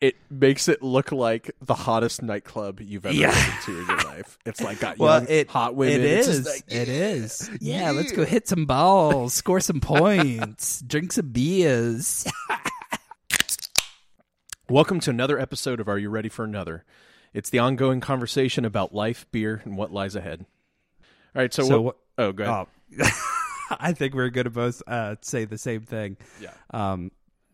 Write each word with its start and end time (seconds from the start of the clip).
it 0.00 0.16
makes 0.30 0.66
it 0.68 0.82
look 0.82 1.12
like 1.12 1.50
the 1.60 1.74
hottest 1.74 2.22
nightclub 2.22 2.80
you've 2.80 3.04
ever 3.04 3.14
Yeah. 3.14 3.30
been 3.32 3.62
to 3.74 3.80
in 3.80 3.86
your 3.86 4.02
life. 4.04 4.38
It's 4.46 4.60
like 4.62 4.80
got 4.80 4.98
Well, 4.98 5.18
young, 5.20 5.26
it 5.30 5.50
hot 5.50 5.74
women. 5.74 6.00
It's 6.00 6.26
is. 6.26 6.46
like, 6.46 6.62
It 6.68 6.88
is. 6.88 7.50
Yeah, 7.60 7.80
yeah. 7.82 7.90
let's 7.90 8.12
go 8.12 8.24
hit 8.24 8.48
some 8.48 8.64
balls, 8.64 9.34
score 9.34 9.60
some 9.60 9.80
points, 9.80 10.80
drink 10.80 11.12
some 11.12 11.28
beers. 11.28 12.26
Welcome 14.70 15.00
to 15.00 15.10
another 15.10 15.38
episode 15.38 15.80
of 15.80 15.88
Are 15.88 15.98
You 15.98 16.08
Ready 16.10 16.28
for 16.28 16.44
Another? 16.44 16.84
It's 17.34 17.50
the 17.50 17.58
ongoing 17.58 18.00
conversation 18.00 18.64
about 18.64 18.94
life, 18.94 19.26
beer, 19.32 19.60
and 19.64 19.76
what 19.76 19.92
lies 19.92 20.16
ahead. 20.16 20.46
All 21.34 21.42
right, 21.42 21.52
so, 21.52 21.62
So 21.64 21.80
what? 21.82 21.96
Oh, 22.16 22.32
go 22.32 22.44
ahead. 22.44 22.66
Oh, 23.02 23.10
I 23.78 23.92
think 23.92 24.14
we're 24.14 24.30
going 24.30 24.44
to 24.44 24.50
both 24.50 24.82
uh, 24.86 25.16
say 25.20 25.44
the 25.44 25.58
same 25.58 25.82
thing. 25.82 26.16
Yeah. 26.40 26.50
Um. 26.70 27.10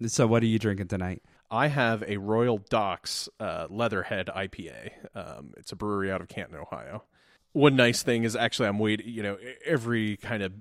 So, 0.06 0.26
what 0.26 0.42
are 0.42 0.46
you 0.46 0.58
drinking 0.58 0.88
tonight? 0.88 1.22
I 1.50 1.68
have 1.68 2.02
a 2.06 2.16
Royal 2.16 2.58
Docks 2.58 3.28
uh, 3.38 3.66
Leatherhead 3.70 4.28
IPA. 4.34 4.91
Um, 5.14 5.55
it's 5.56 5.72
a 5.72 5.77
brewery 5.77 6.10
out 6.10 6.20
of 6.20 6.28
Canton, 6.28 6.56
Ohio. 6.56 7.05
One 7.52 7.77
nice 7.77 8.02
thing 8.02 8.24
is 8.24 8.36
actually 8.36 8.69
I'm 8.69 8.78
waiting. 8.78 9.09
You 9.09 9.22
know, 9.22 9.38
every 9.64 10.16
kind 10.19 10.42
of 10.42 10.52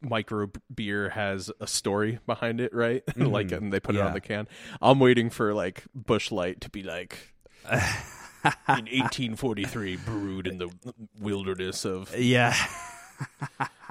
micro 0.00 0.50
beer 0.74 1.10
has 1.10 1.50
a 1.60 1.66
story 1.66 2.18
behind 2.26 2.60
it, 2.60 2.74
right? 2.74 3.02
like, 3.16 3.52
and 3.52 3.72
they 3.72 3.80
put 3.80 3.94
it 3.94 4.00
on 4.00 4.14
the 4.14 4.20
can. 4.20 4.48
I'm 4.80 4.98
waiting 4.98 5.30
for 5.30 5.52
like 5.54 5.84
Busch 5.94 6.30
Light 6.30 6.60
to 6.62 6.70
be 6.70 6.82
like. 6.82 7.34
in 8.68 8.86
1843, 8.90 9.96
brewed 9.98 10.48
in 10.48 10.58
the 10.58 10.68
wilderness 11.20 11.84
of. 11.84 12.12
Yeah. 12.18 12.56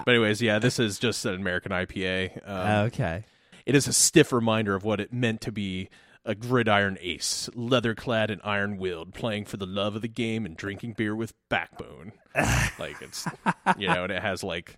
But 0.05 0.15
anyways, 0.15 0.41
yeah, 0.41 0.59
this 0.59 0.79
is 0.79 0.99
just 0.99 1.25
an 1.25 1.35
American 1.35 1.71
IPA. 1.71 2.41
Um, 2.51 2.85
okay. 2.87 3.23
It 3.65 3.75
is 3.75 3.87
a 3.87 3.93
stiff 3.93 4.31
reminder 4.31 4.75
of 4.75 4.83
what 4.83 4.99
it 4.99 5.11
meant 5.13 5.41
to 5.41 5.51
be 5.51 5.89
a 6.23 6.35
gridiron 6.35 6.97
ace, 7.01 7.49
leather 7.55 7.95
clad 7.95 8.29
and 8.29 8.39
iron 8.43 8.77
willed, 8.77 9.13
playing 9.13 9.45
for 9.45 9.57
the 9.57 9.65
love 9.65 9.95
of 9.95 10.01
the 10.03 10.07
game 10.07 10.45
and 10.45 10.55
drinking 10.55 10.93
beer 10.93 11.15
with 11.15 11.33
backbone. 11.49 12.11
like 12.79 13.01
it's, 13.01 13.25
you 13.77 13.87
know, 13.87 14.03
and 14.03 14.11
it 14.13 14.21
has 14.21 14.43
like 14.43 14.77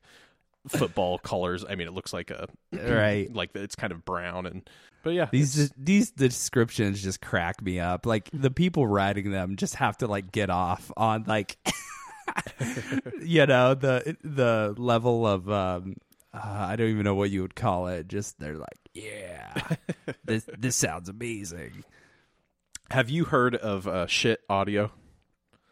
football 0.70 1.18
colors. 1.18 1.66
I 1.68 1.76
mean, 1.76 1.88
it 1.88 1.94
looks 1.94 2.14
like 2.14 2.32
a 2.32 2.48
Right. 2.72 3.28
like 3.34 3.50
it's 3.56 3.76
kind 3.76 3.92
of 3.92 4.06
brown 4.06 4.46
and, 4.46 4.70
but 5.04 5.10
yeah, 5.10 5.28
These 5.32 5.60
it's- 5.60 5.74
these 5.78 6.12
descriptions 6.12 7.04
just 7.04 7.20
crack 7.20 7.62
me 7.62 7.78
up. 7.78 8.06
Like 8.06 8.30
the 8.32 8.50
people 8.52 8.88
writing 8.88 9.32
them 9.32 9.58
just 9.58 9.76
have 9.76 9.98
to 9.98 10.08
like 10.08 10.32
get 10.32 10.50
off 10.50 10.90
on 10.96 11.26
like 11.28 11.58
you 13.22 13.46
know 13.46 13.74
the 13.74 14.16
the 14.24 14.74
level 14.78 15.28
of 15.28 15.50
um 15.50 15.98
uh, 16.34 16.40
I 16.70 16.76
don't 16.76 16.90
even 16.90 17.04
know 17.04 17.16
what 17.16 17.30
you 17.30 17.42
would 17.42 17.56
call 17.56 17.88
it. 17.88 18.08
Just 18.08 18.40
they're 18.40 18.58
like, 18.58 18.80
yeah, 18.94 19.54
this 20.26 20.48
this 20.58 20.76
sounds 20.76 21.10
amazing. 21.10 21.84
have 22.90 23.10
you 23.10 23.26
heard 23.26 23.56
of 23.56 23.88
uh, 23.88 24.06
Schiit 24.08 24.38
audio? 24.50 24.92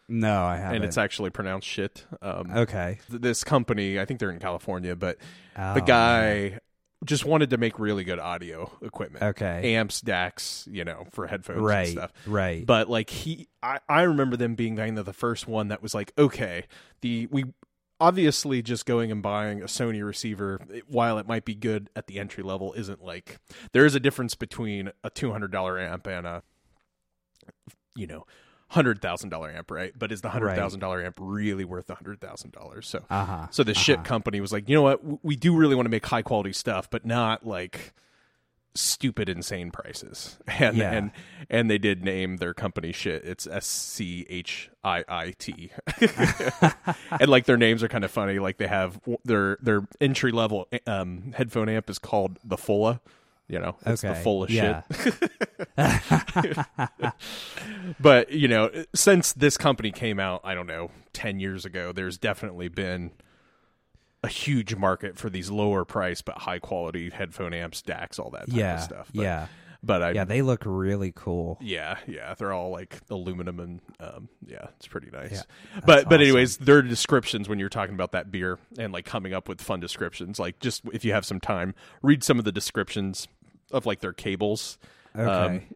No, 0.08 0.44
I 0.44 0.58
haven't. 0.58 0.76
And 0.78 0.86
it's 0.86 0.98
actually 0.98 1.30
pronounced 1.30 1.68
shit. 1.68 2.06
Um, 2.22 2.52
okay. 2.52 3.00
th- 3.10 3.22
this 3.22 3.44
company, 3.46 3.98
I 3.98 4.04
think 4.04 4.20
they're 4.20 4.32
in 4.32 4.40
California, 4.40 4.94
but 4.96 5.18
Oh, 5.58 5.74
the 5.74 5.82
guy 5.82 6.60
just 7.06 7.24
wanted 7.24 7.50
to 7.52 7.58
make 7.58 7.80
really 7.80 8.04
good 8.04 8.20
audio 8.20 8.70
equipment. 8.82 9.24
Okay. 9.24 9.74
Amps, 9.76 10.02
DACs, 10.02 10.68
you 10.72 10.84
know, 10.84 11.06
for 11.12 11.28
headphones 11.28 11.62
right, 11.62 11.88
and 11.88 11.98
stuff. 11.98 12.12
right. 12.28 12.66
But 12.66 12.90
like 12.90 13.10
he 13.10 13.48
I, 13.64 13.80
I 13.88 14.02
remember 14.04 14.36
them 14.36 14.56
being 14.56 14.76
kind 14.76 15.00
of 15.00 15.06
the 15.06 15.14
first 15.14 15.48
one 15.48 15.70
that 15.70 15.82
was 15.82 15.96
like, 15.96 16.12
okay, 16.18 16.66
the 17.00 17.28
we 17.32 17.46
obviously 18.02 18.62
just 18.62 18.86
going 18.86 19.12
and 19.12 19.22
buying 19.22 19.62
a 19.62 19.66
Sony 19.66 20.04
receiver, 20.04 20.60
while 20.88 21.20
it 21.20 21.28
might 21.28 21.46
be 21.46 21.54
good 21.54 21.90
at 21.96 22.08
the 22.08 22.20
entry 22.20 22.44
level, 22.44 22.74
isn't 22.74 23.04
like 23.04 23.38
there 23.72 23.86
is 23.86 23.96
a 23.96 24.00
difference 24.00 24.36
between 24.36 24.92
a 25.04 25.10
two 25.10 25.32
hundred 25.32 25.52
dollar 25.52 25.80
amp 25.80 26.08
and 26.08 26.26
a 26.26 26.44
you 27.96 28.08
know 28.08 28.26
hundred 28.70 29.02
thousand 29.02 29.30
dollar 29.30 29.52
amp, 29.52 29.70
right? 29.70 29.94
But 29.98 30.12
is 30.12 30.22
the 30.22 30.30
hundred 30.30 30.56
thousand 30.56 30.80
dollar 30.80 31.04
amp 31.04 31.18
really 31.20 31.64
worth 31.64 31.90
a 31.90 31.96
hundred 31.96 32.20
thousand 32.20 32.52
dollars? 32.52 32.90
So 32.90 33.06
uh 33.10 33.26
huh. 33.26 33.48
so 33.52 33.64
the 33.64 33.74
Schiit 33.74 34.04
company 34.04 34.42
was 34.42 34.52
like, 34.52 34.68
you 34.68 34.76
know 34.76 34.82
what? 34.82 35.24
We 35.24 35.36
do 35.36 35.56
really 35.56 35.76
want 35.76 35.86
to 35.86 35.92
make 35.92 36.06
high 36.06 36.24
quality 36.24 36.54
stuff, 36.54 36.90
but 36.90 37.06
not 37.06 37.46
like 37.46 37.94
stupid 38.76 39.28
insane 39.30 39.72
prices. 39.72 40.38
And 40.48 40.78
Yeah. 40.78 40.92
and 40.92 41.12
and 41.50 41.70
they 41.70 41.78
did 41.78 42.04
name 42.04 42.38
their 42.38 42.54
company 42.54 42.92
Schiit. 42.94 43.26
It's 43.26 43.46
S 43.48 43.66
C 43.66 44.26
H 44.30 44.70
I 44.84 45.04
I 45.08 45.34
T. 45.38 45.72
And 47.20 47.30
like 47.30 47.46
their 47.46 47.58
names 47.58 47.84
are 47.84 47.88
kind 47.88 48.04
of 48.06 48.12
funny. 48.12 48.40
Like 48.40 48.58
they 48.58 48.68
have 48.68 49.00
their 49.26 49.58
their 49.62 49.88
entry 50.00 50.32
level 50.32 50.68
um, 50.88 51.34
headphone 51.36 51.70
amp 51.70 51.90
is 51.90 52.00
called 52.00 52.40
the 52.44 52.58
Fulla. 52.58 53.02
You 53.48 53.60
know, 53.60 53.76
it's 53.86 54.02
the 54.02 54.12
Okay. 54.12 54.24
full 54.24 54.44
of 54.44 54.50
yeah. 54.50 54.84
shit. 54.94 55.14
But 58.00 58.32
you 58.32 58.48
know, 58.48 58.70
since 58.96 59.34
this 59.34 59.58
company 59.58 59.92
came 59.92 60.20
out, 60.20 60.42
I 60.44 60.54
don't 60.54 60.68
know, 60.68 60.92
ten 61.14 61.40
years 61.40 61.66
ago, 61.66 61.92
there's 61.92 62.18
definitely 62.18 62.68
been 62.70 63.12
a 64.24 64.28
huge 64.28 64.76
market 64.76 65.18
for 65.18 65.30
these 65.30 65.50
lower 65.50 65.84
price 65.84 66.22
but 66.22 66.38
high 66.38 66.60
quality 66.60 67.10
headphone 67.10 67.54
amps, 67.54 67.82
DACs, 67.82 68.20
all 68.20 68.30
that 68.32 68.48
type 68.48 68.58
yeah. 68.58 68.76
of 68.76 68.82
stuff. 68.82 69.12
But, 69.14 69.24
yeah. 69.24 69.48
but 69.84 70.04
I 70.04 70.12
Yeah. 70.12 70.26
They 70.26 70.42
look 70.42 70.64
really 70.66 71.12
cool. 71.16 71.58
yeah, 71.62 71.98
yeah, 72.08 72.36
they're 72.36 72.54
all 72.54 72.70
like 72.70 73.00
aluminum 73.10 73.60
and 73.60 73.82
um, 74.00 74.30
yeah, 74.46 74.68
it's 74.78 74.88
pretty 74.88 75.10
nice. 75.12 75.32
Yeah, 75.32 75.42
but 75.74 75.86
that's 75.86 76.06
but 76.06 76.22
anyways, 76.22 76.58
their 76.58 76.82
descriptions 76.82 77.50
when 77.50 77.58
you're 77.58 77.70
talking 77.70 77.96
about 77.96 78.12
that 78.12 78.32
beer 78.32 78.60
and 78.78 78.94
like 78.94 79.06
coming 79.06 79.34
up 79.34 79.50
with 79.50 79.60
fun 79.60 79.80
descriptions, 79.80 80.40
like 80.40 80.60
just 80.60 80.84
if 80.94 81.04
you 81.04 81.14
have 81.14 81.26
some 81.26 81.40
time, 81.40 81.74
read 82.02 82.24
some 82.24 82.38
of 82.38 82.46
the 82.46 82.52
descriptions 82.52 83.28
of 83.72 83.86
like 83.86 84.02
their 84.02 84.14
cables. 84.14 84.78
Um, 85.16 85.28
Okay. 85.28 85.68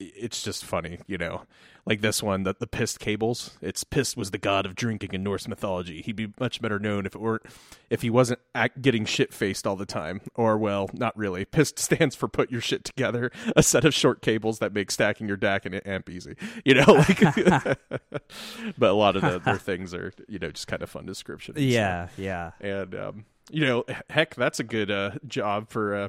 It's 0.00 0.42
just 0.42 0.64
funny, 0.64 0.98
you 1.06 1.18
know. 1.18 1.42
Like 1.86 2.00
this 2.00 2.22
one, 2.22 2.42
the, 2.44 2.54
the 2.58 2.66
Pyst 2.66 2.98
cables. 2.98 3.58
It's 3.60 3.84
Pyst 3.84 4.16
was 4.16 4.30
the 4.30 4.38
god 4.38 4.66
of 4.66 4.74
drinking 4.74 5.10
in 5.12 5.22
Norse 5.22 5.46
mythology. 5.48 6.02
He'd 6.02 6.16
be 6.16 6.32
much 6.38 6.60
better 6.60 6.78
known 6.78 7.06
if 7.06 7.14
it 7.14 7.20
weren't 7.20 7.42
if 7.88 8.02
he 8.02 8.10
wasn't 8.10 8.40
act, 8.54 8.82
getting 8.82 9.04
shit 9.04 9.32
faced 9.32 9.66
all 9.66 9.76
the 9.76 9.86
time. 9.86 10.20
Or 10.34 10.58
well, 10.58 10.90
not 10.92 11.16
really. 11.16 11.44
Pyst 11.44 11.78
stands 11.78 12.14
for 12.14 12.28
put 12.28 12.50
your 12.50 12.60
shit 12.60 12.84
together. 12.84 13.30
A 13.56 13.62
set 13.62 13.84
of 13.84 13.94
short 13.94 14.22
cables 14.22 14.58
that 14.58 14.72
make 14.72 14.90
stacking 14.90 15.28
your 15.28 15.36
DAC 15.36 15.66
and 15.66 15.86
amp 15.86 16.08
easy. 16.10 16.36
You 16.64 16.74
know, 16.74 16.92
like. 16.92 17.20
but 18.78 18.90
a 18.90 18.94
lot 18.94 19.16
of 19.16 19.22
the, 19.22 19.38
their 19.38 19.58
things 19.58 19.94
are 19.94 20.12
you 20.28 20.38
know 20.38 20.50
just 20.50 20.66
kind 20.66 20.82
of 20.82 20.90
fun 20.90 21.06
descriptions. 21.06 21.58
yeah. 21.58 22.08
Yeah. 22.16 22.52
and 22.60 22.94
um, 22.94 23.24
you 23.50 23.66
know, 23.66 23.84
heck, 24.08 24.34
that's 24.34 24.60
a 24.60 24.64
good 24.64 24.90
uh, 24.90 25.12
job 25.26 25.68
for 25.68 25.94
uh, 25.94 26.08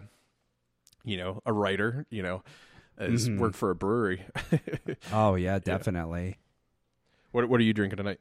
you 1.04 1.18
know 1.18 1.42
a 1.46 1.54
writer. 1.54 2.06
You 2.10 2.24
know, 2.24 2.44
is 3.02 3.30
Mhm. 3.30 3.38
work 3.40 3.54
for 3.54 3.70
a 3.72 3.76
brewery. 3.76 4.24
Oh 5.12 5.36
yeah, 5.36 5.60
definitely. 5.60 6.38
what 7.32 7.48
What 7.50 7.60
are 7.60 7.64
you 7.64 7.74
drinking 7.74 7.98
tonight? 7.98 8.20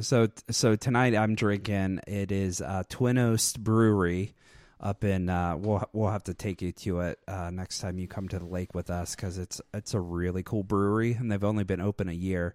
So 0.00 0.28
so 0.50 0.76
tonight 0.76 1.14
I'm 1.14 1.34
drinking. 1.34 2.00
It 2.06 2.30
is 2.32 2.60
uh, 2.60 2.84
Twin 2.88 3.18
Oast 3.18 3.62
Brewery 3.62 4.34
up 4.80 5.04
in. 5.04 5.28
Uh, 5.28 5.56
we'll 5.56 5.82
we'll 5.92 6.10
have 6.10 6.24
to 6.24 6.34
take 6.34 6.62
you 6.62 6.72
to 6.72 7.00
it 7.00 7.18
uh, 7.28 7.50
next 7.50 7.80
time 7.80 7.98
you 7.98 8.08
come 8.08 8.28
to 8.28 8.38
the 8.38 8.46
lake 8.46 8.74
with 8.74 8.88
us 8.90 9.14
because 9.14 9.36
it's 9.38 9.60
it's 9.74 9.92
a 9.94 10.00
really 10.00 10.42
cool 10.42 10.62
brewery 10.62 11.12
and 11.12 11.30
they've 11.30 11.44
only 11.44 11.64
been 11.64 11.80
open 11.80 12.08
a 12.08 12.12
year. 12.12 12.54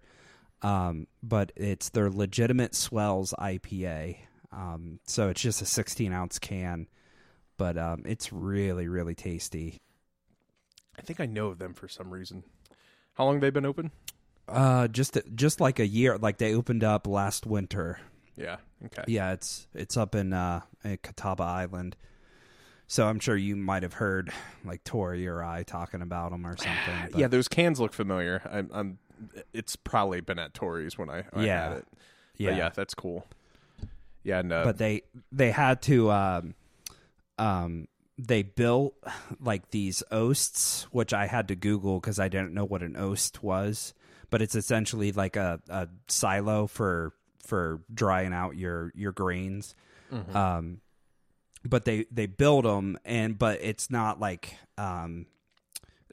Um, 0.61 1.07
but 1.21 1.51
it's 1.55 1.89
their 1.89 2.09
legitimate 2.09 2.73
swells 2.73 3.33
IPA. 3.37 4.17
Um, 4.51 4.99
so 5.05 5.29
it's 5.29 5.41
just 5.41 5.61
a 5.61 5.65
16 5.65 6.13
ounce 6.13 6.39
can, 6.39 6.87
but 7.57 7.77
um, 7.77 8.03
it's 8.05 8.31
really 8.33 8.87
really 8.87 9.13
tasty. 9.15 9.81
I 10.97 11.01
think 11.01 11.19
I 11.19 11.25
know 11.25 11.47
of 11.47 11.57
them 11.59 11.73
for 11.73 11.87
some 11.87 12.11
reason. 12.11 12.43
How 13.13 13.25
long 13.25 13.39
they 13.39 13.49
been 13.49 13.65
open? 13.65 13.91
Uh, 14.47 14.87
just 14.87 15.17
just 15.33 15.59
like 15.59 15.79
a 15.79 15.87
year. 15.87 16.17
Like 16.17 16.37
they 16.37 16.53
opened 16.53 16.83
up 16.83 17.07
last 17.07 17.45
winter. 17.45 17.99
Yeah. 18.35 18.57
Okay. 18.85 19.03
Yeah, 19.07 19.31
it's 19.33 19.67
it's 19.73 19.97
up 19.97 20.13
in 20.15 20.33
uh 20.33 20.61
in 20.83 20.97
Catawba 21.01 21.43
Island. 21.43 21.95
So 22.87 23.07
I'm 23.07 23.19
sure 23.19 23.35
you 23.35 23.55
might 23.55 23.81
have 23.83 23.93
heard 23.93 24.31
like 24.63 24.83
Tori 24.83 25.27
or 25.27 25.43
I 25.43 25.63
talking 25.63 26.01
about 26.01 26.31
them 26.31 26.45
or 26.45 26.55
something. 26.57 26.95
but- 27.11 27.19
Yeah, 27.19 27.27
those 27.27 27.47
cans 27.47 27.79
look 27.79 27.93
familiar. 27.93 28.41
I'm. 28.51 28.69
I'm 28.73 28.97
it's 29.53 29.77
probably 29.77 30.19
been 30.19 30.37
at 30.37 30.53
Tori's 30.53 30.97
when 30.97 31.09
I, 31.09 31.23
when 31.31 31.45
I 31.45 31.47
Yeah. 31.47 31.69
had 31.69 31.77
it. 31.77 31.87
yeah, 32.37 32.49
But 32.49 32.57
yeah, 32.57 32.69
that's 32.75 32.93
cool. 32.93 33.25
Yeah, 34.23 34.39
and 34.39 34.51
uh, 34.51 34.63
But 34.65 34.77
they 34.77 35.03
they 35.31 35.51
had 35.51 35.81
to 35.83 36.11
um 36.11 36.53
um 37.39 37.87
they 38.17 38.43
built 38.43 38.95
like 39.39 39.71
these 39.71 40.03
oasts, 40.11 40.83
which 40.91 41.13
I 41.13 41.27
had 41.27 41.47
to 41.49 41.55
Google 41.55 41.99
because 41.99 42.19
I 42.19 42.27
didn't 42.27 42.53
know 42.53 42.65
what 42.65 42.83
an 42.83 42.95
oast 42.97 43.43
was. 43.43 43.93
But 44.29 44.41
it's 44.41 44.55
essentially 44.55 45.11
like 45.11 45.35
a, 45.35 45.61
a 45.69 45.87
silo 46.07 46.67
for 46.67 47.13
for 47.43 47.81
drying 47.93 48.33
out 48.33 48.57
your 48.57 48.91
your 48.95 49.11
grains. 49.11 49.75
Um, 50.35 50.81
but 51.63 51.85
they 51.85 52.05
they 52.11 52.25
build 52.25 52.65
them, 52.65 52.97
and 53.05 53.37
but 53.37 53.59
it's 53.61 53.89
not 53.89 54.19
like 54.19 54.57
um, 54.77 55.25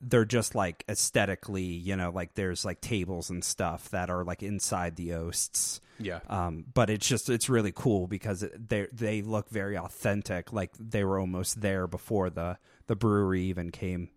they're 0.03 0.25
just 0.25 0.55
like 0.55 0.85
aesthetically, 0.89 1.63
you 1.63 1.95
know, 1.97 2.11
like 2.11 2.35
there's 2.35 2.65
like 2.65 2.81
tables 2.81 3.31
and 3.31 3.45
stuff 3.45 3.89
that 3.91 4.11
are 4.11 4.25
like 4.25 4.43
inside 4.43 4.97
the 4.97 5.15
oasts. 5.15 5.81
yeah, 5.99 6.19
Um, 6.29 6.65
but 6.75 6.91
it's 6.91 7.07
just 7.07 7.31
it's 7.31 7.49
really 7.49 7.73
cool 7.73 8.09
because 8.09 8.45
they 8.59 8.89
they 8.93 9.23
look 9.23 9.49
very 9.49 9.79
authentic, 9.79 10.53
like 10.53 10.73
they 10.79 11.05
were 11.05 11.19
almost 11.21 11.61
there 11.61 11.87
before 11.87 12.31
the 12.31 12.59
the 12.89 12.97
brewery 12.97 13.43
even 13.45 13.71
came 13.71 14.11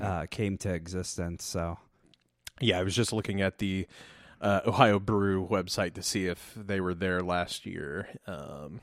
uh, 0.00 0.26
came 0.30 0.58
to 0.58 0.72
existence. 0.74 1.44
So 1.44 1.78
Yeah, 2.60 2.78
I 2.78 2.82
was 2.82 2.94
just 2.94 3.12
looking 3.12 3.40
at 3.40 3.58
the 3.58 3.86
uh, 4.40 4.60
Ohio 4.66 4.98
Brew 4.98 5.46
website 5.46 5.94
to 5.94 6.02
see 6.02 6.26
if 6.26 6.52
they 6.56 6.80
were 6.80 6.94
there 6.94 7.20
last 7.20 7.64
year. 7.64 8.08
Um, 8.26 8.80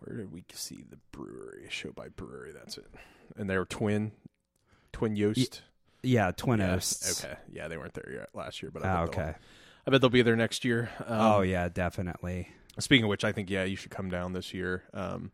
where 0.00 0.18
did 0.18 0.32
we 0.32 0.44
see 0.52 0.84
the 0.88 0.98
brewery? 1.10 1.66
Show 1.70 1.90
by 1.92 2.08
brewery. 2.08 2.52
That's 2.52 2.78
it. 2.78 2.86
And 3.36 3.48
they 3.48 3.56
were 3.56 3.64
twin, 3.64 4.12
twin 4.94 5.22
Oast. 5.22 5.62
yeah, 6.02 6.30
Twin 6.32 6.60
Yeah, 6.60 6.74
Okay. 6.76 7.36
Yeah, 7.52 7.68
they 7.68 7.76
weren't 7.76 7.94
there 7.94 8.10
yet 8.12 8.28
last 8.34 8.62
year, 8.62 8.70
but 8.72 8.84
I 8.84 8.88
Ah, 8.88 9.04
bet 9.04 9.12
they'll- 9.12 9.22
okay. 9.24 9.34
I 9.86 9.90
bet 9.90 10.00
they'll 10.00 10.08
be 10.10 10.22
there 10.22 10.36
next 10.36 10.64
year. 10.64 10.90
Um, 11.06 11.20
oh 11.20 11.40
yeah, 11.42 11.68
definitely. 11.68 12.48
Speaking 12.78 13.04
of 13.04 13.08
which, 13.10 13.22
I 13.24 13.32
think 13.32 13.50
yeah, 13.50 13.64
you 13.64 13.76
should 13.76 13.90
come 13.90 14.08
down 14.08 14.32
this 14.32 14.54
year. 14.54 14.84
Um, 14.94 15.30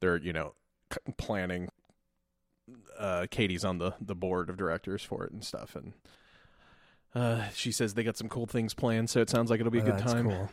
they're 0.00 0.16
you 0.16 0.32
know 0.32 0.54
c- 0.92 1.12
planning. 1.16 1.68
Uh, 2.98 3.26
Katie's 3.30 3.64
on 3.64 3.78
the 3.78 3.92
the 4.00 4.14
board 4.14 4.48
of 4.50 4.56
directors 4.56 5.02
for 5.02 5.24
it 5.24 5.32
and 5.32 5.44
stuff, 5.44 5.76
and 5.76 5.92
uh, 7.14 7.48
she 7.54 7.70
says 7.72 7.94
they 7.94 8.02
got 8.02 8.16
some 8.16 8.28
cool 8.28 8.46
things 8.46 8.74
planned. 8.74 9.10
So 9.10 9.20
it 9.20 9.30
sounds 9.30 9.50
like 9.50 9.60
it'll 9.60 9.70
be 9.72 9.78
a 9.78 9.82
Oh, 9.82 9.86
good 9.86 9.98
that's 9.98 10.12
time. 10.12 10.28
Cool. 10.28 10.50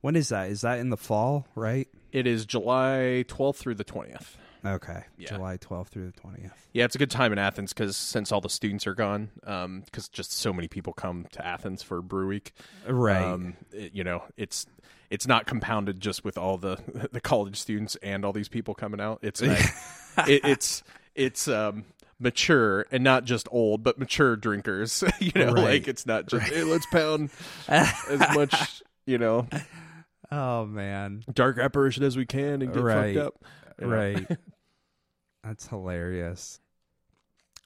When 0.00 0.16
is 0.16 0.30
that? 0.30 0.48
Is 0.50 0.62
that 0.62 0.78
in 0.78 0.88
the 0.90 0.96
fall? 0.96 1.46
Right. 1.54 1.88
It 2.12 2.26
is 2.26 2.46
July 2.46 3.24
twelfth 3.28 3.58
through 3.60 3.74
the 3.74 3.84
twentieth. 3.84 4.36
Okay. 4.64 5.04
Yeah. 5.18 5.28
July 5.28 5.56
twelfth 5.56 5.92
through 5.92 6.06
the 6.06 6.20
twentieth. 6.20 6.52
Yeah, 6.72 6.84
it's 6.84 6.94
a 6.94 6.98
good 6.98 7.10
time 7.10 7.32
in 7.32 7.38
Athens 7.38 7.72
because 7.72 7.96
since 7.96 8.30
all 8.32 8.40
the 8.40 8.50
students 8.50 8.86
are 8.86 8.94
gone, 8.94 9.30
because 9.84 10.08
just 10.08 10.32
so 10.32 10.52
many 10.52 10.68
people 10.68 10.92
come 10.92 11.26
to 11.32 11.46
Athens 11.46 11.82
for 11.82 12.02
Brew 12.02 12.28
Week. 12.28 12.52
Right. 12.86 13.22
Um, 13.22 13.56
it- 13.72 13.94
you 13.94 14.04
know, 14.04 14.22
it's 14.36 14.66
it's 15.10 15.26
not 15.26 15.46
compounded 15.46 16.00
just 16.00 16.24
with 16.24 16.38
all 16.38 16.56
the 16.58 16.78
the 17.12 17.20
college 17.20 17.58
students 17.60 17.96
and 18.02 18.24
all 18.24 18.32
these 18.32 18.48
people 18.48 18.74
coming 18.74 19.00
out. 19.00 19.18
It's 19.22 19.40
like, 19.42 19.64
it, 20.28 20.44
it's 20.44 20.82
it's 21.14 21.48
um 21.48 21.84
mature 22.18 22.84
and 22.92 23.02
not 23.02 23.24
just 23.24 23.48
old, 23.50 23.82
but 23.82 23.98
mature 23.98 24.36
drinkers. 24.36 25.02
you 25.20 25.32
know, 25.34 25.52
Right. 25.52 25.64
like 25.64 25.88
it's 25.88 26.04
not 26.06 26.26
just 26.26 26.46
hey, 26.52 26.64
let's 26.64 26.86
pound 26.92 27.30
as 27.68 28.34
much 28.34 28.82
you 29.06 29.16
know 29.18 29.48
oh 30.30 30.66
man. 30.66 31.24
dark 31.32 31.58
apparition 31.58 32.04
as 32.04 32.16
we 32.16 32.26
can 32.26 32.62
and 32.62 32.72
get 32.72 32.82
Right. 32.82 33.16
fucked 33.16 33.26
up. 33.26 33.44
You 33.80 33.86
know? 33.86 33.96
Right. 33.96 34.26
That's 35.44 35.66
hilarious. 35.68 36.60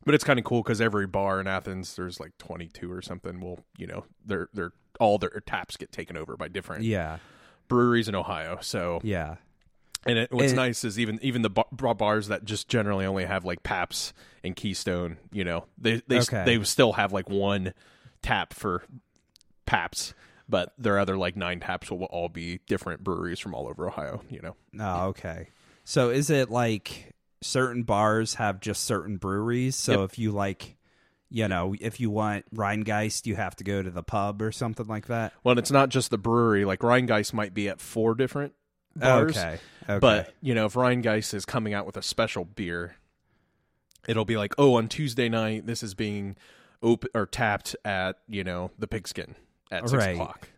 But 0.07 0.15
it's 0.15 0.25
kind 0.25 0.39
of 0.39 0.45
cool 0.45 0.63
because 0.63 0.81
every 0.81 1.07
bar 1.07 1.41
in 1.41 1.47
Athens, 1.47 1.97
there's 1.97 2.21
like 2.21 2.37
22 2.39 2.93
or 2.93 3.01
something. 3.03 3.41
Will 3.41 3.61
you 3.79 3.87
know, 3.87 4.05
they're 4.25 4.49
they're 4.53 4.73
all 5.01 5.19
their 5.19 5.43
taps 5.47 5.77
get 5.77 5.91
taken 5.93 6.17
over 6.17 6.37
by 6.37 6.47
different 6.49 6.85
Yeah. 6.85 7.19
breweries 7.69 8.09
in 8.09 8.15
Ohio. 8.15 8.59
So 8.61 9.01
Yeah. 9.03 9.37
And 10.07 10.19
it, 10.19 10.31
what's 10.33 10.49
And- 10.53 10.57
nice 10.57 10.85
is 10.85 11.01
even 11.01 11.19
even 11.23 11.41
the 11.43 11.49
bar, 11.51 11.65
bar- 11.73 11.95
bars 11.95 12.29
that 12.29 12.45
just 12.45 12.69
generally 12.69 13.07
only 13.07 13.25
have 13.25 13.45
like 13.47 13.63
Pabst 13.63 14.13
and 14.45 14.55
Keystone, 14.55 15.17
you 15.33 15.43
know, 15.45 15.65
they 15.79 16.03
they 16.07 16.21
Okay. 16.21 16.45
they 16.45 16.63
still 16.65 16.93
have 16.93 17.13
like 17.13 17.29
one 17.31 17.73
tap 18.23 18.53
for 18.53 18.85
Pabst, 19.65 20.13
but 20.47 20.75
their 20.77 20.99
other 20.99 21.17
like 21.17 21.35
nine 21.37 21.61
taps 21.61 21.91
will 21.91 22.05
all 22.05 22.29
be 22.29 22.61
different 22.67 23.03
breweries 23.03 23.41
from 23.41 23.55
all 23.55 23.67
over 23.67 23.89
Ohio. 23.89 24.21
You 24.29 24.43
know, 24.43 24.57
Oh, 24.79 25.07
okay. 25.09 25.49
So 25.85 26.11
is 26.11 26.31
it 26.31 26.51
like 26.51 27.15
certain 27.43 27.83
bars 27.83 28.35
have 28.35 28.61
just 28.61 28.85
certain 28.85 29.17
breweries? 29.19 29.77
So 29.77 30.01
Yep. 30.03 30.11
if 30.13 30.19
you 30.19 30.33
like, 30.33 30.77
you 31.31 31.47
know, 31.49 31.75
if 31.81 32.01
you 32.01 32.11
want 32.11 32.45
Rhinegeist, 32.55 33.27
you 33.27 33.37
have 33.37 33.55
to 33.57 33.65
go 33.65 33.83
to 33.83 33.91
the 33.91 34.03
pub 34.03 34.41
or 34.41 34.51
something 34.53 34.87
like 34.87 35.07
that. 35.09 35.33
well, 35.43 35.59
it's 35.59 35.71
not 35.71 35.89
just 35.91 36.11
the 36.11 36.19
brewery. 36.19 36.65
Like 36.65 36.81
Rhinegeist 36.81 37.33
might 37.33 37.53
be 37.55 37.69
at 37.69 37.81
four 37.81 38.15
different 38.15 38.55
bars, 38.97 39.37
Okay. 39.37 39.59
Okay. 39.89 39.99
but 40.01 40.33
you 40.41 40.55
know, 40.55 40.67
if 40.67 40.75
Rhinegeist 40.75 41.35
is 41.35 41.45
coming 41.45 41.75
out 41.75 41.85
with 41.87 41.97
a 41.97 42.03
special 42.03 42.45
beer, 42.45 42.97
it'll 44.09 44.25
be 44.25 44.37
like, 44.37 44.55
oh, 44.59 44.75
on 44.75 44.89
Tuesday 44.89 45.29
night, 45.29 45.67
this 45.67 45.83
is 45.83 45.95
being 45.95 46.37
open 46.83 47.11
or 47.15 47.27
tapped 47.27 47.75
at 47.85 48.17
you 48.29 48.45
know 48.45 48.71
the 48.79 48.87
Pigskin 48.87 49.35
at 49.71 49.89
six 49.89 50.05
Right. 50.05 50.15
o'clock. 50.15 50.49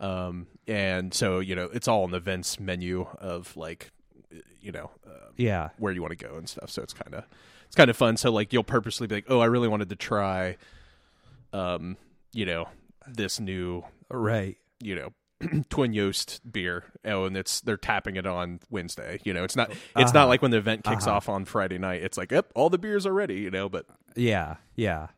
Um, 0.00 0.46
and 0.66 1.12
so 1.14 1.38
you 1.40 1.54
know, 1.54 1.68
it's 1.72 1.86
all 1.88 2.02
on 2.04 2.10
the 2.10 2.16
events 2.18 2.58
menu 2.60 3.06
of 3.18 3.56
like, 3.56 3.90
you 4.60 4.72
know, 4.72 4.90
uh, 5.06 5.30
yeah. 5.36 5.70
where 5.78 5.92
you 5.92 6.02
want 6.02 6.16
to 6.18 6.24
go 6.26 6.36
and 6.36 6.48
stuff. 6.48 6.70
So 6.70 6.82
it's 6.82 6.92
kind 6.92 7.14
of 7.14 7.24
it's 7.66 7.74
kind 7.76 7.90
of 7.90 7.96
fun. 7.96 8.16
So 8.16 8.30
like, 8.32 8.52
you'll 8.52 8.64
purposely 8.64 9.06
be 9.06 9.16
like, 9.16 9.26
oh, 9.28 9.40
I 9.40 9.46
really 9.46 9.68
wanted 9.68 9.88
to 9.90 9.96
try, 9.96 10.56
um, 11.52 11.96
you 12.32 12.46
know, 12.46 12.68
this 13.08 13.38
new 13.40 13.84
Right. 14.10 14.56
you 14.80 14.94
know 14.94 15.12
twin 15.68 15.96
oast 15.98 16.40
beer 16.50 16.84
oh 17.04 17.24
and 17.24 17.36
it's 17.36 17.60
they're 17.60 17.76
tapping 17.76 18.16
it 18.16 18.26
on 18.26 18.58
wednesday 18.70 19.20
you 19.24 19.32
know 19.34 19.44
it's 19.44 19.54
not 19.56 19.70
it's 19.96 20.12
not 20.12 20.22
Uh-huh. 20.22 20.26
like 20.28 20.42
when 20.42 20.50
the 20.50 20.56
event 20.56 20.82
kicks 20.84 21.06
Uh-huh. 21.06 21.16
off 21.16 21.28
on 21.28 21.44
friday 21.44 21.76
night 21.78 22.02
it's 22.02 22.16
like 22.16 22.32
yep 22.32 22.50
all 22.54 22.70
the 22.70 22.78
beers 22.78 23.04
are 23.06 23.12
ready 23.12 23.34
you 23.36 23.50
know 23.50 23.68
but 23.68 23.84
Yeah. 24.16 24.56
Yeah. 24.76 25.08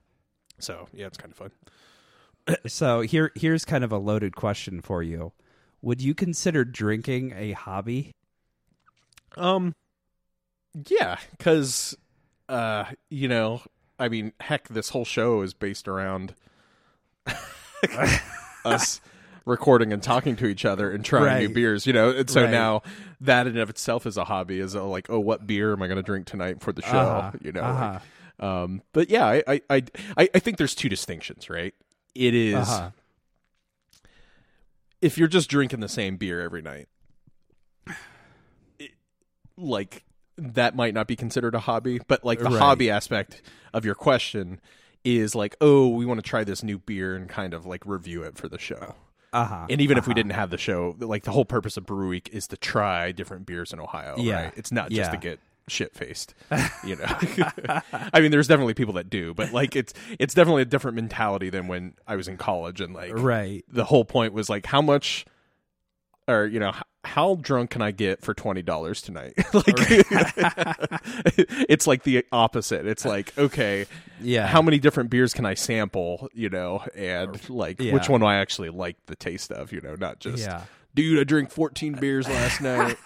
so 0.59 0.89
yeah 0.93 1.07
it's 1.07 1.17
kind 1.19 1.31
of 1.33 1.37
fun 1.39 2.57
So 2.67 3.01
here 3.03 3.31
here's 3.37 3.65
kind 3.65 3.85
of 3.85 3.93
a 3.93 3.99
loaded 3.99 4.35
question 4.35 4.81
for 4.81 5.03
you. 5.03 5.33
Would 5.83 6.01
you 6.03 6.15
consider 6.15 6.65
drinking 6.65 7.33
a 7.37 7.53
hobby? 7.53 8.15
Um 9.37 9.75
yeah 10.89 11.17
because 11.33 11.97
uh 12.49 12.85
you 13.11 13.29
know 13.29 13.61
i 13.99 14.09
mean 14.09 14.33
heck 14.41 14.69
this 14.69 14.91
whole 14.91 15.05
show 15.05 15.43
is 15.43 15.55
based 15.55 15.87
around 15.89 16.35
us 18.65 19.01
recording 19.45 19.93
and 19.93 20.03
talking 20.03 20.37
to 20.37 20.47
each 20.47 20.65
other 20.65 20.91
and 20.91 21.05
trying 21.05 21.39
new 21.39 21.49
beers 21.49 21.87
you 21.87 21.93
know 21.93 22.11
and 22.11 22.29
so 22.29 22.43
Right. 22.43 22.51
now 22.51 22.83
that 23.21 23.47
in 23.47 23.53
and 23.55 23.61
of 23.61 23.71
itself 23.71 24.07
is 24.07 24.17
a 24.17 24.25
hobby 24.25 24.61
is 24.61 24.77
uh, 24.77 24.85
like 24.85 25.09
oh 25.11 25.21
what 25.21 25.47
beer 25.47 25.73
am 25.73 25.83
i 25.83 25.87
going 25.87 25.97
to 25.97 26.03
drink 26.03 26.27
tonight 26.27 26.61
for 26.61 26.73
the 26.73 26.83
show 26.83 26.89
Uh-huh. 26.99 27.31
you 27.41 27.53
know 27.53 27.61
Uh-huh. 27.63 27.93
like, 27.93 28.03
Um, 28.41 28.83
but 28.93 29.11
yeah, 29.11 29.27
I, 29.27 29.43
I, 29.49 29.63
I, 29.69 30.29
I- 30.33 30.39
think 30.39 30.59
there's 30.59 30.77
two 30.77 30.89
distinctions, 30.89 31.51
right? 31.51 31.75
It 32.15 32.35
is 32.37 32.55
Uh-huh. 32.69 32.91
if 35.03 35.19
you're 35.19 35.27
just 35.27 35.51
drinking 35.51 35.81
the 35.81 35.89
same 35.89 36.17
beer 36.19 36.41
every 36.41 36.63
night, 36.63 36.87
like 39.59 40.05
that 40.37 40.77
might 40.77 40.95
not 40.95 41.07
be 41.07 41.17
considered 41.17 41.55
a 41.55 41.59
hobby. 41.61 42.01
But 42.07 42.25
like 42.25 42.39
the 42.39 42.47
Right. 42.47 42.59
hobby 42.59 42.91
aspect 42.91 43.43
of 43.75 43.85
your 43.85 43.95
question 43.95 44.61
is 45.05 45.35
like, 45.35 45.57
oh, 45.61 45.89
we 45.89 46.07
want 46.07 46.19
to 46.19 46.29
try 46.29 46.45
this 46.45 46.63
new 46.63 46.79
beer 46.79 47.15
and 47.17 47.29
kind 47.29 47.55
of 47.55 47.67
like 47.67 47.83
review 47.85 48.23
it 48.23 48.37
for 48.39 48.49
the 48.49 48.59
show. 48.59 48.95
Uh-huh. 49.33 49.67
And 49.69 49.81
even 49.81 49.99
if 49.99 50.07
we 50.07 50.15
didn't 50.15 50.33
have 50.33 50.51
the 50.51 50.57
show, 50.59 50.97
like 50.99 51.25
the 51.25 51.33
whole 51.33 51.45
purpose 51.45 51.77
of 51.77 51.85
Brew 51.85 52.09
Week 52.09 52.31
is 52.33 52.47
to 52.49 52.57
try 52.57 53.13
different 53.13 53.45
beers 53.47 53.73
in 53.73 53.81
Ohio. 53.81 54.15
Yeah. 54.19 54.45
right? 54.45 54.53
it's 54.57 54.73
not 54.73 54.91
just 54.91 55.11
to 55.11 55.17
get 55.19 55.39
shit 55.69 55.95
faced. 55.95 56.35
You 56.85 56.97
know, 56.97 57.05
I 57.93 58.21
mean, 58.21 58.31
there's 58.31 58.49
definitely 58.49 58.75
people 58.75 58.95
that 58.95 59.11
do, 59.11 59.35
but 59.35 59.53
like 59.53 59.77
it's 59.77 59.93
it's 60.19 60.33
definitely 60.35 60.63
a 60.63 60.67
different 60.67 60.95
mentality 60.95 61.51
than 61.51 61.67
when 61.69 61.95
I 62.07 62.17
was 62.17 62.29
in 62.29 62.37
college 62.39 62.81
and 62.81 62.95
like 62.95 63.13
Right. 63.15 63.65
the 63.69 63.85
whole 63.85 64.05
point 64.05 64.33
was 64.33 64.49
like 64.49 64.65
how 64.67 64.81
much 64.81 65.27
or 66.29 66.47
you 66.47 66.61
know 66.61 66.73
how 67.05 67.37
drunk 67.37 67.71
can 67.71 67.81
I 67.83 67.91
get 67.91 68.23
for 68.23 68.35
twenty 68.35 68.63
dollars 68.63 69.01
tonight? 69.03 69.33
like, 69.55 69.65
it's 71.69 71.87
like 71.87 72.03
the 72.03 72.25
opposite. 72.33 72.87
It's 72.87 73.05
like 73.05 73.37
okay, 73.39 73.87
Yeah. 74.21 74.47
how 74.47 74.63
many 74.63 74.79
different 74.79 75.11
beers 75.11 75.33
can 75.35 75.47
I 75.47 75.55
sample? 75.55 76.29
You 76.35 76.51
know, 76.51 76.83
and 76.95 77.49
like 77.49 77.81
Yeah. 77.81 77.95
which 77.95 78.09
one 78.09 78.21
do 78.21 78.27
I 78.27 78.37
actually 78.37 78.71
like 78.71 78.97
the 79.07 79.17
taste 79.17 79.51
of? 79.51 79.73
You 79.73 79.81
know, 79.81 79.95
not 79.95 80.21
just 80.21 80.45
Yeah. 80.45 80.63
dude, 80.95 81.19
I 81.19 81.25
drank 81.25 81.51
fourteen 81.51 81.95
beers 81.95 82.29
last 82.29 82.61
night. 82.63 82.97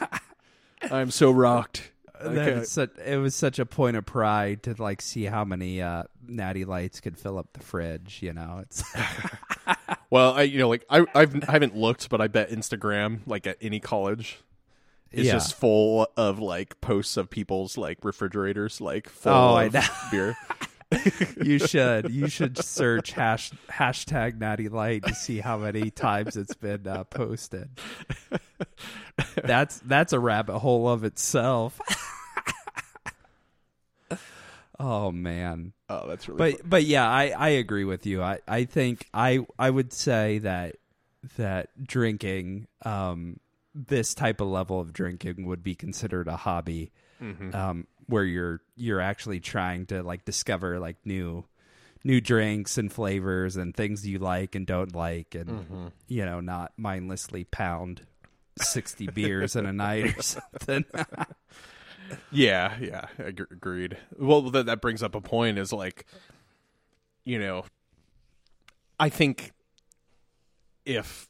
I'm 0.91 1.11
so 1.11 1.31
rocked. 1.31 1.91
Okay. 2.21 2.62
such, 2.64 2.91
it 3.05 3.17
was 3.17 3.35
such 3.35 3.59
a 3.59 3.67
point 3.67 3.97
of 3.97 4.07
pride 4.07 4.62
to 4.64 4.75
like 4.81 5.02
see 5.02 5.25
how 5.25 5.45
many 5.45 5.83
uh, 5.83 6.05
natty 6.26 6.64
lights 6.64 7.00
could 7.00 7.19
fill 7.19 7.37
up 7.37 7.49
the 7.52 7.61
fridge. 7.61 8.21
You 8.23 8.33
know, 8.33 8.61
it's 8.62 8.85
Well, 10.12 10.35
I 10.35 10.42
you 10.42 10.59
know 10.59 10.69
like 10.69 10.85
I 10.90 11.07
I've, 11.14 11.35
I 11.49 11.52
haven't 11.52 11.75
looked, 11.75 12.11
but 12.11 12.21
I 12.21 12.28
bet 12.28 12.50
Instagram 12.50 13.21
like 13.26 13.47
at 13.47 13.57
any 13.62 13.81
college 13.81 14.40
is 15.11 15.26
Yeah. 15.26 15.33
just 15.33 15.54
full 15.54 16.07
of 16.19 16.38
like 16.38 16.78
posts 16.83 17.16
of 17.16 17.31
people's 17.31 17.78
like 17.78 17.97
refrigerators 18.04 18.78
like 18.78 19.09
full 19.09 19.33
Oh, 19.33 19.57
of 19.57 19.75
beer. 20.11 20.37
you 21.42 21.59
should 21.59 22.11
you 22.11 22.28
should 22.37 22.59
search 22.59 23.12
hash, 23.12 23.52
hashtag 23.71 24.38
natty 24.38 24.69
light 24.69 25.04
to 25.04 25.14
see 25.14 25.40
how 25.40 25.57
many 25.57 25.90
times 25.90 26.37
it's 26.37 26.54
been 26.57 26.87
uh, 26.87 27.04
posted. 27.04 27.71
That's 29.42 29.78
that's 29.81 30.12
a 30.12 30.21
rabbit 30.21 30.59
hole 30.59 30.90
of 30.90 31.04
itself. 31.04 31.81
oh 34.78 35.11
man. 35.11 35.73
Oh, 35.93 36.09
that's 36.09 36.29
really 36.29 36.53
but 36.53 36.69
but 36.71 36.85
yeah, 36.85 37.09
I, 37.09 37.35
I 37.37 37.49
agree 37.51 37.85
with 37.85 38.07
you. 38.07 38.23
I, 38.23 38.39
I 38.49 38.65
think 38.65 39.07
I 39.13 39.41
I 39.59 39.69
would 39.69 39.93
say 39.93 40.39
that 40.39 40.77
that 41.37 41.69
drinking 41.87 42.67
um 42.85 43.39
this 43.75 44.15
type 44.15 44.41
of 44.41 44.49
level 44.49 44.81
of 44.81 44.93
drinking 44.93 45.47
would 45.47 45.63
be 45.63 45.75
considered 45.75 46.29
a 46.29 46.37
hobby 46.37 46.93
Mm-hmm. 47.23 47.55
um 47.55 47.87
where 48.07 48.25
you're 48.25 48.61
you're 48.77 49.01
actually 49.01 49.39
trying 49.41 49.87
to 49.87 50.03
like 50.03 50.25
discover 50.25 50.81
like 50.81 50.97
new 51.05 51.45
new 52.05 52.21
drinks 52.21 52.77
and 52.79 52.93
flavors 52.93 53.57
and 53.57 53.75
things 53.77 54.05
you 54.07 54.19
like 54.19 54.55
and 54.57 54.67
don't 54.67 54.95
like 54.95 55.35
and 55.37 55.49
Mm-hmm. 55.49 55.87
you 56.09 56.25
know 56.25 56.41
not 56.41 56.73
mindlessly 56.77 57.45
pound 57.45 58.03
60 58.59 59.07
beers 59.09 59.55
in 59.57 59.67
a 59.67 59.73
night 59.73 60.19
or 60.19 60.23
something 60.35 60.85
Yeah, 62.31 62.77
yeah, 62.81 63.07
ag- 63.19 63.47
agreed. 63.51 63.97
Well, 64.19 64.43
that 64.51 64.67
that 64.67 64.81
brings 64.81 65.03
up 65.03 65.15
a 65.15 65.21
point 65.21 65.59
is 65.59 65.73
like, 65.73 66.07
you 67.25 67.39
know, 67.39 67.65
I 68.99 69.09
think 69.09 69.53
if 70.85 71.29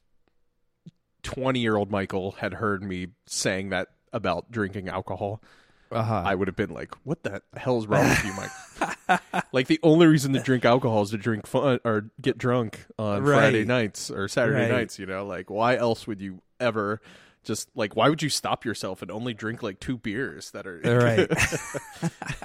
twenty 1.23 1.61
year 1.61 1.77
old 1.77 1.91
Michael 1.91 2.33
had 2.33 2.55
heard 2.55 2.83
me 2.83 3.09
saying 3.27 3.71
that 3.71 3.89
about 4.13 4.51
drinking 4.51 4.89
alcohol, 4.89 5.43
Uh-huh. 5.91 6.23
I 6.25 6.35
would 6.35 6.49
have 6.49 6.57
been 6.57 6.71
like, 6.73 6.95
"What 7.05 7.23
the 7.23 7.43
hell 7.57 7.79
is 7.79 7.87
wrong 7.87 8.09
with 8.09 8.25
you, 8.25 8.33
Mike?" 8.35 9.21
like 9.53 9.67
the 9.67 9.79
only 9.83 10.07
reason 10.07 10.33
to 10.33 10.41
drink 10.41 10.65
alcohol 10.65 11.03
is 11.03 11.11
to 11.11 11.19
drink 11.19 11.47
fun 11.47 11.81
or 11.85 12.11
get 12.21 12.39
drunk 12.39 12.87
on 12.99 13.23
Right. 13.23 13.37
Friday 13.39 13.65
nights 13.65 14.11
or 14.11 14.27
Saturday 14.29 14.63
Right. 14.63 14.71
nights. 14.71 14.99
You 14.99 15.07
know, 15.07 15.27
like 15.27 15.51
why 15.51 15.77
else 15.77 16.07
would 16.07 16.21
you 16.21 16.41
ever? 16.61 17.01
Just 17.45 17.69
like 17.75 17.97
why 17.97 18.09
would 18.09 18.23
you 18.23 18.29
stop 18.29 18.65
yourself 18.65 19.03
and 19.03 19.11
only 19.11 19.35
drink 19.35 19.63
like 19.63 19.81
two 19.81 19.99
beers 19.99 20.51
that 20.53 20.67
are 20.67 20.81
right. 20.81 21.31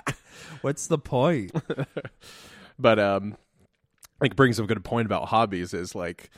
What's 0.62 0.88
the 0.88 0.98
point? 0.98 1.52
but 2.80 3.00
um 3.00 3.38
like 4.20 4.36
brings 4.36 4.60
up 4.60 4.66
a 4.66 4.68
good 4.68 4.84
point 4.84 5.06
about 5.06 5.28
hobbies 5.28 5.74
is 5.74 5.94
like 5.94 6.30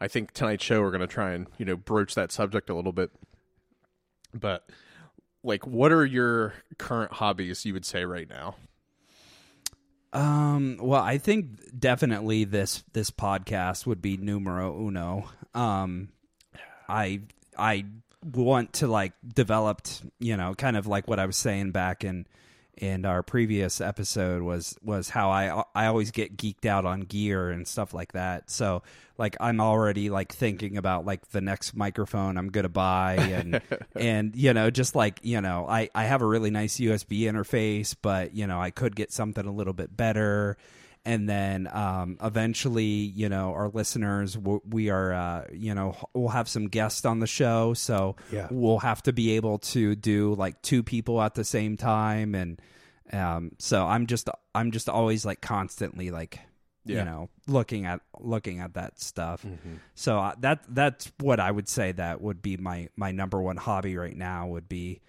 I 0.00 0.08
think 0.08 0.32
tonight's 0.32 0.64
show 0.64 0.80
we're 0.80 0.90
gonna 0.90 1.06
try 1.06 1.32
and 1.32 1.46
you 1.58 1.64
know 1.64 1.76
broach 1.76 2.14
that 2.14 2.32
subject 2.32 2.70
a 2.70 2.74
little 2.74 2.92
bit. 2.92 3.10
But 4.34 4.68
like, 5.42 5.66
what 5.66 5.92
are 5.92 6.04
your 6.04 6.54
current 6.78 7.12
hobbies? 7.12 7.64
You 7.64 7.72
would 7.72 7.84
say 7.84 8.04
right 8.04 8.28
now. 8.28 8.56
Um, 10.12 10.78
well, 10.80 11.02
I 11.02 11.18
think 11.18 11.78
definitely 11.78 12.44
this 12.44 12.82
this 12.92 13.10
podcast 13.10 13.86
would 13.86 14.00
be 14.00 14.16
numero 14.16 14.74
uno. 14.78 15.28
Um, 15.54 16.08
I 16.88 17.20
I 17.56 17.86
want 18.24 18.74
to 18.74 18.86
like 18.88 19.12
developed, 19.34 20.02
you 20.18 20.36
know, 20.36 20.54
kind 20.54 20.76
of 20.76 20.86
like 20.86 21.08
what 21.08 21.18
I 21.18 21.26
was 21.26 21.36
saying 21.36 21.72
back 21.72 22.04
in 22.04 22.26
in 22.80 23.04
our 23.04 23.24
previous 23.24 23.80
episode 23.80 24.40
was 24.40 24.78
was 24.82 25.08
how 25.08 25.30
I 25.30 25.64
I 25.74 25.86
always 25.86 26.12
get 26.12 26.36
geeked 26.36 26.64
out 26.64 26.84
on 26.84 27.00
gear 27.00 27.50
and 27.50 27.66
stuff 27.66 27.92
like 27.92 28.12
that. 28.12 28.50
So 28.50 28.82
like 29.16 29.36
I'm 29.40 29.60
already 29.60 30.10
like 30.10 30.32
thinking 30.32 30.76
about 30.76 31.04
like 31.04 31.28
the 31.30 31.40
next 31.40 31.74
microphone 31.74 32.36
I'm 32.36 32.50
gonna 32.50 32.68
buy 32.68 33.14
and 33.14 33.60
and 33.96 34.36
you 34.36 34.54
know 34.54 34.70
just 34.70 34.94
like 34.94 35.18
you 35.22 35.40
know 35.40 35.66
I 35.68 35.90
I 35.94 36.04
have 36.04 36.22
a 36.22 36.26
really 36.26 36.50
nice 36.50 36.76
USB 36.78 37.22
interface, 37.22 37.96
but 38.00 38.34
you 38.34 38.46
know 38.46 38.60
I 38.60 38.70
could 38.70 38.94
get 38.94 39.12
something 39.12 39.44
a 39.44 39.52
little 39.52 39.74
bit 39.74 39.96
better. 39.96 40.56
And 41.08 41.26
then 41.26 41.68
um, 41.72 42.18
eventually, 42.22 42.82
you 42.84 43.30
know, 43.30 43.54
our 43.54 43.68
listeners, 43.70 44.36
we 44.36 44.90
are, 44.90 45.12
uh, 45.14 45.44
you 45.52 45.74
know, 45.74 45.96
we'll 46.12 46.28
have 46.28 46.48
some 46.50 46.66
guests 46.68 47.06
on 47.06 47.20
the 47.20 47.26
show, 47.26 47.72
so 47.72 48.16
Yeah. 48.30 48.48
we'll 48.50 48.80
have 48.80 49.02
to 49.04 49.12
be 49.14 49.30
able 49.36 49.58
to 49.74 49.94
do 49.96 50.34
like 50.34 50.60
two 50.60 50.82
people 50.82 51.22
at 51.22 51.34
the 51.34 51.44
same 51.44 51.76
time, 51.78 52.34
and 52.34 52.60
um, 53.10 53.52
so 53.58 53.86
I'm 53.86 54.06
just, 54.06 54.28
I'm 54.54 54.70
just 54.70 54.88
always 54.90 55.24
like 55.24 55.40
constantly 55.40 56.10
like, 56.10 56.40
Yeah. 56.84 56.98
you 56.98 57.04
know, 57.06 57.30
looking 57.46 57.86
at 57.86 58.00
looking 58.20 58.60
at 58.60 58.74
that 58.74 59.00
stuff. 59.00 59.46
So 59.94 60.18
uh, 60.18 60.34
that 60.40 60.64
that's 60.68 61.10
what 61.20 61.40
I 61.40 61.50
would 61.50 61.68
say 61.70 61.92
that 61.92 62.20
would 62.20 62.42
be 62.42 62.58
my 62.58 62.88
my 62.96 63.12
number 63.12 63.40
one 63.40 63.56
hobby 63.56 63.96
right 63.96 64.16
now 64.16 64.46
would 64.48 64.68
be 64.68 65.00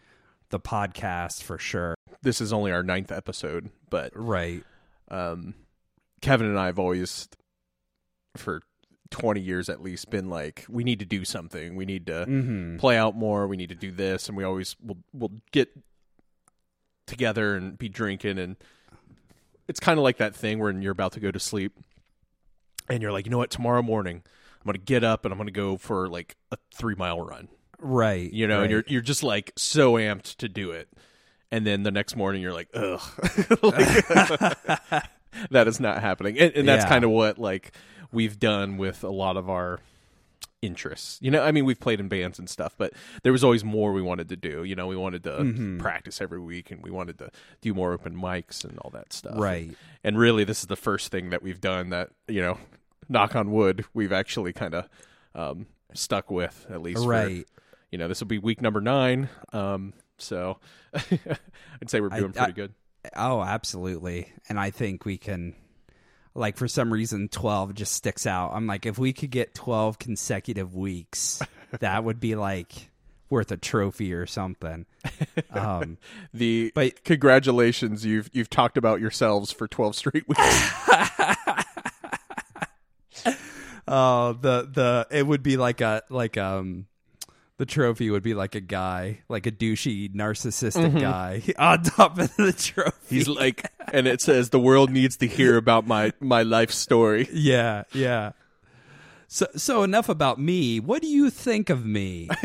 the 0.50 0.60
podcast 0.62 1.44
for 1.44 1.58
sure. 1.58 1.96
This 2.22 2.40
is 2.40 2.54
only 2.54 2.72
our 2.72 2.84
ninth 2.84 3.12
episode, 3.12 3.70
but 3.90 4.12
Right. 4.16 4.64
um, 5.12 5.56
Kevin 6.22 6.48
and 6.48 6.60
I 6.60 6.68
have 6.68 6.80
always, 6.80 7.28
for 8.38 8.62
twenty 9.10 9.42
years 9.42 9.70
at 9.70 9.82
least, 9.82 10.10
been 10.10 10.30
like, 10.30 10.66
we 10.70 10.84
need 10.84 11.00
to 11.00 11.06
do 11.06 11.26
something. 11.26 11.76
We 11.76 11.86
need 11.86 12.06
to 12.08 12.26
Mm-hmm. 12.28 12.78
play 12.78 12.98
out 12.98 13.16
more. 13.16 13.48
We 13.48 13.58
need 13.58 13.70
to 13.70 13.76
do 13.76 13.92
this, 13.92 14.28
and 14.28 14.38
we 14.38 14.44
always 14.44 14.76
will 14.84 14.98
will 15.14 15.32
get 15.52 15.70
together 17.08 17.56
and 17.56 17.78
be 17.78 17.90
drinking, 17.90 18.38
and 18.38 18.56
it's 19.68 19.80
kind 19.80 19.98
of 19.98 20.04
like 20.04 20.18
that 20.18 20.36
thing 20.36 20.60
when 20.60 20.82
you're 20.82 20.92
about 20.92 21.14
to 21.14 21.20
go 21.20 21.32
to 21.32 21.40
sleep, 21.40 21.74
and 22.90 23.02
you're 23.02 23.12
like, 23.12 23.26
you 23.26 23.32
know 23.32 23.38
what, 23.38 23.50
tomorrow 23.50 23.82
morning 23.82 24.24
I'm 24.62 24.66
gonna 24.66 24.78
get 24.78 25.04
up 25.04 25.26
and 25.26 25.32
I'm 25.32 25.38
gonna 25.38 25.52
go 25.52 25.78
for 25.78 26.08
like 26.10 26.36
a 26.52 26.58
three 26.76 26.96
mile 26.96 27.22
run, 27.22 27.48
Right. 27.80 28.32
you 28.32 28.48
know, 28.48 28.58
right. 28.58 28.64
and 28.64 28.72
you're 28.72 28.84
you're 28.88 29.02
just 29.02 29.24
like 29.24 29.52
so 29.58 29.94
amped 29.94 30.36
to 30.38 30.50
do 30.50 30.72
it, 30.72 30.88
and 31.52 31.66
then 31.66 31.82
the 31.84 31.92
next 31.92 32.16
morning 32.16 32.42
you're 32.44 32.54
like, 32.54 32.68
ugh, 32.76 33.02
Like, 33.64 35.04
that 35.52 35.68
is 35.68 35.80
not 35.80 36.02
happening, 36.02 36.38
and, 36.40 36.54
and 36.56 36.68
that's 36.68 36.84
Yeah. 36.86 36.90
kind 36.90 37.04
of 37.04 37.12
what 37.12 37.38
like 37.40 37.72
we've 38.12 38.40
done 38.40 38.78
with 38.78 39.04
a 39.04 39.10
lot 39.10 39.38
of 39.38 39.50
our 39.50 39.80
interests. 40.62 41.18
You 41.22 41.32
know, 41.32 41.42
I 41.44 41.52
mean, 41.52 41.64
we've 41.66 41.80
played 41.80 42.00
in 42.00 42.08
bands 42.10 42.38
and 42.40 42.50
stuff, 42.50 42.76
but 42.78 42.92
there 43.24 43.32
was 43.32 43.44
always 43.44 43.64
more 43.64 43.94
we 43.94 44.02
wanted 44.02 44.28
to 44.30 44.36
do. 44.36 44.64
You 44.64 44.76
know, 44.76 44.88
we 44.88 44.96
wanted 44.98 45.24
to 45.24 45.30
Mm-hmm. 45.32 45.78
practice 45.80 46.20
every 46.22 46.40
week, 46.40 46.72
and 46.72 46.82
we 46.84 46.92
wanted 46.92 47.18
to 47.20 47.30
do 47.62 47.74
more 47.74 47.94
open 47.94 48.16
mics 48.16 48.64
and 48.66 48.78
all 48.80 48.90
that 48.92 49.14
stuff. 49.14 49.36
Right. 49.38 49.72
And 50.04 50.18
really, 50.18 50.44
this 50.44 50.60
is 50.62 50.66
the 50.68 50.76
first 50.76 51.12
thing 51.12 51.30
that 51.30 51.42
we've 51.42 51.62
done 51.62 51.90
that 51.92 52.10
you 52.28 52.42
know, 52.42 52.58
knock 53.08 53.36
on 53.36 53.52
wood, 53.52 53.86
we've 53.94 54.12
actually 54.12 54.52
kind 54.54 54.76
of 54.76 54.90
um, 55.36 55.68
stuck 55.94 56.30
with 56.30 56.66
at 56.70 56.82
least. 56.82 57.04
for- 57.04 57.10
Right. 57.10 57.46
you 57.92 57.98
know, 57.98 58.08
this 58.08 58.20
will 58.20 58.28
be 58.28 58.38
week 58.40 58.62
number 58.62 58.82
nine. 58.82 59.30
Um, 59.54 59.94
so 60.18 60.60
I'd 60.94 61.90
say 61.90 62.02
we're 62.02 62.10
doing 62.10 62.34
I- 62.36 62.38
pretty 62.38 62.54
good. 62.54 62.74
Oh, 63.16 63.42
absolutely. 63.42 64.32
And 64.50 64.60
I 64.60 64.72
think 64.72 65.06
we 65.06 65.18
can 65.18 65.56
like 66.36 66.58
for 66.58 66.68
some 66.68 66.92
reason 66.94 67.28
12 67.30 67.74
just 67.74 67.94
sticks 67.94 68.26
out. 68.28 68.52
I'm 68.54 68.68
like 68.68 68.86
if 68.86 68.98
we 68.98 69.14
could 69.14 69.32
get 69.32 69.54
12 69.56 70.00
consecutive 70.00 70.76
weeks, 70.76 71.42
that 71.80 72.04
would 72.04 72.20
be 72.20 72.36
like 72.36 72.90
worth 73.30 73.52
a 73.52 73.58
trophy 73.58 74.14
or 74.14 74.26
something. 74.26 74.86
Um 75.52 75.98
The 76.34 76.72
but- 76.76 77.04
congratulations, 77.04 78.06
you've 78.06 78.30
you've 78.34 78.50
talked 78.50 78.78
about 78.78 79.00
yourselves 79.02 79.52
for 79.52 79.68
twelve 79.68 79.96
straight 79.96 80.28
weeks. 80.28 80.40
oh, 83.88 84.34
the 84.42 84.70
the 84.72 85.08
it 85.12 85.26
would 85.26 85.44
be 85.44 85.58
like 85.58 85.82
a 85.82 86.04
like 86.10 86.38
um 86.38 86.88
the 87.60 87.66
trophy 87.66 88.10
would 88.10 88.24
be 88.24 88.34
like 88.34 88.56
a 88.56 88.62
guy, 88.62 89.20
like 89.28 89.46
a 89.46 89.52
douchey 89.52 90.10
narcissistic 90.16 90.98
guy 91.00 91.44
on 91.60 91.84
top 91.84 92.18
of 92.18 92.34
the 92.38 92.54
trophy. 92.54 93.16
He's 93.18 93.28
like, 93.28 93.70
and 93.92 94.08
it 94.08 94.22
says 94.22 94.50
the 94.50 94.60
world 94.62 94.90
needs 94.90 95.18
to 95.18 95.28
hear 95.28 95.58
about 95.58 95.86
my 95.86 96.14
my 96.22 96.42
life 96.44 96.72
story. 96.72 97.28
Yeah, 97.34 97.84
yeah. 97.94 98.32
So 99.28 99.46
so 99.58 99.84
enough 99.84 100.08
about 100.08 100.40
me. 100.40 100.80
What 100.80 101.02
do 101.02 101.10
you 101.10 101.30
think 101.30 101.70
of 101.70 101.86
me? 101.86 102.30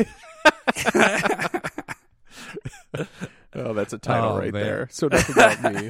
Oh, 3.57 3.73
that's 3.73 3.93
a 3.93 3.97
title 3.97 4.31
Oh, 4.33 4.37
right 4.37 4.51
man. 4.51 4.63
there. 4.63 4.87
So 4.91 5.07
enough 5.07 5.29
about 5.29 5.63
me. 5.63 5.89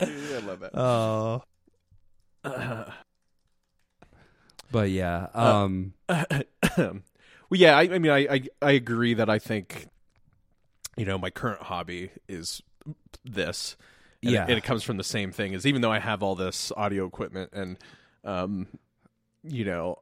I 0.00 0.38
love 0.44 0.58
that. 0.60 0.76
Oh. 0.76 1.42
But 4.70 4.90
yeah, 4.90 5.28
um 5.32 5.94
well, 7.50 7.60
yeah, 7.60 7.76
I, 7.76 7.82
I 7.82 7.98
mean, 7.98 8.10
I, 8.12 8.18
I 8.34 8.42
I 8.62 8.70
agree 8.72 9.14
that 9.14 9.28
I 9.30 9.38
think, 9.38 9.88
you 10.96 11.04
know, 11.04 11.18
my 11.18 11.30
current 11.30 11.62
hobby 11.62 12.10
is 12.28 12.62
this. 13.24 13.76
And 14.24 14.32
Yeah. 14.32 14.44
it, 14.44 14.50
and 14.50 14.58
it 14.58 14.64
comes 14.64 14.82
from 14.82 14.96
the 14.96 15.04
same 15.04 15.30
thing. 15.32 15.52
Is 15.52 15.64
even 15.66 15.80
though 15.80 15.92
I 15.92 16.00
have 16.00 16.22
all 16.22 16.34
this 16.34 16.72
audio 16.76 17.06
equipment 17.06 17.50
and, 17.52 17.78
um, 18.24 18.66
you 19.44 19.64
know, 19.64 20.00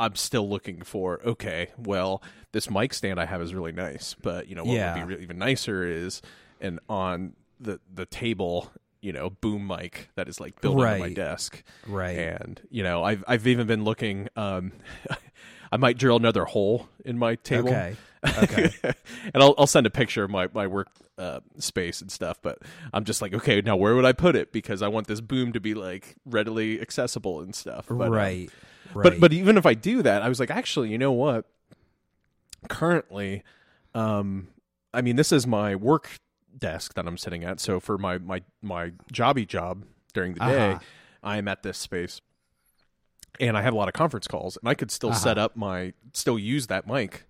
I'm 0.00 0.14
still 0.14 0.48
looking 0.48 0.82
for 0.82 1.20
okay, 1.24 1.68
well, 1.76 2.22
this 2.52 2.70
mic 2.70 2.94
stand 2.94 3.20
I 3.20 3.26
have 3.26 3.42
is 3.42 3.52
really 3.54 3.72
nice, 3.72 4.14
but 4.22 4.48
you 4.48 4.54
know 4.54 4.64
what 4.64 4.74
Yeah. 4.74 4.94
would 4.94 5.06
be 5.06 5.12
really, 5.12 5.22
even 5.22 5.38
nicer 5.38 5.84
is 5.84 6.22
an 6.60 6.78
on 6.88 7.34
the 7.60 7.80
the 7.92 8.06
table, 8.06 8.70
you 9.02 9.12
know, 9.12 9.28
boom 9.30 9.66
mic 9.66 10.08
that 10.14 10.28
is 10.28 10.40
like 10.40 10.60
built 10.60 10.76
right. 10.78 10.92
into 10.94 11.04
my 11.08 11.14
desk. 11.14 11.62
right. 11.86 12.16
And 12.16 12.60
you 12.70 12.82
know, 12.82 13.02
I've 13.04 13.22
I've 13.28 13.46
even 13.46 13.66
been 13.66 13.84
looking. 13.84 14.28
Um, 14.36 14.72
I 15.72 15.76
might 15.76 15.98
drill 15.98 16.16
another 16.16 16.44
hole 16.44 16.88
in 17.04 17.18
my 17.18 17.34
table. 17.36 17.68
Okay. 17.68 17.96
Okay. 18.42 18.72
and 19.32 19.40
I'll 19.40 19.54
I'll 19.56 19.68
send 19.68 19.86
a 19.86 19.90
picture 19.90 20.24
of 20.24 20.30
my 20.30 20.48
my 20.52 20.66
work 20.66 20.88
uh, 21.18 21.38
space 21.58 22.00
and 22.00 22.10
stuff. 22.10 22.42
But 22.42 22.58
I'm 22.92 23.04
just 23.04 23.22
like, 23.22 23.32
okay, 23.32 23.60
now 23.60 23.76
where 23.76 23.94
would 23.94 24.04
I 24.04 24.12
put 24.12 24.34
it? 24.34 24.50
Because 24.50 24.82
I 24.82 24.88
want 24.88 25.06
this 25.06 25.20
boom 25.20 25.52
to 25.52 25.60
be 25.60 25.74
like 25.74 26.16
readily 26.26 26.80
accessible 26.80 27.40
and 27.40 27.54
stuff. 27.54 27.86
But, 27.88 28.06
um, 28.06 28.10
right. 28.12 28.50
Right. 28.92 29.02
but 29.04 29.20
but 29.20 29.32
even 29.32 29.56
if 29.56 29.66
I 29.66 29.74
do 29.74 30.02
that, 30.02 30.22
I 30.22 30.28
was 30.28 30.40
like, 30.40 30.50
actually, 30.50 30.90
you 30.90 30.98
know 30.98 31.12
what? 31.12 31.44
Currently, 32.68 33.44
um, 33.94 34.48
I 34.92 35.00
mean, 35.00 35.14
this 35.14 35.30
is 35.30 35.46
my 35.46 35.76
work 35.76 36.10
desk 36.58 36.94
that 36.94 37.06
I'm 37.06 37.16
sitting 37.16 37.44
at. 37.44 37.60
So 37.60 37.78
for 37.78 37.98
my 37.98 38.18
my 38.18 38.42
my 38.62 38.90
jobby 39.12 39.46
job 39.46 39.84
during 40.12 40.34
the 40.34 40.40
day, 40.40 40.70
Uh-huh. 40.72 40.78
I'm 41.22 41.46
at 41.46 41.62
this 41.62 41.78
space, 41.78 42.20
and 43.40 43.56
I 43.56 43.62
have 43.62 43.72
a 43.72 43.76
lot 43.76 43.88
of 43.88 43.94
conference 43.94 44.26
calls, 44.26 44.56
and 44.56 44.68
I 44.68 44.74
could 44.74 44.90
still 44.90 45.12
set 45.14 45.38
up 45.38 45.56
my 45.56 45.92
still 46.12 46.38
use 46.38 46.66
that 46.68 46.86
mic. 46.86 47.24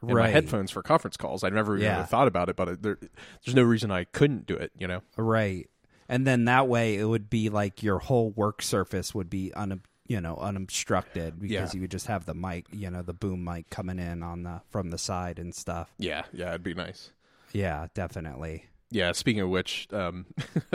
And 0.00 0.10
my 0.16 0.22
Uh-huh. 0.24 0.32
Headphones 0.32 0.72
for 0.72 0.82
conference 0.82 1.16
calls. 1.16 1.44
I 1.44 1.48
never 1.50 1.76
even 1.76 1.84
Yeah. 1.84 1.94
really 1.98 2.06
thought 2.08 2.26
about 2.26 2.48
it, 2.48 2.56
but 2.56 2.68
it, 2.68 2.82
there, 2.82 2.98
there's 3.44 3.54
no 3.54 3.62
reason 3.62 3.92
I 3.92 4.02
couldn't 4.02 4.46
do 4.46 4.56
it. 4.56 4.72
You 4.76 4.88
know? 4.88 5.02
right. 5.16 5.68
And 6.08 6.26
then 6.26 6.44
that 6.46 6.66
way 6.68 6.96
it 6.96 7.04
would 7.04 7.30
be 7.30 7.48
like 7.48 7.82
your 7.84 8.00
whole 8.00 8.30
work 8.32 8.62
surface 8.62 9.14
would 9.14 9.30
be 9.30 9.52
un 9.54 9.80
you 10.08 10.20
know, 10.20 10.36
unobstructed 10.38 11.38
because 11.38 11.52
Yeah. 11.52 11.70
you 11.74 11.80
would 11.82 11.90
just 11.92 12.08
have 12.08 12.26
the 12.26 12.34
mic, 12.34 12.66
you 12.72 12.90
know, 12.90 13.00
the 13.02 13.14
boom 13.14 13.44
mic 13.44 13.70
coming 13.70 13.98
in 14.00 14.22
on 14.24 14.42
the 14.42 14.60
from 14.68 14.90
the 14.90 14.98
side 14.98 15.38
and 15.38 15.54
stuff. 15.54 15.94
Yeah, 15.98 16.24
yeah, 16.32 16.48
it'd 16.50 16.64
be 16.64 16.74
nice. 16.74 17.12
Yeah, 17.52 17.86
definitely. 17.94 18.66
Yeah. 18.90 19.12
Speaking 19.12 19.42
of 19.42 19.48
which, 19.50 19.86
um, 19.92 20.26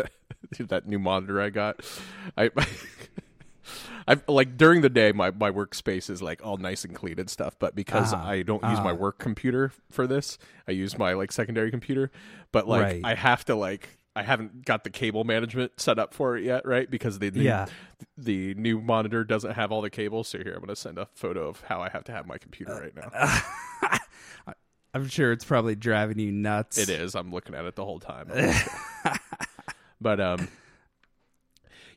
that 0.60 0.88
new 0.88 1.00
monitor 1.00 1.42
I 1.42 1.50
got, 1.50 1.82
I. 2.38 2.50
I 4.08 4.16
like 4.28 4.56
during 4.58 4.82
the 4.82 4.90
day 4.90 5.12
my, 5.12 5.32
my 5.32 5.52
workspace 5.52 6.10
is 6.10 6.22
like 6.22 6.46
all 6.46 6.58
nice 6.58 6.86
and 6.86 6.96
clean 6.96 7.20
and 7.20 7.30
stuff, 7.30 7.56
but 7.60 7.76
because 7.76 8.14
Uh-huh. 8.14 8.26
I 8.26 8.42
don't 8.42 8.64
use 8.64 8.80
my 8.80 8.92
Uh-huh. 8.92 8.96
work 8.96 9.20
computer 9.20 9.72
for 9.92 10.08
this, 10.08 10.38
I 10.68 10.72
use 10.72 10.98
my 10.98 11.14
like 11.14 11.32
secondary 11.32 11.72
computer. 11.72 12.10
But 12.52 12.68
like 12.68 12.84
Right. 12.84 13.02
I 13.04 13.16
have 13.16 13.44
to 13.46 13.56
like 13.56 13.90
I 14.16 14.24
haven't 14.24 14.66
got 14.66 14.84
the 14.84 14.90
cable 14.90 15.24
management 15.26 15.74
set 15.80 16.00
up 16.00 16.12
for 16.14 16.36
it 16.38 16.44
yet, 16.44 16.66
right? 16.66 16.90
Because 16.90 17.20
the 17.20 17.30
new, 17.30 17.44
Yeah. 17.44 17.68
the 18.18 18.56
new 18.56 18.82
monitor 18.82 19.24
doesn't 19.24 19.52
have 19.52 19.72
all 19.72 19.82
the 19.84 19.92
cables. 19.92 20.28
So 20.30 20.40
here 20.40 20.54
I'm 20.54 20.60
going 20.62 20.70
to 20.70 20.76
send 20.76 20.98
a 20.98 21.08
photo 21.14 21.48
of 21.48 21.62
how 21.62 21.82
I 21.82 21.90
have 21.90 22.04
to 22.06 22.12
have 22.12 22.26
my 22.26 22.40
computer 22.40 22.74
right 22.74 22.96
now. 22.96 23.12
I'm 24.94 25.08
sure 25.08 25.32
it's 25.32 25.46
probably 25.46 25.76
driving 25.76 26.18
you 26.18 26.32
nuts. 26.32 26.80
It 26.80 26.90
is. 26.90 27.14
I'm 27.14 27.32
looking 27.32 27.54
at 27.54 27.66
it 27.66 27.76
the 27.76 27.86
whole 27.86 28.00
time. 28.00 28.32
but 30.02 30.20
um, 30.20 30.48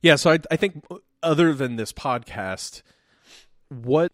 yeah. 0.03 0.17
So 0.17 0.31
I 0.33 0.39
I 0.51 0.57
think 0.57 0.85
other 1.23 1.55
than 1.55 1.77
this 1.77 1.93
podcast, 1.93 2.83
what 3.69 4.13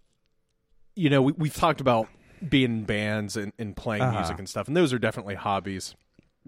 you 0.94 1.10
know, 1.10 1.22
we 1.22 1.32
we've 1.32 1.54
talked 1.54 1.80
about 1.80 2.08
being 2.48 2.64
in 2.80 2.84
bands 2.84 3.36
and, 3.36 3.52
and 3.58 3.76
playing 3.76 4.04
Uh-huh. 4.04 4.18
music 4.20 4.38
and 4.38 4.48
stuff, 4.48 4.68
and 4.68 4.76
those 4.76 4.92
are 4.92 4.98
definitely 4.98 5.34
hobbies, 5.34 5.94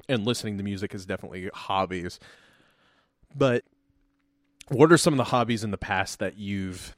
and 0.09 0.25
listening 0.27 0.57
to 0.59 0.65
music 0.65 0.95
is 0.95 1.05
definitely 1.07 1.51
hobbies. 1.55 2.19
But 3.37 3.65
what 4.69 4.93
are 4.93 4.99
some 4.99 5.15
of 5.15 5.19
the 5.19 5.25
hobbies 5.25 5.65
in 5.65 5.71
the 5.71 5.79
past 5.79 6.19
that 6.19 6.37
you've 6.39 6.95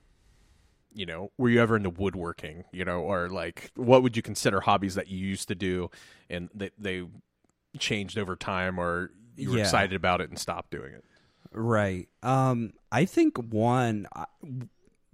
you 0.93 1.07
know, 1.07 1.31
were 1.39 1.49
you 1.49 1.61
ever 1.63 1.77
into 1.77 1.89
woodworking, 1.89 2.65
you 2.73 2.85
know, 2.85 2.99
or 3.01 3.29
like 3.29 3.71
what 3.77 4.03
would 4.03 4.17
you 4.17 4.23
consider 4.23 4.61
hobbies 4.61 4.97
that 4.97 5.07
you 5.07 5.19
used 5.25 5.47
to 5.47 5.55
do 5.55 5.89
and 6.29 6.49
they 6.53 6.71
they 6.79 7.05
changed 7.79 8.19
over 8.19 8.35
time 8.35 8.77
or 8.77 9.13
you 9.37 9.51
were 9.51 9.57
Yeah. 9.57 9.63
excited 9.63 9.95
about 9.95 10.21
it 10.21 10.31
and 10.31 10.39
stopped 10.39 10.73
doing 10.73 10.93
it? 10.93 11.05
Right. 11.53 12.09
Um, 12.23 12.73
I 12.93 13.05
think 13.07 13.37
one 13.39 14.07
uh, 14.15 14.27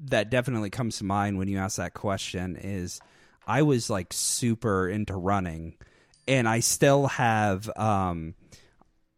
that 0.00 0.30
definitely 0.30 0.70
comes 0.70 0.98
to 0.98 1.04
mind 1.04 1.38
when 1.38 1.48
you 1.48 1.58
ask 1.58 1.76
that 1.78 1.94
question 1.94 2.56
is 2.56 3.00
I 3.46 3.62
was 3.62 3.88
like 3.88 4.12
super 4.12 4.88
into 4.88 5.14
running, 5.14 5.76
and 6.28 6.48
I 6.48 6.60
still 6.60 7.06
have 7.06 7.70
um, 7.76 8.34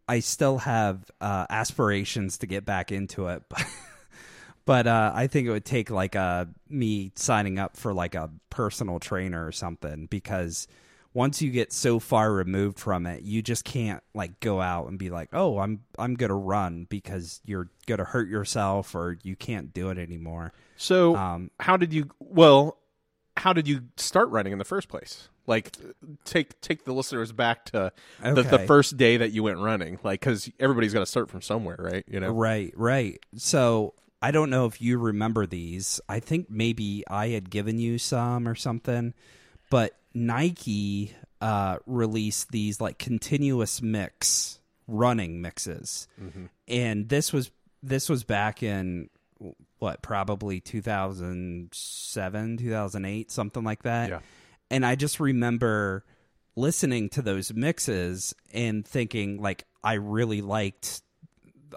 I 0.09 0.21
still 0.21 0.59
have 0.59 1.11
uh, 1.21 1.47
aspirations 1.51 2.39
to 2.39 2.47
get 2.47 2.65
back 2.65 2.93
into 2.93 3.29
it, 3.29 3.43
but. 4.65 4.87
Uh, 4.87 5.13
I 5.15 5.27
think 5.27 5.49
it 5.49 5.51
would 5.51 5.65
take 5.65 5.91
like 5.91 6.15
a 6.15 6.49
me 6.69 7.13
signing 7.17 7.59
up 7.59 7.77
for 7.77 7.93
like 7.93 8.15
a 8.15 8.31
personal 8.51 9.01
trainer 9.01 9.47
or 9.47 9.53
something 9.53 10.07
because 10.07 10.69
once 11.15 11.41
you 11.43 11.51
get 11.51 11.73
so 11.73 11.99
far 11.99 12.33
removed 12.33 12.79
from 12.79 13.07
it, 13.07 13.23
you 13.23 13.43
just 13.43 13.65
can't 13.65 14.03
like 14.15 14.41
go 14.41 14.61
out 14.61 14.89
and 14.89 14.99
be 14.99 15.11
like, 15.11 15.31
"Oh, 15.33 15.59
I'm 15.59 15.81
I'm 15.99 16.15
going 16.15 16.29
to 16.29 16.35
run" 16.35 16.87
because 16.89 17.41
you're 17.45 17.71
going 17.87 17.99
to 17.99 18.05
hurt 18.05 18.29
yourself 18.29 18.95
or 18.95 19.19
you 19.23 19.35
can't 19.37 19.73
do 19.73 19.91
it 19.91 19.99
anymore. 19.99 20.53
So, 20.77 21.17
Um, 21.17 21.51
how 21.59 21.77
did 21.77 21.93
you 21.93 22.11
well, 22.21 22.79
how 23.37 23.53
did 23.53 23.67
you 23.67 23.83
start 23.97 24.29
running 24.29 24.53
in 24.53 24.59
the 24.59 24.65
first 24.65 24.89
place? 24.89 25.29
Like 25.47 25.77
take 26.25 26.61
take 26.61 26.85
the 26.85 26.93
listeners 26.93 27.33
back 27.33 27.65
to 27.67 27.91
the, 28.23 28.43
the 28.43 28.59
first 28.67 28.99
day 28.99 29.17
that 29.17 29.33
you 29.33 29.43
went 29.43 29.59
running, 29.59 29.99
like 30.03 30.21
cuz 30.21 30.51
everybody's 30.61 30.93
got 30.93 31.01
to 31.01 31.07
start 31.07 31.31
from 31.31 31.41
somewhere, 31.41 31.79
right? 31.79 32.05
You 32.07 32.21
know. 32.21 32.31
Right, 32.33 32.73
right. 32.77 33.19
So 33.35 33.95
I 34.21 34.31
don't 34.31 34.51
know 34.51 34.67
if 34.67 34.83
you 34.83 34.99
remember 34.99 35.47
these. 35.47 36.03
I 36.09 36.21
think 36.21 36.51
maybe 36.51 37.03
I 37.09 37.29
had 37.29 37.49
given 37.49 37.79
you 37.79 37.97
some 37.99 38.47
or 38.47 38.55
something, 38.55 39.15
but 39.71 39.95
Nike 40.27 41.13
uh, 41.41 41.79
released 41.87 42.51
these 42.51 42.81
like 42.81 42.99
continuous 42.99 43.81
mix 43.83 44.61
running 44.87 45.41
mixes, 45.41 46.09
and 46.67 47.09
this 47.09 47.33
was 47.33 47.51
this 47.83 48.09
was 48.09 48.25
back 48.25 48.63
in 48.63 49.09
what 49.79 50.03
probably 50.03 50.59
2007 50.61 52.57
2008 52.57 53.31
something 53.31 53.63
like 53.65 53.83
that 53.85 54.09
Yeah. 54.11 54.19
and 54.71 54.85
i 54.85 54.97
just 54.97 55.21
remember 55.21 56.05
listening 56.57 57.09
to 57.11 57.23
those 57.23 57.53
mixes 57.55 58.35
and 58.53 58.85
thinking 58.87 59.41
like 59.41 59.65
i 59.85 59.95
really 59.95 60.41
liked 60.43 61.03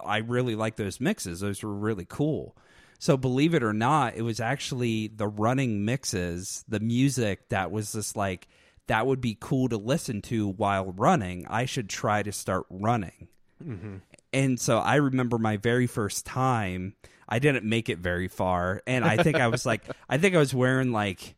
I 0.04 0.20
really 0.20 0.56
liked 0.56 0.78
those 0.78 1.02
mixes. 1.02 1.42
Those 1.42 1.62
were 1.64 1.74
really 1.74 2.06
cool. 2.08 2.56
So 3.02 3.18
believe 3.18 3.56
it 3.56 3.64
or 3.64 3.74
not, 3.74 4.16
it 4.16 4.22
was 4.22 4.40
actually 4.40 5.08
the 5.08 5.28
running 5.28 5.86
mixes, 5.86 6.64
the 6.68 6.80
music 6.80 7.50
that 7.50 7.72
was 7.72 7.94
just 7.94 8.16
like 8.16 8.48
that 8.86 9.08
would 9.08 9.20
be 9.20 9.36
cool 9.40 9.70
to 9.70 9.78
listen 9.78 10.22
to 10.22 10.48
while 10.48 10.92
running. 10.92 11.48
I 11.50 11.66
should 11.66 11.90
try 11.90 12.22
to 12.22 12.32
start 12.32 12.68
running. 12.70 13.28
Mm-hmm. 13.60 13.96
And 14.34 14.60
so 14.60 14.78
I 14.78 14.98
remember 14.98 15.40
my 15.40 15.58
very 15.58 15.88
first 15.88 16.28
time. 16.28 16.94
I 17.28 17.40
didn't 17.40 17.66
make 17.66 17.90
it 17.90 17.98
very 17.98 18.28
far, 18.28 18.84
and 18.86 19.04
I 19.04 19.18
think 19.18 19.38
I 19.38 19.48
was 19.48 19.66
like, 19.66 19.84
I 20.10 20.20
think 20.20 20.36
I 20.36 20.38
was 20.38 20.54
wearing 20.54 20.92
like 20.92 21.34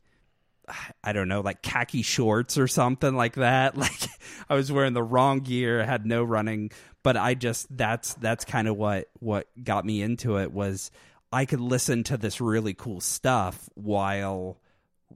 I 1.02 1.13
don't 1.13 1.30
know, 1.30 1.39
like 1.39 1.62
khaki 1.62 2.02
shorts 2.02 2.58
or 2.58 2.67
something 2.67 3.15
like 3.15 3.36
that. 3.36 3.78
Like 3.78 4.10
I 4.49 4.56
was 4.56 4.69
wearing 4.69 4.93
the 4.93 5.04
wrong 5.04 5.39
gear, 5.39 5.86
had 5.86 6.06
no 6.06 6.26
running, 6.26 6.71
but 7.04 7.15
I 7.15 7.36
just 7.36 7.67
that's 7.78 8.15
that's 8.15 8.43
kind 8.43 8.67
of 8.67 8.76
what 8.76 9.08
what 9.19 9.47
got 9.63 9.86
me 9.86 10.02
into 10.02 10.39
it 10.39 10.52
was 10.52 10.91
I 11.34 11.46
could 11.46 11.60
listen 11.60 12.04
to 12.06 12.17
this 12.17 12.39
really 12.39 12.74
cool 12.74 13.02
stuff 13.02 13.69
while 13.74 14.60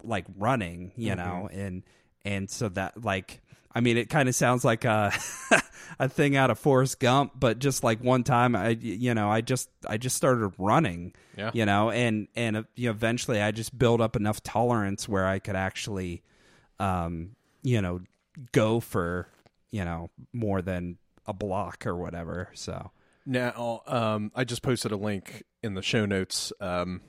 like 0.04 0.26
running, 0.38 0.92
you 0.96 1.16
know, 1.16 1.50
and 1.52 1.84
and 2.26 2.50
so 2.50 2.70
that 2.70 3.04
like 3.04 3.42
I 3.74 3.80
mean 3.82 3.98
it 3.98 4.10
kind 4.10 4.28
of 4.28 4.36
sounds 4.36 4.66
like 4.66 4.84
a 4.86 5.14
a 6.00 6.10
thing 6.10 6.36
out 6.36 6.50
of 6.50 6.58
Forrest 6.60 7.00
Gump, 7.00 7.34
but 7.40 7.60
just 7.60 7.84
like 7.84 8.04
one 8.04 8.24
time 8.24 8.56
I 8.56 8.70
you 8.70 9.14
know, 9.14 9.30
I 9.30 9.42
just 9.42 9.70
I 9.88 9.98
just 9.98 10.16
started 10.18 10.52
running 10.58 11.14
Yeah. 11.38 11.52
you 11.54 11.66
know 11.66 11.92
and 11.92 12.28
and 12.36 12.58
uh, 12.58 12.64
you 12.76 12.88
know, 12.90 12.92
eventually 12.92 13.40
i 13.42 13.52
just 13.52 13.78
built 13.78 14.02
up 14.02 14.16
enough 14.16 14.42
tolerance 14.42 15.08
where 15.08 15.28
i 15.28 15.38
could 15.38 15.56
actually 15.56 16.24
um 16.80 17.36
you 17.62 17.80
know 17.82 18.02
go 18.52 18.80
for 18.80 19.28
you 19.70 19.86
know 19.86 20.10
more 20.34 20.62
than 20.64 20.98
a 21.28 21.34
block 21.34 21.86
or 21.86 21.96
whatever 21.96 22.50
so 22.56 22.90
Now, 23.28 23.82
um, 23.86 24.32
I 24.34 24.46
just 24.46 24.62
posted 24.62 24.92
a 24.92 24.98
link 24.98 25.44
in 25.62 25.74
the 25.74 25.82
show 25.82 26.06
notes. 26.06 26.54
Um, 26.60 27.02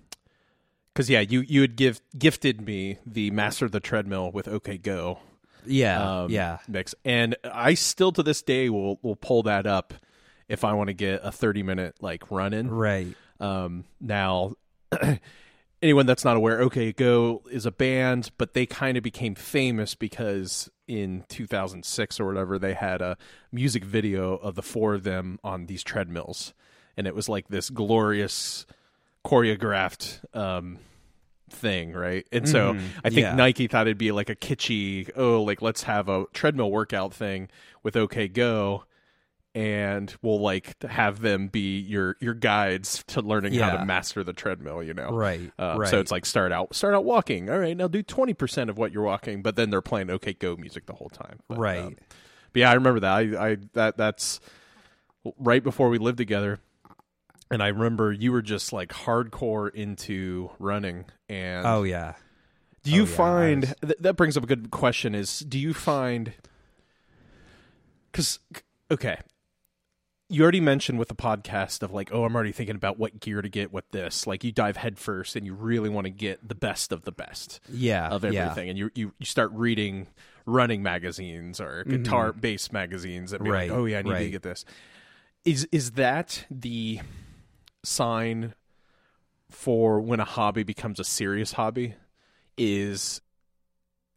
because 0.92 1.08
yeah, 1.08 1.20
you 1.20 1.42
you 1.42 1.60
had 1.60 1.76
give 1.76 2.00
gifted 2.18 2.60
me 2.60 2.98
the 3.06 3.30
Master 3.30 3.64
of 3.64 3.70
the 3.70 3.78
Treadmill 3.78 4.32
with 4.32 4.48
OK 4.48 4.78
Go 4.78 5.20
yeah 5.64 6.22
um, 6.22 6.30
yeah 6.30 6.58
mix, 6.66 6.94
and 7.04 7.36
I 7.44 7.74
still 7.74 8.10
to 8.12 8.22
this 8.22 8.42
day 8.42 8.68
will 8.68 8.98
will 9.02 9.14
pull 9.14 9.44
that 9.44 9.66
up 9.66 9.94
if 10.48 10.64
I 10.64 10.72
want 10.72 10.88
to 10.88 10.94
get 10.94 11.20
a 11.22 11.30
thirty 11.30 11.62
minute 11.62 11.96
like 12.00 12.30
run 12.32 12.52
in. 12.52 12.68
right 12.68 13.14
Um, 13.38 13.84
now, 14.00 14.54
anyone 15.82 16.06
that's 16.06 16.24
not 16.24 16.36
aware, 16.36 16.60
OK 16.60 16.92
Go 16.92 17.42
is 17.50 17.66
a 17.66 17.70
band, 17.70 18.30
but 18.38 18.54
they 18.54 18.66
kind 18.66 18.96
of 18.96 19.02
became 19.02 19.34
famous 19.34 19.94
because 19.94 20.70
in 20.86 21.24
2006 21.28 22.18
or 22.20 22.26
whatever, 22.26 22.58
they 22.58 22.74
had 22.74 23.00
a 23.02 23.16
music 23.52 23.84
video 23.84 24.34
of 24.36 24.54
the 24.54 24.62
four 24.62 24.94
of 24.94 25.04
them 25.04 25.38
on 25.44 25.66
these 25.66 25.82
treadmills, 25.82 26.54
and 26.96 27.06
it 27.06 27.14
was 27.14 27.28
like 27.28 27.48
this 27.48 27.70
glorious 27.70 28.66
choreographed 29.24 30.20
um, 30.34 30.78
thing, 31.50 31.92
right? 31.92 32.26
And 32.32 32.48
so 32.48 32.74
Mhm. 32.74 32.80
I 33.04 33.10
think 33.10 33.20
Yeah. 33.22 33.34
Nike 33.34 33.66
thought 33.66 33.86
it'd 33.86 33.98
be 33.98 34.12
like 34.12 34.30
a 34.30 34.36
kitschy, 34.36 35.10
oh, 35.16 35.42
like 35.42 35.62
let's 35.62 35.82
have 35.84 36.08
a 36.08 36.24
treadmill 36.32 36.70
workout 36.70 37.12
thing 37.14 37.48
with 37.82 37.96
OK 37.96 38.28
Go 38.28 38.84
and 39.58 40.14
we'll 40.22 40.40
like 40.40 40.80
have 40.84 41.20
them 41.20 41.48
be 41.48 41.80
your 41.80 42.16
your 42.20 42.34
guides 42.34 43.02
to 43.08 43.20
learning 43.20 43.54
how 43.54 43.76
to 43.76 43.84
master 43.84 44.22
the 44.22 44.32
treadmill 44.32 44.82
you 44.84 44.94
know? 44.94 45.10
Right 45.10 45.50
uh, 45.58 45.74
right. 45.78 45.88
so 45.88 45.98
it's 45.98 46.12
like 46.12 46.24
start 46.24 46.52
out 46.52 46.76
start 46.76 46.94
out 46.94 47.04
walking. 47.04 47.50
All 47.50 47.58
right 47.58 47.76
now 47.76 47.88
do 47.88 48.02
20% 48.02 48.68
of 48.68 48.78
what 48.78 48.92
you're 48.92 49.02
walking 49.02 49.42
but 49.42 49.56
then 49.56 49.70
they're 49.70 49.82
playing 49.82 50.10
OK 50.10 50.34
Go 50.34 50.54
music 50.56 50.86
the 50.86 50.92
whole 50.92 51.08
time. 51.08 51.40
But, 51.48 51.58
right. 51.58 51.80
um, 51.80 51.96
but 52.52 52.60
yeah 52.60 52.70
i 52.70 52.74
remember 52.74 53.00
that. 53.00 53.12
I 53.12 53.50
i 53.50 53.56
that 53.72 53.96
that's 53.96 54.38
right 55.38 55.62
before 55.64 55.88
we 55.88 55.98
lived 55.98 56.18
together. 56.18 56.60
And 57.50 57.60
i 57.60 57.66
remember 57.68 58.12
you 58.12 58.30
were 58.30 58.42
just 58.42 58.72
like 58.72 58.90
hardcore 58.90 59.74
into 59.74 60.50
running 60.60 61.06
and 61.28 61.66
oh 61.66 61.82
yeah. 61.82 62.14
Do 62.84 62.92
you 62.92 63.02
Oh, 63.02 63.06
yeah, 63.06 63.16
find 63.16 63.60
was- 63.64 63.74
th- 63.82 63.98
that 64.00 64.14
brings 64.14 64.36
up 64.36 64.44
a 64.44 64.46
good 64.46 64.70
question? 64.70 65.16
Is 65.16 65.40
do 65.40 65.58
you 65.58 65.74
find 65.74 66.32
because 68.12 68.38
okay, 68.90 69.18
you 70.30 70.42
already 70.42 70.60
mentioned 70.60 70.98
with 70.98 71.08
the 71.08 71.14
podcast 71.14 71.82
of 71.82 71.90
like, 71.90 72.10
oh, 72.12 72.24
I'm 72.24 72.34
already 72.34 72.52
thinking 72.52 72.76
about 72.76 72.98
what 72.98 73.18
gear 73.18 73.40
to 73.40 73.48
get 73.48 73.72
with 73.72 73.90
this. 73.92 74.26
Like 74.26 74.44
you 74.44 74.52
dive 74.52 74.76
headfirst 74.76 75.36
and 75.36 75.46
you 75.46 75.54
really 75.54 75.88
want 75.88 76.04
to 76.04 76.10
get 76.10 76.46
the 76.46 76.54
best 76.54 76.92
of 76.92 77.04
the 77.04 77.12
best 77.12 77.60
yeah 77.68 78.08
of 78.08 78.24
yeah. 78.24 78.42
everything, 78.42 78.68
and 78.68 78.78
you 78.78 78.90
you 78.94 79.12
you 79.18 79.26
start 79.26 79.50
reading 79.54 80.06
running 80.44 80.82
magazines 80.82 81.60
or 81.60 81.84
guitar 81.84 82.32
based 82.32 82.72
magazines 82.72 83.32
and 83.32 83.42
be 83.42 83.48
Mm-hmm. 83.50 83.52
Right, 83.54 83.70
like, 83.70 83.78
oh 83.78 83.84
yeah, 83.86 83.98
I 83.98 84.02
need 84.02 84.18
to 84.18 84.30
get 84.30 84.42
this. 84.42 84.64
Is 85.44 85.66
is 85.72 85.92
that 85.92 86.44
the 86.50 87.00
sign 87.82 88.54
for 89.50 90.00
when 90.00 90.20
a 90.20 90.24
hobby 90.24 90.62
becomes 90.62 91.00
a 91.00 91.04
serious 91.04 91.52
hobby? 91.52 91.94
Is 92.58 93.22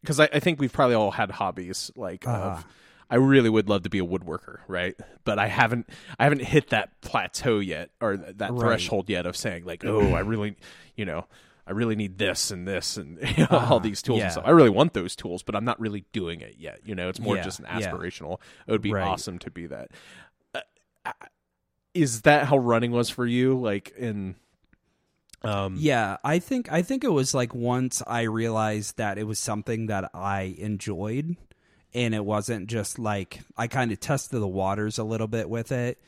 because 0.02 0.18
I, 0.20 0.28
I 0.32 0.40
think 0.40 0.60
we've 0.60 0.72
probably 0.72 0.96
all 0.96 1.12
had 1.12 1.30
hobbies 1.30 1.90
like 1.96 2.26
Uh-huh. 2.26 2.56
of 2.58 2.66
I 3.12 3.16
really 3.16 3.50
would 3.50 3.68
love 3.68 3.82
to 3.82 3.90
be 3.90 3.98
a 3.98 4.04
woodworker, 4.04 4.60
right? 4.66 4.96
But 5.24 5.38
I 5.38 5.46
haven't 5.46 5.88
I 6.18 6.24
haven't 6.24 6.42
hit 6.42 6.70
that 6.70 6.98
plateau 7.02 7.58
yet 7.58 7.90
or 8.00 8.16
that 8.16 8.50
Right. 8.52 8.58
threshold 8.60 9.10
yet 9.10 9.26
of 9.26 9.36
saying 9.36 9.64
like, 9.66 9.84
oh, 9.84 10.14
I 10.14 10.20
really, 10.20 10.56
you 10.96 11.04
know, 11.04 11.26
I 11.66 11.72
really 11.72 11.94
need 11.94 12.16
this 12.18 12.50
and 12.50 12.66
this 12.66 12.96
and 12.96 13.18
you 13.36 13.46
know, 13.50 13.58
all 13.58 13.80
these 13.80 14.00
tools 14.00 14.16
Uh-huh. 14.16 14.20
yeah. 14.20 14.24
and 14.24 14.32
stuff. 14.32 14.44
I 14.46 14.50
really 14.50 14.70
want 14.70 14.94
those 14.94 15.14
tools, 15.14 15.42
but 15.42 15.54
I'm 15.54 15.64
not 15.64 15.78
really 15.78 16.04
doing 16.12 16.40
it 16.40 16.56
yet. 16.58 16.80
You 16.86 16.94
know, 16.94 17.08
it's 17.10 17.20
more 17.20 17.36
Yeah, 17.36 17.42
just 17.44 17.60
an 17.60 17.66
yeah. 17.66 17.80
aspirational. 17.92 18.40
It 18.66 18.72
would 18.72 18.80
be 18.82 18.92
Right. 18.92 19.06
awesome 19.06 19.38
to 19.40 19.50
be 19.50 19.66
that. 19.66 19.90
Uh, 20.54 20.60
uh, 21.04 21.12
is 21.94 22.22
that 22.22 22.46
how 22.46 22.56
running 22.56 22.92
was 22.92 23.10
for 23.10 23.26
you? 23.26 23.60
Like 23.60 23.92
in, 23.98 24.36
um, 25.42 25.76
Yeah, 25.78 26.16
I 26.24 26.38
think 26.38 26.72
I 26.72 26.80
think 26.82 27.04
it 27.04 27.12
was 27.12 27.34
like 27.34 27.54
once 27.54 28.02
I 28.06 28.22
realized 28.22 28.96
that 28.96 29.18
it 29.18 29.24
was 29.24 29.38
something 29.38 29.86
that 29.86 30.10
I 30.14 30.54
enjoyed 30.58 31.36
and 31.94 32.14
it 32.14 32.24
wasn't 32.24 32.68
just 32.68 32.98
like 32.98 33.40
I 33.56 33.66
kind 33.66 33.92
of 33.92 34.00
tested 34.00 34.40
the 34.40 34.48
waters 34.48 34.98
a 34.98 35.04
little 35.04 35.28
bit 35.28 35.48
with 35.48 35.72
it 35.72 36.00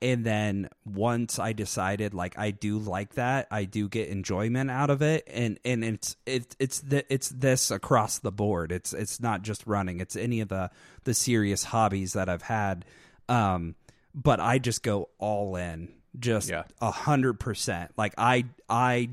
and 0.00 0.24
then 0.24 0.68
once 0.84 1.38
I 1.38 1.52
decided 1.52 2.14
like 2.14 2.38
I 2.38 2.52
do 2.52 2.78
like 2.78 3.14
that, 3.14 3.48
I 3.50 3.64
do 3.64 3.88
get 3.88 4.08
enjoyment 4.10 4.70
out 4.70 4.90
of 4.90 5.02
it 5.02 5.24
and 5.26 5.58
and 5.64 5.82
it's 5.84 6.16
it, 6.24 6.54
it's 6.58 6.80
the, 6.80 7.12
it's 7.12 7.30
this 7.30 7.72
across 7.72 8.18
the 8.18 8.30
board. 8.30 8.70
It's 8.70 8.92
it's 8.92 9.20
not 9.20 9.42
just 9.42 9.66
running. 9.66 10.00
It's 10.00 10.14
any 10.14 10.40
of 10.40 10.48
the 10.48 10.70
the 11.02 11.14
serious 11.14 11.64
hobbies 11.64 12.12
that 12.12 12.28
I've 12.28 12.42
had 12.42 12.84
um 13.28 13.74
but 14.14 14.40
I 14.40 14.58
just 14.58 14.82
go 14.82 15.10
all 15.18 15.56
in 15.56 15.88
just 16.18 16.50
a 16.80 16.90
hundred 16.90 17.40
percent. 17.40 17.92
Like 17.96 18.14
I, 18.18 18.46
I, 18.68 19.10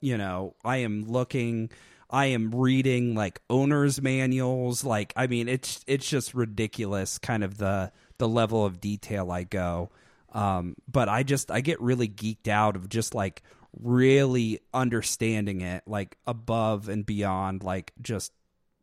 you 0.00 0.16
know, 0.16 0.54
I 0.64 0.78
am 0.78 1.04
looking, 1.08 1.70
I 2.10 2.26
am 2.26 2.54
reading 2.54 3.14
like 3.14 3.40
owner's 3.50 4.00
manuals. 4.00 4.84
Like, 4.84 5.12
I 5.16 5.26
mean, 5.26 5.48
it's 5.48 5.84
it's 5.86 6.08
just 6.08 6.34
ridiculous, 6.34 7.18
kind 7.18 7.44
of 7.44 7.58
the 7.58 7.92
the 8.18 8.28
level 8.28 8.64
of 8.64 8.80
detail 8.80 9.30
I 9.30 9.44
go. 9.44 9.90
Um, 10.32 10.76
but 10.90 11.08
I 11.08 11.22
just 11.22 11.50
I 11.50 11.60
get 11.60 11.80
really 11.80 12.08
geeked 12.08 12.48
out 12.48 12.76
of 12.76 12.88
just 12.88 13.14
like 13.14 13.42
really 13.80 14.60
understanding 14.72 15.60
it, 15.60 15.82
like 15.86 16.16
above 16.26 16.88
and 16.88 17.04
beyond, 17.04 17.62
like 17.62 17.92
just 18.00 18.32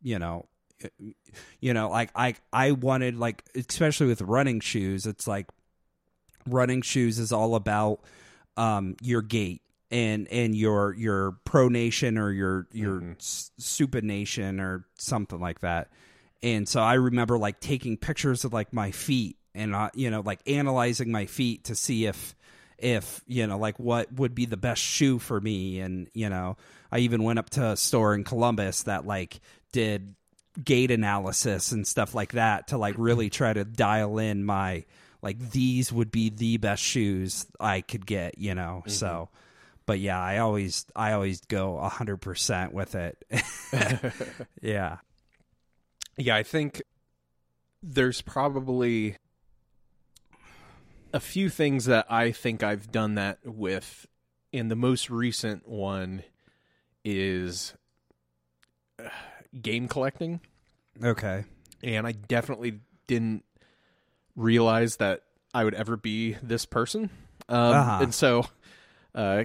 you 0.02 0.18
know, 0.18 0.46
you 1.60 1.74
know, 1.74 1.90
like 1.90 2.10
I 2.14 2.34
I 2.52 2.72
wanted 2.72 3.16
like 3.16 3.44
especially 3.54 4.06
with 4.06 4.22
running 4.22 4.60
shoes, 4.60 5.06
it's 5.06 5.26
like 5.26 5.48
running 6.48 6.82
shoes 6.82 7.18
is 7.18 7.32
all 7.32 7.56
about 7.56 8.00
um, 8.56 8.96
your 9.02 9.22
gait 9.22 9.62
and 9.90 10.28
and 10.28 10.54
your 10.54 10.94
your 10.94 11.36
pronation 11.46 12.18
or 12.18 12.30
your 12.30 12.66
your 12.72 13.16
s 13.18 13.50
supination 13.60 14.60
or 14.60 14.86
something 14.98 15.40
like 15.40 15.60
that. 15.60 15.88
And 16.42 16.68
so 16.68 16.80
I 16.80 16.94
remember 16.94 17.38
like 17.38 17.60
taking 17.60 17.96
pictures 17.96 18.44
of 18.44 18.52
like 18.52 18.72
my 18.72 18.90
feet 18.90 19.36
and 19.54 19.74
uh, 19.74 19.90
you 19.94 20.10
know 20.10 20.20
like 20.20 20.40
analyzing 20.46 21.10
my 21.10 21.26
feet 21.26 21.64
to 21.64 21.74
see 21.74 22.06
if 22.06 22.34
if 22.78 23.22
you 23.26 23.46
know 23.46 23.58
like 23.58 23.78
what 23.78 24.12
would 24.12 24.34
be 24.34 24.44
the 24.44 24.56
best 24.56 24.82
shoe 24.82 25.18
for 25.18 25.40
me 25.40 25.80
and 25.80 26.08
you 26.12 26.28
know 26.28 26.56
I 26.92 26.98
even 26.98 27.22
went 27.22 27.38
up 27.38 27.50
to 27.50 27.70
a 27.70 27.76
store 27.76 28.14
in 28.14 28.24
Columbus 28.24 28.84
that 28.84 29.06
like 29.06 29.40
did 29.72 30.14
gait 30.62 30.90
analysis 30.90 31.72
and 31.72 31.86
stuff 31.86 32.14
like 32.14 32.32
that 32.32 32.68
to 32.68 32.78
like 32.78 32.94
really 32.98 33.30
try 33.30 33.52
to 33.52 33.64
dial 33.64 34.18
in 34.18 34.44
my 34.44 34.84
like 35.22 35.50
these 35.50 35.92
would 35.92 36.10
be 36.10 36.30
the 36.30 36.56
best 36.58 36.82
shoes 36.82 37.46
I 37.58 37.80
could 37.80 38.06
get, 38.06 38.38
you 38.38 38.54
know. 38.54 38.84
So 38.86 39.28
but 39.86 40.00
yeah, 40.00 40.20
I 40.20 40.38
always 40.38 40.84
I 40.94 41.12
always 41.12 41.40
go 41.42 41.80
100% 41.82 42.72
with 42.72 42.94
it. 42.94 43.24
yeah. 44.60 44.98
Yeah, 46.18 46.36
I 46.36 46.42
think 46.42 46.82
there's 47.82 48.20
probably 48.20 49.16
a 51.12 51.20
few 51.20 51.48
things 51.48 51.84
that 51.86 52.06
I 52.10 52.32
think 52.32 52.62
I've 52.62 52.90
done 52.90 53.14
that 53.14 53.38
with. 53.44 54.06
And 54.52 54.70
the 54.70 54.76
most 54.76 55.10
recent 55.10 55.68
one 55.68 56.22
is 57.04 57.74
uh, 58.98 59.08
game 59.60 59.88
collecting. 59.88 60.40
Okay. 61.02 61.44
And 61.82 62.06
I 62.06 62.12
definitely 62.12 62.80
didn't 63.06 63.44
realize 64.34 64.96
that 64.96 65.22
I 65.54 65.64
would 65.64 65.74
ever 65.74 65.96
be 65.96 66.36
this 66.42 66.64
person. 66.66 67.10
Um, 67.48 67.58
Uh-huh. 67.58 67.98
And 68.02 68.14
so 68.14 68.46
uh, 69.14 69.44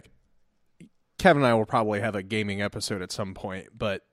Kevin 1.22 1.44
and 1.44 1.52
I 1.52 1.54
will 1.54 1.68
probably 1.68 2.00
have 2.00 2.16
a 2.16 2.24
gaming 2.24 2.64
episode 2.64 3.04
at 3.04 3.12
some 3.12 3.36
point, 3.36 3.68
but 3.78 4.08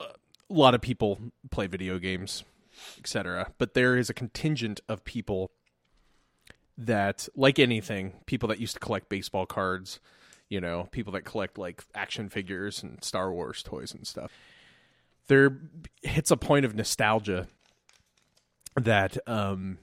uh, 0.00 0.06
a 0.48 0.52
lot 0.52 0.74
of 0.74 0.80
people 0.80 1.18
play 1.50 1.66
video 1.66 1.98
games, 1.98 2.42
etc. 2.98 3.52
But 3.58 3.74
there 3.74 3.98
is 3.98 4.08
a 4.08 4.14
contingent 4.14 4.80
of 4.88 5.04
people 5.04 5.50
that, 6.78 7.28
like 7.36 7.58
anything, 7.58 8.14
people 8.24 8.48
that 8.48 8.58
used 8.58 8.72
to 8.72 8.80
collect 8.80 9.10
baseball 9.10 9.44
cards, 9.44 10.00
you 10.48 10.58
know, 10.58 10.88
people 10.90 11.12
that 11.12 11.26
collect 11.26 11.58
like 11.58 11.84
action 11.94 12.30
figures 12.30 12.82
and 12.82 13.04
Star 13.04 13.30
Wars 13.30 13.62
toys 13.62 13.92
and 13.92 14.06
stuff. 14.06 14.32
There 15.26 15.58
hits 16.00 16.30
a 16.30 16.38
point 16.38 16.64
of 16.64 16.74
nostalgia 16.74 17.46
that 18.74 19.18
um 19.26 19.76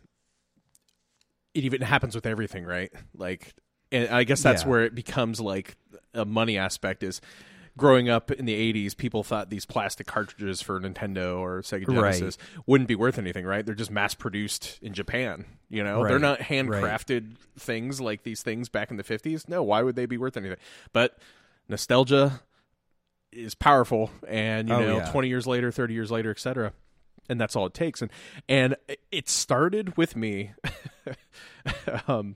it 1.54 1.64
even 1.64 1.82
happens 1.82 2.16
with 2.16 2.26
everything, 2.26 2.66
right? 2.66 2.92
Like 3.16 3.54
and 3.94 4.10
I 4.10 4.24
guess 4.26 4.44
that's 4.44 4.64
Yeah. 4.64 4.70
where 4.70 4.84
it 4.84 4.94
becomes 4.96 5.40
like 5.40 5.78
a 6.14 6.26
money 6.26 6.58
aspect 6.58 7.02
is 7.04 7.22
growing 7.76 8.08
up 8.08 8.30
in 8.30 8.46
the 8.46 8.54
80s 8.54 8.96
people 8.96 9.24
thought 9.24 9.50
these 9.50 9.66
plastic 9.66 10.06
cartridges 10.06 10.62
for 10.62 10.80
Nintendo 10.80 11.40
or 11.40 11.62
Sega 11.62 11.86
Right. 11.88 12.38
Wouldn't 12.68 12.88
be 12.88 12.94
worth 12.96 13.18
anything, 13.18 13.46
right? 13.46 13.66
They're 13.66 13.74
just 13.74 13.90
mass 13.90 14.14
produced 14.14 14.78
in 14.84 14.94
Japan, 14.94 15.46
you 15.70 15.84
know? 15.84 16.06
They're 16.08 16.20
not 16.20 16.40
handcrafted 16.40 17.36
things 17.58 18.00
like 18.00 18.22
these 18.24 18.44
things 18.44 18.70
back 18.70 18.92
in 18.92 18.98
the 18.98 19.04
50s. 19.04 19.50
No, 19.50 19.64
why 19.64 19.82
would 19.82 19.96
they 19.96 20.06
be 20.06 20.18
worth 20.20 20.38
anything? 20.38 20.60
But 20.92 21.18
nostalgia 21.68 22.42
is 23.32 23.56
powerful 23.56 24.12
and 24.28 24.70
you 24.70 24.76
Oh, 24.76 24.80
know 24.86 24.98
yeah. 24.98 25.12
20 25.12 25.28
years 25.28 25.48
later 25.48 25.72
30 25.72 25.96
years 25.96 26.12
later 26.12 26.30
etc 26.30 26.72
and 27.30 27.42
that's 27.42 27.56
all 27.56 27.66
it 27.66 27.74
takes 27.74 28.00
and 28.04 28.12
and 28.48 28.76
it 29.12 29.28
started 29.28 29.98
with 29.98 30.16
me 30.16 30.52
um 32.08 32.36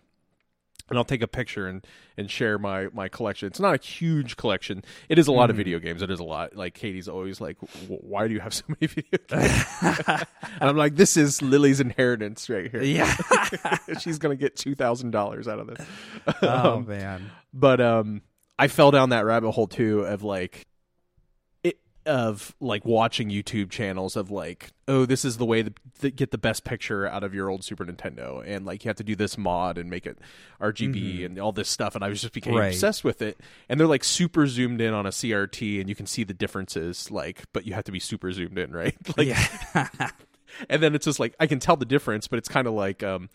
and 0.89 0.97
I'll 0.97 1.06
take 1.06 1.21
a 1.21 1.28
picture 1.28 1.67
and 1.67 1.86
and 2.17 2.30
share 2.30 2.58
my 2.58 2.88
my 2.93 3.08
collection. 3.10 3.47
It's 3.47 3.60
not 3.60 3.76
a 3.76 3.84
huge 3.84 4.38
collection. 4.38 4.84
It 5.10 5.17
is 5.19 5.28
a 5.28 5.32
lot 5.32 5.50
of 5.50 5.56
video 5.56 5.80
games. 5.80 6.02
It 6.02 6.12
is 6.12 6.19
a 6.19 6.23
lot. 6.23 6.56
Like 6.56 6.73
Katie's 6.73 7.08
always 7.08 7.41
like, 7.41 7.58
"W- 7.60 8.00
"Why 8.02 8.28
do 8.28 8.34
you 8.34 8.39
have 8.39 8.54
so 8.54 8.63
many 8.67 8.88
video 8.93 9.17
games?" 9.28 9.65
and 9.82 10.69
I'm 10.69 10.78
like, 10.78 10.95
"This 10.95 11.17
is 11.17 11.41
Lily's 11.41 11.80
inheritance 11.80 12.50
right 12.50 12.69
here. 12.69 12.82
Yeah. 12.84 13.15
She's 14.00 14.19
gonna 14.19 14.36
get 14.36 14.56
two 14.56 14.76
thousand 14.76 15.12
dollars 15.12 15.47
out 15.47 15.60
of 15.60 15.67
this." 15.67 15.86
oh 16.43 16.76
Um, 16.78 16.88
man. 16.88 17.32
but 17.54 17.82
um 17.82 18.21
i 18.60 18.67
fell 18.67 18.91
down 18.91 19.10
that 19.10 19.23
rabbit 19.26 19.52
hole 19.52 19.67
too 19.67 20.02
of 20.02 20.23
like 20.23 20.67
of 22.08 22.56
like 22.60 22.86
watching 22.86 23.30
youtube 23.30 23.70
channels 23.70 24.15
of 24.15 24.32
like 24.32 24.72
oh 24.88 25.06
this 25.06 25.24
is 25.26 25.38
the 25.38 25.46
way 25.46 25.62
to, 25.62 25.72
to 26.00 26.10
get 26.10 26.32
the 26.32 26.38
best 26.38 26.63
picture 26.63 27.06
out 27.06 27.24
of 27.24 27.34
your 27.34 27.50
old 27.50 27.63
super 27.63 27.86
nintendo 27.86 28.41
and 28.46 28.65
like 28.65 28.84
you 28.86 28.89
have 28.89 28.96
to 28.96 29.04
do 29.04 29.15
this 29.15 29.38
mod 29.38 29.78
and 29.78 29.89
make 29.89 30.06
it 30.08 30.17
rgb 30.62 31.26
and 31.26 31.38
all 31.38 31.52
this 31.52 31.70
stuff 31.70 31.93
and 31.96 32.04
i 32.04 32.10
was 32.10 32.22
just 32.22 32.34
became 32.34 32.56
Right. 32.56 32.67
obsessed 32.74 33.04
with 33.04 33.22
it 33.22 33.38
and 33.70 33.80
they're 33.80 33.88
like 33.88 34.04
super 34.04 34.48
zoomed 34.48 34.82
in 34.82 34.93
on 34.93 35.06
a 35.06 35.10
crt 35.10 35.80
and 35.80 35.89
you 35.89 35.96
can 35.96 36.06
see 36.06 36.24
the 36.24 36.34
differences 36.34 37.12
like 37.12 37.43
but 37.54 37.65
you 37.67 37.74
have 37.74 37.84
to 37.84 37.91
be 37.91 38.00
super 38.00 38.32
zoomed 38.32 38.58
in 38.58 38.72
right 38.72 38.96
like 39.17 39.28
yeah. 39.28 39.88
and 40.70 40.82
then 40.82 40.96
it's 40.96 41.06
just 41.06 41.20
like 41.20 41.36
I 41.39 41.46
can 41.48 41.60
tell 41.60 41.76
the 41.76 41.86
difference, 41.86 42.28
but 42.28 42.38
it's 42.39 42.48
kind 42.48 42.67
of 42.67 42.74
like 42.74 43.04
um, 43.04 43.30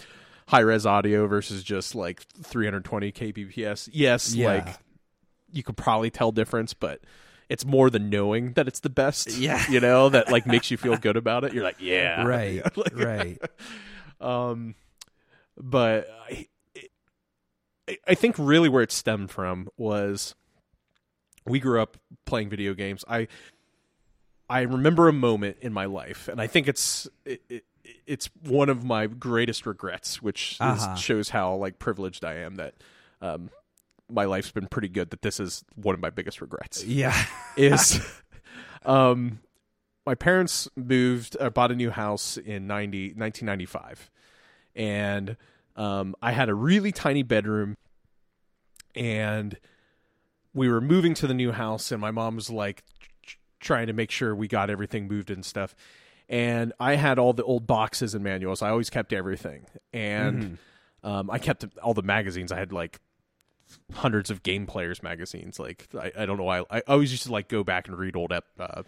high 0.48 0.60
res 0.60 0.86
audio 0.86 1.26
versus 1.26 1.62
just 1.62 1.94
like 1.94 2.22
320 2.42 3.12
kbps. 3.12 3.88
Yes, 3.92 4.34
Yeah. 4.34 4.46
like 4.46 4.78
you 5.52 5.62
could 5.62 5.76
probably 5.76 6.10
tell 6.10 6.32
difference, 6.32 6.72
but 6.72 7.00
it's 7.52 7.64
more 7.64 7.90
than 7.90 8.08
knowing 8.10 8.52
that 8.54 8.66
it's 8.66 8.80
the 8.80 8.88
best. 8.90 9.30
Yeah. 9.36 9.62
you 9.70 9.78
know 9.80 10.08
that 10.08 10.30
like 10.32 10.46
makes 10.46 10.70
you 10.70 10.76
feel 10.76 10.96
good 10.96 11.16
about 11.16 11.44
it. 11.44 11.52
You're 11.52 11.64
like, 11.64 11.76
yeah, 11.80 12.22
right. 12.26 12.62
Like, 12.76 12.96
right. 12.96 13.38
um, 14.20 14.74
but 15.56 16.08
I, 16.28 16.46
I- 18.08 18.14
think 18.14 18.36
really 18.38 18.68
where 18.68 18.82
it 18.82 18.90
stemmed 18.92 19.30
from 19.30 19.68
was 19.76 20.34
we 21.46 21.60
grew 21.60 21.80
up 21.82 21.96
playing 22.24 22.48
video 22.48 22.74
games. 22.74 23.04
I 23.08 23.28
I 24.48 24.62
remember 24.62 25.08
a 25.08 25.12
moment 25.12 25.56
in 25.60 25.72
my 25.72 25.86
life, 25.86 26.28
and 26.28 26.40
I 26.40 26.46
think 26.46 26.68
it's 26.68 27.08
it, 27.24 27.42
it, 27.48 27.64
it's 28.06 28.28
one 28.46 28.68
of 28.68 28.84
my 28.84 29.06
greatest 29.06 29.66
regrets, 29.66 30.22
which 30.22 30.56
Uh-huh. 30.60 30.94
shows 30.96 31.30
how 31.30 31.54
like 31.54 31.78
privileged 31.78 32.24
I 32.24 32.34
am 32.36 32.56
that 32.56 32.74
um, 33.20 33.50
my 34.12 34.24
life's 34.24 34.50
been 34.50 34.66
pretty 34.68 34.88
good. 34.88 35.10
That 35.10 35.22
this 35.22 35.40
is 35.40 35.64
one 35.74 35.94
of 35.94 36.00
my 36.00 36.10
biggest 36.10 36.40
regrets 36.40 36.84
Yeah. 36.84 37.16
is 37.56 38.00
um 38.84 39.40
my 40.06 40.14
parents 40.14 40.68
moved 40.76 41.36
uh, 41.40 41.50
bought 41.50 41.70
a 41.70 41.74
new 41.76 41.90
house 41.90 42.36
in 42.36 42.66
90 42.66 43.14
1995 43.14 44.10
and 44.74 45.36
um 45.76 46.14
I 46.20 46.32
had 46.32 46.48
a 46.48 46.54
really 46.54 46.90
tiny 46.92 47.22
bedroom 47.22 47.76
and 48.94 49.56
we 50.54 50.68
were 50.68 50.80
moving 50.80 51.14
to 51.14 51.26
the 51.26 51.34
new 51.34 51.52
house 51.52 51.92
and 51.92 52.00
my 52.00 52.10
mom 52.10 52.36
was 52.36 52.50
like 52.50 52.82
tr- 53.24 53.36
trying 53.60 53.86
to 53.86 53.92
make 53.92 54.10
sure 54.10 54.34
we 54.34 54.48
got 54.48 54.68
everything 54.70 55.08
moved 55.08 55.30
and 55.30 55.44
stuff 55.44 55.74
and 56.28 56.72
I 56.80 56.96
had 56.96 57.18
all 57.18 57.32
the 57.32 57.44
old 57.44 57.66
boxes 57.66 58.14
and 58.14 58.24
manuals. 58.24 58.62
I 58.62 58.70
always 58.70 58.88
kept 58.88 59.12
everything, 59.12 59.66
and 59.92 60.42
Mm-hmm. 61.04 61.06
um, 61.06 61.30
I 61.30 61.38
kept 61.38 61.66
all 61.82 61.92
the 61.92 62.02
magazines. 62.02 62.50
I 62.52 62.58
had 62.58 62.72
like 62.72 63.00
hundreds 63.92 64.30
of 64.30 64.42
game 64.42 64.66
players 64.66 65.02
magazines. 65.02 65.58
Like 65.58 65.88
I, 65.98 66.12
I 66.18 66.26
don't 66.26 66.38
know 66.38 66.44
why. 66.44 66.64
I 66.70 66.82
always 66.86 67.10
used 67.10 67.24
to 67.24 67.32
like 67.32 67.48
go 67.48 67.64
back 67.64 67.88
and 67.88 67.98
read 67.98 68.16
old 68.16 68.32
ep, 68.32 68.44
uh, 68.58 68.82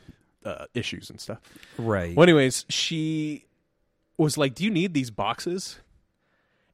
uh, 0.44 0.66
issues 0.74 1.10
and 1.10 1.20
stuff. 1.20 1.40
Right. 1.78 2.14
Well, 2.14 2.24
anyways, 2.24 2.66
she 2.68 3.46
was 4.18 4.36
like, 4.38 4.54
"Do 4.54 4.64
you 4.64 4.70
need 4.70 4.94
these 4.94 5.10
boxes?" 5.10 5.80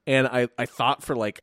And 0.07 0.27
I, 0.27 0.49
I 0.59 0.66
thought 0.66 1.03
for 1.03 1.14
like 1.14 1.42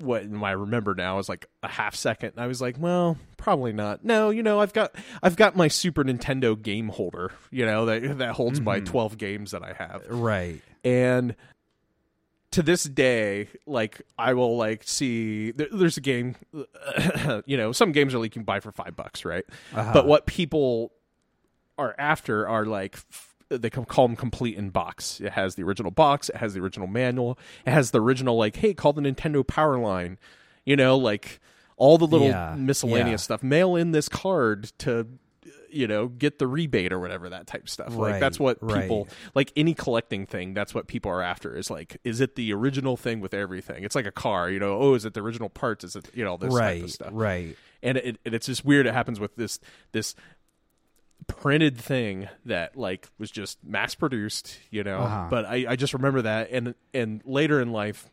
what 0.00 0.22
I 0.42 0.52
remember 0.52 0.94
now 0.94 1.18
is 1.18 1.28
like 1.28 1.46
a 1.62 1.68
half 1.68 1.94
second. 1.94 2.30
And 2.30 2.40
I 2.40 2.46
was 2.46 2.60
like, 2.60 2.76
"Well, 2.78 3.16
probably 3.36 3.72
not." 3.72 4.04
No, 4.04 4.30
you 4.30 4.42
know, 4.42 4.60
I've 4.60 4.72
got 4.72 4.94
I've 5.22 5.36
got 5.36 5.56
my 5.56 5.68
Super 5.68 6.04
Nintendo 6.04 6.60
game 6.60 6.88
holder, 6.88 7.32
you 7.50 7.66
know, 7.66 7.86
that 7.86 8.18
that 8.18 8.32
holds 8.32 8.60
my 8.60 8.80
twelve 8.80 9.18
games 9.18 9.52
that 9.52 9.62
I 9.62 9.74
have, 9.74 10.04
right. 10.08 10.60
and 10.84 11.34
to 12.52 12.62
this 12.62 12.84
day 12.84 13.48
like 13.66 14.02
i 14.18 14.34
will 14.34 14.56
like 14.56 14.82
see 14.84 15.52
there, 15.52 15.68
there's 15.72 15.96
a 15.96 16.00
game 16.00 16.34
you 17.46 17.56
know 17.56 17.70
some 17.72 17.92
games 17.92 18.12
are 18.14 18.18
like 18.18 18.26
you 18.34 18.40
can 18.40 18.42
buy 18.44 18.58
for 18.60 18.72
five 18.72 18.96
bucks 18.96 19.24
right? 19.24 19.44
Uh-huh. 19.74 19.92
but 19.92 20.06
what 20.06 20.26
people 20.26 20.92
are 21.78 21.94
after 21.98 22.48
are 22.48 22.66
like 22.66 22.96
f- 22.96 23.34
they 23.48 23.68
call 23.70 24.06
them 24.06 24.14
complete 24.16 24.56
in 24.56 24.70
box. 24.70 25.20
It 25.20 25.32
has 25.32 25.56
the 25.56 25.64
original 25.64 25.90
box 25.90 26.28
it 26.28 26.36
has 26.36 26.54
the 26.54 26.60
original 26.60 26.86
manual 26.86 27.38
it 27.66 27.70
has 27.70 27.90
the 27.90 28.00
original 28.00 28.36
like 28.36 28.56
hey 28.56 28.74
call 28.74 28.92
the 28.92 29.02
nintendo 29.02 29.46
power 29.46 29.78
line. 29.78 30.18
You 30.64 30.76
know 30.76 30.96
like 30.96 31.40
all 31.76 31.98
the 31.98 32.06
little 32.06 32.28
Yeah, 32.28 32.54
miscellaneous 32.58 33.22
yeah. 33.22 33.24
stuff. 33.24 33.42
Mail 33.42 33.74
in 33.74 33.92
this 33.92 34.08
card 34.08 34.64
to 34.78 35.06
you 35.72 35.86
know 35.86 36.08
get 36.08 36.38
the 36.38 36.46
rebate 36.46 36.92
or 36.92 36.98
whatever 36.98 37.28
that 37.28 37.46
type 37.46 37.62
of 37.64 37.70
stuff 37.70 37.94
like 37.94 38.12
Right, 38.12 38.20
that's 38.20 38.38
what 38.40 38.58
right. 38.60 38.82
people 38.82 39.08
like 39.34 39.52
any 39.56 39.74
collecting 39.74 40.26
thing 40.26 40.54
that's 40.54 40.74
what 40.74 40.86
people 40.86 41.10
are 41.10 41.22
after 41.22 41.56
is 41.56 41.70
like 41.70 41.98
is 42.04 42.20
it 42.20 42.34
the 42.36 42.52
original 42.52 42.96
thing 42.96 43.20
with 43.20 43.34
everything 43.34 43.84
it's 43.84 43.94
like 43.94 44.06
a 44.06 44.12
car 44.12 44.50
you 44.50 44.58
know 44.58 44.78
oh 44.78 44.94
is 44.94 45.04
it 45.04 45.14
the 45.14 45.20
original 45.20 45.48
parts 45.48 45.84
is 45.84 45.96
it 45.96 46.08
you 46.14 46.24
know 46.24 46.36
this 46.36 46.52
type 46.52 46.84
of 46.84 46.90
stuff 46.90 47.10
Right. 47.12 47.56
and 47.82 47.98
it, 47.98 48.18
and 48.24 48.34
it's 48.34 48.46
just 48.46 48.64
weird 48.64 48.86
it 48.86 48.94
happens 48.94 49.20
with 49.20 49.36
this 49.36 49.60
this 49.92 50.14
printed 51.26 51.76
thing 51.78 52.28
that 52.44 52.76
like 52.76 53.08
was 53.18 53.30
just 53.30 53.62
mass 53.62 53.94
produced 53.94 54.58
you 54.70 54.82
know 54.82 54.98
Uh-huh. 55.00 55.26
but 55.30 55.44
I, 55.44 55.66
I 55.70 55.76
just 55.76 55.92
remember 55.94 56.22
that 56.22 56.50
and 56.50 56.74
and 56.94 57.22
later 57.24 57.60
in 57.60 57.70
life 57.72 58.08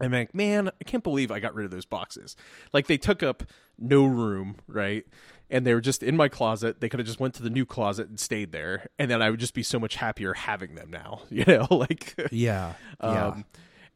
i'm 0.00 0.10
like 0.12 0.34
man 0.34 0.68
i 0.68 0.84
can't 0.84 1.04
believe 1.04 1.30
i 1.30 1.38
got 1.38 1.54
rid 1.54 1.64
of 1.64 1.70
those 1.70 1.84
boxes 1.86 2.36
like 2.72 2.86
they 2.86 2.98
took 2.98 3.22
up 3.22 3.44
no 3.78 4.04
room 4.04 4.56
right 4.66 5.06
and 5.52 5.64
they 5.64 5.72
were 5.74 5.80
just 5.80 6.02
in 6.02 6.16
my 6.16 6.28
closet 6.28 6.80
they 6.80 6.88
could 6.88 6.98
have 6.98 7.06
just 7.06 7.20
went 7.20 7.34
to 7.34 7.42
the 7.44 7.50
new 7.50 7.64
closet 7.64 8.08
and 8.08 8.18
stayed 8.18 8.50
there 8.50 8.86
and 8.98 9.08
then 9.10 9.22
i 9.22 9.30
would 9.30 9.38
just 9.38 9.54
be 9.54 9.62
so 9.62 9.78
much 9.78 9.94
happier 9.96 10.32
having 10.32 10.74
them 10.74 10.90
now 10.90 11.20
you 11.30 11.44
know 11.46 11.66
like 11.70 12.14
Yeah. 12.32 12.72
Yeah. 13.00 13.26
um, 13.28 13.44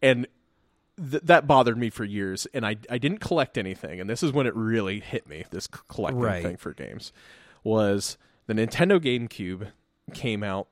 and 0.03 0.27
th- 1.11 1.23
that 1.25 1.47
bothered 1.47 1.77
me 1.79 1.88
for 1.90 2.05
years. 2.05 2.47
And 2.55 2.64
I 2.66 2.77
I 2.90 2.99
didn't 2.99 3.19
collect 3.19 3.57
anything. 3.59 3.99
And 4.01 4.09
this 4.11 4.23
is 4.23 4.31
when 4.33 4.47
it 4.47 4.55
really 4.55 5.01
hit 5.01 5.27
me. 5.27 5.45
This 5.51 5.66
collecting 5.66 6.21
Right. 6.21 6.42
thing 6.42 6.57
for 6.59 6.73
games 6.75 7.12
was 7.64 8.19
the 8.47 8.53
Nintendo 8.55 9.01
GameCube 9.01 9.73
came 10.14 10.42
out, 10.42 10.69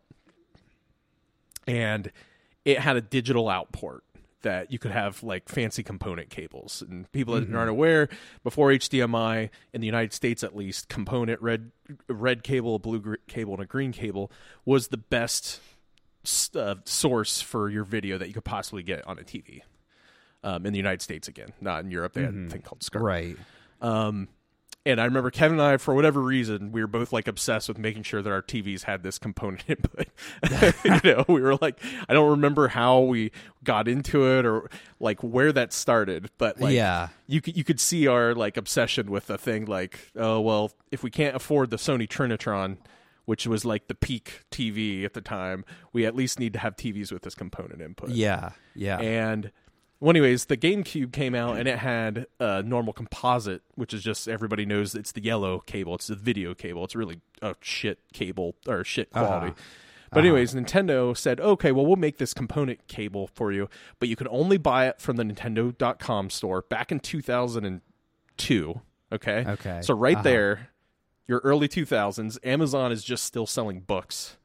and 1.66 2.10
it 2.64 2.78
had 2.80 2.96
a 2.96 3.00
digital 3.00 3.48
outport 3.48 4.04
that 4.44 4.70
you 4.70 4.78
could 4.78 4.92
have 4.92 5.22
like 5.22 5.48
fancy 5.48 5.82
component 5.82 6.30
cables 6.30 6.82
and 6.88 7.10
people 7.12 7.34
that 7.34 7.52
aren't 7.52 7.68
aware 7.68 8.08
before 8.42 8.70
HDMI 8.70 9.50
in 9.72 9.80
the 9.80 9.86
United 9.86 10.12
States 10.12 10.44
at 10.44 10.54
least 10.56 10.88
component 10.88 11.42
red 11.42 11.72
red 12.08 12.42
cable 12.42 12.76
a 12.76 12.78
blue 12.78 13.00
gr- 13.00 13.14
cable 13.26 13.54
and 13.54 13.62
a 13.62 13.66
green 13.66 13.92
cable 13.92 14.30
was 14.64 14.88
the 14.88 14.96
best 14.96 15.60
uh, 16.54 16.76
source 16.84 17.40
for 17.42 17.68
your 17.68 17.84
video 17.84 18.16
that 18.16 18.28
you 18.28 18.34
could 18.34 18.44
possibly 18.44 18.82
get 18.82 19.06
on 19.06 19.18
a 19.18 19.22
TV. 19.22 19.60
Um, 20.42 20.66
in 20.66 20.74
the 20.74 20.78
United 20.78 21.00
States 21.00 21.26
again, 21.26 21.54
not 21.62 21.84
in 21.84 21.90
Europe. 21.90 22.12
They 22.12 22.22
had 22.22 22.34
a 22.34 22.50
thing 22.50 22.60
called 22.60 22.82
SCART. 22.82 23.02
right. 23.02 23.36
Um, 23.80 24.28
and 24.86 25.00
I 25.00 25.04
remember 25.04 25.30
Kevin 25.30 25.58
and 25.58 25.66
I, 25.66 25.76
for 25.78 25.94
whatever 25.94 26.20
reason, 26.20 26.70
we 26.72 26.80
were 26.80 26.86
both 26.86 27.12
like 27.12 27.26
obsessed 27.26 27.68
with 27.68 27.78
making 27.78 28.02
sure 28.02 28.20
that 28.22 28.30
our 28.30 28.42
TVs 28.42 28.82
had 28.84 29.02
this 29.02 29.18
component 29.18 29.64
input. 29.68 30.08
you 30.84 31.00
know, 31.12 31.24
we 31.28 31.40
were 31.40 31.56
like, 31.56 31.78
I 32.08 32.12
don't 32.12 32.30
remember 32.30 32.68
how 32.68 33.00
we 33.00 33.30
got 33.62 33.88
into 33.88 34.26
it 34.26 34.44
or 34.44 34.68
like 35.00 35.20
where 35.22 35.52
that 35.52 35.72
started, 35.72 36.30
but 36.38 36.60
like, 36.60 36.74
Yeah. 36.74 37.08
you 37.26 37.40
could 37.40 37.56
you 37.56 37.64
could 37.64 37.80
see 37.80 38.06
our 38.06 38.34
like 38.34 38.56
obsession 38.56 39.10
with 39.10 39.26
the 39.26 39.38
thing 39.38 39.64
like, 39.64 40.10
oh 40.16 40.40
well, 40.40 40.72
if 40.90 41.02
we 41.02 41.10
can't 41.10 41.34
afford 41.34 41.70
the 41.70 41.76
Sony 41.76 42.06
Trinitron, 42.08 42.76
which 43.24 43.46
was 43.46 43.64
like 43.64 43.88
the 43.88 43.94
peak 43.94 44.42
TV 44.50 45.04
at 45.04 45.14
the 45.14 45.22
time, 45.22 45.64
we 45.94 46.04
at 46.04 46.14
least 46.14 46.38
need 46.38 46.52
to 46.52 46.58
have 46.58 46.76
TVs 46.76 47.10
with 47.10 47.22
this 47.22 47.34
component 47.34 47.80
input. 47.80 48.10
Yeah. 48.10 48.50
Yeah. 48.74 48.98
And 49.00 49.50
well, 50.00 50.10
anyways, 50.10 50.46
the 50.46 50.56
GameCube 50.56 51.12
came 51.12 51.34
out 51.34 51.56
and 51.56 51.66
it 51.68 51.78
had 51.78 52.26
a 52.38 52.62
normal 52.62 52.92
composite, 52.92 53.62
which 53.74 53.94
is 53.94 54.02
just 54.02 54.28
everybody 54.28 54.66
knows 54.66 54.94
it's 54.94 55.12
the 55.12 55.22
yellow 55.22 55.60
cable. 55.60 55.94
It's 55.94 56.08
the 56.08 56.14
video 56.16 56.54
cable. 56.54 56.84
It's 56.84 56.94
really 56.96 57.20
a 57.40 57.54
shit 57.60 57.98
cable 58.12 58.54
or 58.68 58.84
shit 58.84 59.10
quality. 59.10 59.48
Uh-huh. 59.52 59.62
But 60.12 60.20
anyways, 60.20 60.54
Nintendo 60.54 61.16
said, 61.16 61.40
"Okay, 61.40 61.72
well, 61.72 61.84
we'll 61.86 61.96
make 61.96 62.18
this 62.18 62.34
component 62.34 62.86
cable 62.86 63.26
for 63.34 63.50
you, 63.50 63.68
but 63.98 64.08
you 64.08 64.14
can 64.14 64.28
only 64.28 64.58
buy 64.58 64.86
it 64.86 65.00
from 65.00 65.16
the 65.16 65.24
Nintendo.com 65.24 66.30
store 66.30 66.62
back 66.62 66.92
in 66.92 67.00
2002." 67.00 68.80
Okay. 69.12 69.44
Okay. 69.46 69.80
So 69.82 69.94
right 69.94 70.14
Uh-huh. 70.16 70.22
there, 70.22 70.68
your 71.26 71.40
early 71.44 71.66
2000s, 71.68 72.38
Amazon 72.44 72.92
is 72.92 73.02
just 73.02 73.24
still 73.24 73.46
selling 73.46 73.80
books. 73.80 74.36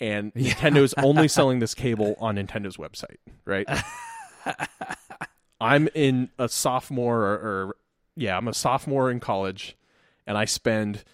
And 0.00 0.32
Nintendo's 0.36 0.94
only 0.98 1.28
selling 1.28 1.58
this 1.60 1.74
cable 1.74 2.16
on 2.18 2.36
Nintendo's 2.36 2.76
website, 2.76 3.16
right? 3.44 3.66
I'm 5.60 5.88
in 5.94 6.30
a 6.38 6.48
sophomore 6.48 7.22
or, 7.22 7.34
or 7.34 7.76
yeah, 8.16 8.36
I'm 8.36 8.48
a 8.48 8.54
sophomore 8.54 9.10
in 9.10 9.20
college 9.20 9.76
and 10.26 10.38
I 10.38 10.44
spend 10.44 11.04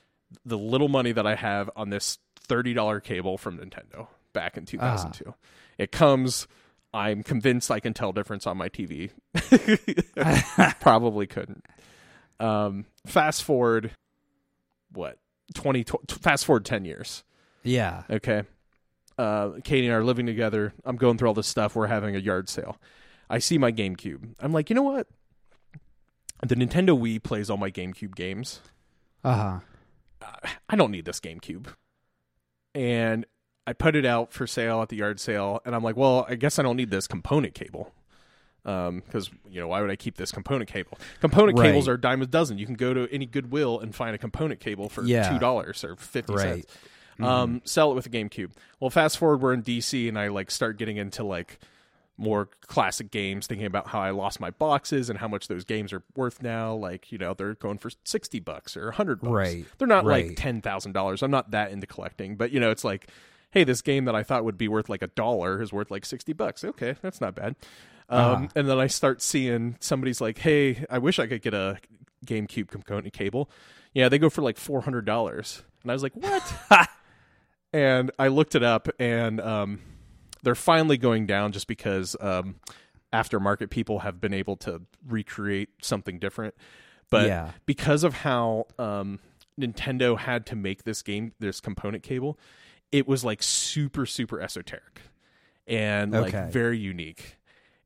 the 0.44 0.58
little 0.58 0.88
money 0.88 1.12
that 1.12 1.26
I 1.26 1.34
have 1.34 1.70
on 1.76 1.90
this 1.90 2.18
$30 2.48 3.02
cable 3.02 3.38
from 3.38 3.58
Nintendo 3.58 4.08
back 4.32 4.56
in 4.56 4.66
2002. 4.66 5.34
It 5.78 5.92
comes 5.92 6.46
I'm 6.92 7.24
convinced 7.24 7.72
I 7.72 7.80
can 7.80 7.92
tell 7.92 8.12
difference 8.12 8.46
on 8.46 8.56
my 8.56 8.68
TV. 8.68 9.10
Probably 10.80 11.26
couldn't. 11.26 11.64
Um, 12.38 12.84
fast 13.06 13.42
forward 13.42 13.90
what? 14.92 15.18
20 15.54 15.84
tw- 15.84 16.10
fast 16.20 16.44
forward 16.46 16.64
10 16.64 16.84
years. 16.84 17.24
yeah. 17.64 18.04
Okay. 18.08 18.44
Uh, 19.18 19.50
Katie 19.62 19.86
and 19.86 19.94
I 19.94 19.98
are 19.98 20.04
living 20.04 20.26
together. 20.26 20.72
I'm 20.84 20.96
going 20.96 21.18
through 21.18 21.28
all 21.28 21.34
this 21.34 21.46
stuff. 21.46 21.76
We're 21.76 21.86
having 21.86 22.16
a 22.16 22.18
yard 22.18 22.48
sale. 22.48 22.80
I 23.30 23.38
see 23.38 23.58
my 23.58 23.72
GameCube. 23.72 24.34
I'm 24.40 24.52
like, 24.52 24.70
you 24.70 24.76
know 24.76 24.82
what? 24.82 25.06
The 26.46 26.54
Nintendo 26.56 26.98
Wii 26.98 27.22
plays 27.22 27.48
all 27.48 27.56
my 27.56 27.70
GameCube 27.70 28.14
games. 28.14 28.60
Uh 29.22 29.60
huh. 30.22 30.38
I 30.68 30.76
don't 30.76 30.90
need 30.90 31.04
this 31.04 31.20
GameCube. 31.20 31.66
And 32.74 33.24
I 33.66 33.72
put 33.72 33.96
it 33.96 34.04
out 34.04 34.32
for 34.32 34.46
sale 34.46 34.82
at 34.82 34.88
the 34.88 34.96
yard 34.96 35.20
sale, 35.20 35.60
and 35.64 35.74
I'm 35.74 35.82
like, 35.82 35.96
well, 35.96 36.26
I 36.28 36.34
guess 36.34 36.58
I 36.58 36.62
don't 36.62 36.76
need 36.76 36.90
this 36.90 37.06
component 37.06 37.54
cable. 37.54 37.92
Because 38.62 39.30
you 39.50 39.60
know, 39.60 39.68
why 39.68 39.80
would 39.82 39.90
I 39.90 39.96
keep 39.96 40.16
this 40.16 40.32
component 40.32 40.70
cable? 40.70 40.98
Component 41.20 41.58
Right. 41.58 41.66
cables 41.68 41.86
are 41.88 41.94
a 41.94 42.00
dime 42.00 42.22
a 42.22 42.26
dozen. 42.26 42.56
You 42.58 42.64
can 42.66 42.74
go 42.76 42.94
to 42.94 43.06
any 43.12 43.26
Goodwill 43.26 43.78
and 43.80 43.94
find 43.94 44.14
a 44.14 44.18
component 44.18 44.60
cable 44.60 44.88
for 44.88 45.04
Yeah. 45.04 45.28
two 45.30 45.38
dollars 45.38 45.84
or 45.84 45.96
fifty 45.96 46.32
Right. 46.34 46.42
cents. 46.66 46.66
Um, 47.20 47.60
sell 47.64 47.92
it 47.92 47.94
with 47.94 48.06
a 48.06 48.10
GameCube. 48.10 48.50
Well, 48.80 48.90
fast 48.90 49.18
forward, 49.18 49.40
we're 49.40 49.52
in 49.52 49.62
DC, 49.62 50.08
and 50.08 50.18
I 50.18 50.28
like 50.28 50.50
start 50.50 50.78
getting 50.78 50.96
into 50.96 51.22
like 51.24 51.58
more 52.16 52.48
classic 52.66 53.10
games, 53.10 53.46
thinking 53.46 53.66
about 53.66 53.88
how 53.88 54.00
I 54.00 54.10
lost 54.10 54.38
my 54.40 54.50
boxes 54.50 55.10
and 55.10 55.18
how 55.18 55.26
much 55.28 55.48
those 55.48 55.64
games 55.64 55.92
are 55.92 56.02
worth 56.14 56.42
now. 56.42 56.74
Like, 56.74 57.10
you 57.10 57.18
know, 57.18 57.34
they're 57.34 57.54
going 57.54 57.78
for 57.78 57.90
sixty 58.04 58.38
bucks 58.40 58.76
or 58.76 58.92
hundred 58.92 59.20
bucks. 59.20 59.32
Right. 59.32 59.64
They're 59.78 59.88
not 59.88 60.04
Right. 60.04 60.28
like 60.28 60.36
ten 60.36 60.60
thousand 60.60 60.92
dollars. 60.92 61.22
I'm 61.22 61.30
not 61.30 61.50
that 61.50 61.72
into 61.72 61.86
collecting, 61.86 62.36
but 62.36 62.52
you 62.52 62.60
know, 62.60 62.70
it's 62.70 62.84
like, 62.84 63.08
hey, 63.50 63.64
this 63.64 63.82
game 63.82 64.04
that 64.04 64.14
I 64.14 64.22
thought 64.22 64.44
would 64.44 64.58
be 64.58 64.68
worth 64.68 64.88
like 64.88 65.02
a 65.02 65.08
dollar 65.08 65.60
is 65.60 65.72
worth 65.72 65.90
like 65.90 66.04
sixty 66.04 66.32
bucks. 66.32 66.62
Okay, 66.64 66.94
that's 67.02 67.20
not 67.20 67.34
bad. 67.34 67.56
Um, 68.08 68.20
Uh-huh. 68.20 68.48
And 68.54 68.68
then 68.68 68.78
I 68.78 68.86
start 68.86 69.20
seeing 69.22 69.76
somebody's 69.80 70.20
like, 70.20 70.38
hey, 70.38 70.84
I 70.90 70.98
wish 70.98 71.18
I 71.18 71.26
could 71.26 71.42
get 71.42 71.54
a 71.54 71.78
GameCube 72.26 72.68
component 72.68 73.12
cable. 73.12 73.50
Yeah, 73.92 74.08
they 74.08 74.18
go 74.18 74.28
for 74.30 74.42
like 74.42 74.56
four 74.58 74.82
hundred 74.82 75.04
dollars, 75.04 75.62
and 75.82 75.90
I 75.90 75.94
was 75.94 76.02
like, 76.02 76.14
what? 76.14 76.54
and 77.72 78.10
I 78.18 78.28
looked 78.28 78.54
it 78.54 78.62
up, 78.62 78.88
and 78.98 79.40
um, 79.40 79.80
they're 80.44 80.54
finally 80.54 80.96
going 80.96 81.26
down 81.26 81.52
just 81.52 81.66
because 81.66 82.16
um, 82.20 82.56
aftermarket 83.12 83.70
people 83.70 84.00
have 84.00 84.20
been 84.20 84.34
able 84.34 84.56
to 84.58 84.82
recreate 85.06 85.70
something 85.82 86.18
different. 86.18 86.54
But 87.10 87.26
Yeah. 87.26 87.50
because 87.66 88.04
of 88.04 88.14
how 88.14 88.66
um, 88.78 89.18
Nintendo 89.60 90.18
had 90.18 90.46
to 90.46 90.56
make 90.56 90.84
this 90.84 91.02
game, 91.02 91.32
this 91.38 91.60
component 91.60 92.02
cable, 92.02 92.38
it 92.92 93.06
was 93.08 93.24
like 93.24 93.42
super, 93.42 94.06
super 94.06 94.40
esoteric 94.40 95.00
and 95.66 96.14
like 96.22 96.32
very 96.52 96.78
unique. 96.78 97.38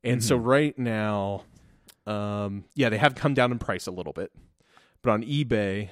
And 0.05 0.23
so 0.23 0.37
right 0.37 0.79
now, 0.79 1.44
um, 2.07 2.64
yeah, 2.75 2.88
they 2.88 2.99
have 2.99 3.14
come 3.14 3.35
down 3.35 3.53
in 3.53 3.59
price 3.59 3.87
a 3.87 3.90
little 3.90 4.12
bit, 4.12 4.33
but 5.03 5.11
on 5.11 5.23
eBay, 5.23 5.90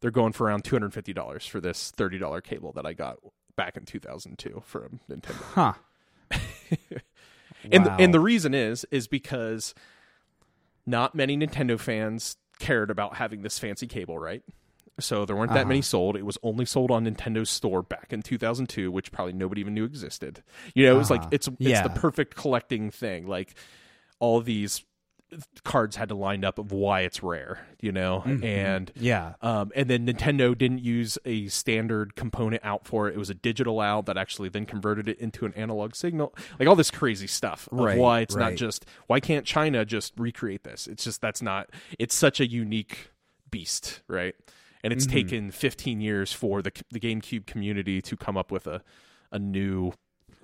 they're 0.00 0.10
going 0.10 0.32
for 0.32 0.46
around 0.46 0.64
two 0.64 0.74
hundred 0.74 0.92
fifty 0.94 1.12
dollars 1.12 1.46
for 1.46 1.60
this 1.60 1.92
thirty 1.92 2.18
dollar 2.18 2.40
cable 2.40 2.72
that 2.72 2.84
I 2.86 2.92
got 2.92 3.18
back 3.56 3.76
in 3.76 3.84
two 3.84 3.98
thousand 4.00 4.38
two 4.38 4.62
from 4.66 5.00
Nintendo. 5.10 5.42
Huh. 5.54 5.72
And 7.70 7.86
Wow. 7.86 7.96
and 7.98 8.12
the 8.14 8.20
reason 8.20 8.54
is 8.54 8.84
is 8.90 9.06
because 9.06 9.74
not 10.86 11.14
many 11.14 11.36
Nintendo 11.36 11.78
fans 11.78 12.36
cared 12.58 12.90
about 12.90 13.16
having 13.16 13.42
this 13.42 13.58
fancy 13.58 13.86
cable, 13.86 14.18
right? 14.18 14.42
So 15.00 15.24
there 15.24 15.34
weren't 15.36 15.52
that 15.52 15.60
Uh-huh. 15.60 15.68
many 15.68 15.82
sold. 15.82 16.16
It 16.16 16.26
was 16.26 16.38
only 16.42 16.64
sold 16.64 16.90
on 16.90 17.04
Nintendo's 17.06 17.50
store 17.50 17.82
back 17.82 18.12
in 18.12 18.22
2002, 18.22 18.90
which 18.90 19.10
probably 19.10 19.32
nobody 19.32 19.60
even 19.60 19.74
knew 19.74 19.84
existed. 19.84 20.42
You 20.74 20.86
know, 20.86 20.94
it 20.94 20.98
was 20.98 21.10
like 21.10 21.20
Uh-huh. 21.22 21.30
it's 21.32 21.48
it's 21.48 21.56
Yeah. 21.60 21.82
the 21.82 21.90
perfect 21.90 22.34
collecting 22.36 22.90
thing. 22.90 23.26
Like 23.26 23.54
all 24.18 24.40
these 24.40 24.84
cards 25.64 25.96
had 25.96 26.08
to 26.10 26.14
line 26.14 26.44
up 26.44 26.58
of 26.58 26.72
why 26.72 27.00
it's 27.00 27.22
rare, 27.22 27.66
you 27.80 27.90
know, 27.92 28.22
Mm-hmm. 28.26 28.44
and 28.44 28.92
yeah. 28.96 29.34
um, 29.40 29.72
and 29.74 29.88
then 29.88 30.06
Nintendo 30.06 30.56
didn't 30.56 30.80
use 30.80 31.18
a 31.24 31.48
standard 31.48 32.14
component 32.16 32.64
out 32.64 32.86
for 32.86 33.08
it. 33.08 33.14
It 33.14 33.18
was 33.18 33.30
a 33.30 33.34
digital 33.34 33.80
out 33.80 34.06
that 34.06 34.16
actually 34.16 34.48
then 34.50 34.66
converted 34.66 35.08
it 35.08 35.18
into 35.18 35.46
an 35.46 35.52
analog 35.54 35.94
signal. 35.94 36.34
Like 36.58 36.68
all 36.68 36.76
this 36.76 36.90
crazy 36.90 37.26
stuff 37.26 37.68
of 37.72 37.78
Right, 37.78 37.98
why 37.98 38.20
it's 38.20 38.36
not 38.36 38.54
just 38.56 38.84
why 39.06 39.20
can't 39.20 39.46
China 39.46 39.84
just 39.84 40.12
recreate 40.18 40.64
this? 40.64 40.86
It's 40.86 41.04
just 41.04 41.20
that's 41.20 41.42
not. 41.42 41.70
It's 41.98 42.14
such 42.14 42.40
a 42.40 42.46
unique 42.46 43.10
beast, 43.50 44.02
right? 44.08 44.34
And 44.84 44.92
it's 44.92 45.06
Mm-hmm. 45.06 45.12
taken 45.14 45.50
15 45.50 46.00
years 46.00 46.32
for 46.32 46.60
the 46.62 46.72
the 46.90 47.00
GameCube 47.00 47.46
community 47.46 48.02
to 48.02 48.16
come 48.16 48.36
up 48.36 48.50
with 48.50 48.66
a 48.66 48.82
a 49.30 49.38
new 49.38 49.92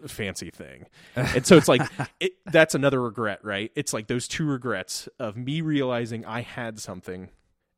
fancy 0.06 0.50
thing. 0.50 0.86
And 1.16 1.44
so 1.46 1.56
it's 1.56 1.68
like 1.68 1.82
it, 2.20 2.32
that's 2.46 2.74
another 2.74 3.02
regret, 3.02 3.40
right? 3.44 3.72
It's 3.74 3.92
like 3.92 4.06
those 4.06 4.28
two 4.28 4.46
regrets 4.46 5.08
of 5.18 5.36
me 5.36 5.60
realizing 5.60 6.24
I 6.24 6.42
had 6.42 6.78
something 6.78 7.30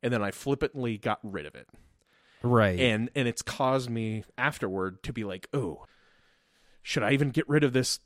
and 0.03 0.13
then 0.13 0.21
I 0.21 0.31
flippantly 0.31 0.97
got 0.97 1.19
rid 1.23 1.45
of 1.45 1.55
it. 1.55 1.67
Right. 2.43 2.79
And 2.79 3.09
and 3.15 3.27
it's 3.27 3.41
caused 3.41 3.89
me 3.89 4.23
afterward 4.37 5.03
to 5.03 5.13
be 5.13 5.23
like, 5.23 5.47
"Oh, 5.53 5.85
should 6.81 7.03
I 7.03 7.11
even 7.11 7.29
get 7.29 7.47
rid 7.47 7.63
of 7.63 7.71
this 7.73 7.99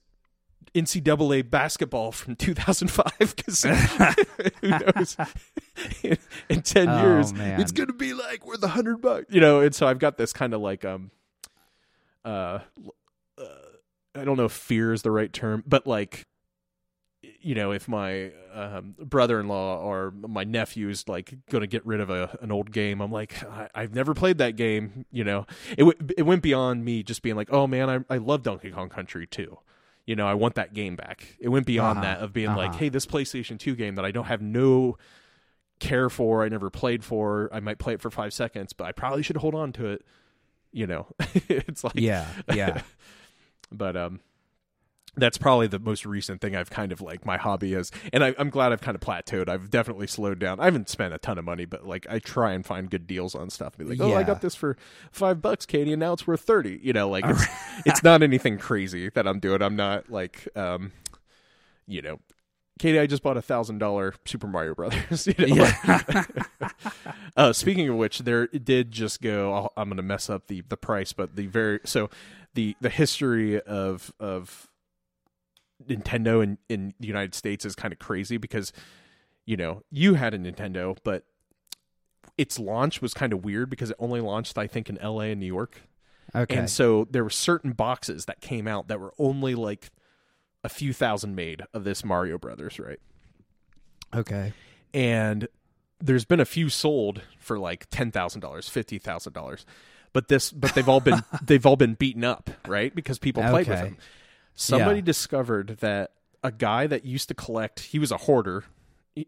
NCAA 0.73 1.49
basketball 1.49 2.11
from 2.11 2.35
2005 2.37 3.35
cuz 3.37 3.63
who 4.61 4.69
knows 4.69 5.15
in, 6.03 6.17
in 6.49 6.61
10 6.61 6.89
Oh, 6.89 7.01
years 7.01 7.31
man. 7.33 7.61
it's 7.61 7.71
going 7.71 7.87
to 7.87 7.93
be 7.93 8.13
like 8.13 8.45
worth 8.45 8.57
a 8.63 8.67
100 8.67 9.01
bucks." 9.01 9.25
You 9.29 9.39
know, 9.39 9.61
and 9.61 9.73
so 9.73 9.87
I've 9.87 9.99
got 9.99 10.17
this 10.17 10.33
kind 10.33 10.53
of 10.53 10.59
like 10.59 10.83
um 10.83 11.11
uh, 12.25 12.59
I 14.15 14.23
don't 14.23 14.37
know 14.37 14.45
if 14.45 14.51
fear 14.51 14.93
is 14.93 15.01
the 15.01 15.11
right 15.11 15.31
term, 15.31 15.63
but 15.67 15.85
like, 15.85 16.25
you 17.41 17.55
know, 17.55 17.71
if 17.71 17.87
my 17.87 18.31
um, 18.53 18.95
brother-in-law 18.99 19.79
or 19.79 20.11
my 20.11 20.43
nephew 20.43 20.89
is 20.89 21.07
like 21.07 21.33
going 21.49 21.61
to 21.61 21.67
get 21.67 21.85
rid 21.85 21.99
of 21.99 22.09
a, 22.09 22.37
an 22.41 22.51
old 22.51 22.71
game, 22.71 23.01
I'm 23.01 23.11
like, 23.11 23.43
I, 23.43 23.67
I've 23.73 23.95
never 23.95 24.13
played 24.13 24.37
that 24.37 24.55
game. 24.55 25.05
You 25.11 25.23
know, 25.23 25.45
it 25.71 25.83
w- 25.85 25.97
it 26.17 26.23
went 26.23 26.43
beyond 26.43 26.85
me 26.85 27.01
just 27.03 27.21
being 27.23 27.35
like, 27.35 27.51
oh 27.51 27.65
man, 27.67 27.89
I 27.89 28.13
I 28.13 28.17
love 28.17 28.43
Donkey 28.43 28.69
Kong 28.71 28.89
Country 28.89 29.25
too. 29.27 29.57
You 30.05 30.15
know, 30.15 30.27
I 30.27 30.35
want 30.35 30.53
that 30.55 30.73
game 30.75 30.95
back. 30.95 31.35
It 31.39 31.49
went 31.49 31.65
beyond 31.65 31.97
Uh-huh. 31.99 32.07
that 32.07 32.19
of 32.23 32.31
being 32.31 32.53
like, 32.53 32.69
Uh-huh. 32.69 32.77
hey, 32.77 32.89
this 32.89 33.07
PlayStation 33.07 33.57
2 33.57 33.75
game 33.75 33.95
that 33.95 34.05
I 34.05 34.11
don't 34.11 34.25
have 34.25 34.41
no 34.41 34.97
care 35.79 36.11
for, 36.11 36.43
I 36.43 36.49
never 36.49 36.69
played 36.69 37.03
for. 37.03 37.49
I 37.51 37.59
might 37.59 37.79
play 37.79 37.93
it 37.95 38.01
for 38.01 38.11
five 38.11 38.31
seconds, 38.33 38.71
but 38.73 38.85
I 38.85 38.91
probably 38.91 39.23
should 39.23 39.37
hold 39.37 39.55
on 39.55 39.73
to 39.73 39.87
it. 39.87 40.05
You 40.71 40.85
know, 40.85 41.07
it's 41.49 41.83
like 41.83 41.93
yeah. 41.95 42.27
Yeah. 42.53 42.81
but 43.75 43.95
um 43.95 44.19
that's 45.17 45.37
probably 45.37 45.67
the 45.67 45.79
most 45.79 46.05
recent 46.05 46.41
thing 46.41 46.55
I've 46.55 46.69
kind 46.69 46.91
of 46.91 47.01
like 47.01 47.25
my 47.25 47.37
hobby 47.37 47.73
is, 47.73 47.91
and 48.11 48.23
I, 48.23 48.35
I'm 48.37 48.49
glad 48.49 48.71
I've 48.73 48.81
kind 48.81 48.95
of 48.95 49.01
plateaued. 49.01 49.47
I've 49.47 49.69
definitely 49.69 50.07
slowed 50.07 50.39
down. 50.39 50.59
I 50.59 50.65
haven't 50.65 50.89
spent 50.89 51.13
a 51.13 51.17
ton 51.17 51.37
of 51.37 51.45
money, 51.45 51.65
but 51.65 51.85
like 51.87 52.05
I 52.09 52.19
try 52.19 52.51
and 52.51 52.65
find 52.65 52.89
good 52.89 53.07
deals 53.07 53.33
on 53.33 53.49
stuff. 53.49 53.77
Be 53.77 53.85
like, 53.85 54.01
oh, 54.01 54.13
I 54.13 54.23
got 54.23 54.41
this 54.41 54.55
for 54.55 54.77
five 55.11 55.41
bucks, 55.41 55.65
Katie, 55.65 55.93
and 55.93 55.99
now 55.99 56.13
it's 56.13 56.27
worth 56.27 56.41
thirty. 56.41 56.79
You 56.83 56.93
know, 56.93 57.09
like 57.09 57.25
it's 57.25 57.45
it's 57.85 58.03
not 58.03 58.23
anything 58.23 58.57
crazy 58.57 59.09
that 59.09 59.27
I'm 59.27 59.39
doing. 59.39 59.61
I'm 59.61 59.75
not 59.75 60.09
like, 60.09 60.47
um, 60.55 60.91
you 61.87 62.01
know, 62.01 62.19
Katie, 62.77 62.99
I 62.99 63.07
just 63.07 63.23
bought 63.23 63.37
a 63.37 63.41
thousand 63.41 63.77
dollar 63.77 64.13
Super 64.25 64.47
Mario 64.47 64.75
Brothers. 64.75 65.27
You 65.37 65.55
know, 65.55 65.71
uh, 67.37 67.53
speaking 67.53 67.87
of 67.89 67.95
which, 67.95 68.19
there 68.19 68.43
it 68.51 68.65
did 68.65 68.91
just 68.91 69.21
go. 69.21 69.53
I'll, 69.53 69.73
I'm 69.77 69.87
going 69.89 69.97
to 69.97 70.03
mess 70.03 70.29
up 70.29 70.47
the 70.47 70.61
the 70.67 70.77
price, 70.77 71.13
but 71.13 71.35
the 71.35 71.47
very 71.47 71.79
so 71.85 72.09
the 72.53 72.75
the 72.81 72.89
history 72.89 73.61
of 73.61 74.11
of 74.19 74.67
Nintendo 75.87 76.43
in 76.43 76.57
in 76.69 76.93
the 76.99 77.07
United 77.07 77.33
States 77.35 77.65
is 77.65 77.75
kind 77.75 77.93
of 77.93 77.99
crazy 77.99 78.37
because 78.37 78.73
you 79.45 79.55
know 79.57 79.81
you 79.89 80.15
had 80.15 80.33
a 80.33 80.39
Nintendo, 80.39 80.97
but 81.03 81.23
its 82.37 82.59
launch 82.59 83.01
was 83.01 83.13
kind 83.13 83.31
of 83.31 83.45
weird 83.45 83.69
because 83.69 83.91
it 83.91 83.95
only 83.99 84.19
launched 84.19 84.57
I 84.57 84.67
think 84.67 84.89
in 84.89 84.97
L.A. 84.97 85.31
and 85.31 85.39
New 85.39 85.45
York, 85.45 85.81
Okay. 86.33 86.55
and 86.57 86.69
so 86.69 87.07
there 87.09 87.23
were 87.23 87.29
certain 87.29 87.71
boxes 87.71 88.25
that 88.25 88.41
came 88.41 88.67
out 88.67 88.87
that 88.89 88.99
were 88.99 89.13
only 89.17 89.55
like 89.55 89.91
a 90.65 90.69
few 90.69 90.91
thousand 90.93 91.35
made 91.35 91.61
of 91.73 91.83
this 91.83 92.03
Mario 92.03 92.37
Brothers, 92.37 92.79
right? 92.79 92.99
okay. 94.13 94.53
and 94.93 95.47
there's 96.01 96.25
been 96.25 96.39
a 96.39 96.45
few 96.45 96.69
sold 96.69 97.21
for 97.39 97.57
like 97.57 97.87
ten 97.89 98.11
thousand 98.11 98.41
dollars, 98.41 98.67
fifty 98.67 98.97
thousand 98.97 99.33
dollars, 99.33 99.65
but 100.13 100.27
this, 100.27 100.51
but 100.51 100.73
they've 100.75 100.89
all 100.89 100.99
been 100.99 101.23
they've 101.41 101.65
all 101.65 101.75
been 101.77 101.93
beaten 101.93 102.23
up, 102.23 102.49
right? 102.67 102.93
Because 102.93 103.17
people 103.19 103.41
played 103.43 103.67
with 103.67 103.79
them. 103.79 103.97
Somebody 104.53 104.99
Yeah. 104.99 105.05
discovered 105.05 105.77
that 105.79 106.11
a 106.43 106.51
guy 106.51 106.87
that 106.87 107.05
used 107.05 107.27
to 107.29 107.33
collect, 107.33 107.79
he 107.81 107.99
was 107.99 108.11
a 108.11 108.17
hoarder. 108.17 108.65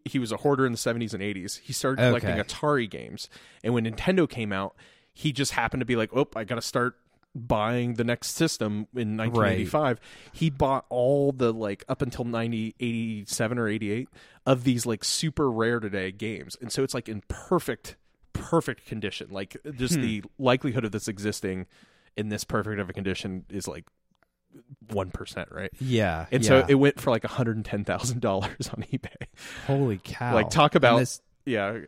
He- 0.06 0.20
was 0.20 0.32
a 0.34 0.38
hoarder 0.38 0.66
in 0.66 0.74
the 0.74 0.78
seventies 0.78 1.14
and 1.14 1.24
eighties. 1.24 1.62
He 1.64 1.72
started 1.74 2.02
collecting 2.02 2.32
Okay. 2.40 2.42
Atari 2.44 2.90
games, 2.90 3.30
and 3.64 3.74
when 3.74 3.86
Nintendo 3.86 4.30
came 4.30 4.52
out, 4.52 4.76
he 5.14 5.32
just 5.32 5.54
happened 5.54 5.80
to 5.82 5.86
be 5.86 5.96
like, 5.96 6.10
"Oh, 6.14 6.28
I 6.36 6.44
got 6.44 6.56
to 6.56 6.62
start." 6.62 6.96
Buying 7.36 7.94
the 7.96 8.04
next 8.04 8.32
system 8.36 8.88
in 8.96 9.16
1985 9.16 10.00
he 10.34 10.50
bought 10.50 10.86
all 10.90 11.32
the 11.32 11.54
like 11.54 11.84
up 11.88 12.02
until 12.02 12.26
90 12.26 12.74
87 12.80 13.60
or 13.60 13.68
88 13.68 14.10
of 14.48 14.64
these 14.64 14.88
like 14.88 15.04
super 15.04 15.52
rare 15.52 15.80
today 15.80 16.12
games 16.12 16.58
and 16.62 16.72
so 16.72 16.84
it's 16.84 16.96
like 16.96 17.08
in 17.08 17.22
perfect 17.28 17.96
perfect 18.34 18.88
condition 18.88 19.28
like 19.30 19.56
just 19.76 19.96
hmm. 19.96 20.02
the 20.02 20.24
likelihood 20.40 20.84
of 20.84 20.92
this 20.92 21.08
existing 21.08 21.68
in 22.16 22.30
this 22.30 22.44
perfect 22.44 22.80
of 22.80 22.90
a 22.90 22.94
condition 22.94 23.46
is 23.50 23.68
like 23.68 23.86
1% 24.88 25.52
right 25.54 25.70
Yeah. 25.80 26.26
and 26.32 26.44
yeah. 26.44 26.48
so 26.48 26.66
it 26.68 26.76
went 26.76 27.00
for 27.00 27.12
like 27.12 27.24
$110000 27.24 27.64
on 28.34 28.84
ebay 28.92 29.10
holy 29.68 30.00
cow. 30.04 30.34
like 30.34 30.50
talk 30.50 30.74
And 30.74 30.84
about 30.84 30.98
this. 31.00 31.22
yeah 31.46 31.80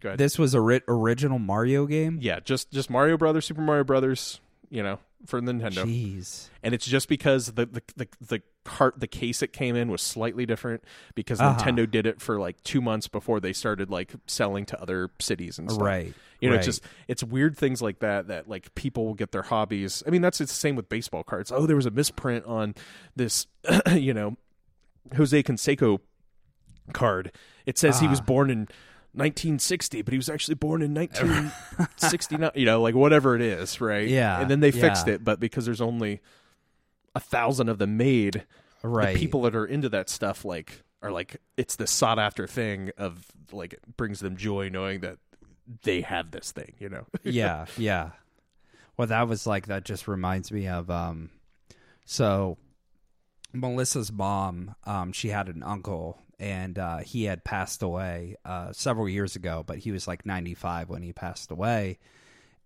go 0.00 0.08
ahead 0.10 0.18
This 0.18 0.38
was 0.38 0.54
a 0.54 0.60
ri- 0.60 0.80
original 0.88 1.38
Mario 1.38 1.86
game. 1.86 2.18
yeah 2.20 2.40
just 2.40 2.72
just 2.72 2.90
mario 2.90 3.16
brothers 3.16 3.44
super 3.46 3.60
mario 3.60 3.84
brothers 3.84 4.40
you 4.70 4.82
know 4.82 4.98
for 5.26 5.40
nintendo 5.40 5.84
Jeez. 5.84 6.48
and 6.62 6.74
it's 6.74 6.86
just 6.86 7.08
because 7.08 7.46
the 7.52 7.66
the 7.66 7.82
the, 7.96 8.08
the 8.20 8.42
cart 8.64 9.00
the 9.00 9.06
case 9.06 9.40
it 9.42 9.52
came 9.52 9.74
in 9.76 9.90
was 9.90 10.02
slightly 10.02 10.44
different 10.44 10.84
because 11.14 11.40
Uh-huh. 11.40 11.58
Nintendo 11.58 11.90
did 11.90 12.04
it 12.06 12.20
for 12.20 12.38
like 12.38 12.62
two 12.62 12.80
months 12.82 13.08
before 13.08 13.40
they 13.40 13.52
started 13.54 13.88
like 13.90 14.12
selling 14.26 14.66
to 14.66 14.80
other 14.80 15.10
cities 15.18 15.58
and 15.58 15.70
stuff. 15.70 15.82
Right. 15.82 16.12
You 16.40 16.50
know, 16.50 16.54
right. 16.54 16.58
it's 16.58 16.66
just 16.66 16.84
it's 17.08 17.24
weird 17.24 17.56
things 17.56 17.80
like 17.80 18.00
that 18.00 18.28
that 18.28 18.46
like 18.48 18.74
people 18.74 19.06
will 19.06 19.14
get 19.14 19.32
their 19.32 19.42
hobbies. 19.42 20.02
I 20.06 20.10
mean, 20.10 20.20
that's 20.22 20.40
it's 20.40 20.52
the 20.52 20.58
same 20.58 20.76
with 20.76 20.88
baseball 20.90 21.24
cards. 21.24 21.50
Oh, 21.50 21.66
there 21.66 21.76
was 21.76 21.86
a 21.86 21.90
misprint 21.90 22.44
on 22.44 22.74
this, 23.16 23.46
you 23.94 24.12
know, 24.12 24.36
Jose 25.16 25.42
Canseco 25.42 26.00
card. 26.92 27.32
It 27.66 27.78
says 27.78 28.00
he 28.00 28.06
was 28.08 28.20
Ah. 28.20 28.24
born 28.24 28.50
in 28.50 28.68
1960, 29.18 30.02
but 30.02 30.12
he 30.12 30.18
was 30.18 30.28
actually 30.28 30.54
born 30.54 30.82
in 30.82 30.94
1969. 30.94 32.50
you 32.54 32.64
know, 32.64 32.80
like 32.80 32.94
whatever 32.94 33.34
it 33.34 33.42
is, 33.42 33.80
right? 33.80 34.08
Yeah, 34.08 34.40
And 34.40 34.50
then 34.50 34.60
they 34.60 34.70
fixed 34.70 35.06
yeah. 35.06 35.14
it, 35.14 35.24
but 35.24 35.40
because 35.40 35.64
there's 35.64 35.80
only 35.80 36.20
a 37.14 37.20
thousand 37.20 37.68
of 37.68 37.78
them 37.78 37.96
made, 37.96 38.44
right. 38.82 39.14
the 39.14 39.20
people 39.20 39.42
that 39.42 39.54
are 39.54 39.66
into 39.66 39.88
that 39.90 40.08
stuff 40.08 40.44
like 40.44 40.82
are 41.02 41.10
like 41.10 41.40
it's 41.56 41.76
the 41.76 41.86
sought 41.86 42.18
after 42.18 42.46
thing 42.46 42.90
of 42.98 43.24
like 43.52 43.74
it 43.74 43.96
brings 43.96 44.20
them 44.20 44.36
joy 44.36 44.68
knowing 44.68 45.00
that 45.00 45.18
they 45.82 46.00
have 46.00 46.30
this 46.30 46.52
thing, 46.52 46.74
you 46.78 46.88
know. 46.88 47.06
yeah, 47.22 47.66
yeah. 47.76 48.10
Well, 48.96 49.08
that 49.08 49.28
was 49.28 49.46
like 49.46 49.66
that. 49.66 49.84
Just 49.84 50.08
reminds 50.08 50.50
me 50.50 50.66
of 50.68 50.90
um. 50.90 51.30
So, 52.04 52.56
Melissa's 53.52 54.10
mom, 54.10 54.74
um, 54.84 55.12
she 55.12 55.28
had 55.28 55.48
an 55.48 55.62
uncle, 55.62 56.18
and 56.38 56.78
uh, 56.78 56.98
he 56.98 57.24
had 57.24 57.44
passed 57.44 57.82
away 57.82 58.36
uh, 58.44 58.72
several 58.72 59.08
years 59.08 59.36
ago, 59.36 59.64
but 59.66 59.78
he 59.78 59.90
was 59.90 60.06
like 60.06 60.24
ninety 60.26 60.54
five 60.54 60.88
when 60.88 61.02
he 61.02 61.12
passed 61.12 61.50
away, 61.50 61.98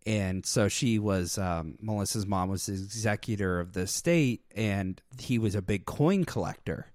and 0.07 0.45
so 0.45 0.69
she 0.69 0.99
was 0.99 1.39
um, 1.39 1.79
Melissa's 1.81 2.27
mom 2.27 2.49
was 2.49 2.67
the 2.67 2.75
executor 2.75 3.61
of 3.61 3.73
the 3.73 3.83
estate, 3.83 4.43
and 4.55 5.01
he 5.19 5.39
was 5.39 5.55
a 5.55 5.63
big 5.63 5.87
coin 5.87 6.25
collector. 6.25 6.87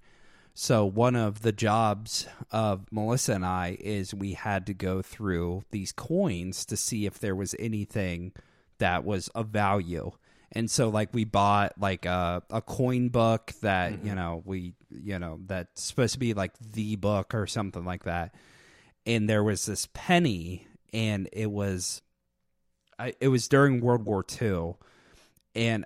So 0.60 0.86
one 0.86 1.16
of 1.16 1.44
the 1.44 1.52
jobs 1.52 2.26
of 2.52 2.92
Melissa 2.92 3.34
and 3.34 3.46
I 3.46 3.78
is 3.80 4.12
we 4.12 4.34
had 4.34 4.66
to 4.66 4.74
go 4.74 5.04
through 5.04 5.62
these 5.70 5.92
coins 5.92 6.66
to 6.66 6.76
see 6.76 7.06
if 7.06 7.20
there 7.20 7.36
was 7.36 7.56
anything 7.60 8.32
that 8.80 9.04
was 9.04 9.28
of 9.30 9.50
value. 9.50 10.14
And 10.52 10.72
so 10.72 10.89
like 10.89 11.14
we 11.14 11.26
bought 11.26 11.74
like 11.80 12.06
a, 12.06 12.41
a 12.50 12.62
coin 12.62 13.10
book 13.10 13.54
that, 13.62 13.91
you 13.91 13.98
mm-hmm. 13.98 14.16
know, 14.16 14.41
we 14.45 14.74
you 14.89 15.20
know, 15.20 15.39
that's 15.45 15.84
supposed 15.84 16.14
to 16.14 16.20
be 16.20 16.34
like 16.34 16.54
the 16.60 16.95
book 16.95 17.34
or 17.34 17.48
something 17.48 17.86
like 17.86 18.04
that. 18.04 18.34
And 19.06 19.30
there 19.30 19.43
was 19.43 19.66
this 19.66 19.88
penny 19.93 20.68
and 20.93 21.30
it 21.34 21.52
was 21.52 22.02
I, 23.00 23.14
it 23.20 23.28
was 23.28 23.48
during 23.48 23.82
World 23.82 24.06
War 24.06 24.26
II, 24.41 24.74
and 25.56 25.86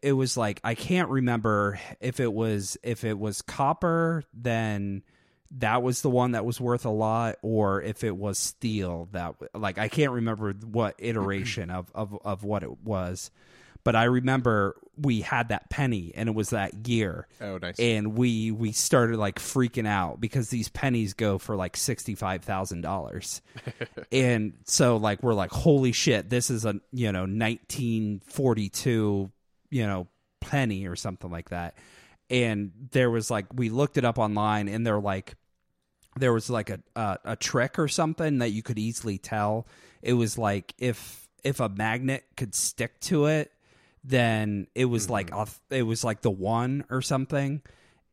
it 0.00 0.12
was 0.12 0.36
like 0.36 0.60
I 0.64 0.74
can't 0.74 1.08
remember 1.08 1.78
if 2.00 2.20
it 2.20 2.32
was 2.32 2.76
if 2.82 3.04
it 3.04 3.18
was 3.18 3.42
copper, 3.42 4.22
then 4.32 5.02
that 5.58 5.82
was 5.82 6.02
the 6.02 6.10
one 6.10 6.32
that 6.32 6.44
was 6.44 6.60
worth 6.60 6.84
a 6.84 6.90
lot, 6.90 7.36
or 7.42 7.82
if 7.82 8.04
it 8.04 8.16
was 8.16 8.38
steel 8.38 9.08
that 9.12 9.34
like 9.54 9.78
I 9.78 9.88
can't 9.88 10.12
remember 10.12 10.52
what 10.52 10.94
iteration 10.98 11.70
of 11.70 11.90
of 11.94 12.16
of 12.24 12.44
what 12.44 12.62
it 12.62 12.80
was. 12.82 13.30
But 13.86 13.94
I 13.94 14.02
remember 14.02 14.74
we 15.00 15.20
had 15.20 15.50
that 15.50 15.70
penny, 15.70 16.10
and 16.16 16.28
it 16.28 16.34
was 16.34 16.50
that 16.50 16.88
year. 16.88 17.28
Oh, 17.40 17.56
nice. 17.58 17.78
And 17.78 18.16
we 18.18 18.50
we 18.50 18.72
started 18.72 19.16
like 19.16 19.38
freaking 19.38 19.86
out 19.86 20.20
because 20.20 20.50
these 20.50 20.68
pennies 20.68 21.14
go 21.14 21.38
for 21.38 21.54
like 21.54 21.76
sixty 21.76 22.16
five 22.16 22.42
thousand 22.42 22.80
dollars, 22.80 23.42
and 24.10 24.54
so 24.64 24.96
like 24.96 25.22
we're 25.22 25.34
like, 25.34 25.52
holy 25.52 25.92
shit, 25.92 26.28
this 26.28 26.50
is 26.50 26.64
a 26.64 26.80
you 26.92 27.12
know 27.12 27.26
nineteen 27.26 28.22
forty 28.26 28.70
two 28.70 29.30
you 29.70 29.86
know 29.86 30.08
penny 30.40 30.88
or 30.88 30.96
something 30.96 31.30
like 31.30 31.50
that. 31.50 31.76
And 32.28 32.72
there 32.90 33.08
was 33.08 33.30
like 33.30 33.46
we 33.54 33.68
looked 33.70 33.98
it 33.98 34.04
up 34.04 34.18
online, 34.18 34.66
and 34.66 34.84
they're 34.84 34.98
like 34.98 35.36
there 36.18 36.32
was 36.32 36.50
like 36.50 36.70
a, 36.70 36.80
a 36.96 37.18
a 37.24 37.36
trick 37.36 37.78
or 37.78 37.86
something 37.86 38.38
that 38.38 38.50
you 38.50 38.64
could 38.64 38.80
easily 38.80 39.16
tell. 39.16 39.68
It 40.02 40.14
was 40.14 40.36
like 40.36 40.74
if 40.76 41.28
if 41.44 41.60
a 41.60 41.68
magnet 41.68 42.24
could 42.36 42.52
stick 42.52 42.98
to 43.02 43.26
it 43.26 43.52
then 44.08 44.66
it 44.74 44.84
was 44.86 45.10
like 45.10 45.32
off, 45.32 45.60
it 45.70 45.82
was 45.82 46.04
like 46.04 46.20
the 46.22 46.30
one 46.30 46.84
or 46.90 47.02
something 47.02 47.60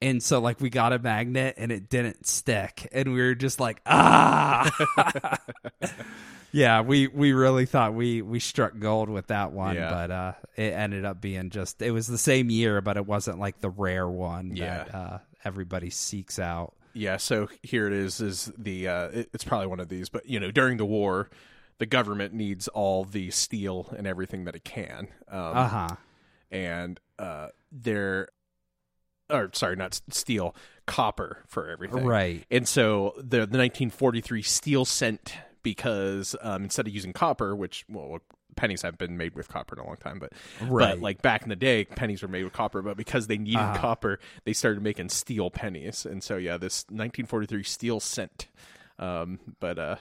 and 0.01 0.21
so 0.21 0.39
like 0.41 0.59
we 0.59 0.69
got 0.69 0.91
a 0.91 0.99
magnet 0.99 1.55
and 1.57 1.71
it 1.71 1.87
didn't 1.89 2.25
stick 2.25 2.89
and 2.91 3.13
we 3.13 3.21
were 3.21 3.35
just 3.35 3.59
like 3.59 3.79
ah 3.85 4.69
yeah 6.51 6.81
we 6.81 7.07
we 7.07 7.33
really 7.33 7.65
thought 7.65 7.93
we 7.93 8.21
we 8.21 8.39
struck 8.39 8.77
gold 8.79 9.09
with 9.09 9.27
that 9.27 9.51
one 9.51 9.75
Yeah. 9.75 9.89
but 9.89 10.11
uh 10.11 10.33
it 10.55 10.73
ended 10.73 11.05
up 11.05 11.21
being 11.21 11.49
just 11.49 11.81
it 11.81 11.91
was 11.91 12.07
the 12.07 12.17
same 12.17 12.49
year 12.49 12.81
but 12.81 12.97
it 12.97 13.05
wasn't 13.05 13.39
like 13.39 13.59
the 13.61 13.69
rare 13.69 14.07
one 14.07 14.55
Yeah. 14.55 14.83
that 14.83 14.95
uh 14.95 15.17
everybody 15.45 15.89
seeks 15.89 16.39
out 16.39 16.73
Yeah, 16.93 17.17
so 17.17 17.47
here 17.63 17.87
it 17.87 17.93
is. 17.93 18.21
Is 18.21 18.51
the 18.57 18.87
uh, 18.87 19.07
it- 19.09 19.29
it's 19.33 19.43
probably 19.43 19.67
one 19.67 19.79
of 19.79 19.89
these, 19.89 20.09
but 20.09 20.25
you 20.29 20.39
know, 20.39 20.51
during 20.51 20.77
the 20.77 20.85
war, 20.85 21.29
the 21.84 21.88
government 21.97 22.34
needs 22.34 22.69
all 22.69 23.03
the 23.03 23.29
steel 23.29 23.93
and 23.97 24.07
everything 24.07 24.45
that 24.45 24.55
it 24.55 24.63
can, 24.63 25.09
um, 25.27 25.57
uh-huh 25.57 25.95
and 26.49 26.99
uh, 27.19 27.47
they're 27.73 28.29
or 29.29 29.49
sorry, 29.53 29.75
not 29.75 29.99
steel, 30.09 30.55
copper 30.86 31.43
for 31.47 31.69
everything, 31.69 32.05
right 32.05 32.45
And 32.49 32.65
so 32.67 33.13
the 33.17 33.39
the 33.45 33.57
1943 33.57 34.41
steel 34.43 34.86
cent 34.86 35.34
because 35.63 36.36
um, 36.41 36.63
instead 36.63 36.88
of 36.88 36.93
using 36.93 37.11
copper, 37.13 37.53
which 37.55 37.84
well 37.89 38.19
pennies 38.55 38.84
haven't 38.84 38.99
been 38.99 39.17
made 39.17 39.34
with 39.36 39.47
copper 39.49 39.75
in 39.75 39.81
a 39.81 39.86
long 39.88 39.97
time, 39.97 40.19
but 40.19 40.31
Right. 40.61 40.95
but 40.95 41.01
like 41.01 41.21
back 41.21 41.43
in 41.43 41.49
the 41.49 41.55
day, 41.55 41.84
pennies 41.86 42.21
were 42.21 42.27
made 42.29 42.43
with 42.45 42.53
copper, 42.53 42.81
but 42.81 42.95
because 42.95 43.27
they 43.27 43.38
needed 43.38 43.59
Uh-huh. 43.59 43.79
copper, 43.79 44.19
they 44.45 44.53
started 44.53 44.81
making 44.84 45.09
steel 45.09 45.49
pennies, 45.49 46.05
and 46.05 46.23
so 46.23 46.38
yeah, 46.38 46.57
this 46.57 46.86
1943 46.89 47.63
steel 47.63 47.99
cent, 47.99 48.47
um, 48.99 49.39
but 49.59 49.79
uh, 49.79 49.95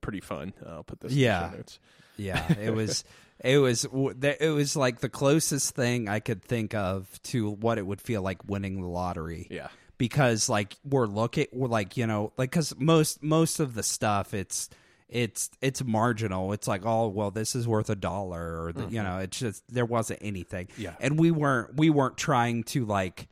pretty 0.00 0.20
fun. 0.20 0.52
I'll 0.66 0.84
put 0.84 1.00
this 1.00 1.12
Yeah. 1.12 1.36
in 1.36 1.42
the 1.42 1.50
show 1.50 1.56
notes. 1.56 1.78
Yeah, 2.16 2.52
it 2.60 2.70
was 2.74 3.04
it 3.42 3.58
was 3.58 3.84
it 3.84 4.54
was 4.54 4.76
like 4.76 5.00
the 5.00 5.08
closest 5.08 5.74
thing 5.74 6.08
I 6.08 6.20
could 6.20 6.42
think 6.42 6.74
of 6.74 7.08
to 7.24 7.50
what 7.50 7.78
it 7.78 7.86
would 7.86 8.00
feel 8.00 8.22
like 8.22 8.48
winning 8.48 8.80
the 8.80 8.88
lottery. 8.88 9.48
Yeah, 9.50 9.68
Because 9.98 10.48
like 10.48 10.76
we're 10.84 11.06
looking 11.06 11.46
we're 11.52 11.68
like, 11.68 11.96
you 11.96 12.06
know, 12.06 12.32
like 12.36 12.52
cuz 12.52 12.74
most 12.78 13.22
most 13.22 13.60
of 13.60 13.74
the 13.74 13.82
stuff 13.82 14.34
it's 14.34 14.68
it's 15.08 15.50
it's 15.60 15.84
marginal. 15.84 16.52
It's 16.52 16.66
like, 16.66 16.86
oh, 16.86 17.08
well, 17.08 17.30
this 17.30 17.54
is 17.54 17.68
worth 17.68 17.90
a 17.90 17.94
dollar 17.94 18.64
or 18.64 18.72
the, 18.72 18.80
you 18.82 18.86
mm-hmm. 18.86 19.04
know, 19.04 19.18
it's 19.18 19.38
just 19.38 19.62
there 19.68 19.84
wasn't 19.84 20.20
anything. 20.22 20.68
Yeah. 20.78 20.94
And 21.00 21.18
we 21.18 21.30
weren't 21.30 21.76
we 21.76 21.90
weren't 21.90 22.16
trying 22.16 22.64
to 22.64 22.86
like 22.86 23.28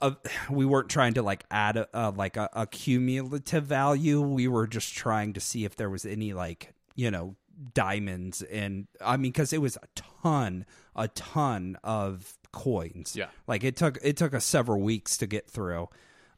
uh, 0.00 0.12
we 0.50 0.64
weren't 0.66 0.88
trying 0.88 1.14
to 1.14 1.22
like 1.22 1.44
add 1.50 1.76
a, 1.76 1.88
uh, 1.94 2.12
like 2.14 2.36
a, 2.36 2.48
a 2.52 2.66
cumulative 2.66 3.64
value. 3.64 4.20
We 4.20 4.48
were 4.48 4.66
just 4.66 4.94
trying 4.94 5.32
to 5.34 5.40
see 5.40 5.64
if 5.64 5.76
there 5.76 5.90
was 5.90 6.04
any 6.06 6.32
like 6.32 6.72
you 6.96 7.10
know 7.10 7.36
diamonds 7.74 8.42
and 8.42 8.86
I 9.04 9.16
mean 9.16 9.32
because 9.32 9.52
it 9.52 9.60
was 9.60 9.76
a 9.76 9.86
ton, 10.22 10.64
a 10.96 11.08
ton 11.08 11.76
of 11.84 12.38
coins. 12.52 13.14
Yeah. 13.16 13.26
like 13.46 13.62
it 13.64 13.76
took 13.76 13.98
it 14.02 14.16
took 14.16 14.34
us 14.34 14.44
several 14.44 14.80
weeks 14.80 15.16
to 15.18 15.26
get 15.26 15.48
through. 15.48 15.88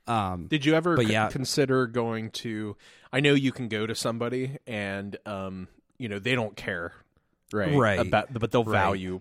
Um, 0.06 0.48
Did 0.48 0.64
you 0.64 0.74
ever 0.74 0.96
c- 0.96 1.04
yeah. 1.12 1.28
consider 1.28 1.86
going 1.86 2.30
to? 2.32 2.76
I 3.12 3.20
know 3.20 3.34
you 3.34 3.52
can 3.52 3.68
go 3.68 3.86
to 3.86 3.94
somebody 3.94 4.56
and 4.66 5.16
um, 5.26 5.68
you 5.96 6.08
know 6.08 6.18
they 6.18 6.34
don't 6.34 6.56
care, 6.56 6.92
right? 7.52 7.72
Right. 7.74 8.00
About, 8.00 8.32
but 8.34 8.50
they'll 8.50 8.64
Right. 8.64 8.72
value 8.80 9.20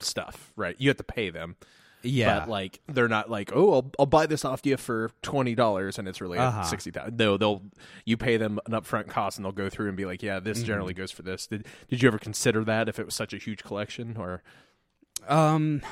stuff, 0.00 0.50
right? 0.56 0.74
You 0.78 0.88
have 0.88 0.96
to 0.96 1.04
pay 1.04 1.28
them, 1.28 1.56
yeah, 2.02 2.40
but 2.40 2.48
like 2.48 2.80
they're 2.86 3.08
not 3.08 3.30
like, 3.30 3.50
oh, 3.54 3.72
I'll, 3.74 3.90
I'll 3.98 4.06
buy 4.06 4.26
this 4.26 4.44
off 4.44 4.60
you 4.64 4.76
for 4.76 5.10
twenty 5.22 5.54
dollars, 5.54 5.98
and 5.98 6.06
it's 6.08 6.20
really 6.20 6.38
Uh-huh. 6.38 6.62
sixty 6.64 6.90
thousand. 6.90 7.16
No, 7.18 7.36
they'll 7.36 7.62
you 8.04 8.16
pay 8.16 8.36
them 8.36 8.58
an 8.66 8.72
upfront 8.72 9.08
cost, 9.08 9.38
and 9.38 9.44
they'll 9.44 9.52
go 9.52 9.68
through 9.68 9.88
and 9.88 9.96
be 9.96 10.04
like, 10.04 10.22
yeah, 10.22 10.40
this 10.40 10.58
Mm-hmm. 10.58 10.66
generally 10.66 10.94
goes 10.94 11.10
for 11.10 11.22
this. 11.22 11.46
Did 11.46 11.66
Did 11.88 12.02
you 12.02 12.08
ever 12.08 12.18
consider 12.18 12.64
that 12.64 12.88
if 12.88 12.98
it 12.98 13.06
was 13.06 13.14
such 13.14 13.32
a 13.32 13.38
huge 13.38 13.62
collection, 13.62 14.16
or 14.18 14.42
Um, 15.28 15.82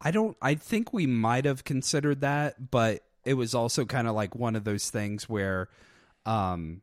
I 0.00 0.10
don't. 0.10 0.36
I 0.42 0.54
think 0.54 0.92
we 0.92 1.06
might 1.06 1.44
have 1.44 1.64
considered 1.64 2.20
that, 2.22 2.70
but 2.70 3.02
it 3.24 3.34
was 3.34 3.54
also 3.54 3.84
kind 3.84 4.08
of 4.08 4.14
like 4.14 4.34
one 4.34 4.56
of 4.56 4.64
those 4.64 4.90
things 4.90 5.28
where, 5.28 5.68
um, 6.26 6.82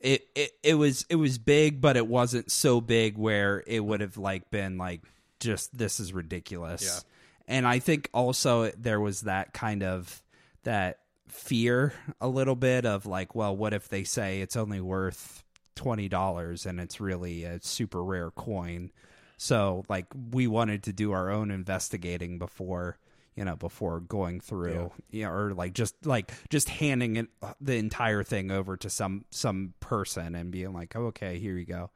it 0.00 0.26
it 0.34 0.50
it 0.62 0.74
was 0.74 1.06
it 1.08 1.16
was 1.16 1.38
big, 1.38 1.80
but 1.80 1.96
it 1.96 2.06
wasn't 2.06 2.50
so 2.50 2.80
big 2.80 3.16
where 3.16 3.62
it 3.66 3.80
would 3.80 4.00
have 4.02 4.18
like 4.18 4.50
been 4.50 4.76
like 4.76 5.00
just 5.40 5.76
this 5.76 5.98
is 6.00 6.12
ridiculous. 6.12 6.82
Yeah. 6.84 7.00
And 7.48 7.66
I 7.66 7.78
think 7.78 8.10
also 8.12 8.70
there 8.72 9.00
was 9.00 9.22
that 9.22 9.52
kind 9.52 9.82
of 9.82 10.22
that 10.64 10.98
fear 11.28 11.92
a 12.20 12.28
little 12.28 12.56
bit 12.56 12.84
of 12.86 13.06
like, 13.06 13.34
well, 13.34 13.56
what 13.56 13.72
if 13.72 13.88
they 13.88 14.04
say 14.04 14.40
it's 14.40 14.56
only 14.56 14.80
worth 14.80 15.44
twenty 15.74 16.08
dollars 16.08 16.66
and 16.66 16.80
it's 16.80 17.00
really 17.00 17.44
a 17.44 17.60
super 17.62 18.02
rare 18.02 18.30
coin? 18.30 18.90
So 19.36 19.84
like 19.88 20.06
we 20.32 20.46
wanted 20.46 20.84
to 20.84 20.92
do 20.92 21.12
our 21.12 21.30
own 21.30 21.50
investigating 21.50 22.38
before 22.38 22.98
you 23.36 23.44
know 23.44 23.54
before 23.54 24.00
going 24.00 24.40
through 24.40 24.90
you 25.10 25.24
know, 25.24 25.30
or 25.30 25.52
like 25.52 25.74
just 25.74 26.06
like 26.06 26.32
just 26.48 26.70
handing 26.70 27.16
it 27.16 27.26
the 27.60 27.76
entire 27.76 28.22
thing 28.22 28.50
over 28.50 28.78
to 28.78 28.88
some 28.88 29.26
some 29.30 29.74
person 29.78 30.34
and 30.34 30.50
being 30.50 30.72
like 30.72 30.96
oh, 30.96 31.08
okay 31.08 31.38
here 31.38 31.54
you 31.58 31.66
go 31.66 31.90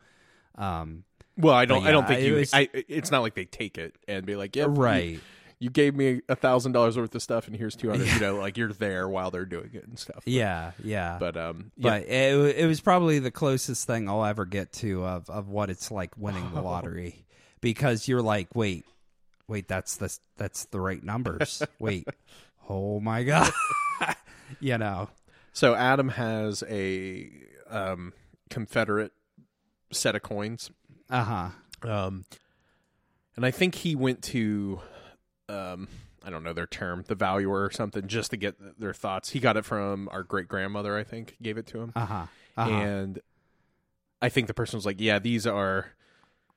um 0.58 1.04
well, 1.38 1.54
I 1.54 1.64
don't. 1.64 1.82
But 1.82 1.88
I 1.88 1.92
don't 1.92 2.02
yeah, 2.02 2.08
think 2.08 2.20
it 2.20 2.32
was- 2.32 2.52
I, 2.52 2.68
it's 2.74 3.10
not 3.10 3.22
like 3.22 3.34
they 3.34 3.46
take 3.46 3.78
it 3.78 3.94
and 4.06 4.26
be 4.26 4.36
like, 4.36 4.56
yeah, 4.56 4.66
right 4.68 5.12
You, 5.12 5.20
gave 5.68 5.94
me 5.94 6.22
a 6.26 6.34
thousand 6.34 6.72
dollars 6.72 6.96
worth 6.96 7.14
of 7.14 7.22
stuff, 7.22 7.46
and 7.46 7.54
here's 7.54 7.76
two 7.76 7.90
hundred. 7.90 8.08
You 8.08 8.20
know, 8.20 8.36
like 8.36 8.56
you're 8.56 8.72
there 8.72 9.06
while 9.06 9.30
they're 9.30 9.44
doing 9.44 9.70
it 9.74 9.86
and 9.86 9.98
stuff. 9.98 10.22
yeah 10.24 10.72
yeah. 10.82 11.18
But 11.20 11.36
um, 11.36 11.70
yeah, 11.76 11.90
but 11.90 12.02
it, 12.08 12.56
it 12.60 12.66
was 12.66 12.80
probably 12.80 13.18
the 13.18 13.30
closest 13.30 13.86
thing 13.86 14.08
I'll 14.08 14.24
ever 14.24 14.46
get 14.46 14.72
to 14.74 15.04
of, 15.04 15.28
of 15.28 15.48
what 15.48 15.68
it's 15.68 15.90
like 15.90 16.16
winning 16.16 16.50
the 16.54 16.62
lottery. 16.62 17.26
Because 17.60 18.08
you're 18.08 18.22
like, 18.22 18.48
wait, 18.54 18.86
wait, 19.46 19.68
that's 19.68 19.96
the 19.96 20.16
that's 20.38 20.64
the 20.66 20.80
right 20.80 21.04
numbers. 21.04 21.62
wait, 21.78 22.08
oh 22.66 23.00
my 23.00 23.22
god, 23.22 23.52
you 24.60 24.78
know, 24.78 25.10
So 25.52 25.74
Adam 25.74 26.08
has 26.08 26.64
a 26.66 27.30
um, 27.68 28.14
Confederate 28.48 29.12
set 29.92 30.16
of 30.16 30.22
coins, 30.22 30.70
uh 31.10 31.24
huh, 31.24 31.88
um, 31.90 32.24
and 33.36 33.44
I 33.44 33.50
think 33.50 33.74
he 33.74 33.94
went 33.94 34.22
to 34.22 34.80
um, 35.50 35.88
I 36.24 36.30
don't 36.30 36.42
know 36.42 36.52
their 36.52 36.66
term, 36.66 37.04
the 37.06 37.14
valuer 37.14 37.64
or 37.64 37.70
something, 37.70 38.06
just 38.06 38.30
to 38.30 38.36
get 38.36 38.56
their 38.78 38.94
thoughts. 38.94 39.30
He 39.30 39.40
got 39.40 39.56
it 39.56 39.64
from 39.64 40.08
our 40.12 40.22
great 40.22 40.48
grandmother, 40.48 40.96
I 40.96 41.04
think, 41.04 41.36
gave 41.42 41.58
it 41.58 41.66
to 41.68 41.80
him, 41.80 41.92
uh 41.96 42.06
huh, 42.06 42.26
uh-huh. 42.56 42.70
and 42.70 43.20
I 44.22 44.28
think 44.28 44.46
the 44.46 44.54
person 44.54 44.76
was 44.76 44.86
like, 44.86 45.00
"Yeah, 45.00 45.18
these 45.18 45.46
are 45.46 45.92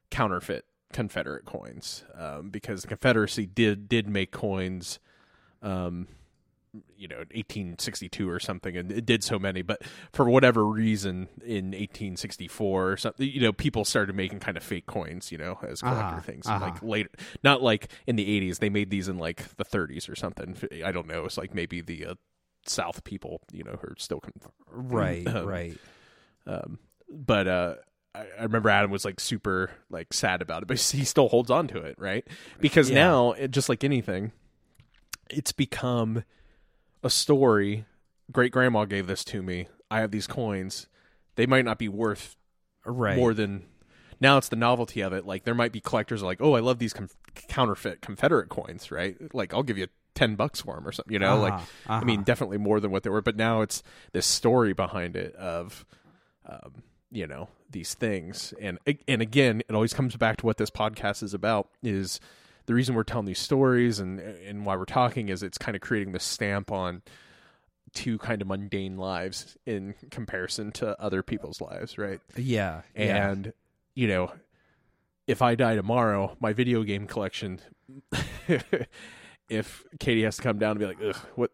counterfeit 0.09 0.65
Confederate 0.91 1.45
coins 1.45 2.03
um, 2.15 2.49
because 2.49 2.81
the 2.81 2.87
Confederacy 2.87 3.45
did 3.45 3.87
did 3.87 4.07
make 4.07 4.31
coins." 4.31 4.99
Um, 5.61 6.07
you 6.97 7.07
know, 7.07 7.17
1862 7.17 8.29
or 8.29 8.39
something, 8.39 8.75
and 8.75 8.91
it 8.91 9.05
did 9.05 9.23
so 9.23 9.37
many. 9.37 9.61
But 9.61 9.81
for 10.11 10.27
whatever 10.29 10.65
reason, 10.65 11.27
in 11.45 11.65
1864 11.71 12.91
or 12.91 12.97
something, 12.97 13.27
you 13.29 13.41
know, 13.41 13.53
people 13.53 13.85
started 13.85 14.15
making 14.15 14.39
kind 14.39 14.57
of 14.57 14.63
fake 14.63 14.85
coins, 14.87 15.31
you 15.31 15.37
know, 15.37 15.59
as 15.67 15.81
collector 15.81 16.15
Uh-huh, 16.15 16.21
things. 16.21 16.47
Uh-huh. 16.47 16.65
Like 16.65 16.81
later, 16.81 17.09
not 17.43 17.61
like 17.61 17.89
in 18.07 18.15
the 18.15 18.25
80s. 18.25 18.59
They 18.59 18.69
made 18.69 18.89
these 18.89 19.07
in 19.07 19.17
like 19.19 19.55
the 19.57 19.65
30s 19.65 20.09
or 20.09 20.15
something. 20.15 20.57
I 20.83 20.91
don't 20.91 21.07
know. 21.07 21.25
It's 21.25 21.37
like 21.37 21.53
maybe 21.53 21.81
the 21.81 22.05
uh, 22.07 22.15
South 22.65 23.03
people, 23.03 23.41
you 23.51 23.63
know, 23.63 23.73
are 23.73 23.93
still. 23.97 24.19
Con- 24.21 24.33
right, 24.71 25.27
um, 25.27 25.45
right, 25.45 25.77
um, 26.47 26.79
but 27.09 27.47
uh, 27.47 27.75
I, 28.15 28.25
I 28.39 28.43
remember 28.43 28.69
Adam 28.69 28.89
was 28.89 29.05
like 29.05 29.19
super 29.19 29.69
like 29.91 30.11
sad 30.13 30.41
about 30.41 30.63
it, 30.63 30.67
but 30.67 30.79
he 30.91 31.03
still 31.05 31.29
holds 31.29 31.51
on 31.51 31.67
to 31.67 31.77
it, 31.79 31.99
right? 31.99 32.25
Because 32.59 32.89
Yeah. 32.89 32.95
now, 32.95 33.35
just 33.47 33.69
like 33.69 33.83
anything, 33.83 34.31
it's 35.29 35.51
become 35.51 36.23
a 37.03 37.09
story. 37.09 37.85
Great 38.31 38.51
grandma 38.51 38.85
gave 38.85 39.07
this 39.07 39.23
to 39.25 39.41
me. 39.43 39.67
I 39.91 39.99
have 39.99 40.11
these 40.11 40.27
coins. 40.27 40.87
They 41.35 41.45
might 41.45 41.65
not 41.65 41.77
be 41.77 41.89
worth 41.89 42.35
right, 42.85 43.17
more 43.17 43.33
than 43.33 43.65
now 44.19 44.37
it's 44.37 44.49
the 44.49 44.55
novelty 44.55 45.01
of 45.01 45.13
it. 45.13 45.25
Like 45.25 45.43
there 45.43 45.55
might 45.55 45.71
be 45.71 45.81
collectors 45.81 46.23
like, 46.23 46.41
oh, 46.41 46.53
I 46.55 46.59
love 46.61 46.79
these 46.79 46.93
com- 46.93 47.09
counterfeit 47.47 48.01
Confederate 48.01 48.49
coins, 48.49 48.91
right? 48.91 49.17
Like 49.33 49.53
I'll 49.53 49.63
give 49.63 49.77
you 49.77 49.87
ten 50.15 50.35
bucks 50.35 50.61
for 50.61 50.75
them 50.75 50.87
or 50.87 50.91
something. 50.91 51.11
You 51.13 51.19
know, 51.19 51.39
like 51.39 51.53
Uh-huh, 51.53 51.65
I 51.87 52.03
mean, 52.03 52.19
uh-huh. 52.19 52.25
definitely 52.25 52.57
more 52.57 52.79
than 52.79 52.91
what 52.91 53.03
they 53.03 53.09
were. 53.09 53.21
But 53.21 53.35
now 53.35 53.61
it's 53.61 53.83
this 54.13 54.25
story 54.25 54.73
behind 54.73 55.15
it 55.15 55.35
of, 55.35 55.85
um, 56.47 56.83
you 57.11 57.27
know, 57.27 57.49
these 57.69 57.93
things. 57.93 58.53
And 58.61 58.79
and 59.07 59.21
again, 59.21 59.61
it 59.67 59.73
always 59.75 59.93
comes 59.93 60.15
back 60.15 60.37
to 60.37 60.45
what 60.45 60.57
this 60.57 60.69
podcast 60.69 61.23
is 61.23 61.33
about. 61.33 61.69
Is 61.81 62.19
the 62.65 62.73
reason 62.73 62.95
we're 62.95 63.03
telling 63.03 63.25
these 63.25 63.39
stories 63.39 63.99
and 63.99 64.19
and 64.19 64.65
why 64.65 64.75
we're 64.75 64.85
talking 64.85 65.29
is 65.29 65.43
it's 65.43 65.57
kind 65.57 65.75
of 65.75 65.81
creating 65.81 66.13
this 66.13 66.23
stamp 66.23 66.71
on 66.71 67.01
two 67.93 68.17
kind 68.17 68.41
of 68.41 68.47
mundane 68.47 68.97
lives 68.97 69.57
in 69.65 69.93
comparison 70.09 70.71
to 70.71 70.99
other 70.99 71.21
people's 71.21 71.61
lives, 71.61 71.97
right? 71.97 72.19
yeah, 72.35 72.81
yeah. 72.95 73.31
And 73.31 73.53
you 73.95 74.07
know, 74.07 74.31
if 75.27 75.41
I 75.41 75.55
die 75.55 75.75
tomorrow, 75.75 76.35
my 76.39 76.53
video 76.53 76.83
game 76.83 77.07
collection 77.07 77.59
if 79.53 79.83
Katie 79.99 80.23
has 80.23 80.37
to 80.37 80.41
come 80.43 80.57
down 80.57 80.71
and 80.71 80.79
be 80.79 80.85
like, 80.85 80.97
Ugh, 81.03 81.15
what 81.35 81.51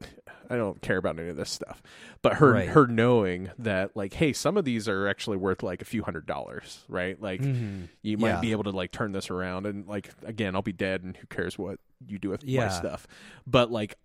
I 0.50 0.56
don't 0.56 0.82
care 0.82 0.97
about 0.97 1.20
any 1.20 1.30
of 1.30 1.36
this 1.36 1.50
stuff. 1.52 1.82
But 2.22 2.36
her 2.36 2.52
Right. 2.54 2.70
her 2.70 2.88
knowing 2.88 3.52
that 3.60 3.95
like, 3.95 4.14
hey, 4.14 4.34
some 4.34 4.58
of 4.58 4.66
these 4.66 4.88
are 4.89 5.08
actually 5.08 5.38
worth 5.38 5.62
like 5.62 5.82
a 5.82 5.86
few 5.86 6.04
hundred 6.04 6.26
dollars, 6.26 6.84
right? 6.89 7.22
Like 7.22 7.41
Mhm. 7.41 7.88
you 8.02 8.18
might 8.18 8.30
Yeah. 8.30 8.39
be 8.41 8.52
able 8.52 8.64
to 8.64 8.72
like 8.72 8.91
turn 8.91 9.12
this 9.12 9.30
around 9.30 9.66
and 9.66 9.88
like 9.88 10.10
again, 10.26 10.56
I'll 10.56 10.62
be 10.62 10.74
dead 10.74 11.04
and 11.04 11.16
who 11.16 11.28
cares 11.28 11.58
what 11.58 11.80
you 12.08 12.18
do 12.18 12.30
with 12.30 12.43
my 12.47 12.68
stuff. 12.70 13.06
But 13.45 13.70
like 13.72 13.95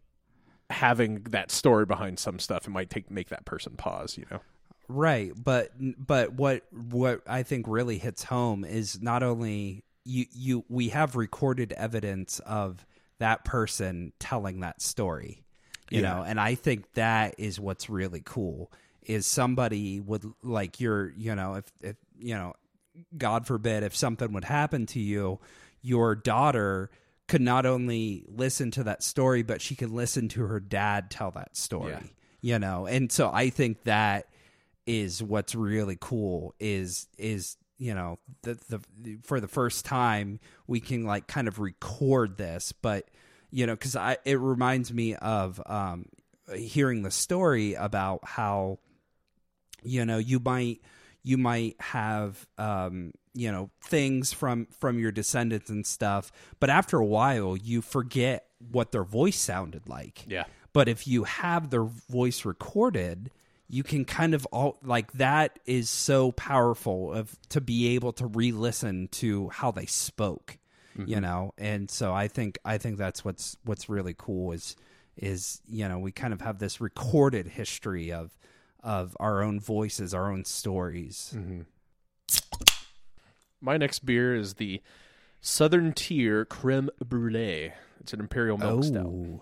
having 0.70 1.22
that 1.30 1.50
story 1.50 1.86
behind 1.86 2.18
some 2.18 2.38
stuff, 2.38 2.66
it 2.66 2.70
might 2.70 2.90
take 2.90 3.10
make 3.10 3.28
that 3.28 3.44
person 3.44 3.74
pause, 3.76 4.16
you 4.18 4.26
know. 4.30 4.40
Right, 4.88 5.32
but 5.36 5.70
but 6.06 6.34
what 6.34 6.64
what 6.72 7.22
I 7.26 7.42
think 7.42 7.66
really 7.68 7.98
hits 7.98 8.24
home 8.24 8.64
is 8.64 9.00
not 9.00 9.22
only 9.22 9.82
you 10.04 10.26
you 10.32 10.64
we 10.68 10.90
have 10.90 11.16
recorded 11.16 11.72
evidence 11.72 12.38
of 12.40 12.84
that 13.18 13.44
person 13.44 14.12
telling 14.18 14.60
that 14.60 14.80
story, 14.82 15.44
you 15.90 16.00
Yeah. 16.00 16.14
know, 16.14 16.22
and 16.22 16.40
I 16.40 16.54
think 16.54 16.92
that 16.94 17.34
is 17.38 17.60
what's 17.60 17.88
really 17.88 18.22
cool 18.24 18.72
is 19.02 19.26
somebody 19.26 20.00
would 20.00 20.24
like 20.42 20.80
your 20.80 21.12
you 21.16 21.34
know 21.34 21.54
if 21.54 21.64
if 21.82 21.96
you 22.18 22.34
know 22.34 22.54
God 23.16 23.46
forbid 23.46 23.82
if 23.82 23.94
something 23.94 24.32
would 24.32 24.44
happen 24.44 24.86
to 24.86 25.00
you, 25.00 25.40
your 25.82 26.14
daughter 26.14 26.90
could 27.26 27.40
not 27.40 27.66
only 27.66 28.24
listen 28.28 28.70
to 28.72 28.84
that 28.84 29.02
story, 29.02 29.42
but 29.42 29.60
she 29.60 29.74
could 29.74 29.90
listen 29.90 30.28
to 30.28 30.42
her 30.46 30.60
dad 30.60 31.10
tell 31.10 31.30
that 31.32 31.56
story. 31.56 31.90
Yeah. 31.92 32.02
You 32.40 32.58
know, 32.58 32.86
and 32.86 33.10
so 33.10 33.30
I 33.32 33.48
think 33.50 33.84
that 33.84 34.26
is 34.86 35.22
what's 35.22 35.54
really 35.54 35.96
cool 36.00 36.54
is 36.60 37.08
is 37.18 37.56
you 37.78 37.94
know 37.94 38.18
the 38.42 38.58
the 38.68 39.18
for 39.22 39.40
the 39.40 39.48
first 39.48 39.84
time 39.84 40.38
we 40.66 40.80
can 40.80 41.04
like 41.04 41.26
kind 41.26 41.48
of 41.48 41.58
record 41.58 42.36
this 42.38 42.72
but 42.72 43.08
you 43.50 43.66
know 43.66 43.76
cuz 43.76 43.96
I 43.96 44.16
it 44.24 44.38
reminds 44.38 44.92
me 44.92 45.14
of 45.16 45.60
um 45.66 46.06
hearing 46.54 47.02
the 47.02 47.10
story 47.10 47.74
about 47.74 48.20
how 48.24 48.78
you 49.82 50.04
know 50.04 50.18
you 50.18 50.38
might 50.40 50.80
you 51.22 51.36
might 51.38 51.76
have 51.80 52.46
um 52.58 53.12
you 53.34 53.50
know 53.50 53.70
things 53.82 54.32
from 54.32 54.66
from 54.78 54.98
your 54.98 55.10
descendants 55.10 55.70
and 55.70 55.86
stuff 55.86 56.30
but 56.60 56.70
after 56.70 56.98
a 56.98 57.04
while 57.04 57.56
you 57.56 57.82
forget 57.82 58.46
what 58.70 58.92
their 58.92 59.04
voice 59.04 59.38
sounded 59.38 59.88
like 59.88 60.24
Yeah. 60.28 60.44
but 60.72 60.88
if 60.88 61.06
you 61.08 61.24
have 61.24 61.70
their 61.70 61.84
voice 61.84 62.44
recorded 62.44 63.30
you 63.68 63.82
can 63.82 64.04
kind 64.04 64.34
of 64.34 64.46
all 64.46 64.78
like 64.82 65.12
that 65.12 65.58
is 65.64 65.88
so 65.88 66.32
powerful 66.32 67.12
of 67.12 67.36
to 67.48 67.60
be 67.60 67.94
able 67.94 68.12
to 68.12 68.26
re-listen 68.26 69.08
to 69.08 69.48
how 69.48 69.70
they 69.70 69.86
spoke 69.86 70.58
you 70.96 71.16
mm-hmm. 71.16 71.20
know? 71.22 71.54
And 71.58 71.90
so 71.90 72.14
i 72.14 72.28
think 72.28 72.58
i 72.64 72.78
think 72.78 72.98
that's 72.98 73.24
what's 73.24 73.56
what's 73.64 73.88
really 73.88 74.14
cool 74.16 74.52
is 74.52 74.76
is 75.16 75.60
you 75.66 75.88
know 75.88 75.98
we 75.98 76.12
kind 76.12 76.32
of 76.32 76.40
have 76.40 76.58
this 76.58 76.80
recorded 76.80 77.46
history 77.46 78.12
of 78.12 78.36
of 78.82 79.16
our 79.20 79.42
own 79.42 79.60
voices 79.60 80.14
our 80.14 80.30
own 80.30 80.44
stories. 80.44 81.34
Mm-hmm. 81.36 81.62
My 83.60 83.76
next 83.76 84.04
beer 84.04 84.34
is 84.34 84.54
the 84.54 84.82
Southern 85.40 85.92
Tier 85.92 86.44
Creme 86.44 86.90
Brulee. 87.02 87.72
It's 88.00 88.12
an 88.12 88.20
imperial 88.20 88.58
milk 88.58 88.84
stout. 88.84 89.06
oh. 89.06 89.40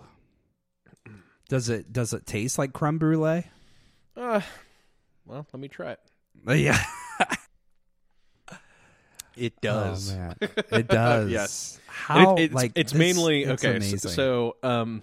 Does 1.49 1.69
it 1.69 1.91
does 1.91 2.13
it 2.13 2.25
taste 2.25 2.57
like 2.57 2.73
creme 2.73 2.97
brulee 2.97 3.45
Uh, 4.15 4.41
well, 5.25 5.45
let 5.53 5.59
me 5.59 5.67
try 5.67 5.91
it. 5.93 5.99
yeah 6.47 6.81
It 9.35 9.53
oh 9.65 9.97
man 10.09 10.35
it 10.71 10.87
does 10.87 11.29
Yes. 11.31 11.79
how 11.87 12.35
It- 12.35 12.43
it's, 12.43 12.53
like 12.53 12.71
it's 12.75 12.91
this- 12.91 12.99
mainly 12.99 13.43
it's 13.45 13.63
okay. 13.63 13.77
amazing. 13.77 13.97
So, 13.99 14.09
so 14.09 14.55
um, 14.61 15.01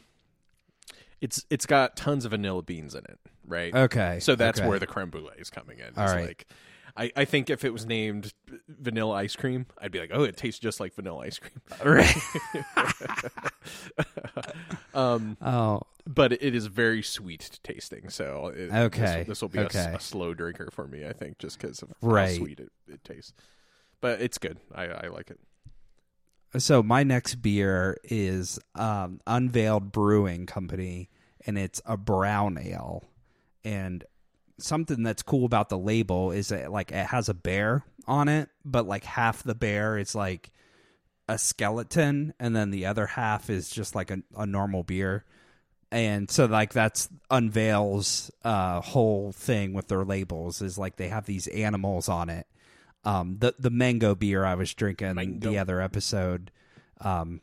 it's 1.21 1.45
it's 1.51 1.67
got 1.67 1.97
tons 1.97 2.25
of 2.25 2.31
vanilla 2.31 2.63
beans 2.63 2.95
in 2.95 3.01
it, 3.07 3.19
right? 3.45 3.75
okay 3.75 4.21
So 4.21 4.37
that's 4.37 4.61
okay. 4.61 4.69
where 4.69 4.79
the 4.79 4.87
creme 4.87 5.11
brulee 5.11 5.33
is 5.39 5.51
coming 5.51 5.79
in. 5.81 5.87
All 5.97 6.05
It's 6.05 6.13
right. 6.13 6.27
like, 6.29 6.47
I, 6.97 7.13
I 7.17 7.25
think 7.25 7.51
if 7.51 7.65
it 7.65 7.73
was 7.73 7.87
named 7.87 8.33
vanilla 8.69 9.15
ice 9.15 9.37
cream, 9.37 9.67
I'd 9.81 9.93
be 9.93 10.01
like, 10.01 10.11
oh, 10.13 10.25
it 10.25 10.37
tastes 10.37 10.61
just 10.61 10.81
like 10.81 10.95
vanilla 10.95 11.25
ice 11.25 11.39
cream. 11.39 11.61
right 11.85 12.15
Um, 14.95 15.37
oh 15.41 15.83
but 16.07 16.33
it 16.33 16.55
is 16.55 16.67
very 16.67 17.03
sweet 17.03 17.61
tasting. 17.63 18.09
So 18.09 18.53
it, 18.55 18.73
Okay, 18.73 19.25
this, 19.27 19.43
will 19.43 19.49
be 19.49 19.59
a 19.59 19.65
okay. 19.65 19.93
a, 19.95 20.01
slow 20.01 20.35
drinker 20.35 20.71
for 20.73 20.87
me, 20.87 21.07
I 21.07 21.13
think, 21.13 21.39
just 21.39 21.61
because 21.61 21.83
of 21.83 21.93
Right. 22.01 22.31
how 22.31 22.37
sweet 22.37 22.61
it, 22.61 22.71
it 22.89 23.05
tastes. 23.05 23.33
But 24.01 24.21
it's 24.21 24.39
good. 24.39 24.59
I, 24.75 24.87
I 24.87 25.07
like 25.09 25.31
it. 25.31 25.39
So 26.59 26.83
my 26.83 27.05
next 27.05 27.37
beer 27.37 27.97
is 28.05 28.59
um, 28.75 29.21
Unveiled 29.27 29.93
Brewing 29.93 30.47
Company, 30.47 31.09
and 31.47 31.57
it's 31.57 31.81
a 31.87 31.97
brown 31.97 32.59
ale. 32.59 33.05
And 33.63 34.05
something 34.63 35.03
that's 35.03 35.23
cool 35.23 35.45
about 35.45 35.69
the 35.69 35.79
label 35.79 36.31
is 36.33 36.49
that 36.49 36.71
like 36.73 36.93
it 36.93 37.07
has 37.07 37.29
a 37.29 37.35
bear 37.35 37.85
on 38.07 38.29
it, 38.29 38.49
but 38.65 38.87
like 38.87 39.05
half 39.05 39.43
the 39.43 39.55
bear 39.55 39.99
is 39.99 40.15
like 40.15 40.51
a 41.29 41.39
skeleton, 41.39 42.35
and 42.41 42.55
then 42.55 42.71
the 42.71 42.87
other 42.87 43.07
half 43.07 43.51
is 43.51 43.71
just 43.71 43.95
like 43.95 44.11
a, 44.11 44.19
a 44.37 44.47
normal 44.47 44.83
beer. 44.83 45.25
And 45.93 46.31
so 46.31 46.47
like 46.47 46.73
that's 46.73 47.09
Unveil's 47.31 48.31
uh, 48.45 48.81
whole 48.81 49.33
thing 49.33 49.73
with 49.73 49.89
their 49.89 50.05
labels 50.05 50.63
is 50.63 50.79
like 50.79 50.97
they 50.97 51.09
have 51.09 51.27
these 51.27 51.47
animals 51.49 52.09
on 52.09 52.31
it. 52.31 52.47
Um, 53.05 53.37
the 53.39 53.55
the 53.59 53.71
mango 53.71 54.15
beer 54.15 54.45
I 54.45 54.55
was 54.55 54.75
drinking 54.75 55.15
Mango. 55.15 55.51
the 55.51 55.59
other 55.59 55.81
episode 55.81 56.51
um, 57.01 57.41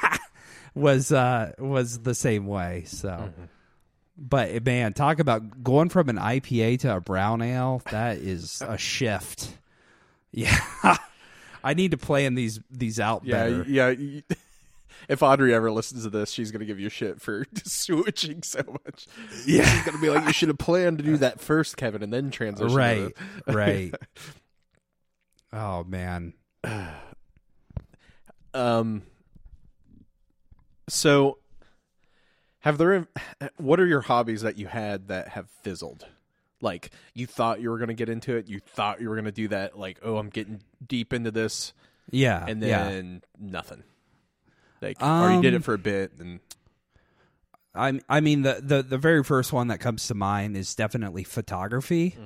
was 0.74 1.12
uh, 1.12 1.52
was 1.58 2.00
the 2.00 2.14
same 2.14 2.46
way. 2.46 2.84
So, 2.86 3.32
but 4.16 4.64
man, 4.64 4.92
talk 4.92 5.18
about 5.18 5.62
going 5.62 5.88
from 5.88 6.08
an 6.08 6.16
IPA 6.16 6.80
to 6.80 6.96
a 6.96 7.00
brown 7.00 7.42
ale. 7.42 7.82
That 7.90 8.18
is 8.18 8.62
a 8.66 8.78
shift. 8.78 9.56
Yeah, 10.32 10.58
I 11.64 11.74
need 11.74 11.92
to 11.92 11.96
plan 11.98 12.34
these 12.34 12.60
these 12.70 12.98
out 13.00 13.22
Yeah, 13.24 13.48
better. 13.48 13.64
yeah. 13.68 14.20
If 15.06 15.22
Audrey 15.22 15.52
ever 15.52 15.70
listens 15.70 16.04
to 16.04 16.10
this, 16.10 16.30
she's 16.30 16.50
gonna 16.50 16.64
give 16.64 16.80
you 16.80 16.88
shit 16.88 17.20
for 17.20 17.44
switching 17.64 18.42
so 18.42 18.62
much. 18.86 19.06
Yeah. 19.44 19.64
she's 19.66 19.84
gonna 19.84 19.98
be 19.98 20.08
like, 20.08 20.24
"You 20.26 20.32
should 20.32 20.48
have 20.48 20.56
planned 20.56 20.96
to 20.96 21.04
do 21.04 21.18
that 21.18 21.40
first, 21.42 21.76
Kevin, 21.76 22.02
and 22.02 22.10
then 22.10 22.30
transition." 22.30 22.70
to 22.70 22.74
right, 22.74 23.12
the-" 23.44 23.52
right. 23.52 23.94
Oh 25.52 25.84
man, 25.84 26.32
Um. 28.54 29.02
So, 30.88 31.38
have 32.64 32.78
there? 32.78 33.06
What 33.56 33.78
are 33.78 33.86
your 33.86 34.00
hobbies 34.02 34.42
that 34.42 34.58
you 34.58 34.66
had 34.66 35.08
that 35.08 35.28
have 35.28 35.48
fizzled? 35.62 36.06
Like 36.60 36.90
you 37.14 37.26
thought 37.26 37.60
you 37.60 37.70
were 37.70 37.78
gonna 37.78 37.94
get 37.94 38.08
into 38.08 38.36
it, 38.36 38.48
you 38.48 38.58
thought 38.58 39.00
you 39.00 39.08
were 39.08 39.16
gonna 39.16 39.32
do 39.32 39.48
that. 39.48 39.78
Like, 39.78 40.00
oh, 40.02 40.16
I'm 40.16 40.30
getting 40.30 40.62
deep 40.86 41.12
into 41.12 41.30
this, 41.30 41.74
yeah, 42.10 42.44
and 42.46 42.62
yeah. 42.62 42.84
then 42.88 43.22
nothing. 43.38 43.82
Like, 44.80 45.00
or 45.02 45.30
you 45.30 45.42
did 45.42 45.54
Um, 45.54 45.60
it 45.60 45.64
for 45.64 45.74
a 45.74 45.78
bit, 45.78 46.12
and 46.18 46.40
I 47.74 48.00
I 48.08 48.20
mean 48.20 48.42
the, 48.42 48.60
the 48.62 48.82
the 48.82 48.98
very 48.98 49.22
first 49.22 49.52
one 49.52 49.68
that 49.68 49.78
comes 49.78 50.06
to 50.08 50.14
mind 50.14 50.56
is 50.56 50.74
definitely 50.74 51.24
photography. 51.24 52.16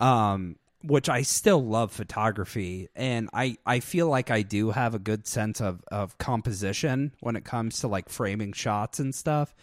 Um 0.00 0.56
which 0.84 1.08
I 1.08 1.22
still 1.22 1.64
love 1.64 1.92
photography 1.92 2.88
and 2.94 3.28
I 3.32 3.56
I 3.64 3.80
feel 3.80 4.08
like 4.08 4.30
I 4.30 4.42
do 4.42 4.70
have 4.70 4.94
a 4.94 4.98
good 4.98 5.26
sense 5.26 5.60
of 5.60 5.82
of 5.88 6.18
composition 6.18 7.14
when 7.20 7.36
it 7.36 7.44
comes 7.44 7.80
to 7.80 7.88
like 7.88 8.08
framing 8.08 8.52
shots 8.52 8.98
and 8.98 9.14
stuff. 9.14 9.54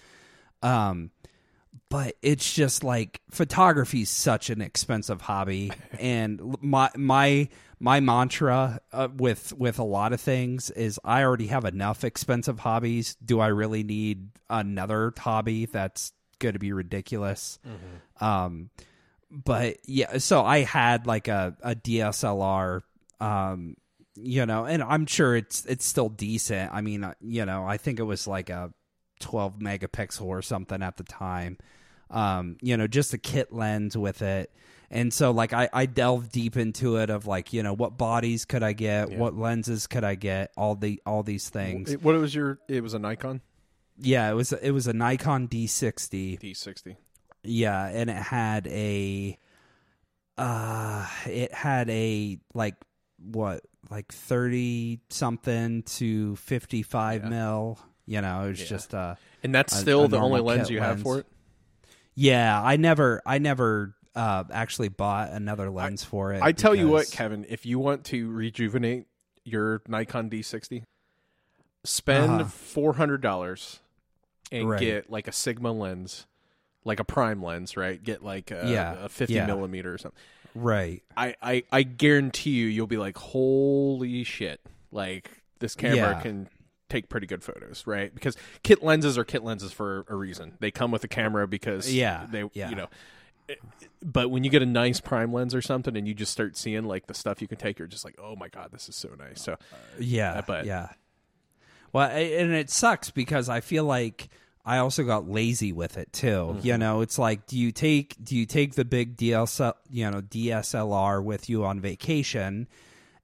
Um 0.62 1.12
but 1.90 2.16
it's 2.22 2.54
just 2.54 2.84
like 2.84 3.22
photography 3.32 4.02
is 4.02 4.10
such 4.10 4.50
an 4.50 4.62
expensive 4.62 5.22
hobby 5.22 5.72
and 6.00 6.58
my 6.62 6.90
my 6.96 7.50
my 7.80 8.00
mantra 8.00 8.80
uh, 8.92 9.08
with 9.16 9.54
with 9.54 9.80
a 9.80 9.84
lot 9.84 10.12
of 10.14 10.20
things 10.20 10.70
is 10.72 11.00
I 11.04 11.24
already 11.24 11.48
have 11.48 11.66
enough 11.66 12.04
expensive 12.04 12.60
hobbies. 12.60 13.16
Do 13.24 13.40
I 13.40 13.48
really 13.48 13.84
need 13.84 14.30
another 14.50 15.14
hobby 15.18 15.66
that's 15.66 16.12
going 16.40 16.54
to 16.54 16.60
be 16.60 16.74
ridiculous? 16.74 17.60
Um 18.20 18.70
but 19.32 19.78
yeah 19.86 20.18
so 20.18 20.44
I 20.44 20.60
had 20.60 21.06
like 21.08 21.28
a 21.28 21.56
a 21.62 21.76
DSLR 21.76 22.82
Um, 23.20 23.76
you 24.16 24.46
know, 24.46 24.66
and 24.66 24.84
I'm 24.84 25.06
sure 25.06 25.36
it's 25.36 25.66
it's 25.66 25.86
still 25.86 26.10
decent. 26.10 26.74
I 26.74 26.82
mean, 26.82 27.04
uh, 27.04 27.14
you 27.22 27.46
know, 27.46 27.66
I 27.66 27.78
think 27.78 28.00
it 28.00 28.04
was 28.04 28.28
like 28.28 28.50
a 28.50 28.74
12 29.22 29.60
megapixel 29.60 30.24
or 30.26 30.42
something 30.42 30.82
at 30.82 30.98
the 30.98 31.04
time. 31.04 31.58
Um, 32.10 32.58
you 32.62 32.76
know, 32.76 32.88
just 32.88 33.14
a 33.14 33.18
kit 33.18 33.54
lens 33.54 33.96
with 33.96 34.22
it. 34.22 34.52
And 34.90 35.14
so 35.14 35.32
like 35.32 35.54
I, 35.54 35.70
I 35.72 35.86
delved 35.86 36.32
deep 36.32 36.58
into 36.58 36.98
it 36.98 37.10
of 37.10 37.28
like, 37.28 37.54
you 37.54 37.62
know, 37.64 37.74
what 37.74 37.98
bodies 37.98 38.44
could 38.46 38.64
I 38.64 38.74
get, 38.74 39.12
Yeah. 39.12 39.18
what 39.20 39.38
lenses 39.38 39.86
could 39.88 40.04
I 40.04 40.16
get, 40.16 40.52
all 40.58 40.76
the 40.76 41.02
all 41.06 41.24
these 41.24 41.48
things. 41.50 41.96
What 41.98 42.16
was 42.16 42.34
your? 42.34 42.60
It 42.68 42.82
was 42.82 42.94
a 42.94 43.00
Nikon 43.00 43.42
yeah, 44.02 44.32
it 44.32 44.34
was 44.34 44.54
it 44.54 44.72
was 44.72 44.88
a 44.88 44.94
Nikon 44.94 45.48
D60. 45.48 46.40
D60. 46.40 46.96
Yeah, 47.44 47.86
and 47.88 48.10
it 48.10 48.16
had 48.18 48.68
a 48.68 49.38
uh 50.38 51.06
it 51.26 51.54
had 51.54 51.90
a 51.90 52.38
like 52.54 52.76
what 53.18 53.62
like 53.90 54.12
30 54.14 55.02
something 55.10 55.84
to 55.84 56.36
55 56.38 57.24
Yeah. 57.24 57.30
mil 57.30 57.80
you 58.06 58.22
know 58.22 58.46
it 58.46 58.50
was 58.52 58.60
Yeah. 58.62 58.66
just 58.68 58.96
uh 58.96 59.16
And 59.44 59.54
that's 59.54 59.76
still 59.76 60.06
a 60.06 60.08
the 60.08 60.18
only 60.18 60.40
lens 60.40 60.70
you 60.70 60.80
have 60.80 61.02
for 61.02 61.20
it. 61.20 61.26
yeah 62.16 62.62
i 62.64 62.78
never 62.78 63.22
i 63.26 63.38
never 63.38 63.96
uh 64.16 64.46
actually 64.52 64.88
bought 64.88 65.32
another 65.32 65.70
lens 65.70 66.04
for 66.06 66.32
it 66.32 66.42
I 66.42 66.54
tell 66.54 66.74
you 66.74 66.88
what, 66.88 67.12
Kevin, 67.12 67.46
if 67.50 67.66
you 67.66 67.78
want 67.80 68.06
to 68.06 68.32
rejuvenate 68.32 69.08
your 69.44 69.82
Nikon 69.88 70.30
D60, 70.30 70.84
spend 71.84 72.42
Uh-huh. 72.42 72.44
four 72.46 72.94
hundred 72.94 73.22
dollars 73.22 73.82
and 74.52 74.70
Right. 74.70 74.80
get 74.80 75.10
like 75.10 75.28
a 75.28 75.32
Sigma 75.34 75.72
lens, 75.74 76.26
like 76.86 77.00
a 77.00 77.04
prime 77.04 77.44
lens, 77.44 77.76
right? 77.78 78.02
Get 78.02 78.24
like 78.24 78.52
a, 78.52 78.64
Yeah, 78.68 79.06
a 79.06 79.10
fifty 79.10 79.36
yeah. 79.36 79.46
millimeter 79.46 79.94
or 79.94 79.98
something. 79.98 80.20
right 80.56 81.04
I, 81.16 81.36
I 81.42 81.64
I 81.72 81.84
guarantee 81.84 82.52
you, 82.52 82.68
you'll 82.68 82.88
be 82.88 82.98
like, 82.98 83.18
holy 83.18 84.24
shit! 84.24 84.62
Like 84.92 85.30
this 85.60 85.76
camera 85.76 85.96
Yeah. 85.98 86.22
can 86.22 86.50
take 86.90 87.08
pretty 87.10 87.28
good 87.28 87.44
photos, 87.44 87.86
right? 87.86 88.12
Because 88.14 88.36
kit 88.64 88.82
lenses 88.82 89.18
are 89.18 89.24
kit 89.24 89.44
lenses 89.44 89.72
for 89.72 90.06
a 90.08 90.16
reason. 90.16 90.54
They 90.60 90.72
come 90.72 90.90
with 90.92 91.04
a 91.04 91.08
camera 91.08 91.48
because 91.48 91.94
Yeah, 91.94 92.26
they 92.32 92.44
yeah. 92.54 92.70
you 92.70 92.76
know. 92.76 92.88
Eh, 93.50 93.56
but 94.04 94.30
when 94.32 94.44
you 94.44 94.50
get 94.50 94.62
a 94.64 94.66
nice 94.66 95.00
prime 95.00 95.32
lens 95.34 95.54
or 95.54 95.62
something, 95.62 95.96
and 95.98 96.08
you 96.08 96.14
just 96.14 96.32
start 96.32 96.56
seeing 96.58 96.86
like 96.86 97.06
the 97.08 97.14
stuff 97.14 97.42
you 97.42 97.48
can 97.48 97.58
take, 97.58 97.78
you're 97.78 97.88
just 97.88 98.06
like, 98.06 98.16
oh 98.18 98.36
my 98.36 98.48
god, 98.48 98.70
this 98.72 98.88
is 98.90 98.96
so 98.96 99.10
nice. 99.20 99.42
So 99.42 99.58
yeah 100.00 100.34
uh, 100.34 100.42
but- 100.48 100.66
yeah 100.66 100.90
well 101.92 102.08
and 102.10 102.52
it 102.54 102.70
sucks 102.70 103.10
because 103.10 103.50
i 103.50 103.60
feel 103.62 103.84
like 103.84 104.30
i 104.66 104.78
also 104.78 105.04
got 105.04 105.30
lazy 105.30 105.72
with 105.72 105.98
it 105.98 106.12
too 106.14 106.28
Mm-hmm. 106.28 106.68
you 106.68 106.78
know 106.78 107.02
it's 107.02 107.18
like 107.18 107.46
do 107.48 107.58
you 107.58 107.72
take 107.72 108.16
do 108.24 108.36
you 108.36 108.46
take 108.46 108.76
the 108.76 108.86
big 108.86 109.18
DSL, 109.18 109.74
you 109.90 110.10
know 110.10 110.22
dslr 110.22 111.24
with 111.24 111.50
you 111.50 111.66
on 111.66 111.80
vacation 111.80 112.68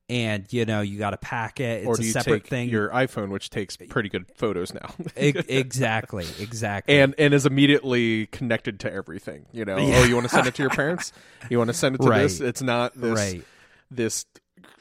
and 0.08 0.46
you 0.52 0.66
know 0.66 0.82
you 0.82 1.00
got 1.00 1.12
to 1.12 1.18
pack 1.18 1.60
it 1.60 1.80
it's 1.80 1.88
or 1.88 1.94
a 1.94 1.98
do 1.98 2.04
you 2.06 2.12
separate 2.12 2.44
take 2.44 2.50
thing 2.50 2.70
your 2.70 2.90
iPhone, 2.90 3.30
which 3.30 3.50
takes 3.50 3.76
pretty 3.76 4.10
good 4.10 4.26
photos 4.36 4.74
now, 4.74 4.94
exactly 5.16 6.26
exactly 6.40 7.00
and 7.00 7.16
and 7.18 7.34
is 7.34 7.46
immediately 7.46 8.28
connected 8.28 8.80
to 8.82 8.94
everything. 8.94 9.46
You 9.52 9.66
know, 9.66 9.78
oh, 9.78 10.04
you 10.04 10.14
want 10.14 10.30
to 10.30 10.36
send 10.36 10.46
it 10.48 10.56
to 10.56 10.62
your 10.62 10.70
parents? 10.84 11.12
You 11.50 11.58
want 11.58 11.70
to 11.70 11.74
send 11.74 11.96
it 11.96 12.02
to 12.02 12.10
this? 12.10 12.40
It's 12.40 12.62
not 12.62 12.94
this 12.94 13.16
right 13.16 13.44
this 13.92 14.26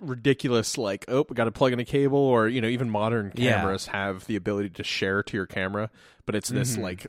ridiculous 0.01 0.77
like 0.77 1.05
oh 1.09 1.25
we 1.29 1.35
got 1.35 1.45
to 1.45 1.53
plug 1.53 1.73
in 1.73 1.79
a 1.81 1.85
cable 1.85 2.19
or 2.19 2.49
you 2.49 2.61
know 2.61 2.69
even 2.69 2.91
modern 2.91 3.33
Yeah. 3.35 3.57
cameras 3.57 3.87
have 3.87 4.27
the 4.27 4.37
ability 4.37 4.71
to 4.71 4.85
share 4.85 5.23
to 5.23 5.37
your 5.37 5.47
camera 5.47 5.91
but 6.27 6.35
it's 6.35 6.49
this 6.49 6.73
Mm-hmm. 6.73 6.83
like 6.83 7.07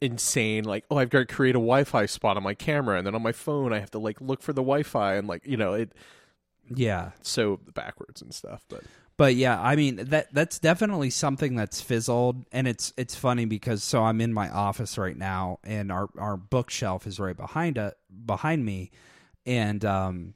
insane 0.00 0.64
like 0.64 0.84
oh 0.90 0.96
i've 0.96 1.10
got 1.10 1.18
to 1.18 1.26
create 1.26 1.54
a 1.54 1.58
wi-fi 1.58 2.06
spot 2.06 2.36
on 2.38 2.42
my 2.42 2.54
camera 2.54 2.96
and 2.96 3.06
then 3.06 3.14
on 3.14 3.22
my 3.22 3.32
phone 3.32 3.72
i 3.72 3.78
have 3.78 3.90
to 3.90 3.98
like 3.98 4.18
look 4.20 4.40
for 4.40 4.54
the 4.54 4.62
wi-fi 4.62 5.14
and 5.16 5.28
like 5.28 5.46
you 5.46 5.58
know 5.58 5.74
it 5.74 5.92
yeah 6.74 7.10
so 7.20 7.58
backwards 7.74 8.22
and 8.22 8.32
stuff 8.34 8.64
but 8.68 8.82
But 9.18 9.34
yeah, 9.34 9.60
I 9.60 9.76
mean 9.76 9.96
that 9.96 10.32
that's 10.32 10.58
definitely 10.58 11.10
something 11.10 11.54
that's 11.54 11.82
fizzled, 11.82 12.46
and 12.52 12.66
it's 12.66 12.94
it's 12.96 13.14
funny 13.14 13.44
because 13.44 13.84
so 13.84 14.02
I'm 14.02 14.18
in 14.22 14.32
my 14.32 14.48
office 14.48 14.96
right 14.96 15.16
now, 15.16 15.58
and 15.62 15.92
our 15.92 16.08
our 16.16 16.38
bookshelf 16.38 17.06
is 17.06 17.20
right 17.20 17.36
behind 17.36 17.76
it 17.76 17.98
behind 18.24 18.64
me, 18.64 18.90
and 19.44 19.84
um, 19.84 20.32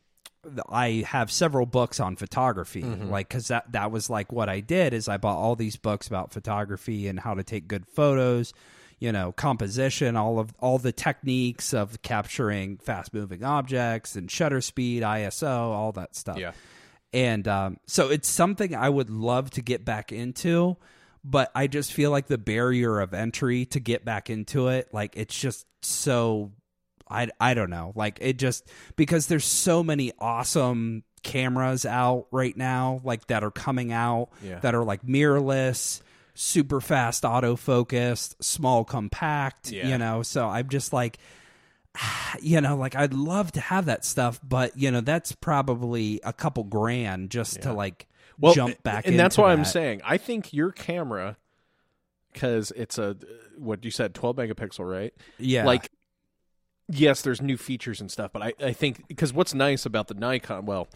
I 0.68 1.04
have 1.06 1.30
several 1.30 1.66
books 1.66 2.00
on 2.00 2.16
photography, 2.16 2.82
like 2.82 3.28
because 3.28 3.48
that 3.48 3.72
that 3.72 3.90
was 3.90 4.10
like 4.10 4.32
what 4.32 4.48
I 4.48 4.60
did 4.60 4.92
is 4.92 5.08
I 5.08 5.16
bought 5.16 5.36
all 5.36 5.56
these 5.56 5.76
books 5.76 6.06
about 6.06 6.32
photography 6.32 7.08
and 7.08 7.18
how 7.18 7.34
to 7.34 7.42
take 7.42 7.68
good 7.68 7.86
photos, 7.86 8.52
you 8.98 9.12
know, 9.12 9.32
composition, 9.32 10.16
all 10.16 10.38
of 10.38 10.54
all 10.60 10.78
the 10.78 10.92
techniques 10.92 11.74
of 11.74 12.00
capturing 12.02 12.78
fast 12.78 13.12
moving 13.12 13.44
objects 13.44 14.16
and 14.16 14.30
shutter 14.30 14.60
speed, 14.60 15.02
ISO, 15.02 15.48
all 15.48 15.92
that 15.92 16.14
stuff. 16.16 16.38
Yeah. 16.38 16.52
And 17.12 17.46
um, 17.46 17.76
so 17.86 18.10
it's 18.10 18.28
something 18.28 18.74
I 18.74 18.88
would 18.88 19.08
love 19.08 19.50
to 19.50 19.62
get 19.62 19.84
back 19.84 20.10
into, 20.10 20.76
but 21.22 21.50
I 21.54 21.68
just 21.68 21.92
feel 21.92 22.10
like 22.10 22.26
the 22.26 22.38
barrier 22.38 22.98
of 22.98 23.14
entry 23.14 23.66
to 23.66 23.78
get 23.78 24.04
back 24.04 24.30
into 24.30 24.68
it, 24.68 24.88
like 24.92 25.14
it's 25.16 25.38
just 25.38 25.66
so 25.82 26.50
I 27.08 27.28
I 27.40 27.54
don't 27.54 27.70
know, 27.70 27.92
like 27.94 28.18
it 28.20 28.38
just 28.38 28.68
because 28.96 29.26
there's 29.26 29.44
so 29.44 29.82
many 29.82 30.12
awesome 30.18 31.04
cameras 31.22 31.86
out 31.86 32.26
right 32.30 32.56
now, 32.56 33.00
like 33.04 33.26
that 33.28 33.42
are 33.44 33.50
coming 33.50 33.92
out 33.92 34.28
Yeah. 34.42 34.58
that 34.60 34.74
are 34.74 34.84
like 34.84 35.02
mirrorless. 35.02 36.00
Super 36.36 36.80
fast 36.80 37.22
autofocused, 37.22 38.34
small 38.42 38.84
compact, 38.84 39.70
Yeah. 39.70 39.86
you 39.86 39.98
know. 39.98 40.22
So 40.24 40.48
I'm 40.48 40.68
just 40.68 40.92
like, 40.92 41.18
you 42.42 42.60
know, 42.60 42.76
like 42.76 42.96
I'd 42.96 43.14
love 43.14 43.52
to 43.52 43.60
have 43.60 43.86
that 43.86 44.04
stuff, 44.04 44.40
but 44.42 44.76
you 44.76 44.90
know, 44.90 45.00
that's 45.00 45.32
probably 45.32 46.20
a 46.24 46.32
couple 46.32 46.64
grand 46.64 47.30
just 47.30 47.62
to 47.62 47.72
like 47.72 48.06
well 48.38 48.52
jump 48.52 48.82
back. 48.82 49.06
and 49.06 49.16
that's 49.16 49.38
why 49.38 49.52
i'm 49.52 49.64
saying 49.64 50.00
i 50.04 50.16
think 50.16 50.52
your 50.52 50.72
camera 50.72 51.36
because 52.32 52.72
it's 52.74 52.98
a 52.98 53.16
what 53.56 53.84
you 53.84 53.92
said 53.92 54.12
12 54.12 54.34
megapixel 54.34 54.90
right 54.90 55.14
yeah, 55.38 55.64
like 55.64 55.88
yes 56.88 57.22
there's 57.22 57.40
new 57.40 57.56
features 57.56 58.00
and 58.00 58.10
stuff 58.10 58.30
but 58.32 58.42
i, 58.42 58.52
I 58.60 58.72
think 58.72 59.08
because 59.08 59.32
what's 59.32 59.54
nice 59.54 59.86
about 59.86 60.08
the 60.08 60.14
nikon 60.14 60.66
well 60.66 60.88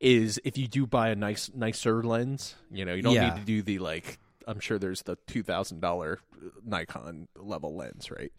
is 0.00 0.40
if 0.44 0.56
you 0.58 0.66
do 0.68 0.86
buy 0.86 1.08
a 1.10 1.14
nice 1.16 1.50
nicer 1.54 2.02
lens 2.02 2.54
you 2.70 2.84
know 2.84 2.94
you 2.94 3.02
don't 3.02 3.14
Yeah. 3.14 3.30
need 3.34 3.40
to 3.40 3.44
do 3.46 3.62
the 3.62 3.78
like 3.78 4.18
i'm 4.46 4.60
sure 4.60 4.78
there's 4.78 5.02
the 5.02 5.16
$2000 5.28 6.16
nikon 6.64 7.28
level 7.36 7.74
lens 7.76 8.10
right 8.10 8.32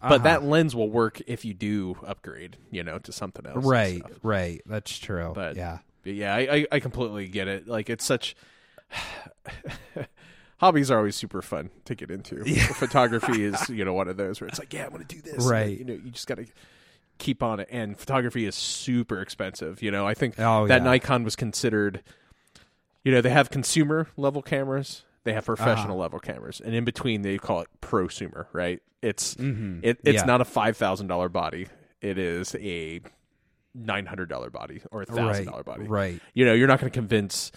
but 0.00 0.06
Uh-huh. 0.12 0.18
that 0.24 0.42
lens 0.44 0.76
will 0.76 0.90
work 0.90 1.20
if 1.26 1.44
you 1.44 1.54
do 1.54 1.96
upgrade 2.06 2.56
you 2.70 2.82
know 2.84 2.98
to 3.00 3.12
something 3.12 3.44
else 3.46 3.64
right, 3.64 4.02
right. 4.22 4.60
That's 4.66 4.96
true. 4.98 5.32
But- 5.34 5.56
yeah, 5.56 5.78
But 6.04 6.14
yeah, 6.14 6.34
I, 6.34 6.38
I, 6.40 6.66
I 6.72 6.80
completely 6.80 7.26
get 7.26 7.48
it. 7.48 7.66
Like 7.66 7.90
it's 7.90 8.04
such 8.04 8.36
hobbies 10.58 10.90
are 10.90 10.98
always 10.98 11.16
super 11.16 11.42
fun 11.42 11.70
to 11.86 11.94
get 11.94 12.10
into. 12.10 12.44
Photography 12.74 13.44
is 13.44 13.68
you 13.68 13.84
know 13.84 13.94
one 13.94 14.08
of 14.08 14.16
those 14.16 14.40
where 14.40 14.48
it's 14.48 14.58
like, 14.58 14.72
yeah, 14.72 14.84
I 14.84 14.88
want 14.88 15.08
to 15.08 15.14
do 15.16 15.20
this. 15.22 15.34
And, 15.34 15.44
Right. 15.50 15.78
you 15.78 15.84
know, 15.84 15.94
you 15.94 16.10
just 16.10 16.26
got 16.26 16.36
to 16.36 16.46
keep 17.18 17.42
on 17.42 17.60
it. 17.60 17.68
And 17.70 17.98
photography 17.98 18.46
is 18.46 18.54
super 18.54 19.20
expensive. 19.20 19.82
You 19.82 19.90
know, 19.90 20.06
I 20.06 20.14
think 20.14 20.34
Oh, 20.38 20.66
that 20.66 20.82
yeah. 20.82 20.84
Nikon 20.90 21.24
was 21.24 21.34
considered. 21.36 22.02
You 23.04 23.12
know, 23.12 23.20
they 23.20 23.30
have 23.30 23.50
consumer 23.50 24.08
level 24.16 24.42
cameras. 24.42 25.04
They 25.24 25.32
have 25.32 25.44
professional 25.44 25.92
Uh-huh. 25.96 26.02
level 26.02 26.20
cameras, 26.20 26.60
and 26.64 26.74
in 26.74 26.84
between 26.84 27.22
they 27.22 27.38
call 27.38 27.60
it 27.60 27.68
prosumer. 27.80 28.46
Right? 28.52 28.80
It's 29.02 29.34
Mhm. 29.34 29.80
it, 29.82 29.98
it's 30.04 30.20
Yeah. 30.20 30.24
not 30.24 30.40
a 30.40 30.44
five 30.44 30.76
thousand 30.76 31.06
dollar 31.08 31.28
body. 31.28 31.68
It 32.00 32.18
is 32.18 32.54
a 32.56 33.00
nine 33.74 34.06
hundred 34.06 34.28
dollar 34.28 34.50
body 34.50 34.82
or 34.90 35.02
a 35.02 35.06
thousand 35.06 35.44
dollar 35.46 35.58
right, 35.58 35.64
body 35.66 35.84
right. 35.86 36.20
you 36.34 36.44
know, 36.44 36.52
you're 36.54 36.66
not 36.66 36.80
going 36.80 36.90
to 36.90 36.96
convince 36.98 37.52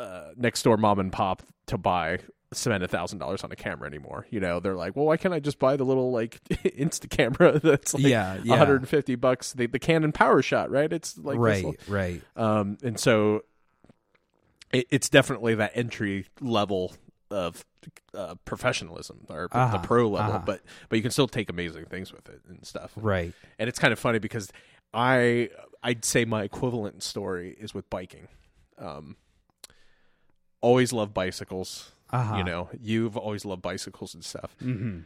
uh, 0.00 0.32
next 0.36 0.62
door 0.62 0.76
mom 0.76 0.98
and 0.98 1.12
pop 1.12 1.42
to 1.66 1.76
buy 1.78 2.18
spend 2.52 2.82
a 2.82 2.88
thousand 2.88 3.18
dollars 3.18 3.44
on 3.44 3.52
a 3.52 3.56
camera 3.56 3.86
anymore. 3.86 4.26
You 4.30 4.40
know, 4.40 4.58
they're 4.58 4.74
like, 4.74 4.96
well, 4.96 5.04
why 5.06 5.16
can't 5.16 5.32
I 5.32 5.38
just 5.38 5.60
buy 5.60 5.76
the 5.76 5.84
little 5.84 6.10
like 6.10 6.42
Insta 6.48 7.08
camera 7.08 7.58
that's 7.62 7.94
like 7.94 8.02
Yeah, 8.02 8.34
yeah. 8.42 8.50
150 8.50 9.14
bucks, 9.14 9.52
the, 9.52 9.66
the 9.66 9.78
Canon 9.78 10.10
Power 10.12 10.42
Shot, 10.42 10.68
right? 10.70 10.92
It's 10.92 11.16
like 11.16 11.38
right, 11.38 11.64
little- 11.64 11.76
right. 11.94 12.20
um, 12.36 12.76
and 12.82 12.98
so 12.98 13.42
it, 14.72 14.86
it's 14.90 15.08
definitely 15.08 15.54
that 15.56 15.72
entry 15.74 16.26
level 16.40 16.92
of 17.30 17.64
uh, 18.14 18.34
professionalism 18.44 19.24
or 19.28 19.48
Uh-huh, 19.52 19.76
the 19.76 19.86
pro 19.86 20.08
level, 20.08 20.34
uh-huh. 20.34 20.42
but 20.44 20.60
but 20.88 20.96
you 20.96 21.02
can 21.02 21.12
still 21.12 21.28
take 21.28 21.50
amazing 21.50 21.84
things 21.86 22.12
with 22.12 22.28
it 22.28 22.40
and 22.48 22.66
stuff. 22.66 22.90
Right. 22.96 23.32
And 23.60 23.68
it's 23.68 23.78
kind 23.78 23.92
of 23.92 23.98
funny 24.00 24.18
because 24.18 24.50
I 24.92 25.50
I'd 25.84 26.04
say 26.04 26.24
my 26.24 26.42
equivalent 26.42 27.02
story 27.04 27.56
is 27.60 27.72
with 27.72 27.88
biking. 27.90 28.26
Um, 28.76 29.14
always 30.60 30.92
love 30.92 31.12
bicycles. 31.14 31.92
Uh-huh. 32.10 32.36
You 32.38 32.44
know, 32.44 32.68
you've 32.80 33.16
always 33.16 33.44
loved 33.44 33.62
bicycles 33.62 34.14
and 34.14 34.24
stuff. 34.24 34.54
Mm-hmm. 34.62 35.00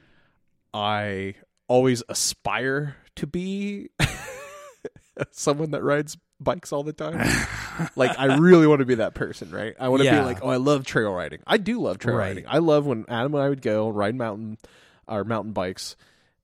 I 0.72 1.34
always 1.68 2.02
aspire 2.08 2.96
to 3.16 3.26
be 3.26 3.90
someone 5.30 5.70
that 5.72 5.82
rides 5.82 6.16
bikes 6.40 6.72
all 6.72 6.82
the 6.82 6.92
time. 6.92 7.20
like 7.96 8.18
I 8.18 8.36
really 8.36 8.66
want 8.66 8.80
to 8.80 8.84
be 8.84 8.96
that 8.96 9.14
person, 9.14 9.50
right? 9.50 9.74
I 9.78 9.88
want 9.88 10.00
to 10.00 10.04
Yeah. 10.06 10.20
be 10.20 10.24
like, 10.24 10.38
oh, 10.42 10.48
I 10.48 10.56
love 10.56 10.84
trail 10.84 11.12
riding. 11.12 11.40
I 11.46 11.58
do 11.58 11.80
love 11.80 11.98
trail 11.98 12.16
Right. 12.16 12.28
riding. 12.28 12.44
I 12.48 12.58
love 12.58 12.86
when 12.86 13.04
Adam 13.08 13.34
and 13.34 13.42
I 13.42 13.48
would 13.48 13.62
go 13.62 13.88
ride 13.88 14.14
mountain 14.14 14.58
or 15.06 15.24
mountain 15.24 15.52
bikes 15.52 15.96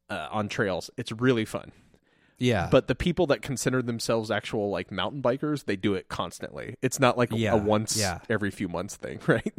uh, 0.08 0.28
on 0.30 0.48
trails. 0.48 0.90
It's 0.96 1.10
really 1.12 1.44
fun. 1.44 1.72
Yeah. 2.40 2.68
But 2.70 2.88
the 2.88 2.94
people 2.96 3.26
that 3.28 3.42
consider 3.42 3.82
themselves 3.82 4.30
actual 4.30 4.70
like 4.70 4.90
mountain 4.90 5.22
bikers, 5.22 5.66
they 5.66 5.76
do 5.76 5.94
it 5.94 6.08
constantly. 6.08 6.76
It's 6.82 6.98
not 6.98 7.16
like 7.18 7.28
Yeah, 7.32 7.52
a 7.52 7.56
once 7.58 7.96
yeah. 7.96 8.18
every 8.28 8.50
few 8.50 8.66
months 8.66 8.96
thing, 8.96 9.20
right? 9.28 9.52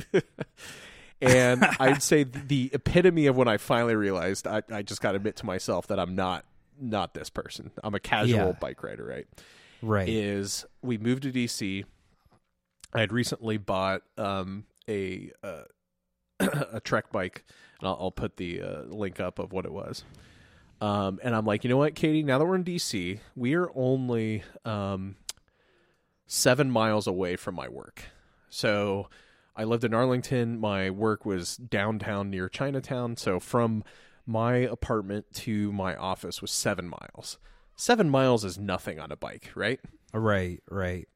and 1.21 1.63
I'd 1.79 2.01
say 2.01 2.23
the 2.23 2.71
epitome 2.73 3.27
of 3.27 3.37
when 3.37 3.47
I 3.47 3.57
finally 3.57 3.95
realized 3.95 4.47
I, 4.47 4.63
I 4.71 4.81
just 4.81 5.01
got 5.01 5.11
to 5.11 5.17
admit 5.17 5.35
to 5.37 5.45
myself 5.45 5.87
that 5.87 5.99
I'm 5.99 6.15
not 6.15 6.45
not 6.79 7.13
this 7.13 7.29
person. 7.29 7.69
I'm 7.83 7.93
a 7.93 7.99
casual 7.99 8.29
Yeah. 8.47 8.51
bike 8.53 8.81
rider, 8.83 9.05
right? 9.05 9.27
right. 9.83 10.09
Is 10.09 10.65
we 10.81 10.97
moved 10.97 11.23
to 11.23 11.31
DC. 11.31 11.85
I 12.93 12.99
had 12.99 13.11
recently 13.13 13.57
bought 13.57 14.01
um, 14.17 14.65
a 14.89 15.31
uh, 15.43 15.63
a 16.39 16.81
Trek 16.83 17.11
bike, 17.11 17.43
and 17.79 17.87
I'll, 17.87 17.97
I'll 18.01 18.11
put 18.11 18.37
the 18.37 18.61
uh, 18.61 18.81
link 18.87 19.19
up 19.19 19.37
of 19.37 19.53
what 19.53 19.65
it 19.65 19.71
was. 19.71 20.03
Um, 20.81 21.19
and 21.23 21.35
I'm 21.35 21.45
like, 21.45 21.63
you 21.63 21.69
know 21.69 21.77
what, 21.77 21.93
Katie? 21.93 22.23
Now 22.23 22.39
that 22.39 22.45
we're 22.45 22.55
in 22.55 22.63
DC, 22.63 23.19
we 23.35 23.53
are 23.53 23.69
only 23.75 24.43
um, 24.65 25.15
seven 26.25 26.71
miles 26.71 27.05
away 27.05 27.35
from 27.35 27.53
my 27.53 27.69
work. 27.69 28.03
So 28.49 29.07
I 29.55 29.63
lived 29.63 29.83
in 29.83 29.93
Arlington. 29.93 30.59
My 30.59 30.89
work 30.89 31.23
was 31.23 31.55
downtown 31.55 32.31
near 32.31 32.49
Chinatown. 32.49 33.15
So 33.15 33.39
from 33.39 33.83
my 34.25 34.55
apartment 34.55 35.27
to 35.33 35.71
my 35.71 35.95
office 35.95 36.41
was 36.41 36.51
seven 36.51 36.89
miles. 36.89 37.37
Seven 37.75 38.09
miles 38.09 38.43
is 38.43 38.57
nothing 38.57 38.99
on 38.99 39.11
a 39.11 39.15
bike, 39.15 39.51
right? 39.55 39.79
right. 40.13 40.61
Right. 40.69 41.07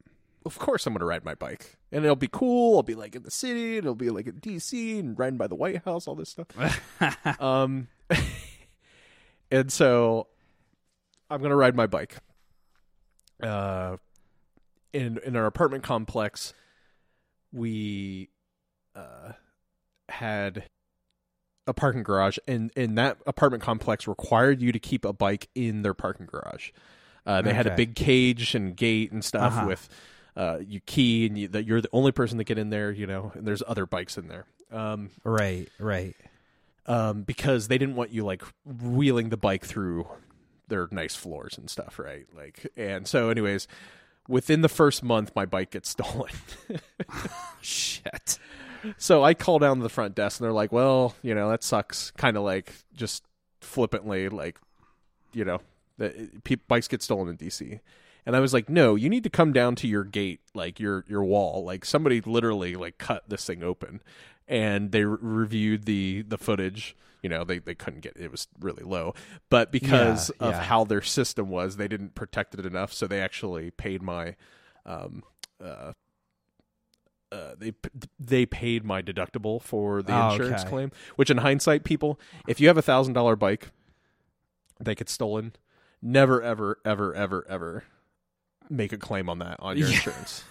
Of 0.46 0.60
course, 0.60 0.86
I'm 0.86 0.94
going 0.94 1.00
to 1.00 1.08
ride 1.08 1.26
my 1.26 1.34
bike, 1.34 1.76
and 1.92 2.06
it'll 2.06 2.16
be 2.16 2.30
cool. 2.32 2.78
I'll 2.78 2.84
be 2.84 2.94
like 2.94 3.16
in 3.16 3.24
the 3.24 3.32
city, 3.32 3.78
and 3.78 3.86
it'll 3.86 3.96
be 3.96 4.12
like 4.12 4.28
in 4.28 4.36
DC, 4.36 5.00
and 5.00 5.18
riding 5.18 5.38
by 5.38 5.48
the 5.48 5.56
White 5.56 5.84
House, 5.86 6.08
all 6.08 6.14
this 6.14 6.30
stuff. 6.30 6.48
um, 7.42 7.88
and 9.60 9.72
so 9.72 10.28
I'm 11.30 11.40
going 11.40 11.50
to 11.50 11.56
ride 11.56 11.76
my 11.76 11.88
bike. 11.88 12.18
Uh, 13.42 13.98
in 14.94 15.20
in 15.26 15.36
our 15.36 15.46
apartment 15.46 15.84
complex, 15.84 16.54
we 17.52 18.30
uh 18.96 19.34
had 20.10 20.66
a 21.68 21.74
parking 21.74 22.04
garage, 22.04 22.38
and 22.48 22.72
and 22.78 22.98
that 22.98 23.18
apartment 23.26 23.64
complex 23.64 24.08
required 24.08 24.62
you 24.62 24.72
to 24.72 24.80
keep 24.80 25.04
a 25.04 25.12
bike 25.14 25.50
in 25.56 25.82
their 25.82 25.94
parking 25.94 26.28
garage. 26.28 26.72
Uh, 27.26 27.42
they 27.42 27.54
had 27.54 27.66
a 27.66 27.76
big 27.76 27.96
cage 27.96 28.54
and 28.54 28.78
gate 28.78 29.12
and 29.12 29.26
stuff 29.26 29.54
Uh-huh. 29.54 29.66
with 29.68 29.90
uh, 30.38 30.60
you 30.66 30.80
key, 30.82 31.26
and 31.26 31.38
you, 31.38 31.48
that 31.48 31.66
you're 31.66 31.82
the 31.82 31.90
only 31.92 32.12
person 32.12 32.38
to 32.38 32.44
get 32.44 32.58
in 32.58 32.70
there. 32.70 32.92
You 32.92 33.08
know, 33.08 33.32
and 33.36 33.48
there's 33.48 33.64
other 33.68 33.86
bikes 33.86 34.18
in 34.18 34.28
there. 34.28 34.46
Um, 34.72 35.10
Right. 35.24 35.68
Right. 35.80 36.16
Um, 36.88 37.24
because 37.24 37.68
they 37.68 37.78
didn't 37.78 37.96
want 37.96 38.12
you 38.12 38.24
like 38.24 38.44
wheeling 38.66 39.30
the 39.30 39.38
bike 39.38 39.66
through 39.66 40.08
their 40.68 40.88
nice 40.92 41.16
floors 41.16 41.58
and 41.58 41.70
stuff, 41.70 42.00
right? 42.00 42.26
Like, 42.36 42.68
and 42.76 43.08
so, 43.08 43.30
anyways, 43.30 43.68
within 44.28 44.62
the 44.62 44.70
first 44.70 45.04
month, 45.04 45.32
my 45.36 45.46
bike 45.46 45.72
gets 45.72 45.90
stolen. 45.92 46.32
Shit. 47.62 48.40
so 48.98 49.24
I 49.24 49.34
call 49.34 49.60
down 49.60 49.78
to 49.78 49.84
the 49.84 49.90
front 49.90 50.16
desk, 50.16 50.40
and 50.40 50.46
they're 50.46 50.54
like, 50.54 50.72
"Well, 50.72 51.16
you 51.22 51.36
know, 51.36 51.50
that 51.50 51.64
sucks." 51.64 52.12
Kind 52.12 52.38
of 52.38 52.44
like 52.44 52.74
just 52.94 53.24
flippantly, 53.62 54.30
like, 54.30 54.60
you 55.34 55.46
know, 55.46 55.62
the 55.98 56.30
pe- 56.44 56.56
bikes 56.68 56.88
get 56.88 57.02
stolen 57.02 57.30
in 57.30 57.38
DC. 57.38 57.80
And 58.28 58.36
I 58.36 58.40
was 58.40 58.54
like, 58.54 58.70
"No, 58.70 58.96
you 58.96 59.10
need 59.10 59.24
to 59.24 59.30
come 59.30 59.54
down 59.54 59.76
to 59.76 59.88
your 59.88 60.04
gate, 60.04 60.42
like 60.54 60.80
your 60.80 61.06
your 61.08 61.24
wall. 61.24 61.64
Like 61.64 61.86
somebody 61.86 62.22
literally 62.22 62.76
like 62.76 62.98
cut 62.98 63.24
this 63.28 63.46
thing 63.46 63.64
open." 63.64 64.02
And 64.48 64.92
they 64.92 65.04
re- 65.06 65.18
reviewed 65.22 65.86
the 65.86 66.22
the 66.24 66.38
footage. 66.38 66.96
You 67.24 67.30
know, 67.30 67.44
they 67.44 67.58
they 67.60 67.74
couldn't 67.76 68.02
get 68.02 68.16
it 68.18 68.30
was 68.30 68.48
really 68.60 68.84
low, 68.84 69.16
but 69.50 69.72
because 69.72 70.30
Yeah, 70.40 70.48
of 70.48 70.54
yeah. 70.54 70.62
how 70.64 70.84
their 70.84 71.02
system 71.02 71.50
was, 71.50 71.78
they 71.78 71.88
didn't 71.88 72.14
protect 72.14 72.54
it 72.54 72.66
enough. 72.66 72.94
So 72.94 73.08
they 73.08 73.20
actually 73.22 73.72
paid 73.72 74.02
my 74.04 74.36
um 74.86 75.24
uh 75.64 75.94
uh, 77.32 77.56
they 77.58 77.74
they 78.20 78.46
paid 78.46 78.86
my 78.86 79.02
deductible 79.02 79.62
for 79.62 80.02
the 80.04 80.14
Oh, 80.14 80.32
insurance 80.32 80.62
okay. 80.62 80.70
claim. 80.70 80.92
Which, 81.16 81.30
in 81.30 81.38
hindsight, 81.38 81.84
people, 81.84 82.20
if 82.48 82.62
you 82.62 82.68
have 82.68 82.78
a 82.78 82.82
thousand 82.84 83.14
dollar 83.14 83.36
bike 83.36 83.72
that 84.80 84.96
gets 84.98 85.12
stolen, 85.12 85.54
never, 86.02 86.42
ever, 86.42 86.78
ever, 86.86 87.14
ever, 87.14 87.46
ever 87.50 87.84
make 88.70 88.94
a 88.94 88.98
claim 88.98 89.28
on 89.30 89.40
that 89.40 89.58
on 89.60 89.76
your 89.78 89.88
Yeah. 89.90 89.96
insurance 89.96 90.44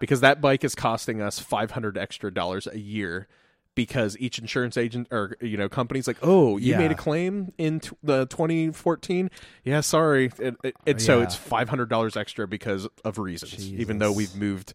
because 0.00 0.20
that 0.20 0.40
bike 0.40 0.64
is 0.64 0.74
costing 0.74 1.20
us 1.20 1.38
five 1.38 1.70
hundred 1.72 1.96
extra 1.98 2.32
dollars 2.32 2.66
a 2.66 2.78
year. 2.78 3.28
Because 3.76 4.16
each 4.18 4.38
insurance 4.38 4.76
agent 4.76 5.06
or 5.12 5.36
you 5.40 5.56
know 5.56 5.68
company's 5.68 6.06
like, 6.08 6.18
oh, 6.22 6.56
you 6.58 6.76
made 6.76 6.90
a 6.90 6.94
claim 6.96 7.52
in 7.56 7.78
t- 7.80 7.90
the 8.02 8.26
2014. 8.26 9.30
Yeah, 9.64 9.80
sorry, 9.80 10.32
and, 10.42 10.56
and 10.86 11.00
so 11.00 11.18
Yeah. 11.18 11.24
it's 11.24 11.36
five 11.36 11.68
hundred 11.68 11.88
dollars 11.88 12.16
extra 12.16 12.48
because 12.48 12.88
of 13.04 13.18
reasons. 13.18 13.72
Even 13.72 13.98
though 13.98 14.10
we've 14.12 14.34
moved 14.34 14.74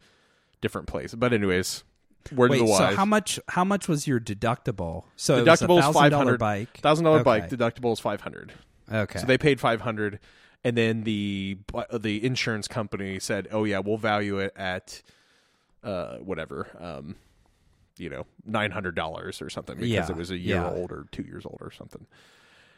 different 0.61 0.87
place. 0.87 1.13
But 1.13 1.33
anyways, 1.33 1.83
word 2.31 2.51
Wait. 2.51 2.61
the 2.61 2.67
So 2.67 2.95
how 2.95 3.05
much? 3.05 3.37
How 3.49 3.65
much 3.65 3.89
was 3.89 4.07
your 4.07 4.19
deductible? 4.21 5.03
So 5.17 5.37
it 5.39 5.45
was 5.45 5.61
a 5.61 5.65
deductible 5.67 5.77
is 5.79 5.83
thousand 5.85 6.01
five 6.01 6.11
dollar 6.11 6.37
bike. 6.37 6.77
Thousand 6.77 7.03
dollar 7.05 7.23
bike 7.23 7.49
deductible 7.49 7.91
is 7.91 7.99
five 7.99 8.21
hundred. 8.21 8.53
Okay. 8.91 9.19
So 9.19 9.25
they 9.27 9.37
paid 9.37 9.59
five 9.59 9.81
hundred, 9.81 10.19
and 10.65 10.75
then 10.75 11.03
the 11.03 11.57
the 11.93 12.25
insurance 12.25 12.67
company 12.67 13.19
said, 13.19 13.47
"Oh 13.51 13.63
yeah, 13.63 13.79
we'll 13.79 13.97
value 13.97 14.39
it 14.39 14.51
at 14.57 15.01
uh 15.83 16.17
whatever, 16.17 16.67
um, 16.79 17.15
you 17.97 18.09
know, 18.09 18.25
nine 18.45 18.71
hundred 18.71 18.95
dollars 18.95 19.41
or 19.41 19.49
something 19.49 19.75
because 19.75 19.89
Yeah, 19.89 20.09
it 20.09 20.17
was 20.17 20.31
a 20.31 20.37
year 20.37 20.55
yeah. 20.57 20.69
old 20.69 20.91
or 20.91 21.05
two 21.11 21.23
years 21.23 21.45
old 21.45 21.59
or 21.61 21.71
something." 21.71 22.05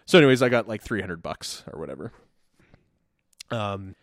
So, 0.05 0.17
anyways, 0.19 0.41
I 0.41 0.49
got 0.49 0.67
like 0.67 0.81
three 0.81 1.01
hundred 1.01 1.23
bucks 1.23 1.63
or 1.71 1.79
whatever. 1.79 2.11
Um. 3.49 3.95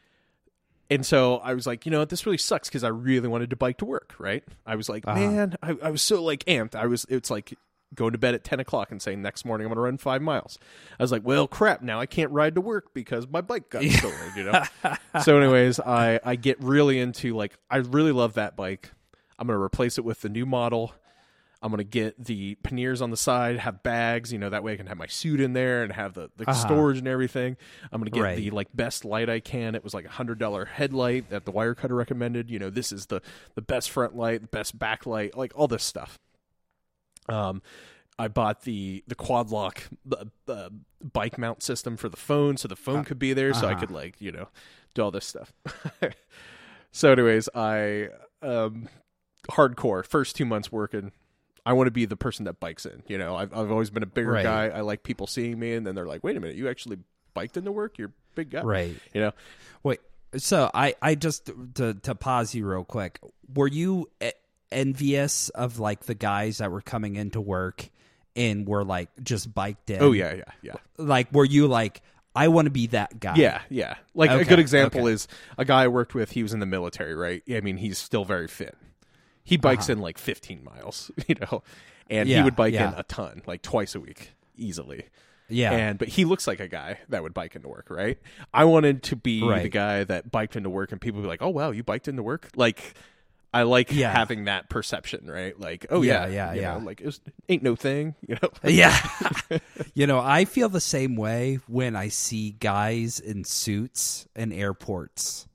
And 0.91 1.05
so 1.05 1.39
I 1.39 1.55
was 1.55 1.66
like, 1.66 1.87
you 1.87 1.91
know 1.91 2.01
what, 2.01 2.11
this 2.11 2.26
really 2.26 2.37
sucks 2.39 2.68
because 2.68 2.85
I 2.85 2.89
really 2.89 3.26
wanted 3.26 3.49
to 3.51 3.57
bike 3.57 3.78
to 3.78 3.87
work, 3.87 4.14
right? 4.18 4.45
I 4.66 4.76
was 4.76 4.89
like, 4.91 5.07
Uh-huh. 5.09 5.18
man, 5.18 5.57
I, 5.62 5.76
I 5.82 5.91
was 5.91 6.03
so 6.03 6.22
like 6.22 6.45
amped. 6.45 6.74
I 6.74 6.85
was, 6.87 7.07
it's 7.09 7.30
like 7.30 7.57
going 7.95 8.12
to 8.12 8.18
bed 8.18 8.35
at 8.35 8.45
10 8.45 8.61
o'clock 8.61 8.91
and 8.91 9.01
saying 9.01 9.22
next 9.22 9.45
morning 9.45 9.66
I'm 9.66 9.70
going 9.70 9.76
to 9.76 9.82
run 9.82 9.99
five 9.99 10.20
miles. 10.22 10.59
I 10.99 11.03
was 11.03 11.12
like, 11.12 11.22
well, 11.24 11.47
crap, 11.47 11.80
now 11.82 12.01
I 12.01 12.07
can't 12.07 12.30
ride 12.32 12.55
to 12.57 12.61
work 12.61 12.93
because 12.95 13.28
my 13.28 13.41
bike 13.41 13.70
got 13.70 13.85
stolen, 13.85 14.16
you 14.37 14.45
know? 14.45 14.62
so, 15.22 15.39
anyways, 15.39 15.78
I, 15.80 16.18
I 16.24 16.37
get 16.37 16.61
really 16.62 16.99
into 16.99 17.37
like, 17.37 17.57
I 17.70 17.76
really 17.78 18.12
love 18.12 18.35
that 18.35 18.57
bike. 18.57 18.91
I'm 19.39 19.47
going 19.47 19.59
to 19.59 19.62
replace 19.62 19.97
it 19.99 20.05
with 20.05 20.20
the 20.22 20.28
new 20.28 20.47
model. 20.47 20.95
I'm 21.62 21.70
going 21.70 21.78
to 21.78 21.85
get 21.85 22.22
the 22.22 22.57
panniers 22.57 23.01
on 23.01 23.11
the 23.11 23.16
side, 23.16 23.57
have 23.59 23.82
bags, 23.82 24.30
you 24.30 24.39
know, 24.39 24.51
that 24.51 24.62
way 24.62 24.74
I 24.74 24.76
can 24.76 24.87
have 24.87 24.99
my 24.99 25.07
suit 25.07 25.41
in 25.41 25.55
there 25.55 25.82
and 25.82 25.93
have 25.95 26.12
the, 26.12 26.30
the 26.37 26.45
Uh-huh. 26.51 26.53
storage 26.53 26.99
and 26.99 27.09
everything. 27.09 27.57
I'm 27.91 28.01
going 28.03 28.11
to 28.11 28.14
get 28.14 28.22
Right. 28.22 28.37
the 28.37 28.51
like 28.51 28.68
best 28.74 29.05
light 29.07 29.30
I 29.30 29.41
can. 29.41 29.74
It 29.74 29.82
was 29.82 29.95
like 29.95 30.05
a 30.05 30.11
hundred 30.11 30.39
dollar 30.39 30.66
headlight 30.66 31.30
that 31.30 31.47
the 31.47 31.53
Wirecutter 31.53 31.97
recommended. 31.97 32.51
You 32.51 32.59
know, 32.59 32.68
this 32.68 32.93
is 32.93 33.07
the 33.07 33.22
the 33.55 33.62
best 33.62 33.91
front 33.91 34.14
light, 34.14 34.43
the 34.43 34.49
best 34.49 34.78
back 34.78 35.07
light, 35.07 35.39
like 35.39 35.53
all 35.55 35.66
this 35.68 35.85
stuff. 35.85 36.18
Um, 37.29 37.62
I 38.18 38.29
bought 38.29 38.62
the 38.62 39.03
the 39.07 39.14
Quad 39.14 39.51
Lock 39.51 39.83
uh, 40.12 40.25
uh, 40.49 40.68
bike 41.12 41.37
mount 41.39 41.62
system 41.62 41.97
for 41.97 42.09
the 42.09 42.16
phone, 42.16 42.57
so 42.57 42.68
the 42.68 42.77
phone 42.77 43.05
could 43.05 43.18
be 43.18 43.33
there, 43.33 43.53
so 43.53 43.66
I 43.66 43.72
uh-huh. 43.72 43.81
could 43.81 43.91
like 43.91 44.20
you 44.20 44.31
know 44.31 44.49
do 44.95 45.03
all 45.03 45.11
this 45.11 45.27
stuff. 45.27 45.53
so, 46.93 47.12
anyways, 47.12 47.49
I 47.55 48.11
um 48.41 48.89
hardcore 49.51 50.07
first 50.07 50.37
two 50.37 50.45
months 50.45 50.70
working. 50.70 51.12
I 51.66 51.72
want 51.72 51.87
to 51.87 51.91
be 51.91 52.05
the 52.05 52.16
person 52.16 52.45
that 52.45 52.61
bikes 52.61 52.87
in. 52.87 53.03
You 53.09 53.18
know, 53.18 53.35
I've 53.35 53.53
I've 53.53 53.70
always 53.70 53.91
been 53.91 54.03
a 54.03 54.07
bigger 54.07 54.31
Right. 54.31 54.45
guy. 54.45 54.68
I 54.68 54.83
like 54.83 55.03
people 55.03 55.27
seeing 55.27 55.59
me, 55.59 55.75
and 55.75 55.87
then 55.87 55.95
they're 55.95 56.07
like, 56.07 56.22
"Wait 56.22 56.37
a 56.37 56.41
minute, 56.41 56.57
you 56.57 56.68
actually 56.68 56.99
biked 57.33 57.57
into 57.57 57.72
work? 57.72 57.99
You're 57.99 58.09
a 58.09 58.35
big 58.35 58.51
guy." 58.51 58.62
right. 58.62 58.95
You 59.12 59.20
know, 59.22 59.33
Wait. 59.83 60.01
So 60.37 60.70
I 60.72 60.95
I 61.01 61.14
just 61.14 61.51
to 61.77 61.95
to 61.95 62.14
pause 62.14 62.55
you 62.55 62.66
real 62.66 62.85
quick. 62.85 63.18
Were 63.55 63.68
you 63.68 64.11
e- 64.22 64.31
envious 64.73 65.49
of 65.51 65.79
like 65.79 66.05
the 66.05 66.15
guys 66.15 66.59
that 66.59 66.71
were 66.71 66.81
coming 66.81 67.17
into 67.17 67.41
work 67.41 67.89
and 68.37 68.67
were 68.67 68.85
like 68.85 69.09
just 69.23 69.53
biked 69.55 69.91
in? 69.91 70.03
oh 70.03 70.12
yeah, 70.12 70.35
yeah, 70.35 70.45
yeah. 70.62 70.75
Like 70.99 71.33
were 71.33 71.45
you 71.45 71.67
like 71.67 72.03
I 72.37 72.49
want 72.49 72.67
to 72.67 72.71
be 72.71 72.89
that 72.89 73.21
guy? 73.21 73.35
Yeah, 73.37 73.62
yeah. 73.71 73.95
Like 74.15 74.31
a 74.31 74.45
good 74.45 74.59
example 74.59 75.03
okay. 75.03 75.12
is 75.12 75.29
a 75.57 75.65
guy 75.65 75.85
I 75.85 75.89
worked 75.89 76.15
with. 76.15 76.33
He 76.33 76.43
was 76.43 76.53
in 76.53 76.59
the 76.61 76.67
military, 76.67 77.15
right? 77.15 77.43
I 77.49 77.61
mean, 77.61 77.77
he's 77.77 77.97
still 77.97 78.25
very 78.25 78.49
fit. 78.49 78.77
He 79.45 79.57
bikes 79.57 79.89
in 79.89 80.01
like 80.01 80.19
15 80.19 80.65
miles, 80.65 81.11
you 81.29 81.37
know, 81.41 81.62
and 82.11 82.29
he 82.29 82.35
Uh-huh. 82.35 82.45
Would 82.45 82.57
bike 82.57 82.75
yeah. 82.75 82.89
in 82.93 82.99
a 82.99 83.03
ton, 83.05 83.43
like 83.47 83.62
twice 83.62 83.95
a 83.95 84.01
week, 84.01 84.33
easily. 84.57 85.05
Yeah. 85.49 85.71
And 85.73 85.99
but 85.99 86.09
he 86.09 86.25
looks 86.25 86.47
like 86.49 86.59
a 86.59 86.67
guy 86.67 86.99
that 87.11 87.23
would 87.23 87.35
bike 87.35 87.55
into 87.55 87.69
work, 87.69 87.87
right? 87.91 88.19
I 88.53 88.65
wanted 88.65 89.03
to 89.05 89.17
be 89.17 89.41
the 89.41 89.69
guy 89.69 90.03
that 90.03 90.33
biked 90.33 90.57
into 90.57 90.71
work, 90.71 90.91
and 90.91 91.01
people 91.01 91.21
would 91.21 91.27
be 91.27 91.29
like, 91.29 91.43
"Oh 91.43 91.51
wow, 91.51 91.71
you 91.71 91.85
biked 91.85 92.09
into 92.09 92.23
work!" 92.23 92.49
Like, 92.57 92.95
I 93.55 93.62
like 93.62 93.92
Yeah. 93.92 94.12
having 94.12 94.44
that 94.44 94.68
perception, 94.68 95.30
right? 95.30 95.59
Like, 95.59 95.86
oh 95.90 96.02
Yeah, 96.02 96.26
yeah, 96.26 96.32
yeah, 96.32 96.52
you 96.55 96.61
yeah. 96.62 96.72
know, 96.78 96.84
like 96.84 97.00
it 97.00 97.18
ain't 97.48 97.62
no 97.62 97.76
thing, 97.76 98.14
you 98.28 98.36
know. 98.42 98.50
Yeah. 98.64 98.94
you 99.94 100.07
know, 100.07 100.18
I 100.18 100.44
feel 100.44 100.68
the 100.68 100.80
same 100.80 101.16
way 101.16 101.61
when 101.68 101.96
I 101.96 102.09
see 102.09 102.50
guys 102.52 103.20
in 103.20 103.44
suits 103.44 104.26
in 104.34 104.52
airports. 104.52 105.46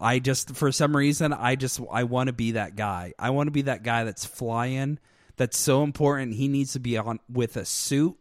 I 0.00 0.20
just 0.20 0.54
for 0.54 0.70
some 0.70 0.96
reason 0.96 1.32
I 1.32 1.56
just 1.56 1.80
I 1.90 2.04
want 2.04 2.28
to 2.28 2.32
be 2.32 2.52
that 2.52 2.76
guy. 2.76 3.14
I 3.18 3.30
want 3.30 3.48
to 3.48 3.52
be 3.52 3.62
that 3.62 3.82
guy 3.82 4.04
that's 4.04 4.24
flying. 4.24 4.98
That's 5.36 5.58
so 5.58 5.82
important. 5.82 6.34
He 6.34 6.46
needs 6.48 6.72
to 6.74 6.78
be 6.80 6.96
on 6.98 7.18
with 7.28 7.56
a 7.56 7.64
suit 7.64 8.16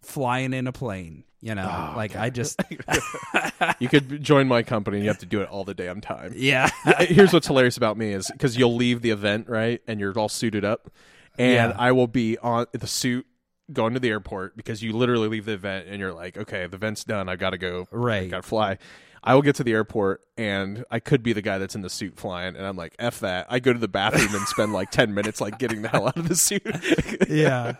flying 0.00 0.52
in 0.52 0.66
a 0.66 0.72
plane. 0.72 1.24
You 1.44 1.56
know, 1.56 1.66
ah, 1.68 1.94
like 1.96 2.14
I 2.14 2.30
just 2.30 2.62
You 3.80 3.88
could 3.88 4.22
join 4.22 4.46
my 4.46 4.62
company 4.62 4.98
and 4.98 5.04
you 5.04 5.10
have 5.10 5.18
to 5.18 5.26
do 5.26 5.40
it 5.40 5.48
all 5.48 5.64
the 5.64 5.74
damn 5.74 6.00
time. 6.00 6.32
yeah. 6.36 6.70
Here's 7.00 7.32
what's 7.32 7.48
hilarious 7.48 7.76
about 7.76 7.96
me 7.96 8.12
is 8.12 8.30
because 8.30 8.56
you'll 8.56 8.76
leave 8.76 9.02
the 9.02 9.10
event, 9.10 9.48
right? 9.48 9.82
And 9.88 9.98
you're 9.98 10.16
all 10.16 10.28
suited 10.28 10.64
up. 10.64 10.90
And 11.38 11.70
Yeah. 11.72 11.76
I 11.76 11.90
will 11.92 12.06
be 12.06 12.38
on 12.38 12.66
the 12.72 12.86
suit 12.86 13.26
going 13.72 13.94
to 13.94 14.00
the 14.00 14.08
airport 14.10 14.56
because 14.56 14.82
you 14.84 14.92
literally 14.92 15.26
leave 15.28 15.44
the 15.46 15.54
event 15.54 15.88
and 15.88 15.98
you're 15.98 16.12
like, 16.12 16.36
okay, 16.36 16.66
the 16.68 16.76
event's 16.76 17.02
done. 17.04 17.28
I 17.28 17.34
got 17.36 17.50
to 17.50 17.58
go. 17.58 17.88
Right. 17.90 18.30
Got 18.30 18.42
to 18.42 18.48
fly. 18.48 18.78
I 19.24 19.34
will 19.34 19.42
get 19.42 19.54
to 19.56 19.64
the 19.64 19.72
airport 19.72 20.20
and 20.36 20.84
I 20.90 21.00
could 21.00 21.22
be 21.24 21.32
the 21.32 21.42
guy 21.42 21.58
that's 21.58 21.74
in 21.74 21.82
the 21.82 21.90
suit 21.90 22.16
flying. 22.18 22.54
And 22.56 22.64
I'm 22.66 22.76
like, 22.76 22.94
F 23.00 23.20
that. 23.20 23.46
I 23.48 23.58
go 23.60 23.72
to 23.72 23.78
the 23.78 23.88
bathroom 23.88 24.34
and 24.34 24.46
spend 24.48 24.72
like 24.72 24.90
10 24.90 25.12
minutes 25.14 25.40
like 25.40 25.58
getting 25.58 25.82
the 25.82 25.88
hell 25.88 26.06
out 26.06 26.16
of 26.16 26.28
the 26.28 26.36
suit. 26.36 26.62
yeah. 27.28 27.76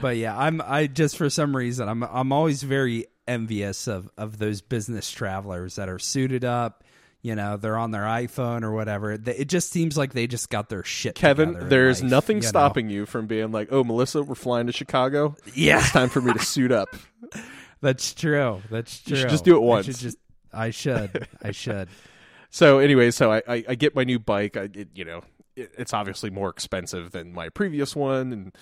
But 0.00 0.16
yeah, 0.16 0.36
I'm 0.38 0.60
I 0.64 0.86
just 0.86 1.16
for 1.16 1.28
some 1.30 1.56
reason 1.56 1.88
I'm 1.88 2.02
I'm 2.04 2.32
always 2.32 2.62
very 2.62 3.06
envious 3.26 3.86
of 3.86 4.08
of 4.16 4.38
those 4.38 4.60
business 4.60 5.10
travelers 5.10 5.76
that 5.76 5.88
are 5.88 5.98
suited 5.98 6.44
up. 6.44 6.84
You 7.20 7.34
know, 7.34 7.56
they're 7.56 7.76
on 7.76 7.90
their 7.90 8.04
iPhone 8.04 8.62
or 8.62 8.72
whatever. 8.72 9.12
It 9.12 9.48
just 9.48 9.72
seems 9.72 9.98
like 9.98 10.12
they 10.12 10.28
just 10.28 10.50
got 10.50 10.68
their 10.68 10.84
shit. 10.84 11.16
Kevin, 11.16 11.68
there's 11.68 12.00
life, 12.00 12.10
nothing 12.10 12.36
you 12.36 12.42
know? 12.42 12.48
stopping 12.48 12.90
you 12.90 13.06
from 13.06 13.26
being 13.26 13.50
like, 13.50 13.68
oh, 13.72 13.82
Melissa, 13.82 14.22
we're 14.22 14.36
flying 14.36 14.68
to 14.68 14.72
Chicago. 14.72 15.34
Yeah, 15.52 15.80
It's 15.80 15.90
time 15.90 16.10
for 16.10 16.20
me 16.20 16.32
to 16.32 16.38
suit 16.38 16.70
up. 16.70 16.94
that's 17.80 18.14
true. 18.14 18.62
That's 18.70 19.00
true. 19.02 19.16
You 19.16 19.22
should 19.22 19.30
just 19.30 19.44
do 19.44 19.56
it 19.56 19.60
I 19.60 19.64
once. 19.64 19.86
should 19.86 19.96
just. 19.96 20.18
I 20.52 20.70
should. 20.70 21.26
I 21.42 21.50
should. 21.50 21.88
So 22.50 22.78
anyway, 22.78 23.10
so 23.10 23.30
I, 23.30 23.42
I, 23.46 23.64
I 23.68 23.74
get 23.74 23.94
my 23.94 24.04
new 24.04 24.18
bike. 24.18 24.56
I 24.56 24.70
it, 24.72 24.88
you 24.94 25.04
know 25.04 25.22
it, 25.54 25.70
it's 25.76 25.92
obviously 25.92 26.30
more 26.30 26.48
expensive 26.48 27.10
than 27.10 27.34
my 27.34 27.50
previous 27.50 27.94
one, 27.94 28.32
and 28.32 28.56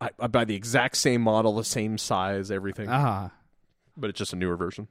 I, 0.00 0.10
I 0.18 0.26
buy 0.26 0.44
the 0.44 0.54
exact 0.54 0.96
same 0.96 1.22
model, 1.22 1.56
the 1.56 1.64
same 1.64 1.98
size, 1.98 2.50
everything, 2.50 2.88
Ah, 2.88 3.32
but 3.96 4.10
it's 4.10 4.18
just 4.18 4.32
a 4.32 4.36
newer 4.36 4.56
version. 4.56 4.88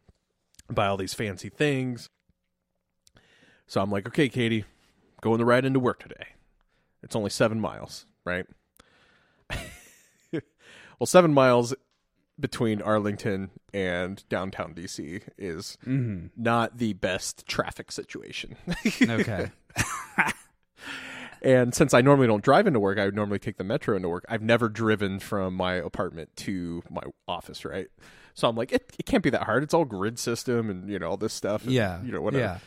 I 0.70 0.74
buy 0.74 0.88
all 0.88 0.98
these 0.98 1.14
fancy 1.14 1.50
things. 1.50 2.10
So 3.68 3.82
I'm 3.82 3.92
like, 3.92 4.08
okay, 4.08 4.30
Katie, 4.30 4.66
going 5.22 5.38
the 5.38 5.46
ride 5.46 5.66
into 5.66 5.80
work 5.80 6.02
today. 6.02 6.28
It's 7.02 7.16
only 7.16 7.30
seven 7.30 7.60
miles, 7.60 8.06
right? 8.26 8.46
well, 10.32 11.06
seven 11.06 11.34
miles 11.34 11.74
between 12.40 12.82
Arlington 12.82 13.52
and 13.74 14.28
downtown 14.30 14.74
DC 14.74 15.22
is 15.38 15.78
mhm. 15.86 16.30
not 16.36 16.78
the 16.78 16.94
best 16.94 17.46
traffic 17.48 17.92
situation. 17.92 18.56
okay. 19.02 19.52
and 21.44 21.74
since 21.74 21.94
I 21.94 22.02
normally 22.02 22.28
don't 22.28 22.44
drive 22.44 22.68
into 22.68 22.80
work, 22.80 22.98
I 22.98 23.06
would 23.06 23.16
normally 23.16 23.40
take 23.40 23.58
the 23.58 23.64
metro 23.64 23.96
into 23.96 24.10
work. 24.10 24.26
I've 24.30 24.42
never 24.42 24.70
driven 24.70 25.20
from 25.20 25.56
my 25.56 25.74
apartment 25.74 26.36
to 26.38 26.82
my 26.90 27.02
office, 27.28 27.66
right? 27.66 27.88
So 28.34 28.48
I'm 28.50 28.56
like, 28.56 28.72
it, 28.72 28.92
it 28.98 29.06
can't 29.06 29.22
be 29.24 29.30
that 29.32 29.44
hard. 29.44 29.62
It's 29.64 29.74
all 29.74 29.86
grid 29.86 30.18
system 30.18 30.70
and 30.70 30.90
you 30.90 30.98
know 31.00 31.10
all 31.10 31.18
this 31.18 31.34
stuff. 31.34 31.64
and, 31.64 31.72
Yeah. 31.72 32.02
you 32.04 32.12
know 32.12 32.22
whatever. 32.22 32.44
Yeah. 32.44 32.58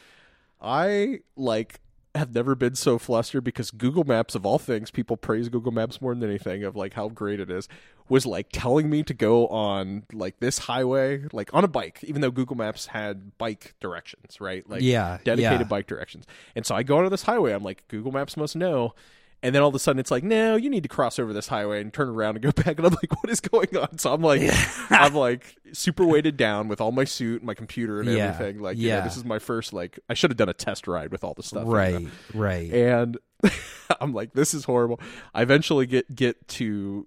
I 0.61 1.20
like 1.37 1.81
have 2.14 2.35
never 2.35 2.55
been 2.55 2.74
so 2.74 2.99
flustered 2.99 3.45
because 3.45 3.70
Google 3.70 4.05
Maps 4.05 4.35
of 4.35 4.47
all 4.47 4.59
things, 4.59 4.91
people 4.91 5.16
praise 5.16 5.49
Google 5.51 5.72
Maps 5.72 6.01
more 6.01 6.14
than 6.14 6.24
anything 6.29 6.64
of 6.64 6.74
like 6.74 6.95
how 6.95 7.09
great 7.09 7.41
it 7.41 7.51
is, 7.51 7.68
was 8.09 8.24
like 8.26 8.48
telling 8.52 8.88
me 8.88 9.02
to 9.02 9.14
go 9.14 9.48
on 9.48 10.04
like 10.12 10.38
this 10.40 10.59
highway, 10.59 11.24
like 11.32 11.52
on 11.52 11.64
a 11.64 11.68
bike, 11.68 11.98
even 12.04 12.20
though 12.20 12.30
Google 12.30 12.57
Maps 12.57 12.86
had 12.86 13.36
bike 13.38 13.74
directions, 13.80 14.40
right? 14.40 14.68
Like 14.68 14.82
Yeah, 14.82 15.18
dedicated 15.24 15.61
yeah. 15.61 15.66
bike 15.66 15.86
directions. 15.86 16.24
And 16.54 16.64
so 16.64 16.74
I 16.74 16.82
go 16.82 16.98
onto 16.98 17.11
this 17.11 17.22
highway, 17.22 17.52
I'm 17.52 17.64
like, 17.64 17.86
Google 17.88 18.12
Maps 18.12 18.36
must 18.36 18.54
know. 18.57 18.94
And 19.42 19.54
then 19.54 19.61
all 19.62 19.68
of 19.68 19.74
a 19.74 19.78
sudden 19.78 20.00
it's 20.00 20.11
like, 20.11 20.24
no, 20.24 20.57
you 20.57 20.70
need 20.70 20.82
to 20.84 20.88
cross 20.88 21.18
over 21.18 21.32
this 21.32 21.48
highway 21.48 21.80
and 21.80 21.92
turn 21.92 22.09
around 22.09 22.36
and 22.36 22.42
go 22.42 22.52
back. 22.62 22.78
And 22.78 22.86
I'm 22.86 22.94
like, 22.94 23.14
what 23.22 23.28
is 23.30 23.40
going 23.40 23.76
on? 23.76 23.98
So 23.98 24.12
I'm 24.12 24.22
like, 24.22 24.40
I'm 24.90 25.14
like 25.14 25.57
super 25.72 26.07
weighted 26.07 26.36
down 26.36 26.68
with 26.68 26.80
all 26.80 26.90
my 26.90 27.04
suit, 27.04 27.42
and 27.42 27.46
my 27.46 27.54
computer, 27.54 28.00
and 28.00 28.09
Yeah, 28.11 28.28
everything. 28.28 28.61
Like, 28.61 28.76
yeah, 28.78 28.96
yeah. 28.96 29.00
this 29.02 29.16
is 29.16 29.24
my 29.24 29.38
first 29.38 29.72
like. 29.72 29.98
I 30.09 30.14
should 30.14 30.30
have 30.30 30.38
done 30.38 30.48
a 30.48 30.54
test 30.54 30.88
ride 30.88 31.12
with 31.12 31.22
all 31.22 31.34
the 31.34 31.42
stuff. 31.42 31.64
you 31.64 31.70
know? 31.70 31.76
Right. 31.76 32.09
Right. 32.34 32.72
And 32.72 33.18
I'm 34.00 34.14
like, 34.14 34.32
this 34.32 34.54
is 34.54 34.64
horrible. 34.64 35.00
I 35.34 35.42
eventually 35.42 35.86
get 35.86 36.12
get 36.14 36.48
to 36.48 37.07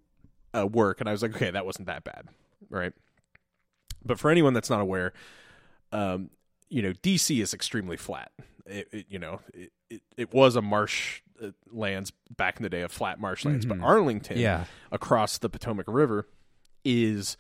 uh, 0.55 0.65
work, 0.67 0.99
and 0.99 1.07
I 1.09 1.11
was 1.11 1.21
like, 1.21 1.35
okay, 1.35 1.51
that 1.51 1.65
wasn't 1.65 1.87
that 1.87 2.03
bad, 2.03 2.27
right? 2.69 2.93
But 4.05 4.19
for 4.19 4.31
anyone 4.31 4.53
that's 4.53 4.69
not 4.69 4.81
aware, 4.81 5.13
um, 5.91 6.29
you 6.69 6.81
know, 6.81 6.93
DC 6.93 7.41
is 7.41 7.53
extremely 7.53 7.97
flat. 7.97 8.31
It, 8.65 8.87
it, 8.91 9.05
you 9.09 9.19
know, 9.19 9.41
it, 9.53 9.71
it, 9.89 10.01
it 10.17 10.33
was 10.33 10.55
a 10.55 10.61
marsh 10.61 11.21
uh, 11.43 11.49
lands 11.71 12.11
back 12.37 12.57
in 12.57 12.63
the 12.63 12.69
day 12.69 12.81
of 12.81 12.91
flat 12.91 13.19
marshlands, 13.19 13.65
but 13.65 13.79
Arlington, 13.79 14.37
Yeah. 14.37 14.65
across 14.91 15.37
the 15.37 15.49
Potomac 15.49 15.85
River, 15.87 16.27
is 16.85 17.35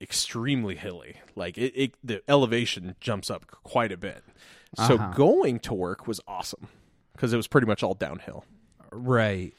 extremely 0.00 0.76
hilly. 0.76 1.16
Like 1.34 1.56
it, 1.58 1.72
it 1.74 1.94
the 2.04 2.22
elevation 2.28 2.94
jumps 3.00 3.30
up 3.30 3.46
quite 3.62 3.92
a 3.92 3.96
bit. 3.96 4.22
So 4.76 4.94
Uh-huh. 4.96 5.12
going 5.14 5.58
to 5.60 5.74
work 5.74 6.06
was 6.06 6.20
awesome 6.28 6.68
because 7.12 7.32
it 7.32 7.36
was 7.36 7.46
pretty 7.48 7.66
much 7.66 7.82
all 7.82 7.94
downhill. 7.94 8.44
Right. 8.92 9.54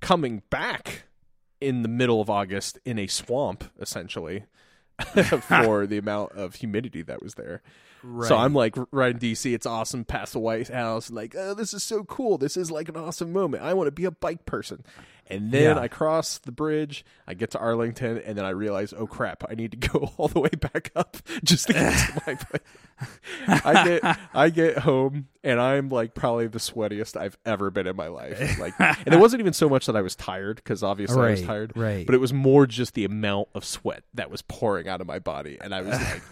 Coming 0.00 0.42
back 0.50 1.04
in 1.64 1.82
the 1.82 1.88
middle 1.88 2.20
of 2.20 2.28
August 2.28 2.78
in 2.84 2.98
a 2.98 3.06
swamp, 3.06 3.64
essentially, 3.80 4.44
for 5.48 5.86
the 5.86 5.98
amount 5.98 6.32
of 6.32 6.56
humidity 6.56 7.02
that 7.02 7.22
was 7.22 7.34
there. 7.34 7.62
Right. 8.06 8.28
So 8.28 8.36
I'm 8.36 8.52
like 8.54 8.76
right 8.90 9.12
in 9.14 9.18
DC. 9.18 9.54
It's 9.54 9.64
awesome. 9.66 10.04
Past 10.04 10.34
the 10.34 10.38
White 10.38 10.68
House, 10.68 11.10
like, 11.10 11.34
oh, 11.36 11.54
this 11.54 11.72
is 11.72 11.82
so 11.82 12.04
cool. 12.04 12.36
This 12.36 12.56
is 12.56 12.70
like 12.70 12.88
an 12.90 12.96
awesome 12.96 13.32
moment. 13.32 13.62
I 13.62 13.72
want 13.72 13.86
to 13.86 13.92
be 13.92 14.04
a 14.04 14.10
bike 14.10 14.44
person. 14.44 14.84
And 15.30 15.52
then 15.52 15.76
Yeah. 15.76 15.82
I 15.82 15.88
cross 15.88 16.36
the 16.36 16.52
bridge. 16.52 17.02
I 17.26 17.32
get 17.32 17.50
to 17.52 17.58
Arlington, 17.58 18.18
and 18.18 18.36
then 18.36 18.44
I 18.44 18.50
realize, 18.50 18.92
oh 18.92 19.06
crap, 19.06 19.42
I 19.48 19.54
need 19.54 19.70
to 19.70 19.88
go 19.88 20.12
all 20.18 20.28
the 20.28 20.38
way 20.40 20.50
back 20.50 20.90
up 20.94 21.16
just 21.42 21.68
to 21.68 21.72
get 21.72 21.92
to 21.92 22.22
my 22.26 22.34
place. 22.34 22.62
I 23.64 23.84
get 23.88 24.18
I 24.34 24.50
get 24.50 24.78
home, 24.78 25.28
and 25.42 25.58
I'm 25.58 25.88
like 25.88 26.14
probably 26.14 26.46
the 26.48 26.58
sweatiest 26.58 27.18
I've 27.18 27.38
ever 27.46 27.70
been 27.70 27.86
in 27.86 27.96
my 27.96 28.08
life. 28.08 28.58
Like, 28.58 28.74
and 28.78 29.14
it 29.14 29.18
wasn't 29.18 29.40
even 29.40 29.54
so 29.54 29.68
much 29.68 29.86
that 29.86 29.96
I 29.96 30.02
was 30.02 30.14
tired 30.14 30.56
because 30.56 30.82
obviously 30.82 31.22
I 31.22 31.30
was 31.30 31.42
tired, 31.42 31.72
right. 31.74 32.04
But 32.04 32.14
it 32.14 32.18
was 32.20 32.34
more 32.34 32.66
just 32.66 32.92
the 32.92 33.06
amount 33.06 33.48
of 33.54 33.64
sweat 33.64 34.04
that 34.12 34.30
was 34.30 34.42
pouring 34.42 34.88
out 34.88 35.00
of 35.00 35.06
my 35.06 35.20
body, 35.20 35.56
and 35.58 35.74
I 35.74 35.80
was 35.80 35.98
like. 35.98 36.22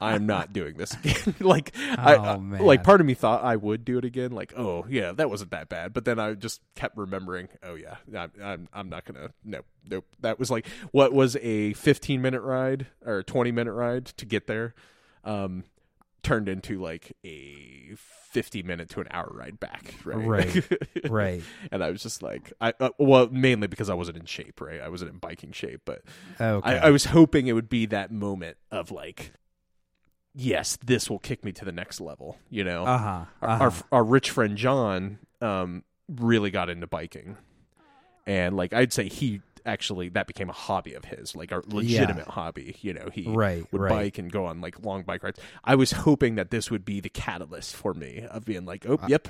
I'm 0.00 0.26
not 0.26 0.52
doing 0.52 0.76
this 0.76 0.92
again. 0.94 1.34
like, 1.40 1.72
I, 1.76 2.14
Oh, 2.16 2.22
I- 2.22 2.36
man. 2.38 2.60
like 2.64 2.82
part 2.84 3.00
of 3.00 3.06
me 3.06 3.14
thought 3.14 3.44
I 3.44 3.56
would 3.56 3.84
do 3.84 3.98
it 3.98 4.04
again. 4.04 4.32
Like, 4.32 4.52
oh 4.56 4.84
yeah, 4.88 5.12
that 5.12 5.30
wasn't 5.30 5.50
that 5.52 5.68
bad. 5.68 5.92
But 5.92 6.04
then 6.04 6.18
I 6.18 6.34
just 6.34 6.60
kept 6.74 6.96
remembering. 6.96 7.48
Oh 7.62 7.74
yeah, 7.74 7.96
I'm 8.16 8.32
I'm, 8.42 8.68
I'm 8.72 8.88
not 8.88 9.04
gonna. 9.04 9.30
Nope, 9.44 9.66
nope. 9.88 10.04
That 10.20 10.38
was 10.38 10.50
like 10.50 10.66
what 10.92 11.12
was 11.12 11.36
a 11.42 11.72
15 11.74 12.20
minute 12.22 12.40
ride 12.42 12.86
or 13.04 13.22
20 13.22 13.52
minute 13.52 13.72
ride 13.72 14.06
to 14.06 14.26
get 14.26 14.46
there, 14.46 14.74
um, 15.24 15.64
turned 16.22 16.48
into 16.48 16.80
like 16.80 17.16
a 17.24 17.94
50 17.96 18.62
minute 18.64 18.90
to 18.90 19.00
an 19.00 19.06
hour 19.10 19.30
ride 19.32 19.58
back. 19.60 19.94
Right. 20.04 20.26
Right. 20.26 20.68
Right. 21.10 21.42
and 21.70 21.84
I 21.84 21.90
was 21.90 22.02
just 22.02 22.22
like, 22.22 22.52
I 22.60 22.72
uh, 22.80 22.90
well, 22.98 23.28
mainly 23.30 23.68
because 23.68 23.88
I 23.88 23.94
wasn't 23.94 24.18
in 24.18 24.24
shape. 24.26 24.60
Right. 24.60 24.80
I 24.80 24.88
wasn't 24.88 25.12
in 25.12 25.18
biking 25.18 25.52
shape, 25.52 25.82
but 25.84 26.02
Okay. 26.40 26.68
I, 26.68 26.88
I 26.88 26.90
was 26.90 27.04
hoping 27.06 27.46
it 27.46 27.52
would 27.52 27.68
be 27.68 27.86
that 27.86 28.10
moment 28.10 28.56
of 28.72 28.90
like, 28.90 29.32
yes, 30.36 30.76
this 30.84 31.08
will 31.10 31.18
kick 31.18 31.44
me 31.44 31.50
to 31.52 31.64
the 31.64 31.72
next 31.72 32.00
level. 32.00 32.36
You 32.50 32.62
know, 32.64 32.84
uh 32.84 32.98
huh. 32.98 33.24
our, 33.42 33.62
our 33.62 33.72
our 33.92 34.04
rich 34.04 34.30
friend 34.30 34.56
John 34.56 35.18
um, 35.40 35.82
really 36.08 36.50
got 36.50 36.68
into 36.70 36.86
biking, 36.86 37.36
and 38.26 38.56
like 38.56 38.72
I'd 38.72 38.92
say 38.92 39.08
he 39.08 39.40
actually 39.64 40.08
that 40.10 40.26
became 40.28 40.48
a 40.48 40.52
hobby 40.54 40.94
of 40.94 41.04
his, 41.04 41.34
like 41.34 41.50
a 41.50 41.60
legitimate 41.66 42.28
hobby. 42.28 42.76
You 42.82 42.94
know, 42.94 43.08
he 43.12 43.24
Right, 43.26 43.64
would 43.72 43.80
right. 43.80 43.90
bike 43.90 44.18
and 44.18 44.30
go 44.30 44.46
on 44.46 44.60
like 44.60 44.84
long 44.84 45.02
bike 45.02 45.22
rides. 45.24 45.40
I 45.64 45.74
was 45.74 45.90
hoping 45.92 46.36
that 46.36 46.50
this 46.50 46.70
would 46.70 46.84
be 46.84 47.00
the 47.00 47.08
catalyst 47.08 47.74
for 47.74 47.92
me 47.94 48.24
of 48.30 48.44
being 48.44 48.64
like, 48.64 48.86
oh, 48.88 49.00
yep. 49.08 49.26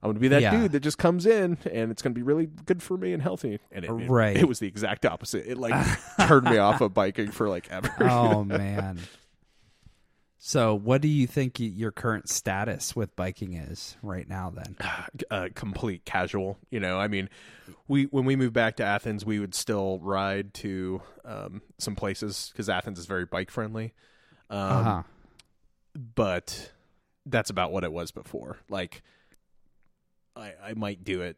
I'm 0.00 0.10
gonna 0.10 0.20
be 0.20 0.28
that 0.28 0.36
Uh, 0.36 0.40
yeah. 0.40 0.50
dude 0.62 0.72
that 0.72 0.80
just 0.80 0.96
comes 0.98 1.26
in 1.26 1.58
and 1.72 1.90
it's 1.90 2.02
gonna 2.02 2.14
be 2.14 2.22
really 2.22 2.46
good 2.46 2.82
for 2.84 2.96
me 2.96 3.12
and 3.12 3.20
healthy. 3.20 3.58
And 3.72 3.84
it, 3.84 3.90
it- 3.90 4.08
Right. 4.10 4.36
it 4.36 4.46
was 4.48 4.60
the 4.60 4.68
exact 4.68 5.04
opposite. 5.04 5.44
It 5.46 5.58
like 5.58 5.74
turned 6.20 6.44
me 6.48 6.56
off 6.58 6.80
of 6.80 6.94
biking 6.94 7.32
for 7.32 7.48
like 7.48 7.68
ever. 7.70 7.90
oh 8.00 8.44
man. 8.44 8.98
So, 10.40 10.72
what 10.72 11.00
do 11.00 11.08
you 11.08 11.26
think 11.26 11.56
your 11.58 11.90
current 11.90 12.28
status 12.28 12.94
with 12.94 13.14
biking 13.16 13.54
is 13.54 13.96
right 14.02 14.28
now? 14.28 14.52
Then. 14.54 14.76
uh, 15.30 15.48
complete 15.54 16.04
casual. 16.04 16.58
You 16.70 16.78
know, 16.78 16.98
I 16.98 17.08
mean, 17.08 17.28
we 17.88 18.04
when 18.04 18.24
we 18.24 18.36
moved 18.36 18.54
back 18.54 18.76
to 18.76 18.84
Athens, 18.84 19.26
we 19.26 19.40
would 19.40 19.54
still 19.54 19.98
ride 19.98 20.54
to 20.54 21.02
um, 21.24 21.62
some 21.78 21.96
places 21.96 22.50
because 22.52 22.68
Athens 22.68 22.98
is 22.98 23.06
very 23.06 23.24
bike 23.24 23.50
friendly. 23.50 23.94
Um, 24.48 24.58
Uh 24.58 24.82
huh. 24.82 25.02
But 26.14 26.72
that's 27.26 27.50
about 27.50 27.72
what 27.72 27.82
it 27.82 27.92
was 27.92 28.12
before. 28.12 28.58
Like, 28.68 29.02
I 30.36 30.52
I 30.62 30.74
might 30.74 31.02
do 31.02 31.22
it 31.22 31.36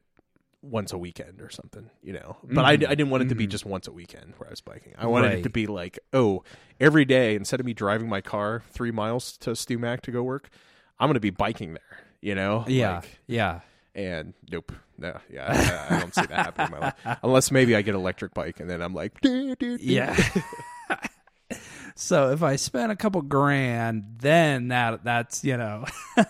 once 0.62 0.92
a 0.92 0.98
weekend 0.98 1.40
or 1.40 1.50
something, 1.50 1.90
you 2.02 2.12
know. 2.12 2.36
But 2.44 2.64
I, 2.64 2.72
I 2.72 2.76
didn't 2.76 3.10
want 3.10 3.22
it 3.22 3.28
to 3.30 3.34
be 3.34 3.46
just 3.46 3.64
once 3.64 3.86
a 3.88 3.92
weekend 3.92 4.34
where 4.36 4.48
I 4.48 4.50
was 4.50 4.60
biking. 4.60 4.94
I 4.98 5.06
wanted 5.06 5.32
it 5.32 5.42
to 5.44 5.50
be 5.50 5.66
like, 5.66 5.98
oh, 6.12 6.44
every 6.78 7.04
day 7.04 7.34
instead 7.34 7.60
of 7.60 7.66
me 7.66 7.72
driving 7.72 8.08
my 8.08 8.20
car 8.20 8.62
three 8.70 8.90
miles 8.90 9.36
to 9.38 9.50
Stumac 9.50 10.00
to 10.02 10.10
go 10.10 10.22
work, 10.22 10.50
I'm 10.98 11.08
going 11.08 11.14
to 11.14 11.20
be 11.20 11.30
biking 11.30 11.72
there. 11.72 12.04
You 12.20 12.34
know, 12.34 12.64
Yeah. 12.68 12.96
Like, 12.96 13.18
yeah. 13.26 13.60
And 13.94 14.34
nope, 14.50 14.72
no, 14.98 15.18
yeah, 15.32 15.88
I, 15.90 15.96
I 15.96 16.00
don't 16.00 16.14
see 16.14 16.20
that 16.26 16.30
happening 16.30 16.66
in 16.66 16.72
my 16.72 16.78
life. 17.04 17.18
Unless 17.24 17.50
maybe 17.50 17.74
I 17.74 17.82
get 17.82 17.94
an 17.94 18.00
electric 18.00 18.34
bike 18.34 18.60
and 18.60 18.70
then 18.70 18.82
I'm 18.82 18.94
like, 18.94 19.20
"Doo, 19.20 19.56
doo, 19.56 19.78
doo." 19.78 19.84
Yeah. 19.84 20.16
so 21.96 22.30
if 22.30 22.42
I 22.42 22.54
spend 22.56 22.92
a 22.92 22.96
couple 22.96 23.20
grand, 23.22 24.18
then 24.18 24.68
that 24.68 25.02
that's 25.02 25.42
you 25.42 25.56
know, 25.56 25.86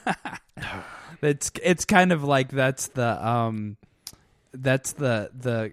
it's 1.22 1.50
it's 1.62 1.84
kind 1.84 2.12
of 2.12 2.24
like 2.24 2.48
that's 2.48 2.88
the 2.88 3.26
um, 3.26 3.76
that's 4.52 4.92
the 4.92 5.30
the 5.34 5.72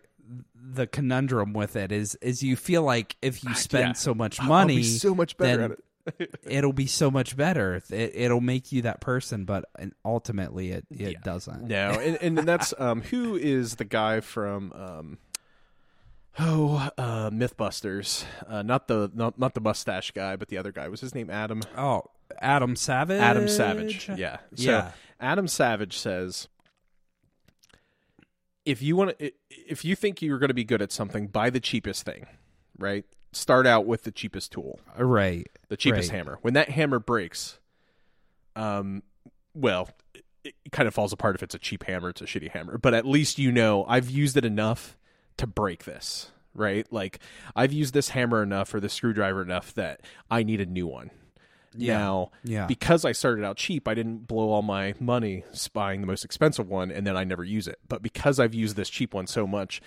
the 0.55 0.85
conundrum 0.87 1.53
with 1.53 1.75
it 1.75 1.91
is 1.91 2.15
is 2.15 2.43
you 2.43 2.55
feel 2.55 2.83
like 2.83 3.15
if 3.21 3.43
you 3.43 3.53
spend 3.55 3.87
Yeah. 3.89 3.93
so 3.93 4.13
much 4.13 4.41
money, 4.41 4.77
be 4.77 4.83
so 4.83 5.15
much 5.15 5.37
better 5.37 5.63
at 5.63 5.71
it. 5.71 5.79
it'll 6.45 6.71
be 6.73 6.87
so 6.87 7.11
much 7.11 7.35
better. 7.35 7.81
It, 7.89 8.11
it'll 8.15 8.39
make 8.41 8.71
you 8.71 8.83
that 8.83 9.01
person, 9.01 9.43
but 9.45 9.65
ultimately 10.05 10.71
it 10.71 10.85
it 10.89 11.21
doesn't. 11.21 11.67
No, 11.67 11.91
and, 11.91 12.17
and 12.21 12.37
that's 12.47 12.73
um, 12.79 13.01
who 13.01 13.35
is 13.35 13.75
the 13.75 13.85
guy 13.85 14.19
from 14.21 14.71
um, 14.73 15.17
oh 16.39 16.89
uh, 16.97 17.29
MythBusters? 17.29 18.23
Uh, 18.47 18.61
not 18.61 18.87
the 18.87 19.11
not, 19.13 19.37
not 19.39 19.53
the 19.53 19.61
mustache 19.61 20.11
guy, 20.11 20.35
but 20.35 20.47
the 20.49 20.57
other 20.57 20.71
guy. 20.71 20.87
Was 20.87 21.01
his 21.01 21.15
name 21.15 21.29
Adam? 21.29 21.61
Oh, 21.77 22.03
Adam 22.39 22.75
Savage. 22.75 23.19
Adam 23.21 23.47
Savage. 23.47 24.09
Yeah. 24.15 24.37
So 24.55 24.63
Yeah. 24.71 24.91
Adam 25.19 25.47
Savage 25.47 25.97
says 25.97 26.47
if 28.67 28.81
you 28.81 28.95
want 28.95 29.17
to 29.17 29.31
if 29.49 29.83
you 29.85 29.95
think 29.95 30.21
you're 30.21 30.39
going 30.39 30.49
to 30.49 30.53
be 30.53 30.63
good 30.63 30.81
at 30.81 30.91
something, 30.91 31.27
buy 31.27 31.49
the 31.49 31.59
cheapest 31.59 32.03
thing, 32.03 32.25
right? 32.77 33.05
Start 33.33 33.65
out 33.67 33.85
with 33.85 34.03
the 34.03 34.11
cheapest 34.11 34.51
tool, 34.51 34.79
Right. 34.97 35.47
the 35.69 35.77
cheapest 35.77 36.09
Right. 36.11 36.17
hammer. 36.17 36.37
When 36.41 36.53
that 36.53 36.69
hammer 36.69 36.99
breaks, 36.99 37.59
um 38.55 39.03
well, 39.53 39.89
it, 40.13 40.23
it 40.43 40.71
kind 40.71 40.87
of 40.87 40.93
falls 40.93 41.11
apart 41.13 41.35
if 41.35 41.43
it's 41.43 41.55
a 41.55 41.59
cheap 41.59 41.83
hammer, 41.85 42.09
it's 42.09 42.21
a 42.21 42.25
shitty 42.25 42.51
hammer, 42.51 42.77
but 42.77 42.93
at 42.93 43.05
least 43.05 43.39
you 43.39 43.51
know 43.51 43.85
I've 43.87 44.09
used 44.09 44.37
it 44.37 44.45
enough 44.45 44.97
to 45.37 45.47
break 45.47 45.85
this, 45.85 46.31
right? 46.53 46.85
Like 46.91 47.19
I've 47.55 47.73
used 47.73 47.93
this 47.93 48.09
hammer 48.09 48.43
enough 48.43 48.73
or 48.73 48.79
the 48.79 48.89
screwdriver 48.89 49.41
enough 49.41 49.73
that 49.75 50.01
I 50.29 50.43
need 50.43 50.61
a 50.61 50.65
new 50.65 50.87
one. 50.87 51.11
Yeah. 51.77 51.97
Now, 51.97 52.31
Yeah. 52.43 52.65
because 52.67 53.05
I 53.05 53.11
started 53.11 53.43
out 53.45 53.57
cheap, 53.57 53.87
I 53.87 53.93
didn't 53.93 54.27
blow 54.27 54.49
all 54.49 54.61
my 54.61 54.93
money 54.99 55.43
buying 55.73 56.01
the 56.01 56.07
most 56.07 56.25
expensive 56.25 56.67
one 56.67 56.91
and 56.91 57.05
then 57.07 57.15
I 57.17 57.23
never 57.23 57.43
use 57.43 57.67
it. 57.67 57.79
But 57.87 58.01
because 58.01 58.39
I've 58.39 58.53
used 58.53 58.75
this 58.75 58.89
cheap 58.89 59.13
one 59.13 59.27
so 59.27 59.45
much, 59.47 59.81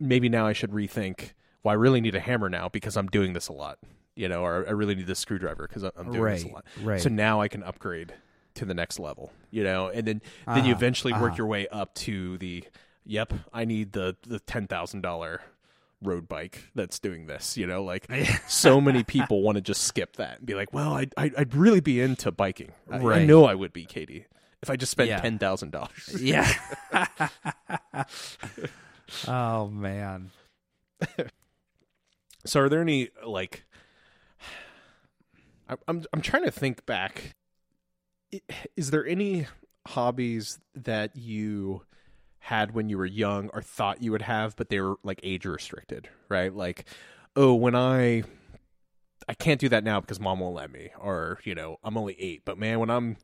maybe 0.00 0.28
now 0.28 0.46
I 0.46 0.52
should 0.52 0.70
rethink, 0.72 1.32
well, 1.62 1.72
I 1.72 1.76
really 1.76 2.00
need 2.00 2.14
a 2.14 2.20
hammer 2.20 2.48
now 2.48 2.68
because 2.68 2.96
I'm 2.96 3.06
doing 3.08 3.32
this 3.32 3.48
a 3.48 3.52
lot, 3.52 3.78
you 4.16 4.28
know, 4.28 4.42
or 4.44 4.66
I 4.66 4.72
really 4.72 4.94
need 4.94 5.06
this 5.06 5.18
screwdriver 5.18 5.66
because 5.68 5.82
I'm 5.82 6.12
doing 6.12 6.24
this 6.32 6.42
a 6.42 6.46
Right, 6.46 6.54
lot. 6.54 6.64
right. 6.82 7.00
So 7.00 7.08
now 7.08 7.40
I 7.40 7.48
can 7.48 7.62
upgrade 7.62 8.14
to 8.54 8.64
the 8.64 8.74
next 8.74 8.98
level, 8.98 9.32
you 9.50 9.64
know, 9.64 9.88
and 9.88 10.06
then 10.06 10.22
then 10.46 10.64
you 10.64 10.72
Uh-huh, 10.72 10.78
eventually 10.78 11.12
work 11.12 11.22
uh-huh. 11.22 11.34
your 11.38 11.46
way 11.48 11.66
up 11.68 11.94
to 11.96 12.38
the, 12.38 12.64
yep, 13.04 13.32
I 13.52 13.64
need 13.64 13.92
the 13.92 14.16
the 14.26 14.38
ten 14.40 14.66
thousand 14.68 15.00
dollar 15.00 15.40
road 16.04 16.28
bike 16.28 16.64
that's 16.74 16.98
doing 16.98 17.26
this 17.26 17.56
you 17.56 17.66
know 17.66 17.82
like 17.82 18.06
so 18.48 18.80
many 18.80 19.02
people 19.02 19.42
want 19.42 19.56
to 19.56 19.60
just 19.62 19.82
skip 19.82 20.16
that 20.16 20.38
and 20.38 20.46
be 20.46 20.54
like 20.54 20.72
well 20.72 20.92
I'd, 20.94 21.12
I'd, 21.16 21.34
I'd 21.36 21.54
really 21.54 21.80
be 21.80 22.00
into 22.00 22.30
biking 22.30 22.72
I, 22.90 22.98
I 22.98 23.24
know 23.24 23.44
i 23.46 23.54
would 23.54 23.72
be 23.72 23.84
katie 23.86 24.26
if 24.62 24.70
i 24.70 24.76
just 24.76 24.92
spent 24.92 25.08
Yeah. 25.08 25.20
$10000 25.20 26.20
Yeah. 26.20 28.06
oh 29.28 29.68
man. 29.68 30.30
so 32.44 32.60
are 32.60 32.68
there 32.68 32.80
any 32.80 33.08
like 33.26 33.64
I- 35.68 35.76
i'm 35.88 36.04
i'm 36.12 36.20
trying 36.20 36.44
to 36.44 36.50
think 36.50 36.84
back 36.86 37.34
is 38.76 38.90
there 38.90 39.06
any 39.06 39.46
hobbies 39.86 40.58
that 40.74 41.14
you 41.16 41.82
had 42.44 42.74
when 42.74 42.88
you 42.88 42.98
were 42.98 43.06
young 43.06 43.50
or 43.52 43.62
thought 43.62 44.02
you 44.02 44.12
would 44.12 44.22
have 44.22 44.54
but 44.56 44.68
they 44.68 44.80
were 44.80 44.96
like 45.02 45.20
age 45.22 45.44
restricted 45.46 46.08
right 46.28 46.54
like 46.54 46.84
oh 47.36 47.54
when 47.54 47.74
i 47.74 48.22
i 49.28 49.34
can't 49.34 49.60
do 49.60 49.68
that 49.68 49.82
now 49.82 50.00
because 50.00 50.20
mom 50.20 50.40
won't 50.40 50.54
let 50.54 50.70
me 50.70 50.90
or 51.00 51.38
you 51.44 51.54
know 51.54 51.78
i'm 51.82 51.96
only 51.96 52.14
8 52.20 52.42
but 52.44 52.58
man 52.58 52.78
when 52.80 52.90
i'm 52.90 53.16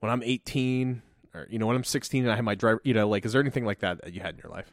when 0.00 0.10
i'm 0.10 0.22
18 0.22 1.02
or 1.34 1.46
you 1.50 1.58
know 1.58 1.66
when 1.66 1.76
i'm 1.76 1.84
16 1.84 2.22
and 2.22 2.32
i 2.32 2.36
have 2.36 2.44
my 2.44 2.54
driver 2.54 2.80
you 2.84 2.94
know 2.94 3.08
like 3.08 3.24
is 3.24 3.32
there 3.32 3.42
anything 3.42 3.64
like 3.64 3.80
that 3.80 4.00
that 4.02 4.12
you 4.12 4.20
had 4.20 4.34
in 4.34 4.40
your 4.42 4.52
life 4.52 4.72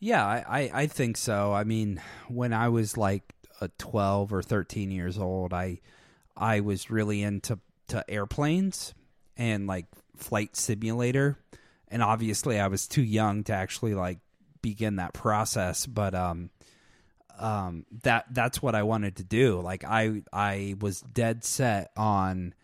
Yeah, 0.00 0.26
I, 0.26 0.70
I, 0.74 0.86
think 0.86 1.16
so. 1.16 1.54
I 1.54 1.64
mean, 1.64 1.98
when 2.28 2.52
I 2.52 2.68
was 2.68 2.98
like 2.98 3.22
a 3.62 3.68
twelve 3.78 4.34
or 4.34 4.42
thirteen 4.42 4.90
years 4.90 5.16
old, 5.16 5.54
I 5.54 5.80
I 6.36 6.60
was 6.60 6.90
really 6.90 7.22
into 7.22 7.58
to 7.88 8.04
airplanes 8.06 8.92
and 9.36 9.66
like 9.66 9.86
flight 10.14 10.56
simulator. 10.56 11.38
And 11.94 12.02
obviously 12.02 12.58
I 12.58 12.66
was 12.66 12.88
too 12.88 13.02
young 13.02 13.44
to 13.44 13.52
actually 13.54 13.94
like 13.94 14.18
begin 14.62 14.96
that 14.96 15.14
process, 15.14 15.86
but 15.86 16.14
um 16.14 16.50
um 17.38 17.86
that 18.02 18.26
that's 18.30 18.60
what 18.60 18.74
I 18.74 18.82
wanted 18.82 19.16
to 19.16 19.24
do. 19.24 19.60
Like 19.60 19.84
I 19.84 20.22
I 20.32 20.74
was 20.80 21.00
dead 21.00 21.44
set 21.44 21.90
on 21.96 22.54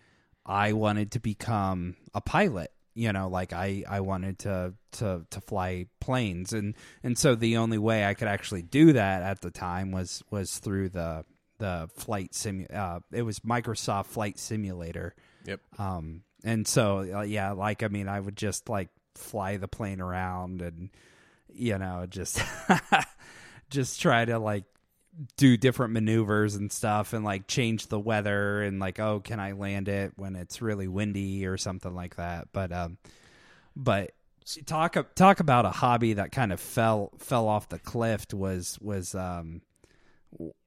I 0.45 0.73
wanted 0.73 1.13
to 1.13 1.21
become 1.21 1.97
a 2.13 2.21
pilot. 2.21 2.73
You 2.95 3.13
know, 3.13 3.29
like 3.29 3.53
I, 3.53 3.85
I 3.89 4.01
wanted 4.01 4.41
to, 4.41 4.75
to 4.99 5.25
to 5.31 5.41
fly 5.41 5.87
planes, 6.01 6.53
and 6.53 6.75
and 7.05 7.17
so 7.17 7.37
the 7.37 7.59
only 7.59 7.79
way 7.79 8.05
I 8.05 8.15
could 8.15 8.27
actually 8.27 8.63
do 8.63 8.93
that 8.95 9.23
at 9.23 9.41
the 9.41 9.53
time 9.53 9.93
was 9.93 10.25
was 10.31 10.59
through 10.59 10.89
the 10.91 11.25
the 11.59 11.89
flight 11.95 12.35
sim 12.35 12.67
Uh, 12.73 12.99
it 13.13 13.23
was 13.23 13.41
Microsoft 13.41 14.07
Flight 14.07 14.41
Simulator, 14.41 15.15
yep 15.47 15.61
um, 15.79 16.23
and 16.43 16.67
so 16.67 17.07
uh, 17.19 17.23
yeah, 17.23 17.53
like 17.53 17.85
I 17.85 17.89
mean, 17.89 18.09
I 18.09 18.19
would 18.19 18.37
just 18.37 18.69
like 18.69 18.89
fly 19.21 19.57
the 19.57 19.69
plane 19.69 20.01
around 20.01 20.63
and 20.63 20.91
you 21.53 21.79
know 21.79 22.07
just 22.09 22.41
just 23.71 24.01
try 24.01 24.25
to 24.25 24.39
like 24.39 24.65
do 25.37 25.57
different 25.57 25.93
maneuvers 25.93 26.55
and 26.55 26.71
stuff 26.71 27.13
and 27.13 27.25
like 27.25 27.47
change 27.47 27.89
the 27.89 27.99
weather 27.99 28.63
and 28.63 28.79
like 28.79 28.99
oh 28.99 29.21
can 29.21 29.41
I 29.41 29.53
land 29.53 29.89
it 29.89 30.13
when 30.17 30.37
it's 30.37 30.63
really 30.63 30.89
windy 30.89 31.47
or 31.47 31.57
something 31.57 31.95
like 31.95 32.17
that. 32.17 32.49
But 32.53 32.73
um 32.73 32.99
but 33.77 34.13
talk 34.67 34.97
talk 35.15 35.41
about 35.41 35.67
a 35.67 35.71
hobby 35.71 36.15
that 36.15 36.33
kind 36.33 36.53
of 36.53 36.61
fell 36.61 37.11
fell 37.19 37.49
off 37.49 37.69
the 37.69 37.79
cliff 37.79 38.27
was 38.33 38.79
was 38.81 39.15
um 39.15 39.63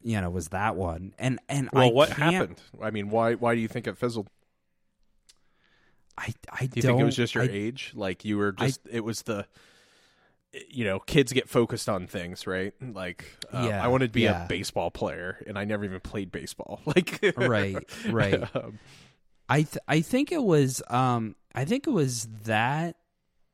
you 0.02 0.20
know 0.20 0.30
was 0.30 0.50
that 0.50 0.76
one. 0.76 1.14
And 1.18 1.40
and 1.48 1.70
well 1.72 1.90
I 1.90 1.92
what 1.92 2.10
happened? 2.10 2.62
I 2.82 2.92
mean 2.92 3.10
why 3.10 3.36
why 3.36 3.56
do 3.56 3.62
you 3.62 3.68
think 3.68 3.88
it 3.88 3.98
fizzled 3.98 4.28
I 6.18 6.34
I 6.52 6.66
Do 6.68 6.72
you 6.76 6.82
think 6.82 7.00
it 7.00 7.04
was 7.04 7.16
just 7.16 7.34
your 7.36 7.44
I- 7.44 7.50
age? 7.50 7.92
Like 7.96 8.24
you 8.26 8.38
were 8.38 8.52
just 8.52 8.82
it 8.90 9.02
was 9.04 9.24
the 9.24 9.46
you 10.70 10.84
know, 10.86 11.00
kids 11.00 11.34
get 11.34 11.50
focused 11.50 11.90
on 11.90 12.06
things, 12.06 12.46
right? 12.46 12.74
Like 12.80 13.26
uh, 13.52 13.66
Yeah, 13.68 13.84
I 13.84 13.88
wanted 13.88 14.08
to 14.10 14.14
be 14.14 14.22
yeah. 14.22 14.46
a 14.46 14.48
baseball 14.48 14.92
player 14.92 15.44
and 15.48 15.58
I 15.58 15.66
never 15.66 15.84
even 15.84 16.00
played 16.00 16.32
baseball. 16.32 16.80
Like 16.86 17.20
Right, 17.36 17.78
right. 18.10 18.56
Um, 18.56 18.78
I 19.50 19.64
th- 19.64 19.78
I 19.88 20.02
think 20.02 20.32
it 20.32 20.44
was 20.44 20.82
um 20.90 21.36
I 21.56 21.66
think 21.66 21.88
it 21.88 21.92
was 21.92 22.28
that 22.44 22.96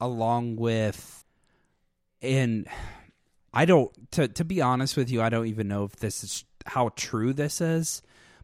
along 0.01 0.57
with 0.57 1.23
and 2.21 2.67
I 3.53 3.63
don't 3.65 3.91
to 4.11 4.27
to 4.27 4.43
be 4.45 4.61
honest 4.61 4.97
with 4.97 5.09
you 5.09 5.21
I 5.21 5.29
don't 5.29 5.47
even 5.47 5.67
know 5.69 5.85
if 5.85 5.95
this 5.97 6.23
is 6.23 6.43
how 6.65 6.89
true 6.95 7.31
this 7.33 7.61
is 7.61 8.01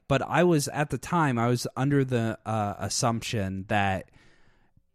but 0.08 0.22
I 0.22 0.44
was 0.44 0.68
at 0.68 0.90
the 0.90 0.98
time 0.98 1.38
I 1.38 1.48
was 1.48 1.68
under 1.76 2.04
the 2.04 2.38
uh, 2.46 2.76
assumption 2.80 3.66
that 3.68 4.10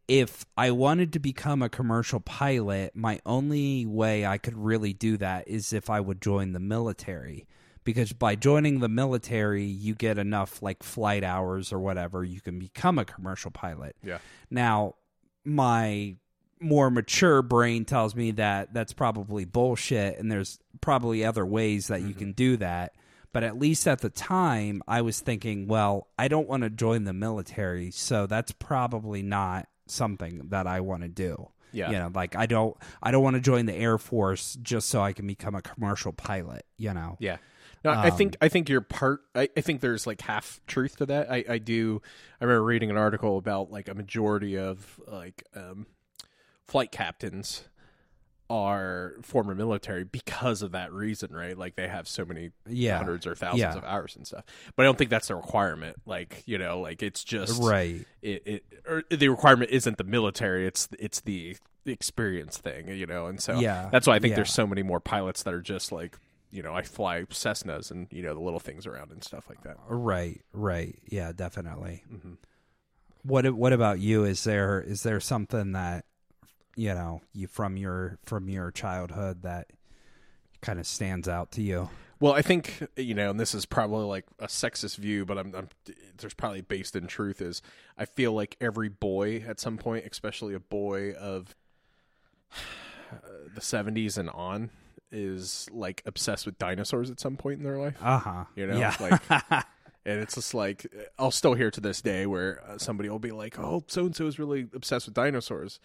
if 0.08 0.44
I 0.56 0.72
wanted 0.72 1.12
to 1.12 1.20
become 1.20 1.62
a 1.62 1.68
commercial 1.68 2.18
pilot, 2.18 2.96
my 2.96 3.20
only 3.24 3.86
way 3.86 4.26
I 4.26 4.38
could 4.38 4.56
really 4.56 4.92
do 4.92 5.16
that 5.18 5.46
is 5.46 5.72
if 5.72 5.88
I 5.88 6.00
would 6.00 6.20
join 6.20 6.52
the 6.52 6.60
military. 6.60 7.46
Because 7.84 8.12
by 8.12 8.34
joining 8.34 8.80
the 8.80 8.88
military, 8.88 9.64
you 9.64 9.94
get 9.94 10.18
enough 10.18 10.62
like 10.62 10.82
flight 10.82 11.24
hours 11.24 11.72
or 11.72 11.78
whatever, 11.78 12.24
you 12.24 12.40
can 12.40 12.58
become 12.58 12.98
a 12.98 13.04
commercial 13.04 13.50
pilot. 13.50 13.96
yeah. 14.02 14.18
Now, 14.50 14.96
my 15.44 16.16
more 16.60 16.90
mature 16.90 17.40
brain 17.40 17.84
tells 17.84 18.14
me 18.14 18.32
that 18.32 18.74
that's 18.74 18.92
probably 18.92 19.44
bullshit 19.44 20.18
and 20.18 20.30
there's 20.30 20.58
probably 20.80 21.24
other 21.24 21.46
ways 21.46 21.86
that 21.86 22.02
you 22.02 22.14
can 22.14 22.32
do 22.32 22.56
that. 22.58 22.94
But 23.32 23.44
at 23.44 23.58
least 23.58 23.86
at 23.86 24.00
the 24.00 24.10
time, 24.10 24.82
I 24.88 25.02
was 25.02 25.20
thinking, 25.20 25.68
well, 25.68 26.08
I 26.18 26.26
don't 26.28 26.48
want 26.48 26.64
to 26.64 26.70
join 26.70 27.04
the 27.04 27.12
military, 27.12 27.90
so 27.92 28.26
that's 28.26 28.50
probably 28.52 29.22
not 29.22 29.68
something 29.86 30.48
that 30.48 30.66
I 30.66 30.80
want 30.80 31.02
to 31.02 31.08
do. 31.08 31.48
Yeah. 31.72 31.90
You 31.90 31.98
know, 31.98 32.10
like 32.12 32.34
I 32.34 32.46
don't 32.46 32.76
I 33.00 33.12
don't 33.12 33.22
want 33.22 33.34
to 33.36 33.40
join 33.40 33.66
the 33.66 33.74
Air 33.74 33.98
Force 33.98 34.58
just 34.60 34.88
so 34.88 35.00
I 35.00 35.12
can 35.12 35.26
become 35.28 35.54
a 35.54 35.62
commercial 35.62 36.12
pilot, 36.12 36.66
you 36.76 36.92
know. 36.92 37.16
Yeah. 37.20 37.36
No, 37.84 37.92
I 37.92 38.08
Um, 38.08 38.16
think 38.16 38.36
I 38.40 38.48
think 38.48 38.68
you're 38.68 38.80
part. 38.80 39.20
I, 39.36 39.48
I 39.56 39.60
think 39.60 39.80
there's 39.80 40.06
like 40.06 40.20
half 40.20 40.60
truth 40.66 40.96
to 40.96 41.06
that. 41.06 41.30
I, 41.30 41.44
I 41.48 41.58
do. 41.58 42.02
I 42.40 42.44
remember 42.44 42.64
reading 42.64 42.90
an 42.90 42.96
article 42.96 43.38
about 43.38 43.70
like 43.70 43.88
a 43.88 43.94
majority 43.94 44.58
of 44.58 45.00
like 45.06 45.44
um, 45.54 45.86
flight 46.66 46.90
captains 46.90 47.68
are 48.50 49.14
former 49.22 49.54
military 49.54 50.02
because 50.04 50.60
of 50.60 50.72
that 50.72 50.92
reason, 50.92 51.32
right? 51.32 51.56
Like 51.56 51.76
they 51.76 51.86
have 51.88 52.08
so 52.08 52.24
many 52.24 52.50
Yeah. 52.68 52.96
hundreds 52.98 53.26
or 53.26 53.34
thousands 53.36 53.60
Yeah. 53.60 53.76
of 53.76 53.84
hours 53.84 54.16
and 54.16 54.26
stuff. 54.26 54.44
But 54.74 54.82
I 54.82 54.86
don't 54.86 54.98
think 54.98 55.08
that's 55.08 55.30
a 55.30 55.36
requirement. 55.36 55.96
Like 56.04 56.42
you 56.46 56.58
know, 56.58 56.80
like 56.80 57.00
it's 57.02 57.22
just 57.24 57.62
Right. 57.62 58.04
It, 58.22 58.42
it 58.44 58.64
or 58.86 59.04
the 59.08 59.28
requirement 59.28 59.70
isn't 59.70 59.96
the 59.98 60.04
military. 60.04 60.66
It's 60.66 60.88
it's 60.98 61.20
the 61.20 61.56
experience 61.86 62.58
thing, 62.58 62.88
you 62.88 63.06
know. 63.06 63.26
And 63.26 63.40
so 63.40 63.58
Yeah, 63.60 63.88
that's 63.92 64.06
why 64.08 64.16
I 64.16 64.18
think 64.18 64.30
yeah. 64.30 64.36
there's 64.36 64.52
so 64.52 64.66
many 64.66 64.82
more 64.82 65.00
pilots 65.00 65.44
that 65.44 65.54
are 65.54 65.62
just 65.62 65.92
like, 65.92 66.18
you 66.50 66.62
know, 66.62 66.74
I 66.74 66.82
fly 66.82 67.22
Cessnas 67.30 67.92
and 67.92 68.08
you 68.10 68.22
know 68.22 68.34
the 68.34 68.40
little 68.40 68.58
things 68.60 68.84
around 68.84 69.12
and 69.12 69.22
stuff 69.22 69.48
like 69.48 69.62
that. 69.62 69.76
Right, 69.88 70.40
right. 70.52 70.98
Yeah, 71.06 71.30
definitely. 71.32 72.02
Mm-hmm. 72.12 72.32
What 73.22 73.48
what 73.54 73.72
about 73.72 74.00
you? 74.00 74.24
Is 74.24 74.42
there 74.44 74.80
is 74.80 75.02
there 75.04 75.20
something 75.20 75.72
that 75.72 76.04
you 76.76 76.94
know, 76.94 77.20
you 77.32 77.46
from 77.46 77.76
your 77.76 78.18
from 78.24 78.48
your 78.48 78.70
childhood 78.70 79.42
that 79.42 79.68
kind 80.60 80.78
of 80.78 80.86
stands 80.86 81.28
out 81.28 81.50
to 81.52 81.62
you? 81.62 81.88
Well, 82.20 82.32
I 82.34 82.42
think 82.42 82.86
you 82.96 83.14
know, 83.14 83.30
and 83.30 83.40
this 83.40 83.54
is 83.54 83.64
probably 83.64 84.04
like 84.04 84.26
a 84.38 84.46
sexist 84.46 84.96
view, 84.98 85.24
but 85.24 85.38
I'm, 85.38 85.54
I'm 85.54 85.68
there's 86.18 86.34
probably 86.34 86.60
based 86.60 86.94
in 86.94 87.06
truth. 87.06 87.40
Is 87.40 87.62
I 87.96 88.04
feel 88.04 88.32
like 88.32 88.56
every 88.60 88.88
boy 88.90 89.42
at 89.46 89.58
some 89.58 89.78
point, 89.78 90.04
especially 90.10 90.54
a 90.54 90.60
boy 90.60 91.12
of 91.14 91.54
the 93.54 93.60
70s 93.60 94.18
and 94.18 94.30
on, 94.30 94.70
is 95.10 95.66
like 95.72 96.02
obsessed 96.06 96.46
with 96.46 96.58
dinosaurs 96.58 97.10
at 97.10 97.18
some 97.20 97.36
point 97.36 97.58
in 97.58 97.64
their 97.64 97.78
life. 97.78 97.96
Uh-huh. 98.00 98.44
You 98.54 98.66
know, 98.66 98.78
Yeah. 98.78 98.94
like, 99.00 99.22
and 100.04 100.20
it's 100.20 100.34
just 100.34 100.54
like 100.54 100.86
I'll 101.18 101.30
still 101.30 101.54
hear 101.54 101.70
to 101.70 101.80
this 101.80 102.00
day 102.02 102.26
where 102.26 102.62
uh, 102.68 102.78
somebody 102.78 103.08
will 103.08 103.18
be 103.18 103.32
like, 103.32 103.58
"Oh, 103.58 103.84
so 103.86 104.06
and 104.06 104.14
so 104.14 104.26
is 104.26 104.38
really 104.38 104.68
obsessed 104.74 105.06
with 105.06 105.14
dinosaurs," 105.14 105.80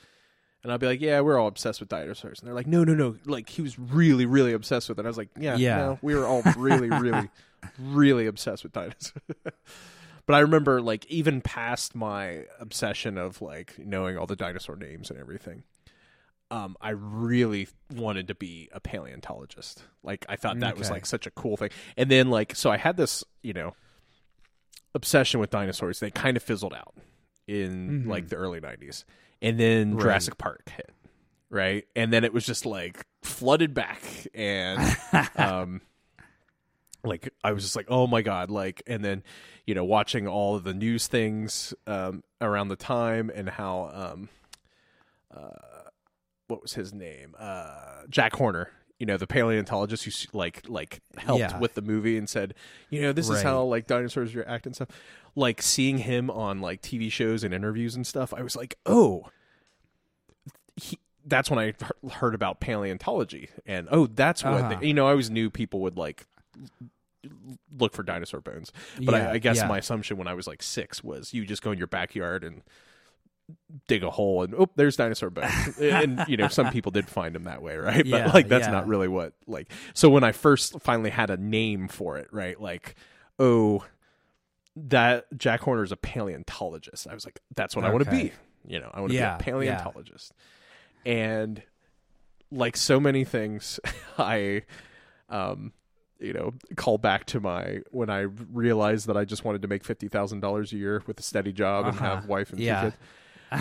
and 0.65 0.71
I'll 0.71 0.79
be 0.79 0.87
like, 0.87 0.99
"Yeah, 0.99 1.21
we're 1.21 1.37
all 1.37 1.47
obsessed 1.47 1.79
with 1.79 1.89
dinosaurs," 1.89 2.39
and 2.39 2.47
they're 2.47 2.55
like, 2.55 2.65
"No, 2.65 2.83
no, 2.83 2.95
no, 2.95 3.15
like 3.25 3.47
he 3.49 3.61
was 3.61 3.77
really, 3.77 4.25
really 4.25 4.51
obsessed 4.51 4.89
with 4.89 4.97
it." 4.97 5.01
And 5.01 5.07
I 5.07 5.09
was 5.09 5.17
like, 5.17 5.29
"Yeah, 5.39 5.55
Yeah. 5.57 5.77
no, 5.77 5.99
we 6.01 6.15
were 6.15 6.25
all 6.25 6.41
really, 6.57 6.89
really, 6.89 7.29
really 7.79 8.25
obsessed 8.25 8.63
with 8.63 8.73
dinosaurs." 8.73 9.13
but 10.25 10.33
I 10.33 10.39
remember 10.39 10.81
like 10.81 11.05
even 11.05 11.39
past 11.41 11.93
my 11.93 12.45
obsession 12.59 13.17
of 13.19 13.43
like 13.43 13.75
knowing 13.77 14.17
all 14.17 14.25
the 14.25 14.35
dinosaur 14.35 14.75
names 14.75 15.11
and 15.11 15.19
everything. 15.19 15.63
Um, 16.51 16.75
I 16.81 16.91
really 16.91 17.67
wanted 17.95 18.27
to 18.29 18.35
be 18.35 18.69
a 18.71 18.79
paleontologist. 18.79 19.83
Like 20.03 20.25
I 20.29 20.35
thought 20.35 20.59
that 20.59 20.77
was 20.77 20.89
like 20.91 21.05
such 21.05 21.25
a 21.27 21.31
cool 21.31 21.57
thing. 21.57 21.69
And 21.97 22.09
then 22.09 22.29
like 22.29 22.55
so 22.55 22.71
I 22.71 22.77
had 22.77 22.97
this, 22.97 23.23
you 23.43 23.53
know, 23.53 23.75
obsession 24.93 25.39
with 25.39 25.49
dinosaurs. 25.49 25.99
They 25.99 26.11
kind 26.11 26.37
of 26.37 26.43
fizzled 26.43 26.73
out 26.73 26.93
in 27.47 28.03
Mhm. 28.05 28.07
like 28.07 28.29
the 28.29 28.35
early 28.35 28.59
90s. 28.61 29.03
And 29.41 29.59
then 29.59 29.95
Right. 29.95 30.01
Jurassic 30.01 30.37
Park 30.37 30.69
hit, 30.69 30.91
right? 31.49 31.85
And 31.95 32.11
then 32.11 32.23
it 32.23 32.33
was 32.33 32.45
just 32.45 32.65
like 32.65 33.05
flooded 33.21 33.73
back 33.73 34.01
and 34.33 34.97
um 35.35 35.81
like 37.03 37.29
I 37.43 37.51
was 37.51 37.63
just 37.63 37.75
like, 37.75 37.85
"Oh 37.89 38.07
my 38.07 38.21
god!" 38.21 38.49
Like, 38.49 38.81
and 38.87 39.03
then, 39.03 39.23
you 39.65 39.75
know, 39.75 39.83
watching 39.83 40.27
all 40.27 40.55
of 40.55 40.63
the 40.63 40.73
news 40.73 41.07
things 41.07 41.73
um, 41.87 42.23
around 42.41 42.69
the 42.69 42.75
time 42.75 43.31
and 43.33 43.49
how, 43.49 43.91
um, 43.93 44.29
uh, 45.35 45.89
what 46.47 46.61
was 46.61 46.73
his 46.73 46.93
name? 46.93 47.35
Uh, 47.37 48.03
Jack 48.09 48.35
Horner. 48.35 48.69
You 48.99 49.05
know, 49.05 49.17
the 49.17 49.27
paleontologist 49.27 50.05
who 50.05 50.11
like 50.37 50.61
like 50.69 51.01
helped 51.17 51.39
Yeah. 51.41 51.59
with 51.59 51.73
the 51.73 51.81
movie 51.81 52.17
and 52.17 52.29
said, 52.29 52.53
you 52.89 53.01
know, 53.01 53.11
this 53.11 53.29
is 53.29 53.41
how 53.41 53.61
like 53.63 53.87
dinosaurs 53.87 54.35
react 54.35 54.65
and 54.65 54.73
stuff. 54.75 54.87
Like 55.35 55.61
seeing 55.61 55.97
him 55.97 56.29
on 56.29 56.61
like 56.61 56.81
TV 56.81 57.11
shows 57.11 57.43
and 57.43 57.53
interviews 57.53 57.95
and 57.95 58.07
stuff, 58.07 58.33
I 58.33 58.41
was 58.41 58.55
like, 58.55 58.77
oh, 58.85 59.27
he, 60.77 60.97
that's 61.25 61.49
when 61.49 61.59
I 61.59 61.73
heard 62.13 62.35
about 62.35 62.59
paleontology, 62.61 63.49
and 63.65 63.87
oh, 63.91 64.07
that's 64.07 64.43
what 64.43 64.53
Uh-huh. 64.53 64.77
they, 64.79 64.87
you 64.87 64.93
know. 64.93 65.07
I 65.07 65.11
always 65.11 65.29
knew 65.29 65.49
people 65.49 65.79
would 65.81 65.97
like 65.97 66.25
look 67.77 67.93
for 67.93 68.03
dinosaur 68.03 68.39
bones, 68.39 68.71
but 69.01 69.13
Yeah, 69.15 69.29
I, 69.29 69.31
I 69.33 69.37
guess 69.39 69.57
yeah. 69.57 69.67
my 69.67 69.79
assumption 69.79 70.17
when 70.17 70.27
I 70.27 70.33
was 70.35 70.47
like 70.47 70.61
six 70.61 71.03
was 71.03 71.33
you 71.33 71.45
just 71.45 71.61
go 71.63 71.71
in 71.71 71.77
your 71.77 71.87
backyard 71.87 72.43
and 72.43 72.61
dig 73.87 74.03
a 74.03 74.09
hole 74.09 74.43
and 74.43 74.55
oh, 74.55 74.69
there's 74.75 74.95
dinosaur 74.95 75.29
bones, 75.29 75.77
and 75.81 76.23
you 76.27 76.37
know 76.37 76.47
some 76.47 76.71
people 76.71 76.91
did 76.91 77.07
find 77.09 77.35
them 77.35 77.43
that 77.43 77.61
way, 77.61 77.77
right? 77.77 78.05
Yeah, 78.05 78.25
but 78.25 78.33
like 78.33 78.47
that's 78.47 78.65
yeah. 78.67 78.71
not 78.71 78.87
really 78.87 79.07
what 79.07 79.33
like. 79.47 79.71
So 79.93 80.09
when 80.09 80.23
I 80.23 80.31
first 80.31 80.79
finally 80.81 81.09
had 81.11 81.29
a 81.29 81.37
name 81.37 81.87
for 81.87 82.17
it, 82.17 82.27
right? 82.31 82.59
Like 82.59 82.95
oh. 83.39 83.85
That 84.77 85.27
Jack 85.37 85.61
Horner 85.61 85.83
is 85.83 85.93
a 85.93 85.95
paleontologist. 85.97 87.07
I 87.07 87.13
was 87.13 87.23
like, 87.23 87.39
that's 87.55 87.77
what 87.77 87.85
I 87.85 87.89
want 87.91 88.03
to 88.03 88.09
be. 88.11 88.33
You 88.67 88.81
know, 88.81 88.91
I 88.93 88.99
want 88.99 89.11
to 89.11 89.15
Yeah, 89.17 89.37
be 89.37 89.41
a 89.41 89.43
paleontologist 89.45 90.33
and 91.05 91.63
like 92.51 92.75
so 92.75 92.99
many 92.99 93.23
things 93.23 93.79
i 94.17 94.63
um 95.29 95.71
you 96.19 96.33
know 96.33 96.53
call 96.75 96.97
back 96.97 97.25
to 97.25 97.39
my 97.39 97.79
when 97.91 98.09
i 98.09 98.19
realized 98.51 99.07
that 99.07 99.15
i 99.17 99.23
just 99.25 99.43
wanted 99.45 99.61
to 99.61 99.67
make 99.67 99.83
$50000 99.83 100.71
a 100.73 100.75
year 100.75 101.03
with 101.07 101.19
a 101.19 101.23
steady 101.23 101.51
job 101.53 101.85
and 101.85 101.95
Uh-huh. 101.95 102.15
have 102.17 102.25
wife 102.25 102.51
and 102.51 102.59
Yeah. 102.59 102.81
two 102.81 102.87
kids 102.91 102.97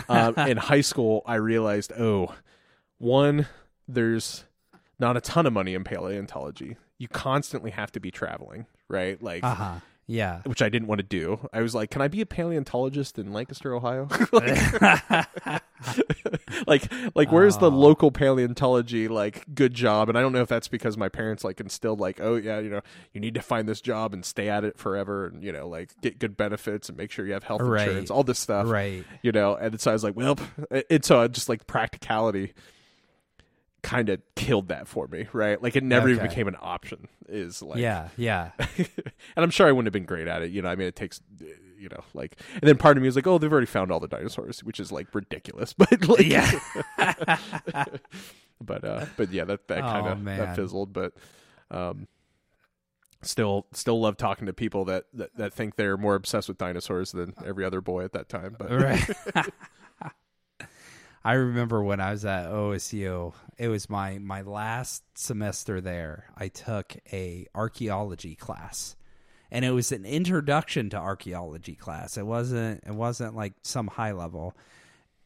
um, 0.08 0.34
in 0.48 0.56
high 0.56 0.80
school 0.80 1.22
i 1.26 1.34
realized 1.34 1.92
oh 1.98 2.34
one 2.98 3.46
there's 3.88 4.44
not 4.98 5.16
a 5.16 5.20
ton 5.20 5.46
of 5.46 5.52
money 5.52 5.74
in 5.74 5.84
paleontology 5.84 6.76
you 6.98 7.08
constantly 7.08 7.70
have 7.70 7.90
to 7.92 8.00
be 8.00 8.10
traveling 8.10 8.66
right 8.88 9.22
like 9.22 9.42
Uh-huh. 9.44 9.74
Yeah. 10.06 10.42
which 10.44 10.60
I 10.62 10.68
didn't 10.68 10.88
want 10.88 10.98
to 10.98 11.02
do. 11.06 11.48
I 11.52 11.62
was 11.62 11.74
like, 11.74 11.90
"Can 11.90 12.02
I 12.02 12.08
be 12.08 12.20
a 12.20 12.26
paleontologist 12.26 13.18
in 13.18 13.32
Lancaster, 13.32 13.74
Ohio?" 13.74 14.08
like, 16.66 16.90
like, 17.14 17.32
where's 17.32 17.58
the 17.58 17.70
Oh. 17.70 17.74
local 17.74 18.10
paleontology 18.10 19.08
like 19.08 19.44
good 19.54 19.74
job? 19.74 20.08
And 20.08 20.18
I 20.18 20.20
don't 20.20 20.32
know 20.32 20.42
if 20.42 20.48
that's 20.48 20.68
because 20.68 20.96
my 20.96 21.08
parents 21.08 21.44
like 21.44 21.60
instilled 21.60 22.00
like, 22.00 22.20
"Oh 22.20 22.36
yeah, 22.36 22.58
you 22.58 22.70
know, 22.70 22.80
you 23.12 23.20
need 23.20 23.34
to 23.34 23.42
find 23.42 23.68
this 23.68 23.80
job 23.80 24.12
and 24.12 24.24
stay 24.24 24.48
at 24.48 24.64
it 24.64 24.78
forever, 24.78 25.26
and 25.26 25.42
you 25.42 25.52
know, 25.52 25.68
like 25.68 25.90
get 26.00 26.18
good 26.18 26.36
benefits 26.36 26.88
and 26.88 26.98
make 26.98 27.10
sure 27.10 27.26
you 27.26 27.32
have 27.32 27.44
health 27.44 27.62
Right. 27.62 27.86
insurance, 27.88 28.10
all 28.10 28.24
this 28.24 28.38
stuff." 28.38 28.66
right. 28.68 29.04
You 29.22 29.32
know, 29.32 29.54
and 29.56 29.80
so 29.80 29.90
I 29.90 29.94
was 29.94 30.04
like, 30.04 30.16
"Well," 30.16 30.38
and 30.90 31.04
so 31.04 31.20
I 31.20 31.28
just 31.28 31.48
like 31.48 31.66
practicality 31.66 32.54
kind 33.84 34.08
of 34.08 34.20
killed 34.34 34.68
that 34.68 34.88
for 34.88 35.06
me, 35.06 35.28
right? 35.32 35.62
Like 35.62 35.76
it 35.76 35.84
never 35.84 36.08
even 36.08 36.26
became 36.26 36.48
an 36.48 36.56
option. 36.60 37.06
Is 37.28 37.62
like, 37.62 37.78
yeah. 37.78 38.08
Yeah. 38.16 38.50
and 38.78 38.88
I'm 39.36 39.50
sure 39.50 39.68
I 39.68 39.72
wouldn't 39.72 39.86
have 39.86 39.92
been 39.92 40.06
great 40.06 40.26
at 40.26 40.42
it. 40.42 40.50
You 40.50 40.62
know, 40.62 40.68
I 40.68 40.74
mean, 40.74 40.88
it 40.88 40.96
takes, 40.96 41.20
you 41.78 41.88
know, 41.90 42.02
like, 42.14 42.40
and 42.54 42.62
then 42.62 42.78
part 42.78 42.96
of 42.96 43.02
me 43.02 43.08
is 43.08 43.14
like, 43.14 43.26
oh, 43.26 43.38
they've 43.38 43.52
already 43.52 43.66
found 43.66 43.92
all 43.92 44.00
the 44.00 44.08
dinosaurs, 44.08 44.64
which 44.64 44.80
is 44.80 44.90
like 44.90 45.14
ridiculous. 45.14 45.72
But 45.78 46.08
like, 46.08 46.26
Yeah. 46.26 46.50
but 48.60 48.84
uh, 48.84 49.06
but 49.16 49.30
yeah, 49.30 49.44
that 49.44 49.68
that 49.68 49.78
Oh, 49.78 49.82
kind 49.88 50.06
of 50.08 50.20
man. 50.20 50.38
that 50.38 50.56
fizzled. 50.56 50.92
But 50.92 51.12
um, 51.70 52.08
still, 53.22 53.66
still 53.72 54.00
love 54.00 54.16
talking 54.16 54.46
to 54.46 54.52
people 54.52 54.86
that, 54.86 55.04
that 55.12 55.36
that 55.36 55.52
think 55.54 55.76
they're 55.76 55.96
more 55.96 56.14
obsessed 56.14 56.48
with 56.48 56.58
dinosaurs 56.58 57.12
than 57.12 57.34
every 57.44 57.64
other 57.64 57.80
boy 57.80 58.04
at 58.04 58.12
that 58.14 58.28
time. 58.28 58.56
But 58.58 58.70
right. 58.70 59.46
I 61.24 61.34
remember 61.34 61.82
when 61.82 62.00
I 62.00 62.10
was 62.10 62.24
at 62.26 62.50
OSU, 62.50 63.32
it 63.56 63.68
was 63.68 63.88
my 63.88 64.18
my 64.18 64.42
last 64.42 65.02
semester 65.14 65.80
there. 65.80 66.26
I 66.36 66.48
took 66.48 66.96
a 67.12 67.46
archaeology 67.54 68.34
class. 68.34 68.96
And 69.50 69.64
it 69.64 69.70
was 69.70 69.92
an 69.92 70.04
introduction 70.04 70.90
to 70.90 70.96
archaeology 70.96 71.76
class. 71.76 72.18
It 72.18 72.26
wasn't 72.26 72.82
it 72.84 72.94
wasn't 72.94 73.34
like 73.36 73.54
some 73.62 73.86
high 73.86 74.12
level. 74.12 74.54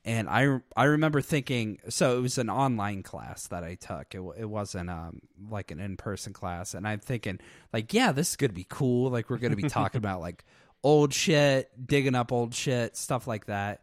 And 0.04 0.28
I 0.28 0.60
I 0.76 0.84
remember 0.84 1.20
thinking 1.20 1.78
so 1.88 2.16
it 2.16 2.20
was 2.20 2.38
an 2.38 2.50
online 2.50 3.02
class 3.02 3.48
that 3.48 3.64
I 3.64 3.74
took. 3.74 4.14
It 4.14 4.22
it 4.38 4.48
wasn't 4.48 4.90
um 4.90 5.22
like 5.50 5.72
an 5.72 5.80
in-person 5.80 6.32
class 6.32 6.74
and 6.74 6.86
I'm 6.86 7.00
thinking 7.00 7.40
like 7.72 7.92
yeah, 7.92 8.12
this 8.12 8.30
is 8.30 8.36
going 8.36 8.50
to 8.50 8.54
be 8.54 8.66
cool. 8.68 9.10
Like 9.10 9.30
we're 9.30 9.38
going 9.38 9.56
to 9.56 9.60
be 9.60 9.68
talking 9.68 9.98
about 10.04 10.20
like 10.20 10.44
old 10.84 11.12
shit, 11.12 11.70
digging 11.84 12.14
up 12.14 12.30
old 12.30 12.54
shit, 12.54 12.96
stuff 12.96 13.26
like 13.26 13.46
that 13.46 13.80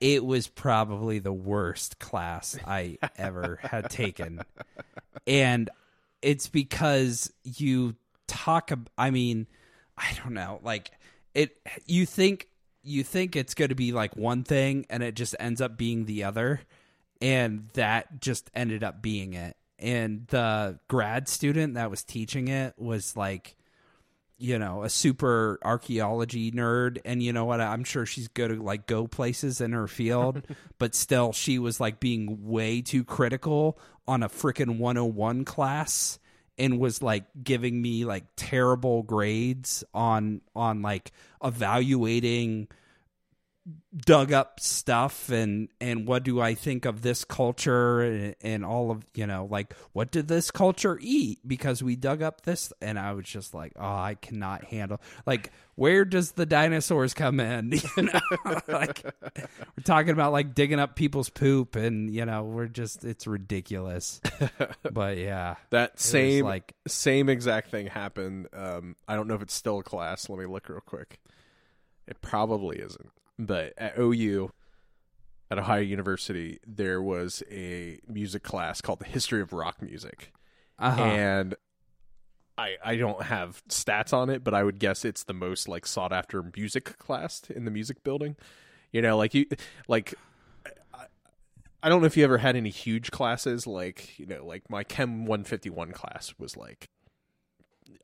it 0.00 0.24
was 0.24 0.48
probably 0.48 1.18
the 1.18 1.32
worst 1.32 1.98
class 1.98 2.58
I 2.66 2.98
ever 3.16 3.58
had 3.62 3.90
taken. 3.90 4.40
And 5.26 5.68
it's 6.22 6.48
because 6.48 7.32
you 7.44 7.96
talk 8.26 8.70
I 8.96 9.10
mean, 9.10 9.46
I 9.96 10.12
don't 10.22 10.34
know, 10.34 10.60
like 10.62 10.90
it 11.34 11.56
you 11.86 12.06
think 12.06 12.48
you 12.82 13.04
think 13.04 13.36
it's 13.36 13.54
going 13.54 13.68
to 13.68 13.74
be 13.74 13.92
like 13.92 14.16
one 14.16 14.42
thing 14.42 14.86
and 14.88 15.02
it 15.02 15.14
just 15.14 15.36
ends 15.38 15.60
up 15.60 15.76
being 15.76 16.06
the 16.06 16.24
other 16.24 16.62
and 17.20 17.68
that 17.74 18.20
just 18.20 18.50
ended 18.54 18.82
up 18.82 19.02
being 19.02 19.34
it. 19.34 19.56
And 19.78 20.26
the 20.28 20.78
grad 20.88 21.28
student 21.28 21.74
that 21.74 21.90
was 21.90 22.02
teaching 22.02 22.48
it 22.48 22.74
was 22.78 23.16
like 23.16 23.56
you 24.40 24.58
know, 24.58 24.82
a 24.82 24.88
super 24.88 25.58
archaeology 25.62 26.50
nerd. 26.50 26.98
And 27.04 27.22
you 27.22 27.32
know 27.32 27.44
what? 27.44 27.60
I'm 27.60 27.84
sure 27.84 28.06
she's 28.06 28.28
good 28.28 28.48
to 28.48 28.62
like 28.62 28.86
go 28.86 29.06
places 29.06 29.60
in 29.60 29.72
her 29.72 29.86
field, 29.86 30.42
but 30.78 30.94
still, 30.94 31.32
she 31.32 31.58
was 31.58 31.78
like 31.78 32.00
being 32.00 32.48
way 32.48 32.80
too 32.80 33.04
critical 33.04 33.78
on 34.08 34.22
a 34.22 34.28
freaking 34.28 34.78
101 34.78 35.44
class 35.44 36.18
and 36.58 36.78
was 36.78 37.02
like 37.02 37.24
giving 37.42 37.80
me 37.80 38.04
like 38.04 38.24
terrible 38.36 39.02
grades 39.02 39.84
on 39.94 40.40
on 40.54 40.82
like 40.82 41.12
evaluating 41.42 42.68
dug 43.96 44.32
up 44.32 44.60
stuff 44.60 45.30
and 45.30 45.68
and 45.80 46.06
what 46.06 46.22
do 46.22 46.40
I 46.40 46.54
think 46.54 46.84
of 46.84 47.02
this 47.02 47.24
culture 47.24 48.02
and, 48.02 48.34
and 48.40 48.64
all 48.64 48.90
of 48.90 49.04
you 49.14 49.26
know 49.26 49.48
like 49.50 49.74
what 49.92 50.10
did 50.10 50.28
this 50.28 50.50
culture 50.50 50.98
eat 51.00 51.40
because 51.46 51.82
we 51.82 51.96
dug 51.96 52.22
up 52.22 52.42
this 52.42 52.72
and 52.80 52.98
I 52.98 53.12
was 53.12 53.26
just 53.26 53.54
like 53.54 53.72
oh 53.76 53.82
I 53.82 54.16
cannot 54.20 54.64
handle 54.64 55.00
like 55.26 55.50
where 55.74 56.04
does 56.04 56.32
the 56.32 56.46
dinosaurs 56.46 57.14
come 57.14 57.40
in 57.40 57.72
you 57.96 58.02
know 58.02 58.20
like 58.68 59.02
we're 59.26 59.84
talking 59.84 60.10
about 60.10 60.32
like 60.32 60.54
digging 60.54 60.78
up 60.78 60.94
people's 60.94 61.30
poop 61.30 61.74
and 61.74 62.10
you 62.10 62.24
know 62.24 62.44
we're 62.44 62.66
just 62.66 63.04
it's 63.04 63.26
ridiculous 63.26 64.20
but 64.92 65.16
yeah 65.16 65.56
that 65.70 65.98
same 65.98 66.44
like 66.44 66.74
same 66.86 67.28
exact 67.28 67.70
thing 67.70 67.86
happened. 67.86 68.48
Um, 68.52 68.96
I 69.08 69.16
don't 69.16 69.28
know 69.28 69.34
if 69.34 69.42
it's 69.42 69.54
still 69.54 69.78
a 69.78 69.82
class. 69.82 70.28
Let 70.28 70.38
me 70.38 70.46
look 70.46 70.68
real 70.68 70.80
quick. 70.80 71.18
It 72.06 72.20
probably 72.20 72.78
isn't. 72.78 73.10
But 73.46 73.72
at 73.78 73.98
OU, 73.98 74.50
at 75.50 75.58
Ohio 75.58 75.80
University, 75.80 76.60
there 76.66 77.00
was 77.00 77.42
a 77.50 77.98
music 78.06 78.42
class 78.42 78.80
called 78.80 78.98
the 79.00 79.06
History 79.06 79.40
of 79.40 79.52
Rock 79.52 79.80
Music, 79.80 80.32
uh-huh. 80.78 81.02
and 81.02 81.54
I 82.58 82.76
I 82.84 82.96
don't 82.96 83.22
have 83.22 83.62
stats 83.68 84.12
on 84.12 84.28
it, 84.30 84.44
but 84.44 84.52
I 84.52 84.62
would 84.62 84.78
guess 84.78 85.04
it's 85.04 85.24
the 85.24 85.32
most 85.32 85.68
like 85.68 85.86
sought 85.86 86.12
after 86.12 86.44
music 86.54 86.98
class 86.98 87.42
in 87.48 87.64
the 87.64 87.70
music 87.70 88.04
building. 88.04 88.36
You 88.92 89.02
know, 89.02 89.16
like 89.16 89.34
you 89.34 89.46
like. 89.88 90.14
I- 90.94 91.06
I 91.82 91.88
don't 91.88 92.02
know 92.02 92.06
if 92.06 92.14
you 92.14 92.24
ever 92.24 92.36
had 92.36 92.56
any 92.56 92.68
huge 92.68 93.10
classes 93.10 93.66
like 93.66 94.18
you 94.18 94.26
know 94.26 94.44
like 94.44 94.68
my 94.68 94.84
Chem 94.84 95.24
151 95.24 95.92
class 95.92 96.34
was 96.38 96.54
like 96.54 96.90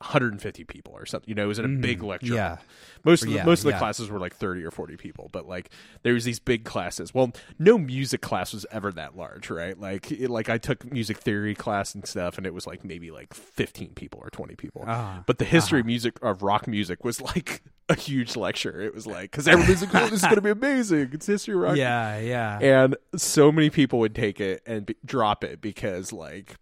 150 0.01 0.65
people 0.65 0.93
or 0.95 1.07
something. 1.07 1.29
You 1.29 1.35
know, 1.35 1.45
it 1.45 1.49
was 1.49 1.59
in 1.59 1.65
a 1.65 1.69
big 1.81 2.01
Mhm. 2.01 2.07
lecture. 2.07 2.35
yeah. 2.35 2.57
Most 3.05 3.23
of 3.23 3.29
the, 3.29 3.37
Yeah, 3.37 3.45
most 3.45 3.61
of 3.61 3.65
the 3.67 3.71
yeah. 3.71 3.79
classes 3.79 4.11
were 4.11 4.19
like 4.19 4.35
30 4.35 4.65
or 4.65 4.71
40 4.71 4.97
people, 4.97 5.29
but 5.33 5.47
like 5.49 5.71
there 6.03 6.13
was 6.13 6.25
these 6.25 6.39
big 6.41 6.65
classes. 6.65 7.15
Well, 7.15 7.33
no 7.59 7.79
music 7.79 8.21
class 8.21 8.53
was 8.53 8.67
ever 8.73 8.91
that 8.93 9.17
large, 9.17 9.49
right? 9.49 9.79
Like 9.79 10.11
it, 10.11 10.29
like 10.29 10.49
I 10.49 10.59
took 10.59 10.91
music 10.93 11.19
theory 11.19 11.55
class 11.55 11.95
and 11.95 12.07
stuff 12.07 12.37
and 12.37 12.47
it 12.47 12.53
was 12.53 12.67
like 12.67 12.85
maybe 12.85 13.11
like 13.11 13.33
15 13.33 13.91
people 13.95 14.21
or 14.23 14.29
20 14.31 14.55
people. 14.57 14.85
Ah, 14.87 15.23
But 15.27 15.39
the 15.39 15.45
history 15.45 15.81
of 15.81 15.87
music 15.87 16.19
of 16.23 16.43
rock 16.43 16.67
music 16.67 17.05
was 17.05 17.21
like 17.21 17.63
a 17.89 17.95
huge 17.95 18.35
lecture. 18.37 18.81
It 18.81 18.93
was 18.95 19.07
like 19.07 19.31
cuz 19.31 19.47
everybody's 19.47 19.81
like, 19.83 19.95
"Oh, 19.95 20.05
this 20.09 20.15
is 20.21 20.23
going 20.23 20.35
to 20.35 20.41
be 20.43 20.51
amazing. 20.51 21.11
It's 21.13 21.27
history 21.27 21.55
rock." 21.55 21.77
yeah 21.87 22.19
yeah 22.19 22.59
And 22.61 22.97
so 23.15 23.53
many 23.53 23.71
people 23.71 24.01
would 24.01 24.15
take 24.15 24.41
it 24.41 24.63
and 24.67 24.87
be- 24.87 24.97
drop 25.05 25.45
it 25.45 25.61
because 25.61 26.13
like 26.13 26.57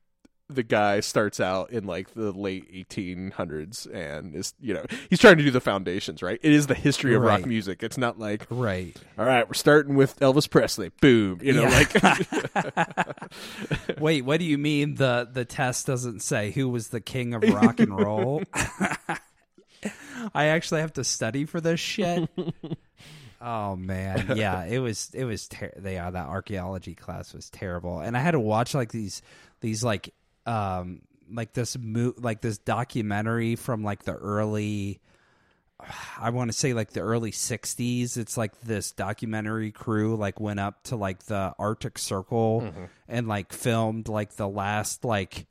the 0.50 0.62
guy 0.62 1.00
starts 1.00 1.40
out 1.40 1.70
in 1.70 1.86
like 1.86 2.12
the 2.12 2.30
late 2.30 2.70
1800s 2.90 3.86
and 3.94 4.34
is 4.34 4.52
you 4.60 4.74
know 4.74 4.84
he's 5.08 5.18
trying 5.18 5.38
to 5.38 5.42
do 5.42 5.50
the 5.50 5.60
foundations 5.60 6.22
right? 6.22 6.38
It 6.42 6.52
is 6.52 6.66
the 6.66 6.74
history 6.74 7.14
of 7.14 7.22
rock 7.22 7.46
music. 7.46 7.82
It's 7.82 7.96
not 7.96 8.18
like 8.18 8.46
right. 8.50 8.94
All 9.18 9.24
right 9.24 9.46
we're 9.48 9.54
starting 9.54 9.94
with 9.94 10.18
elvis 10.20 10.48
presley. 10.48 10.90
Boom 11.00 11.38
you 11.42 11.54
know 11.54 11.62
Yeah. 11.62 12.26
like 12.74 13.98
Wait, 13.98 14.24
what 14.24 14.38
do 14.38 14.44
you 14.44 14.58
mean 14.58 14.96
the 14.96 15.28
the 15.32 15.44
test 15.46 15.86
doesn't 15.86 16.20
say 16.20 16.50
who 16.50 16.68
was 16.68 16.88
the 16.88 17.00
king 17.00 17.32
of 17.34 17.42
rock 17.48 17.80
and 17.80 17.98
roll? 17.98 18.42
I 20.34 20.46
actually 20.46 20.80
have 20.80 20.92
to 20.94 21.04
study 21.04 21.44
for 21.44 21.60
this 21.60 21.80
shit. 21.80 22.28
Oh 23.40 23.76
man, 23.76 24.32
yeah, 24.36 24.64
it 24.64 24.78
was 24.78 25.10
it 25.12 25.24
was 25.24 25.48
ter- 25.48 25.72
yeah 25.84 26.10
that 26.10 26.26
archaeology 26.26 26.94
class 26.94 27.34
was 27.34 27.50
terrible, 27.50 27.98
and 28.00 28.16
I 28.16 28.20
had 28.20 28.30
to 28.30 28.40
watch 28.40 28.74
like 28.74 28.90
these 28.92 29.20
these 29.60 29.84
like 29.84 30.14
um 30.46 31.02
like 31.32 31.52
this 31.54 31.76
mo- 31.78 32.14
like 32.18 32.40
this 32.40 32.58
documentary 32.58 33.56
from 33.56 33.82
like 33.82 34.04
the 34.04 34.14
early 34.14 35.00
I 36.18 36.30
want 36.30 36.50
to 36.50 36.56
say 36.56 36.72
like 36.72 36.90
the 36.90 37.00
early 37.00 37.30
60s. 37.32 38.16
It's 38.16 38.36
like 38.36 38.58
this 38.60 38.92
documentary 38.92 39.72
crew 39.72 40.16
like 40.16 40.40
went 40.40 40.60
up 40.60 40.84
to 40.84 40.96
like 40.96 41.24
the 41.24 41.54
Arctic 41.58 41.98
Circle 41.98 42.72
and 43.08 43.26
like 43.28 43.52
filmed 43.52 44.08
like 44.08 44.36
the 44.36 44.48
last 44.48 45.04
like 45.04 45.46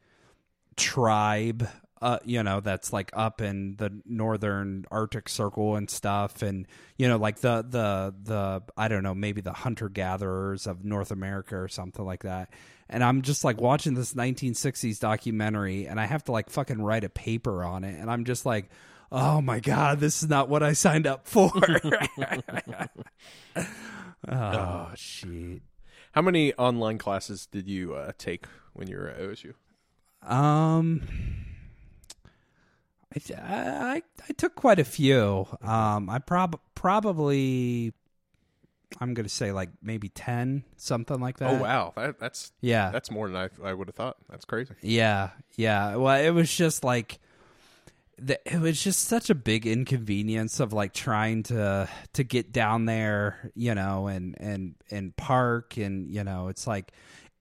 tribe 0.75 1.67
uh 2.01 2.17
you 2.25 2.41
know 2.41 2.59
that's 2.59 2.91
like 2.91 3.11
up 3.13 3.41
in 3.41 3.75
the 3.77 3.91
northern 4.05 4.85
Arctic 4.91 5.29
Circle 5.29 5.75
and 5.75 5.89
stuff 5.89 6.41
and 6.41 6.67
you 6.97 7.07
know 7.07 7.17
like 7.17 7.39
the 7.41 7.63
the 7.67 8.13
the 8.23 8.63
I 8.75 8.87
don't 8.87 9.03
know 9.03 9.13
maybe 9.13 9.41
the 9.41 9.53
hunter 9.53 9.87
gatherers 9.89 10.67
of 10.67 10.83
North 10.83 11.11
America 11.11 11.57
or 11.57 11.67
something 11.67 12.03
like 12.03 12.23
that. 12.23 12.49
And 12.93 13.03
I'm 13.03 13.23
just 13.23 13.43
like 13.43 13.59
watching 13.59 13.95
this 13.95 14.13
1960s 14.13 14.99
documentary 14.99 15.87
and 15.87 15.99
I 15.99 16.05
have 16.05 16.23
to 16.25 16.31
like 16.31 16.49
fucking 16.49 16.81
write 16.81 17.03
a 17.03 17.09
paper 17.09 17.63
on 17.63 17.83
it 17.83 17.99
and 17.99 18.09
I'm 18.09 18.23
just 18.23 18.45
like 18.45 18.69
oh 19.11 19.41
my 19.41 19.59
god 19.59 19.99
this 19.99 20.23
is 20.23 20.29
not 20.29 20.47
what 20.47 20.63
I 20.63 20.73
signed 20.73 21.07
up 21.07 21.27
for. 21.27 21.51
oh 24.29 24.91
shit. 24.95 25.61
how 26.11 26.21
many 26.21 26.53
online 26.53 26.99
classes 26.99 27.47
did 27.47 27.67
you 27.67 27.95
uh, 27.95 28.11
take 28.17 28.45
when 28.73 28.87
you 28.87 28.97
were 28.97 29.09
at 29.09 29.19
osu 29.19 29.53
Um, 30.21 31.01
I, 33.15 33.21
I 33.37 34.01
I 34.29 34.33
took 34.37 34.55
quite 34.55 34.79
a 34.79 34.83
few. 34.83 35.47
Um, 35.61 36.09
I 36.09 36.19
prob 36.19 36.59
probably 36.75 37.93
I'm 38.99 39.13
gonna 39.13 39.29
say 39.29 39.51
like 39.51 39.69
maybe 39.81 40.09
ten, 40.09 40.63
something 40.77 41.19
like 41.19 41.41
oh, 41.41 41.45
that. 41.45 41.59
oh 41.59 41.61
wow 41.61 41.93
that, 41.95 42.19
that's 42.19 42.51
Yeah, 42.61 42.91
that's 42.91 43.11
more 43.11 43.27
than 43.27 43.37
i, 43.37 43.49
I 43.69 43.73
would 43.73 43.87
have 43.87 43.95
thought 43.95 44.17
that's 44.29 44.45
crazy 44.45 44.73
yeah, 44.81 45.29
yeah. 45.55 45.95
Well, 45.95 46.19
it 46.19 46.31
was 46.31 46.53
just 46.55 46.83
like 46.83 47.19
the, 48.17 48.39
it 48.45 48.59
was 48.59 48.81
just 48.81 49.07
such 49.07 49.29
a 49.29 49.35
big 49.35 49.65
inconvenience 49.65 50.59
of 50.59 50.71
like 50.71 50.93
trying 50.93 51.43
to 51.43 51.89
to 52.13 52.23
get 52.23 52.51
down 52.51 52.85
there, 52.85 53.51
you 53.55 53.73
know, 53.75 54.07
and 54.07 54.35
and 54.39 54.75
and 54.91 55.15
park, 55.15 55.77
and 55.77 56.09
you 56.09 56.23
know, 56.23 56.47
it's 56.47 56.67
like 56.67 56.91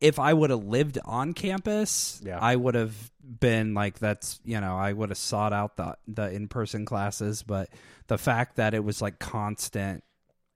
if 0.00 0.18
I 0.18 0.32
would 0.32 0.50
have 0.50 0.64
lived 0.64 0.98
on 1.04 1.34
campus, 1.34 2.20
Yeah. 2.24 2.38
I 2.40 2.56
would 2.56 2.74
have 2.74 2.94
been 3.22 3.74
like 3.74 3.98
that's 3.98 4.40
you 4.44 4.60
know 4.60 4.76
I 4.76 4.92
would 4.92 5.10
have 5.10 5.18
sought 5.18 5.52
out 5.52 5.76
the 5.76 5.96
the 6.08 6.30
in 6.30 6.48
person 6.48 6.84
classes, 6.84 7.42
but 7.42 7.68
the 8.08 8.18
fact 8.18 8.56
that 8.56 8.74
it 8.74 8.82
was 8.82 9.00
like 9.00 9.18
constant 9.18 10.02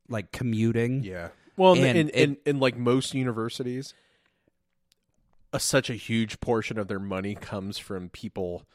like 0.09 0.33
commuting, 0.33 1.03
Yeah. 1.05 1.29
Well, 1.57 1.75
in, 1.75 1.97
And 1.97 2.11
in, 2.11 2.37
it- 2.45 2.57
like 2.57 2.77
most 2.77 3.15
universities, 3.15 3.95
a, 5.53 5.61
such 5.61 5.89
a 5.91 5.95
huge 5.95 6.41
portion 6.41 6.79
of 6.79 6.89
their 6.89 6.99
money 7.01 7.35
comes 7.35 7.79
from 7.79 8.09
people 8.11 8.67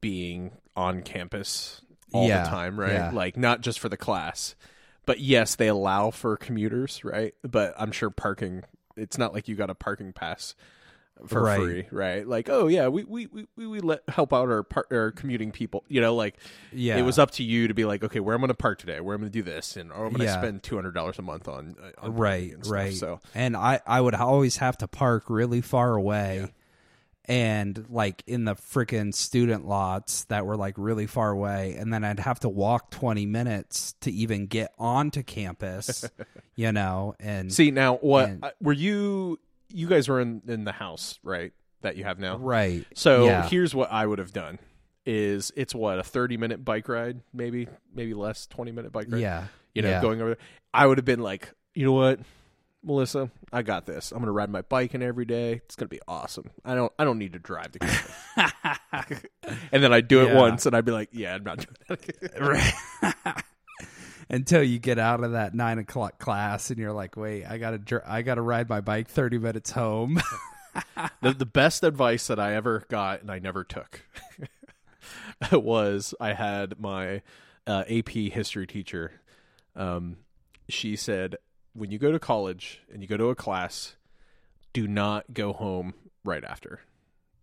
being 0.00 0.52
on 0.76 1.02
campus 1.02 1.80
all 2.12 2.28
Yeah, 2.28 2.44
the 2.44 2.48
time, 2.50 2.78
right? 2.78 2.92
yeah. 2.92 3.10
Like 3.12 3.36
not 3.36 3.60
just 3.62 3.78
for 3.80 3.88
the 3.88 3.96
class, 3.96 4.54
but 5.06 5.20
yes, 5.20 5.56
they 5.56 5.68
allow 5.68 6.10
for 6.10 6.36
commuters, 6.36 7.04
right? 7.04 7.34
But 7.42 7.74
I'm 7.76 7.92
sure 7.92 8.10
parking. 8.10 8.62
It's 8.96 9.18
not 9.18 9.34
like 9.34 9.48
you 9.48 9.56
got 9.56 9.70
a 9.70 9.74
parking 9.74 10.12
pass 10.12 10.54
for 11.26 11.42
Right. 11.42 11.56
free, 11.58 11.86
right? 11.90 12.26
Like, 12.26 12.48
oh 12.48 12.66
yeah, 12.66 12.88
we 12.88 13.04
we 13.04 13.26
we, 13.26 13.46
we- 13.66 13.80
let 13.80 14.02
help 14.08 14.32
out 14.32 14.48
our 14.48 14.62
par- 14.62 14.86
our 14.90 15.10
commuting 15.12 15.52
people. 15.52 15.84
You 15.88 16.00
know, 16.00 16.14
like 16.14 16.36
yeah, 16.72 16.96
it 16.96 17.02
was 17.02 17.18
up 17.18 17.30
to 17.32 17.42
you 17.44 17.68
to 17.68 17.74
be 17.74 17.84
like, 17.84 18.02
okay, 18.04 18.20
where 18.20 18.34
am 18.34 18.38
I'm 18.38 18.48
going 18.48 18.48
to 18.48 18.54
park 18.54 18.78
today, 18.78 19.00
where 19.00 19.14
am 19.14 19.18
I'm 19.22 19.22
going 19.28 19.32
to 19.32 19.38
do 19.38 19.42
this, 19.42 19.76
and 19.76 19.90
or 19.92 20.06
I'm 20.06 20.10
going 20.12 20.18
to 20.20 20.24
Yeah. 20.24 20.38
spend 20.40 20.62
two 20.62 20.74
hundred 20.74 20.94
dollars 20.94 21.18
a 21.18 21.22
month 21.22 21.48
on, 21.48 21.76
uh, 21.82 22.04
on 22.06 22.14
right 22.14 22.52
and 22.52 22.64
stuff. 22.64 22.72
right 22.74 22.94
So 22.94 23.20
and 23.34 23.56
i 23.56 23.80
i 23.86 24.00
would 24.00 24.14
always 24.14 24.56
have 24.58 24.76
to 24.78 24.88
park 24.88 25.24
really 25.28 25.60
far 25.60 25.94
away 25.94 26.52
and 27.26 27.86
like 27.88 28.22
in 28.26 28.44
the 28.44 28.54
freaking 28.54 29.14
student 29.14 29.66
lots 29.66 30.24
that 30.24 30.44
were 30.44 30.56
like 30.56 30.74
really 30.76 31.06
far 31.06 31.30
away 31.30 31.74
and 31.78 31.90
then 31.92 32.04
i'd 32.04 32.20
have 32.20 32.38
to 32.40 32.48
walk 32.50 32.90
20 32.90 33.24
minutes 33.24 33.94
to 34.02 34.10
even 34.12 34.46
get 34.46 34.72
onto 34.78 35.22
campus 35.22 36.04
you 36.54 36.70
know 36.70 37.14
and 37.18 37.50
see 37.52 37.70
now, 37.70 37.96
what 37.96 38.28
And- 38.28 38.44
uh, 38.44 38.50
were 38.60 38.72
you? 38.74 39.38
You 39.74 39.88
guys 39.88 40.08
were 40.08 40.20
in 40.20 40.40
in 40.46 40.64
the 40.64 40.72
house, 40.72 41.18
right? 41.22 41.52
That 41.82 41.96
you 41.96 42.04
have 42.04 42.18
now. 42.18 42.38
right 42.38 42.86
So 42.94 43.26
Yeah. 43.26 43.46
here's 43.48 43.74
what 43.74 43.92
I 43.92 44.06
would 44.06 44.18
have 44.18 44.32
done: 44.32 44.58
is 45.04 45.52
it's 45.56 45.74
what 45.74 45.98
a 45.98 46.02
thirty 46.02 46.36
minute 46.36 46.64
bike 46.64 46.88
ride, 46.88 47.20
maybe 47.32 47.68
maybe 47.94 48.14
less, 48.14 48.46
twenty 48.46 48.72
minute 48.72 48.92
bike 48.92 49.08
ride. 49.10 49.20
yeah 49.20 49.46
you 49.74 49.82
know, 49.82 49.90
yeah. 49.90 50.00
going 50.00 50.20
over 50.20 50.30
there. 50.30 50.38
I 50.72 50.86
would 50.86 50.98
have 50.98 51.04
been 51.04 51.20
like, 51.20 51.52
you 51.74 51.84
know 51.84 51.92
what, 51.92 52.20
Melissa, 52.84 53.28
I 53.52 53.62
got 53.62 53.86
this. 53.86 54.12
I'm 54.12 54.20
gonna 54.20 54.30
ride 54.32 54.50
my 54.50 54.62
bike 54.62 54.94
in 54.94 55.02
every 55.02 55.24
day. 55.24 55.54
It's 55.64 55.74
gonna 55.74 55.88
be 55.88 56.00
awesome. 56.06 56.50
I 56.64 56.74
don't 56.76 56.92
I 56.98 57.04
don't 57.04 57.18
need 57.18 57.32
to 57.32 57.38
drive 57.40 57.72
to 57.72 57.78
campus. 57.80 59.22
and 59.72 59.82
then 59.82 59.92
I'd 59.92 60.06
do 60.08 60.22
it 60.22 60.28
Yeah. 60.28 60.40
once, 60.40 60.64
and 60.66 60.76
I'd 60.76 60.84
be 60.84 60.92
like, 60.92 61.08
yeah, 61.12 61.34
I'm 61.34 61.42
not 61.44 61.58
doing 61.88 61.98
that. 62.20 62.40
Right. 62.40 63.34
Until 64.30 64.62
you 64.62 64.78
get 64.78 64.98
out 64.98 65.22
of 65.22 65.32
that 65.32 65.54
nine 65.54 65.78
o'clock 65.78 66.18
class 66.18 66.70
and 66.70 66.78
you're 66.78 66.92
like, 66.92 67.16
wait, 67.16 67.44
I 67.44 67.58
gotta, 67.58 67.78
dr- 67.78 68.04
I 68.06 68.22
gotta 68.22 68.42
ride 68.42 68.68
my 68.68 68.80
bike 68.80 69.08
thirty 69.08 69.38
minutes 69.38 69.70
home. 69.72 70.20
the, 71.22 71.32
the 71.32 71.46
best 71.46 71.84
advice 71.84 72.26
that 72.28 72.38
I 72.38 72.54
ever 72.54 72.84
got 72.88 73.20
and 73.20 73.30
I 73.30 73.38
never 73.38 73.64
took 73.64 74.02
was 75.52 76.14
I 76.20 76.32
had 76.32 76.80
my 76.80 77.22
uh, 77.66 77.84
AP 77.88 78.08
history 78.08 78.66
teacher. 78.66 79.12
Um, 79.76 80.18
she 80.68 80.96
said, 80.96 81.36
when 81.74 81.90
you 81.90 81.98
go 81.98 82.12
to 82.12 82.18
college 82.18 82.80
and 82.92 83.02
you 83.02 83.08
go 83.08 83.16
to 83.16 83.28
a 83.28 83.34
class, 83.34 83.96
do 84.72 84.86
not 84.86 85.32
go 85.34 85.52
home 85.52 85.94
right 86.24 86.44
after. 86.44 86.80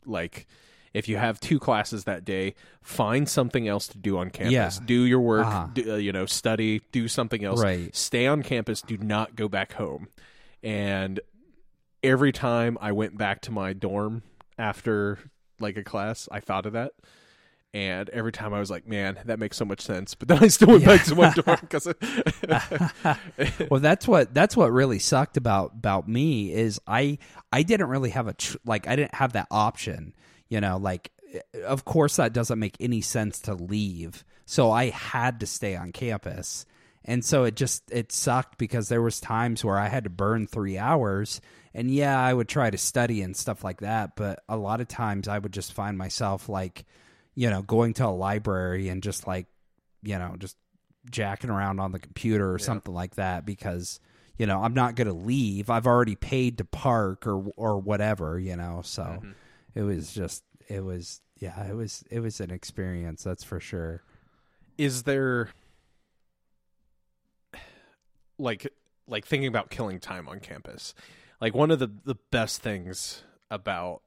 Like, 0.06 0.48
if 0.94 1.08
you 1.08 1.18
have 1.18 1.40
two 1.40 1.60
classes 1.60 2.04
that 2.04 2.26
day, 2.26 2.54
find 2.82 3.28
something 3.30 3.68
else 3.68 3.88
to 3.90 3.98
do 3.98 4.18
on 4.18 4.30
campus. 4.30 4.52
Yeah. 4.52 4.86
Do 4.86 5.02
your 5.04 5.20
work, 5.22 5.46
Uh-huh. 5.46 5.68
do, 5.74 5.94
uh, 5.94 5.96
you 5.98 6.12
know, 6.12 6.26
study, 6.26 6.82
do 6.92 7.08
something 7.08 7.44
else. 7.44 7.62
Right. 7.62 7.96
Stay 7.96 8.28
on 8.28 8.44
campus. 8.44 8.82
Do 8.82 8.98
not 8.98 9.36
go 9.36 9.48
back 9.48 9.74
home. 9.74 10.08
And 10.64 11.20
every 12.04 12.32
time 12.32 12.78
I 12.82 12.92
went 12.92 13.18
back 13.18 13.42
to 13.44 13.52
my 13.52 13.74
dorm 13.74 14.24
after 14.58 15.18
like 15.60 15.78
a 15.78 15.84
class, 15.84 16.28
I 16.32 16.40
thought 16.40 16.66
of 16.66 16.74
that. 16.74 16.92
And 17.74 18.10
every 18.10 18.34
time 18.34 18.54
I 18.54 18.60
was 18.60 18.70
like, 18.70 18.86
man, 18.86 19.18
that 19.24 19.40
makes 19.40 19.56
so 19.56 19.64
much 19.64 19.80
sense. 19.80 20.14
But 20.14 20.28
then 20.28 20.44
I 20.44 20.50
still 20.50 20.68
went 20.68 20.84
back 20.84 21.06
to 21.06 21.16
my 21.16 21.30
dorm 21.34 21.58
because 21.62 21.88
well 23.70 23.80
that's 23.80 24.08
what 24.08 24.34
that's 24.34 24.58
what 24.58 24.72
really 24.72 25.00
sucked 25.00 25.38
about 25.38 25.72
about 25.74 26.08
me 26.08 26.52
is 26.54 26.80
i 26.86 27.18
i 27.52 27.64
didn't 27.64 27.88
really 27.88 28.10
have 28.10 28.28
a 28.28 28.34
tr- 28.34 28.58
like 28.66 28.88
i 28.88 28.96
didn't 28.96 29.16
have 29.16 29.34
that 29.34 29.48
option 29.50 30.14
you 30.52 30.62
know 30.62 30.78
like 30.78 31.12
of 31.66 31.86
course 31.86 32.18
that 32.18 32.34
doesn't 32.34 32.60
make 32.60 32.76
any 32.80 33.02
sense 33.02 33.40
to 33.40 33.56
leave 33.56 34.24
so 34.46 34.70
i 34.70 34.90
had 34.90 35.40
to 35.40 35.48
stay 35.48 35.76
on 35.76 35.92
campus 35.92 36.66
and 37.06 37.26
so 37.26 37.46
it 37.46 37.56
just 37.56 37.82
it 37.90 38.12
sucked 38.12 38.60
because 38.60 38.90
there 38.90 39.02
was 39.02 39.20
times 39.20 39.66
where 39.66 39.80
i 39.80 39.88
had 39.88 40.04
to 40.04 40.10
burn 40.10 40.46
three 40.46 40.78
hours 40.78 41.42
and 41.74 41.90
yeah 41.90 42.20
i 42.20 42.32
would 42.34 42.50
try 42.50 42.70
to 42.70 42.78
study 42.78 43.22
and 43.22 43.36
stuff 43.36 43.64
like 43.64 43.80
that 43.80 44.16
but 44.16 44.44
a 44.50 44.58
lot 44.58 44.82
of 44.82 44.88
times 44.88 45.28
i 45.28 45.40
would 45.40 45.54
just 45.54 45.74
find 45.74 45.98
myself 45.98 46.50
like 46.50 46.86
you 47.34 47.50
know 47.50 47.62
going 47.62 47.94
to 47.94 48.06
a 48.06 48.10
library 48.10 48.90
and 48.90 49.02
just 49.02 49.26
like 49.26 49.48
you 50.04 50.20
know 50.20 50.36
just 50.38 50.58
jacking 51.10 51.50
around 51.50 51.80
on 51.80 51.92
the 51.92 52.00
computer 52.00 52.54
or 52.54 52.60
something 52.60 52.94
like 52.94 53.16
that 53.16 53.46
because 53.46 54.00
you 54.38 54.46
know 54.46 54.62
I'm 54.62 54.74
not 54.74 54.96
going 54.96 55.08
to 55.08 55.14
leave. 55.14 55.70
I've 55.70 55.88
already 55.88 56.16
paid 56.16 56.58
to 56.60 56.66
park 56.66 57.26
or 57.26 57.44
or 57.56 57.80
whatever, 57.80 58.40
you 58.40 58.56
know. 58.56 58.82
So 58.84 59.04
Mm-hmm. 59.04 59.32
It 59.76 59.82
was 59.84 60.14
just 60.14 60.44
it 60.68 60.84
was 60.84 61.22
yeah, 61.38 61.68
it 61.68 61.76
was 61.76 62.04
it 62.12 62.20
was 62.20 62.40
an 62.40 62.52
experience, 62.52 63.24
that's 63.24 63.44
for 63.44 63.60
sure. 63.60 64.04
is 64.78 65.04
there 65.04 65.50
like 68.38 68.68
like 69.08 69.26
thinking 69.26 69.48
about 69.48 69.70
killing 69.70 70.00
time 70.00 70.28
on 70.28 70.40
campus 70.40 70.94
like 71.40 71.54
one 71.54 71.72
of 71.72 71.80
the 71.80 71.90
the 72.06 72.16
best 72.32 72.62
things 72.62 73.24
about 73.50 74.02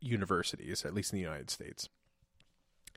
universities 0.00 0.84
at 0.84 0.94
least 0.94 1.12
in 1.12 1.16
the 1.16 1.22
united 1.22 1.50
states 1.50 1.88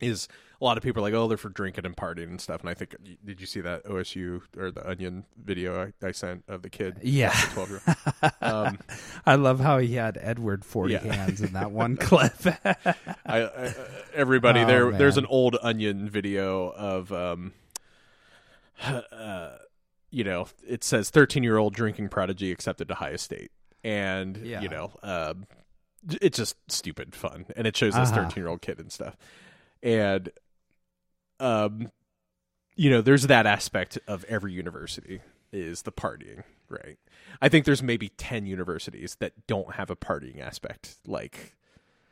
is 0.01 0.27
a 0.59 0.63
lot 0.65 0.77
of 0.77 0.83
people 0.83 1.01
are 1.01 1.07
like 1.09 1.13
oh 1.13 1.27
they're 1.27 1.37
for 1.37 1.49
drinking 1.49 1.85
and 1.85 1.95
partying 1.97 2.29
and 2.29 2.41
stuff 2.41 2.61
and 2.61 2.69
i 2.69 2.73
think 2.73 2.95
did 3.25 3.39
you 3.41 3.45
see 3.47 3.61
that 3.61 3.83
osu 3.85 4.41
or 4.57 4.71
the 4.71 4.87
onion 4.89 5.25
video 5.43 5.91
i, 6.01 6.05
I 6.07 6.11
sent 6.11 6.43
of 6.47 6.61
the 6.61 6.69
kid 6.69 6.97
Yeah. 7.03 7.31
12 7.53 7.69
year 7.69 7.81
old 7.87 8.31
um, 8.41 8.79
I 9.25 9.35
love 9.35 9.59
how 9.59 9.77
he 9.79 9.95
had 9.95 10.17
Edward 10.21 10.63
40 10.65 10.93
Yeah. 10.93 10.99
hands 11.13 11.41
in 11.41 11.53
that 11.53 11.71
one 11.71 11.95
clip. 11.97 12.33
I, 12.45 12.75
I 13.25 13.73
everybody 14.13 14.61
Oh, 14.61 14.65
there 14.65 14.91
there's 14.91 15.17
an 15.17 15.25
old 15.27 15.57
onion 15.61 16.09
video 16.09 16.69
of 16.69 17.11
um 17.11 17.53
uh 18.83 19.57
you 20.09 20.23
know 20.23 20.47
it 20.67 20.83
says 20.83 21.09
13 21.09 21.43
year 21.43 21.57
old 21.57 21.73
drinking 21.73 22.09
prodigy 22.09 22.51
accepted 22.51 22.87
to 22.87 22.93
Ohio 22.93 23.17
State 23.17 23.51
and 23.83 24.37
Yeah. 24.37 24.61
you 24.61 24.69
know 24.69 24.91
um 25.03 25.45
it's 26.21 26.37
just 26.37 26.55
stupid 26.69 27.13
fun 27.15 27.45
and 27.55 27.67
it 27.67 27.75
shows 27.75 27.93
this 27.95 28.09
Uh-huh. 28.11 28.23
13 28.25 28.41
year 28.41 28.47
old 28.49 28.61
kid 28.61 28.79
and 28.79 28.91
stuff 28.91 29.17
and 29.83 30.29
um 31.39 31.91
you 32.75 32.89
know 32.89 33.01
there's 33.01 33.27
that 33.27 33.45
aspect 33.45 33.97
of 34.07 34.23
every 34.25 34.53
university 34.53 35.21
is 35.51 35.83
the 35.83 35.91
partying 35.91 36.43
right? 36.69 36.97
I 37.41 37.49
think 37.49 37.65
there's 37.65 37.83
maybe 37.83 38.09
10 38.09 38.45
universities 38.45 39.15
that 39.19 39.33
don't 39.47 39.75
have 39.75 39.89
a 39.89 39.95
partying 39.95 40.39
aspect 40.39 40.95
like 41.05 41.55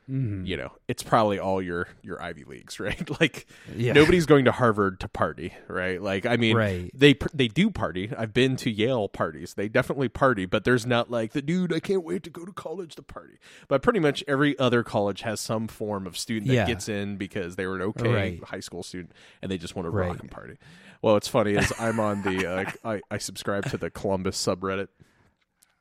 Mhm. 0.09 0.45
you 0.45 0.55
know 0.55 0.71
it's 0.87 1.01
probably 1.01 1.39
all 1.39 1.59
your 1.63 1.87
your 2.03 2.21
ivy 2.21 2.43
leagues 2.43 2.79
right 2.79 3.09
like 3.19 3.47
Yeah. 3.75 3.93
nobody's 3.93 4.27
going 4.27 4.45
to 4.45 4.51
harvard 4.51 4.99
to 4.99 5.07
party 5.07 5.51
right 5.67 5.99
like 5.99 6.27
i 6.27 6.37
mean 6.37 6.55
Right. 6.55 6.91
they 6.93 7.15
they 7.33 7.47
do 7.47 7.71
party 7.71 8.11
i've 8.15 8.31
been 8.31 8.55
to 8.57 8.69
yale 8.69 9.09
parties 9.09 9.55
they 9.55 9.67
definitely 9.67 10.07
party 10.09 10.45
but 10.45 10.63
there's 10.63 10.85
not 10.85 11.09
like 11.09 11.31
the 11.31 11.41
dude 11.41 11.73
i 11.73 11.79
can't 11.79 12.03
wait 12.03 12.21
to 12.21 12.29
go 12.29 12.45
to 12.45 12.51
college 12.51 12.93
to 12.97 13.01
party 13.01 13.39
but 13.67 13.81
pretty 13.81 13.99
much 13.99 14.23
every 14.27 14.55
other 14.59 14.83
college 14.83 15.21
has 15.21 15.39
some 15.39 15.67
form 15.67 16.05
of 16.05 16.15
student 16.15 16.49
that 16.49 16.53
Yeah. 16.53 16.65
gets 16.67 16.87
in 16.87 17.17
because 17.17 17.55
they 17.55 17.65
were 17.65 17.77
an 17.77 17.81
okay 17.81 18.13
Right. 18.13 18.43
high 18.43 18.59
school 18.59 18.83
student 18.83 19.11
and 19.41 19.49
they 19.51 19.57
just 19.57 19.75
want 19.75 19.87
to 19.87 19.89
Right. 19.89 20.09
rock 20.09 20.19
and 20.19 20.29
party 20.29 20.57
well 21.01 21.15
what's 21.15 21.27
funny 21.27 21.53
is 21.53 21.73
i'm 21.79 21.99
on 21.99 22.21
the 22.21 22.45
uh, 22.45 22.71
I, 22.87 23.01
I 23.09 23.17
subscribe 23.17 23.65
to 23.71 23.77
the 23.79 23.89
columbus 23.89 24.37
subreddit 24.37 24.89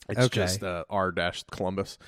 it's 0.09 0.19
Okay. 0.19 0.29
just 0.41 0.63
uh, 0.63 0.85
r 0.89 1.13
dash 1.13 1.43
columbus 1.51 1.99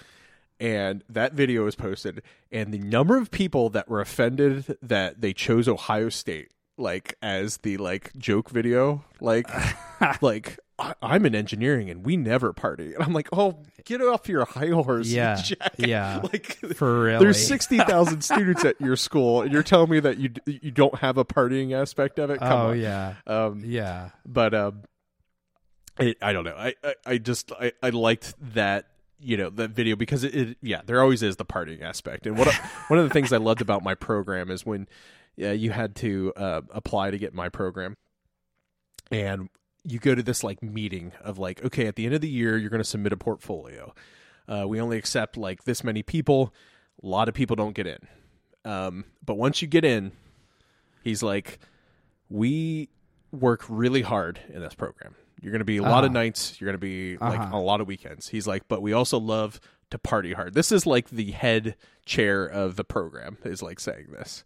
and 0.58 1.04
that 1.08 1.32
video 1.34 1.64
was 1.64 1.74
posted 1.74 2.22
and 2.50 2.72
the 2.72 2.78
number 2.78 3.16
of 3.16 3.30
people 3.30 3.68
that 3.70 3.88
were 3.88 4.00
offended 4.00 4.76
that 4.82 5.20
they 5.20 5.32
chose 5.32 5.68
ohio 5.68 6.08
state 6.08 6.50
like 6.78 7.14
as 7.22 7.58
the 7.58 7.76
like 7.78 8.10
joke 8.16 8.50
video 8.50 9.04
like 9.20 9.48
like 10.22 10.58
I- 10.78 10.94
i'm 11.02 11.24
in 11.26 11.34
engineering 11.34 11.88
and 11.90 12.04
we 12.04 12.16
never 12.16 12.52
party 12.52 12.94
and 12.94 13.02
i'm 13.02 13.12
like 13.14 13.28
oh 13.32 13.58
get 13.84 14.00
off 14.02 14.28
your 14.28 14.44
high 14.44 14.68
horse 14.68 15.08
Yeah, 15.08 15.36
jack. 15.36 15.74
yeah. 15.78 16.20
like 16.32 16.56
For 16.74 17.02
real. 17.04 17.18
there's 17.20 17.46
60,000 17.46 18.20
students 18.22 18.64
at 18.64 18.80
your 18.80 18.96
school 18.96 19.42
and 19.42 19.52
you're 19.52 19.62
telling 19.62 19.90
me 19.90 20.00
that 20.00 20.18
you 20.18 20.30
you 20.46 20.70
don't 20.70 20.96
have 20.96 21.16
a 21.18 21.24
partying 21.24 21.72
aspect 21.72 22.18
of 22.18 22.30
it 22.30 22.38
come 22.40 22.52
Oh 22.52 22.70
on 22.70 22.80
yeah. 22.80 23.14
um 23.26 23.62
Yeah. 23.64 24.10
but 24.26 24.52
um 24.54 24.82
it, 25.98 26.18
i 26.20 26.32
don't 26.32 26.44
know 26.44 26.56
I, 26.56 26.74
I 26.84 26.94
i 27.06 27.18
just 27.18 27.52
i 27.52 27.72
i 27.82 27.88
liked 27.90 28.34
that 28.54 28.86
you 29.18 29.36
know 29.36 29.50
that 29.50 29.70
video 29.70 29.96
because 29.96 30.24
it, 30.24 30.34
it 30.34 30.58
yeah 30.60 30.82
there 30.84 31.00
always 31.00 31.22
is 31.22 31.36
the 31.36 31.44
partying 31.44 31.82
aspect. 31.82 32.26
And 32.26 32.36
what 32.36 32.52
one 32.88 32.98
of 32.98 33.08
the 33.08 33.12
things 33.12 33.32
i 33.32 33.36
loved 33.36 33.60
about 33.60 33.82
my 33.82 33.94
program 33.94 34.50
is 34.50 34.64
when 34.66 34.88
you 35.36 35.70
had 35.70 35.94
to 35.96 36.32
uh, 36.34 36.62
apply 36.70 37.10
to 37.10 37.18
get 37.18 37.34
my 37.34 37.48
program. 37.48 37.96
And 39.10 39.50
you 39.84 39.98
go 39.98 40.14
to 40.14 40.22
this 40.22 40.42
like 40.42 40.62
meeting 40.62 41.12
of 41.20 41.38
like 41.38 41.64
okay 41.64 41.86
at 41.86 41.96
the 41.96 42.06
end 42.06 42.14
of 42.14 42.20
the 42.20 42.28
year 42.28 42.56
you're 42.56 42.70
going 42.70 42.82
to 42.82 42.84
submit 42.84 43.12
a 43.12 43.16
portfolio. 43.16 43.94
Uh, 44.48 44.64
we 44.66 44.80
only 44.80 44.96
accept 44.96 45.36
like 45.36 45.64
this 45.64 45.84
many 45.84 46.02
people. 46.02 46.52
A 47.02 47.06
lot 47.06 47.28
of 47.28 47.34
people 47.34 47.56
don't 47.56 47.74
get 47.74 47.86
in. 47.86 47.98
Um, 48.64 49.04
but 49.24 49.34
once 49.34 49.62
you 49.62 49.68
get 49.68 49.84
in 49.84 50.12
he's 51.04 51.22
like 51.22 51.60
we 52.28 52.88
work 53.30 53.64
really 53.68 54.02
hard 54.02 54.40
in 54.52 54.60
this 54.60 54.74
program 54.74 55.14
you're 55.42 55.52
going 55.52 55.60
to 55.60 55.64
be 55.64 55.76
a 55.78 55.82
lot 55.82 56.04
of 56.04 56.10
Uh-huh. 56.10 56.20
nights 56.20 56.60
you're 56.60 56.66
going 56.66 56.74
to 56.74 56.78
be 56.78 57.16
like 57.18 57.38
Uh-huh. 57.40 57.56
a 57.56 57.60
lot 57.60 57.80
of 57.80 57.86
weekends 57.86 58.28
he's 58.28 58.46
like 58.46 58.66
but 58.68 58.82
we 58.82 58.92
also 58.92 59.18
love 59.18 59.60
to 59.90 59.98
party 59.98 60.32
hard 60.32 60.54
this 60.54 60.72
is 60.72 60.86
like 60.86 61.10
the 61.10 61.30
head 61.32 61.76
chair 62.04 62.44
of 62.46 62.76
the 62.76 62.84
program 62.84 63.38
is 63.44 63.62
like 63.62 63.78
saying 63.80 64.06
this 64.12 64.44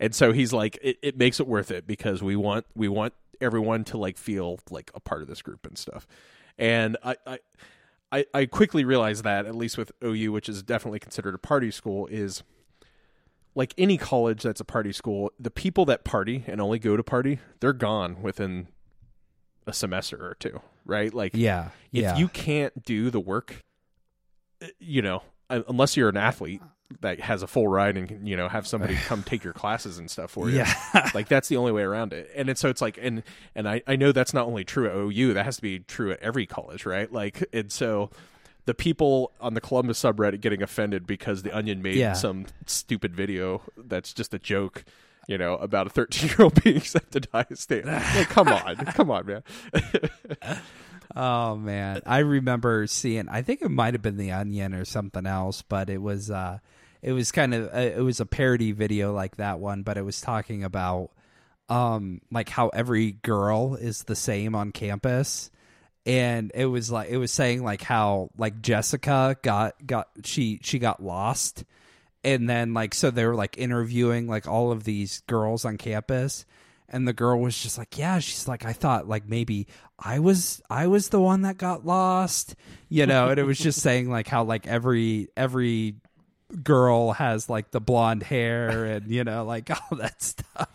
and 0.00 0.14
so 0.14 0.32
he's 0.32 0.52
like 0.52 0.78
it, 0.82 0.98
it 1.02 1.16
makes 1.16 1.40
it 1.40 1.46
worth 1.46 1.70
it 1.70 1.86
because 1.86 2.22
we 2.22 2.36
want 2.36 2.66
we 2.74 2.88
want 2.88 3.14
everyone 3.40 3.84
to 3.84 3.96
like 3.98 4.16
feel 4.18 4.58
like 4.70 4.90
a 4.94 5.00
part 5.00 5.22
of 5.22 5.28
this 5.28 5.40
group 5.42 5.66
and 5.66 5.78
stuff 5.78 6.06
and 6.58 6.96
i 7.04 7.16
i 7.26 7.38
I, 8.12 8.26
I 8.32 8.46
quickly 8.46 8.84
realized 8.84 9.24
that 9.24 9.44
at 9.44 9.56
least 9.56 9.76
with 9.76 9.90
OU, 10.04 10.30
which 10.30 10.48
is 10.48 10.62
definitely 10.62 11.00
considered 11.00 11.34
a 11.34 11.38
party 11.38 11.72
school, 11.72 12.06
is 12.06 12.44
like 13.56 13.74
any 13.76 13.96
college 13.96 14.42
that's 14.44 14.60
a 14.60 14.64
party 14.64 14.92
school. 14.92 15.32
The 15.40 15.50
people 15.50 15.84
that 15.86 16.04
party 16.04 16.44
and 16.46 16.60
only 16.60 16.78
go 16.78 16.96
to 16.96 17.02
party, 17.02 17.40
they're 17.58 17.72
gone 17.72 18.22
within 18.22 18.68
a 19.66 19.72
semester 19.72 20.16
or 20.16 20.34
two, 20.38 20.60
right? 20.84 21.12
Like, 21.12 21.32
Yeah. 21.34 21.66
if 21.92 22.02
yeah. 22.02 22.16
you 22.16 22.28
can't 22.28 22.84
do 22.84 23.10
the 23.10 23.20
work, 23.20 23.62
uh, 24.62 24.66
you 24.78 25.02
know, 25.02 25.22
unless 25.50 25.96
you're 25.96 26.08
an 26.08 26.16
athlete 26.16 26.62
that 27.00 27.18
has 27.20 27.42
a 27.42 27.46
full 27.46 27.66
ride 27.66 27.96
and 27.96 28.08
can, 28.08 28.26
you 28.26 28.36
know 28.36 28.48
have 28.48 28.66
somebody 28.66 28.94
come 28.94 29.22
take 29.22 29.42
your 29.42 29.52
classes 29.52 29.98
and 29.98 30.10
stuff 30.10 30.30
for 30.30 30.48
you, 30.50 30.58
Yeah. 30.58 31.10
like 31.14 31.28
that's 31.28 31.48
the 31.48 31.56
only 31.56 31.72
way 31.72 31.82
around 31.82 32.12
it. 32.12 32.30
And 32.36 32.48
it's, 32.48 32.60
so 32.60 32.68
it's 32.68 32.80
like, 32.82 32.98
and 33.00 33.22
and 33.54 33.68
I 33.68 33.82
I 33.86 33.96
know 33.96 34.12
that's 34.12 34.34
not 34.34 34.46
only 34.46 34.64
true 34.64 34.86
at 34.88 34.94
OU, 34.94 35.34
that 35.34 35.44
has 35.44 35.56
to 35.56 35.62
be 35.62 35.80
true 35.80 36.12
at 36.12 36.20
every 36.20 36.46
college, 36.46 36.86
right? 36.86 37.10
Like, 37.12 37.44
and 37.52 37.70
so. 37.72 38.10
The 38.66 38.72
people 38.72 39.30
on 39.42 39.52
the 39.52 39.60
Columbus 39.60 40.02
subreddit 40.02 40.40
getting 40.40 40.62
offended 40.62 41.06
because 41.06 41.42
the 41.42 41.54
Onion 41.54 41.82
made 41.82 41.96
Yeah. 41.96 42.14
some 42.14 42.46
stupid 42.64 43.14
video 43.14 43.60
that's 43.76 44.14
just 44.14 44.32
a 44.32 44.38
joke, 44.38 44.86
you 45.26 45.38
know, 45.38 45.54
about 45.56 45.86
a 45.86 45.90
13 45.90 46.28
year 46.28 46.36
old 46.40 46.62
being 46.62 46.76
accepted 46.76 47.24
to 47.24 47.28
Ohio 47.30 47.46
State. 47.54 47.84
Like, 47.86 48.28
come 48.28 48.48
on, 48.48 48.76
come 48.76 49.10
on, 49.10 49.26
man. 49.26 49.42
Oh 51.16 51.54
man, 51.54 52.00
I 52.06 52.18
remember 52.20 52.86
seeing. 52.86 53.28
I 53.28 53.42
think 53.42 53.62
it 53.62 53.70
might 53.70 53.94
have 53.94 54.02
been 54.02 54.16
the 54.16 54.32
Onion 54.32 54.74
or 54.74 54.84
something 54.84 55.26
else, 55.26 55.62
but 55.62 55.88
it 55.88 56.02
was 56.02 56.30
uh, 56.30 56.58
it 57.02 57.12
was 57.12 57.30
kind 57.30 57.54
of 57.54 57.72
uh, 57.72 57.78
it 57.78 58.02
was 58.02 58.18
a 58.20 58.26
parody 58.26 58.72
video 58.72 59.12
like 59.12 59.36
that 59.36 59.60
one, 59.60 59.82
but 59.82 59.96
it 59.96 60.02
was 60.02 60.20
talking 60.20 60.64
about 60.64 61.10
um 61.68 62.20
like 62.32 62.48
how 62.48 62.68
every 62.68 63.12
girl 63.12 63.74
is 63.76 64.04
the 64.04 64.16
same 64.16 64.54
on 64.56 64.72
campus, 64.72 65.50
and 66.04 66.50
it 66.54 66.66
was 66.66 66.90
like 66.90 67.10
it 67.10 67.18
was 67.18 67.30
saying 67.30 67.62
like 67.62 67.82
how 67.82 68.30
like 68.36 68.60
Jessica 68.60 69.36
got 69.42 69.86
got 69.86 70.08
she 70.24 70.58
she 70.62 70.80
got 70.80 71.02
lost, 71.02 71.64
and 72.24 72.48
then 72.48 72.74
like 72.74 72.94
so 72.94 73.10
they 73.10 73.26
were 73.26 73.34
like 73.34 73.58
interviewing 73.58 74.26
like 74.26 74.48
all 74.48 74.72
of 74.72 74.84
these 74.84 75.22
girls 75.26 75.64
on 75.64 75.76
campus 75.76 76.44
and 76.88 77.06
the 77.08 77.12
girl 77.12 77.38
was 77.40 77.60
just 77.60 77.78
like 77.78 77.98
yeah 77.98 78.18
she's 78.18 78.48
like 78.48 78.64
i 78.64 78.72
thought 78.72 79.08
like 79.08 79.28
maybe 79.28 79.66
i 79.98 80.18
was 80.18 80.62
i 80.70 80.86
was 80.86 81.08
the 81.10 81.20
one 81.20 81.42
that 81.42 81.58
got 81.58 81.84
lost 81.84 82.54
you 82.88 83.06
know 83.06 83.28
and 83.28 83.38
it 83.38 83.44
was 83.44 83.58
just 83.58 83.80
saying 83.80 84.10
like 84.10 84.26
how 84.26 84.44
like 84.44 84.66
every 84.66 85.28
every 85.36 85.96
girl 86.62 87.12
has 87.12 87.48
like 87.48 87.70
the 87.70 87.80
blonde 87.80 88.22
hair 88.22 88.84
and 88.84 89.10
you 89.10 89.24
know 89.24 89.44
like 89.44 89.70
all 89.92 89.98
that 89.98 90.22
stuff. 90.22 90.68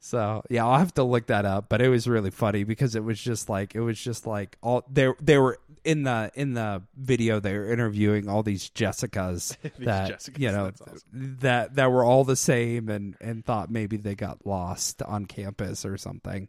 So 0.00 0.42
yeah, 0.50 0.66
I'll 0.66 0.78
have 0.78 0.94
to 0.94 1.02
look 1.02 1.28
that 1.28 1.46
up. 1.46 1.70
But 1.70 1.80
it 1.80 1.88
was 1.88 2.06
really 2.06 2.30
funny 2.30 2.64
because 2.64 2.94
it 2.94 3.02
was 3.02 3.18
just 3.18 3.48
like 3.48 3.74
it 3.74 3.80
was 3.80 3.98
just 3.98 4.26
like 4.26 4.56
all 4.62 4.84
they 4.90 5.10
they 5.20 5.38
were 5.38 5.58
in 5.84 6.02
the 6.02 6.30
in 6.34 6.54
the 6.54 6.82
video 6.96 7.40
they 7.40 7.56
were 7.56 7.70
interviewing 7.70 8.28
all 8.28 8.42
these 8.42 8.70
Jessicas 8.70 9.56
that 9.80 10.12
Jessicas, 10.12 10.38
you 10.38 10.50
know 10.50 10.72
awesome. 10.80 11.36
that 11.40 11.74
that 11.76 11.92
were 11.92 12.04
all 12.04 12.24
the 12.24 12.36
same 12.36 12.88
and 12.88 13.16
and 13.20 13.44
thought 13.44 13.70
maybe 13.70 13.96
they 13.96 14.14
got 14.14 14.46
lost 14.46 15.02
on 15.02 15.26
campus 15.26 15.84
or 15.84 15.96
something. 15.96 16.48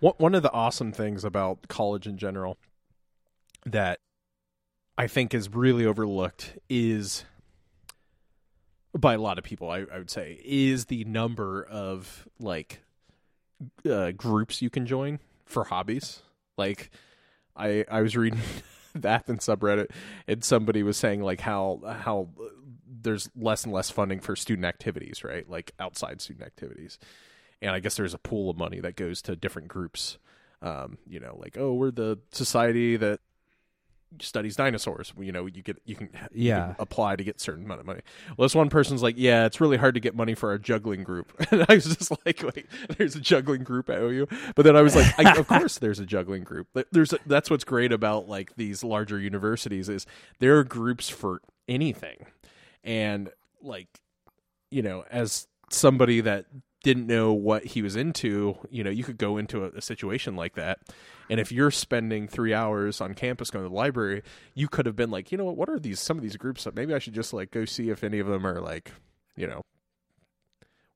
One 0.00 0.14
one 0.18 0.34
of 0.34 0.42
the 0.42 0.52
awesome 0.52 0.92
things 0.92 1.24
about 1.24 1.68
college 1.68 2.06
in 2.06 2.18
general 2.18 2.58
that 3.64 4.00
I 4.98 5.06
think 5.06 5.32
is 5.32 5.48
really 5.48 5.86
overlooked 5.86 6.58
is 6.68 7.24
by 8.98 9.14
a 9.14 9.18
lot 9.18 9.38
of 9.38 9.44
people 9.44 9.70
I, 9.70 9.84
I 9.92 9.98
would 9.98 10.10
say 10.10 10.40
is 10.44 10.86
the 10.86 11.04
number 11.04 11.64
of 11.64 12.28
like 12.40 12.82
uh, 13.88 14.10
groups 14.10 14.60
you 14.60 14.70
can 14.70 14.86
join 14.86 15.20
for 15.46 15.64
hobbies 15.64 16.22
like 16.58 16.90
i 17.56 17.84
i 17.90 18.00
was 18.00 18.16
reading 18.16 18.40
that 18.94 19.28
in 19.28 19.38
subreddit 19.38 19.90
and 20.26 20.44
somebody 20.44 20.82
was 20.82 20.96
saying 20.96 21.22
like 21.22 21.40
how 21.40 21.80
how 22.02 22.28
there's 22.86 23.30
less 23.34 23.64
and 23.64 23.72
less 23.72 23.90
funding 23.90 24.20
for 24.20 24.36
student 24.36 24.64
activities 24.64 25.24
right 25.24 25.48
like 25.48 25.72
outside 25.80 26.20
student 26.20 26.46
activities 26.46 26.98
and 27.62 27.70
I 27.70 27.80
guess 27.80 27.96
there's 27.96 28.12
a 28.12 28.18
pool 28.18 28.50
of 28.50 28.58
money 28.58 28.80
that 28.80 28.96
goes 28.96 29.22
to 29.22 29.36
different 29.36 29.68
groups. 29.68 30.18
Um, 30.60 30.98
you 31.06 31.20
know, 31.20 31.38
like 31.40 31.56
oh, 31.58 31.72
we're 31.74 31.90
the 31.90 32.18
society 32.32 32.96
that 32.96 33.20
studies 34.20 34.56
dinosaurs. 34.56 35.12
You 35.18 35.32
know, 35.32 35.46
you 35.46 35.62
get 35.62 35.78
you 35.84 35.94
can, 35.96 36.08
you 36.32 36.48
Yeah. 36.48 36.66
can 36.66 36.76
apply 36.78 37.16
to 37.16 37.24
get 37.24 37.40
certain 37.40 37.64
amount 37.64 37.80
of 37.80 37.86
money. 37.86 38.00
Well, 38.36 38.44
this 38.46 38.54
one 38.54 38.68
person's 38.68 39.02
like, 39.02 39.14
yeah, 39.18 39.46
it's 39.46 39.60
really 39.60 39.76
hard 39.76 39.94
to 39.94 40.00
get 40.00 40.14
money 40.14 40.34
for 40.34 40.50
our 40.50 40.58
juggling 40.58 41.02
group, 41.04 41.32
and 41.50 41.64
I 41.68 41.74
was 41.74 41.84
just 41.96 42.10
like, 42.26 42.42
wait, 42.42 42.66
there's 42.98 43.16
a 43.16 43.20
juggling 43.20 43.62
group 43.64 43.88
I 43.90 43.96
owe 43.96 44.08
you. 44.08 44.26
but 44.54 44.64
then 44.64 44.76
I 44.76 44.82
was 44.82 44.94
like, 44.96 45.18
I, 45.18 45.36
of 45.38 45.46
course 45.48 45.78
there's 45.78 45.98
a 45.98 46.06
juggling 46.06 46.44
group. 46.44 46.68
There's 46.92 47.12
a, 47.12 47.18
that's 47.26 47.50
what's 47.50 47.64
great 47.64 47.92
about 47.92 48.28
like 48.28 48.54
these 48.56 48.82
larger 48.84 49.18
universities 49.18 49.88
is 49.88 50.06
there 50.40 50.58
are 50.58 50.64
groups 50.64 51.08
for 51.08 51.40
anything, 51.68 52.26
and 52.84 53.30
like 53.62 53.88
you 54.70 54.82
know, 54.82 55.04
as 55.10 55.46
somebody 55.70 56.20
that 56.22 56.46
didn't 56.82 57.06
know 57.06 57.32
what 57.32 57.64
he 57.64 57.82
was 57.82 57.94
into, 57.96 58.56
you 58.70 58.82
know, 58.82 58.90
you 58.90 59.04
could 59.04 59.18
go 59.18 59.36
into 59.36 59.64
a, 59.64 59.68
a 59.70 59.80
situation 59.82 60.34
like 60.36 60.54
that. 60.54 60.80
And 61.30 61.38
if 61.40 61.52
you're 61.52 61.70
spending 61.70 62.26
three 62.28 62.52
hours 62.52 63.00
on 63.00 63.14
campus 63.14 63.50
going 63.50 63.64
to 63.64 63.68
the 63.68 63.74
library, 63.74 64.22
you 64.54 64.68
could 64.68 64.86
have 64.86 64.96
been 64.96 65.10
like, 65.10 65.30
you 65.32 65.38
know 65.38 65.44
what, 65.44 65.56
what 65.56 65.68
are 65.70 65.78
these, 65.78 66.00
some 66.00 66.16
of 66.16 66.22
these 66.22 66.36
groups 66.36 66.64
that 66.64 66.74
maybe 66.74 66.92
I 66.94 66.98
should 66.98 67.14
just 67.14 67.32
like 67.32 67.50
go 67.50 67.64
see 67.64 67.90
if 67.90 68.02
any 68.04 68.18
of 68.18 68.26
them 68.26 68.46
are 68.46 68.60
like, 68.60 68.90
you 69.36 69.46
know, 69.46 69.62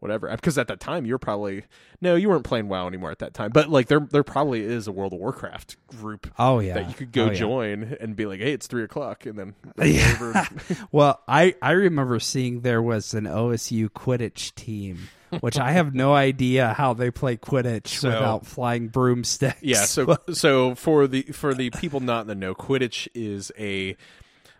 whatever. 0.01 0.31
Uh, 0.31 0.37
because 0.37 0.59
at 0.59 0.69
that 0.69 0.81
time 0.81 1.07
you're 1.07 1.19
probably, 1.19 1.65
no, 2.01 2.17
you 2.17 2.29
weren't 2.29 2.45
playing 2.45 2.69
WoW 2.69 2.87
anymore 2.87 3.11
at 3.11 3.21
that 3.21 3.33
time, 3.33 3.51
but 3.51 3.69
like 3.71 3.87
there, 3.89 4.01
there 4.01 4.25
probably 4.25 4.61
is 4.61 4.87
a 4.87 4.93
World 4.93 5.13
of 5.15 5.21
Warcraft 5.21 5.77
group 5.87 6.31
Oh 6.39 6.59
yeah, 6.59 6.75
that 6.75 6.89
you 6.89 6.95
could 6.95 7.13
go 7.13 7.25
Oh, 7.27 7.31
yeah. 7.31 7.35
join 7.35 7.97
and 8.01 8.15
be 8.15 8.27
like, 8.27 8.41
hey, 8.41 8.53
it's 8.53 8.67
three 8.67 8.85
o'clock. 8.85 9.25
And 9.25 9.39
then, 9.39 9.55
Yeah. 9.83 10.47
Well, 10.93 11.23
I 11.27 11.55
I 11.63 11.71
remember 11.73 12.19
seeing 12.21 12.61
there 12.61 12.83
was 12.83 13.15
an 13.15 13.25
OSU 13.25 13.89
Quidditch 13.89 14.55
team, 14.55 15.09
which 15.40 15.59
I 15.59 15.73
have 15.73 15.94
no 15.94 16.15
idea 16.15 16.73
how 16.73 16.94
they 16.94 17.11
play 17.11 17.36
Quidditch 17.36 17.89
So- 17.89 18.09
without 18.11 18.47
flying 18.47 18.89
broomsticks. 18.89 19.62
Yeah, 19.62 19.85
so 19.85 20.16
so 20.32 20.74
for 20.74 21.07
the 21.07 21.23
for 21.23 21.55
the 21.55 21.70
people 21.70 22.01
not 22.01 22.23
in 22.23 22.27
the 22.28 22.35
know, 22.35 22.55
Quidditch 22.55 23.09
is 23.15 23.53
a 23.59 23.97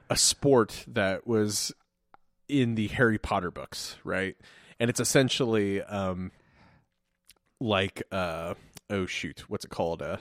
a 0.09 0.17
sport 0.17 0.85
that 0.89 1.27
was 1.27 1.73
in 2.49 2.75
the 2.77 2.89
Harry 2.89 3.19
Potter 3.19 3.51
books, 3.51 3.97
right? 4.05 4.37
And 4.79 4.89
it's 4.91 5.01
essentially 5.01 5.83
um 5.83 6.31
like 7.61 8.03
uh 8.13 8.55
oh 8.91 9.07
shoot, 9.07 9.45
what's 9.49 9.65
it 9.65 9.71
called? 9.71 10.03
Uh, 10.03 10.19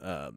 uh 0.00 0.30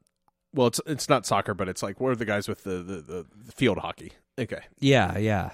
well 0.53 0.67
it's 0.67 0.79
it's 0.85 1.09
not 1.09 1.25
soccer, 1.25 1.53
but 1.53 1.67
it's 1.67 1.83
like 1.83 1.99
what 1.99 2.09
are 2.11 2.15
the 2.15 2.25
guys 2.25 2.47
with 2.47 2.63
the 2.63 2.77
the, 2.77 2.95
the, 3.01 3.25
the 3.45 3.51
field 3.51 3.77
hockey? 3.79 4.13
Okay. 4.37 4.61
yeah, 4.79 5.17
yeah, 5.17 5.49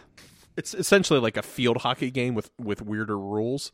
It's 0.57 0.73
essentially 0.73 1.19
like 1.19 1.37
a 1.37 1.41
field 1.41 1.77
hockey 1.77 2.11
game 2.11 2.33
with 2.35 2.49
with 2.59 2.81
weirder 2.81 3.17
rules 3.17 3.71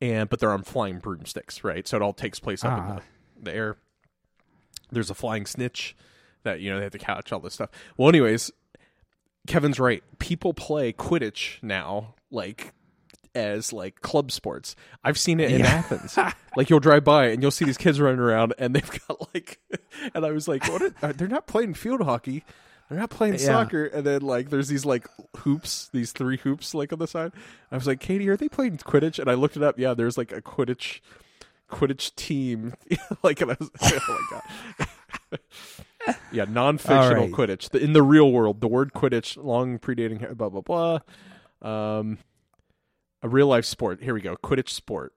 and 0.00 0.28
but 0.28 0.40
they're 0.40 0.52
on 0.52 0.62
flying 0.62 0.98
broomsticks, 0.98 1.62
right? 1.64 1.86
So 1.86 1.96
it 1.96 2.02
all 2.02 2.12
takes 2.12 2.38
place 2.40 2.64
up 2.64 2.78
in 2.78 2.84
Ah. 2.84 2.94
the, 3.38 3.50
the 3.50 3.54
air. 3.56 3.76
There's 4.90 5.10
a 5.10 5.14
flying 5.14 5.46
snitch 5.46 5.96
that 6.44 6.60
you 6.60 6.70
know 6.70 6.76
they 6.78 6.82
have 6.84 6.92
to 6.92 6.98
catch 6.98 7.32
all 7.32 7.40
this 7.40 7.54
stuff. 7.54 7.70
Well, 7.96 8.08
anyways, 8.08 8.50
Kevin's 9.46 9.80
right. 9.80 10.02
People 10.18 10.54
play 10.54 10.92
Quidditch 10.92 11.62
now, 11.62 12.14
like 12.30 12.72
as 13.34 13.72
like 13.72 14.00
club 14.02 14.30
sports. 14.30 14.76
I've 15.02 15.18
seen 15.18 15.40
it 15.40 15.50
in 15.50 15.60
Yeah. 15.60 15.66
Athens. 15.66 16.18
like 16.56 16.68
you'll 16.68 16.80
drive 16.80 17.02
by 17.04 17.28
and 17.28 17.40
you'll 17.42 17.50
see 17.50 17.64
these 17.64 17.78
kids 17.78 18.00
running 18.00 18.20
around, 18.20 18.54
and 18.58 18.74
they've 18.76 19.00
got 19.08 19.34
like, 19.34 19.58
and 20.14 20.24
I 20.26 20.30
was 20.30 20.46
like, 20.46 20.68
what? 20.70 20.82
Are, 21.02 21.12
they're 21.12 21.26
not 21.28 21.46
playing 21.46 21.74
field 21.74 22.02
hockey. 22.02 22.44
They're 22.92 23.00
not 23.00 23.08
playing 23.08 23.34
Yeah. 23.34 23.46
soccer, 23.46 23.86
and 23.86 24.04
then 24.04 24.20
like 24.20 24.50
there's 24.50 24.68
these 24.68 24.84
like 24.84 25.08
hoops, 25.38 25.88
these 25.94 26.12
three 26.12 26.36
hoops 26.36 26.74
like 26.74 26.92
on 26.92 26.98
the 26.98 27.06
side. 27.06 27.32
I 27.70 27.74
was 27.76 27.86
like, 27.86 28.00
Katie, 28.00 28.28
are 28.28 28.36
they 28.36 28.50
playing 28.50 28.76
Quidditch? 28.76 29.18
And 29.18 29.30
I 29.30 29.34
looked 29.34 29.56
it 29.56 29.62
up. 29.62 29.78
Yeah, 29.78 29.94
there's 29.94 30.18
like 30.18 30.30
a 30.30 30.42
Quidditch, 30.42 31.00
Quidditch 31.70 32.14
team. 32.16 32.74
like, 33.22 33.40
and 33.40 33.52
I 33.52 33.56
was, 33.58 33.70
oh 33.80 34.26
my 34.30 34.40
god. 35.30 35.38
yeah, 36.32 36.44
non-fictional 36.46 37.02
All 37.02 37.14
right. 37.14 37.32
Quidditch. 37.32 37.70
The, 37.70 37.82
in 37.82 37.94
the 37.94 38.02
real 38.02 38.30
world, 38.30 38.60
the 38.60 38.68
word 38.68 38.92
Quidditch, 38.92 39.42
long 39.42 39.78
predating 39.78 40.36
blah 40.36 40.50
blah 40.50 40.60
blah. 40.60 40.98
Um, 41.62 42.18
a 43.22 43.28
real 43.30 43.46
life 43.46 43.64
sport. 43.64 44.02
Here 44.02 44.12
we 44.12 44.20
go. 44.20 44.36
Quidditch 44.36 44.68
sport. 44.68 45.14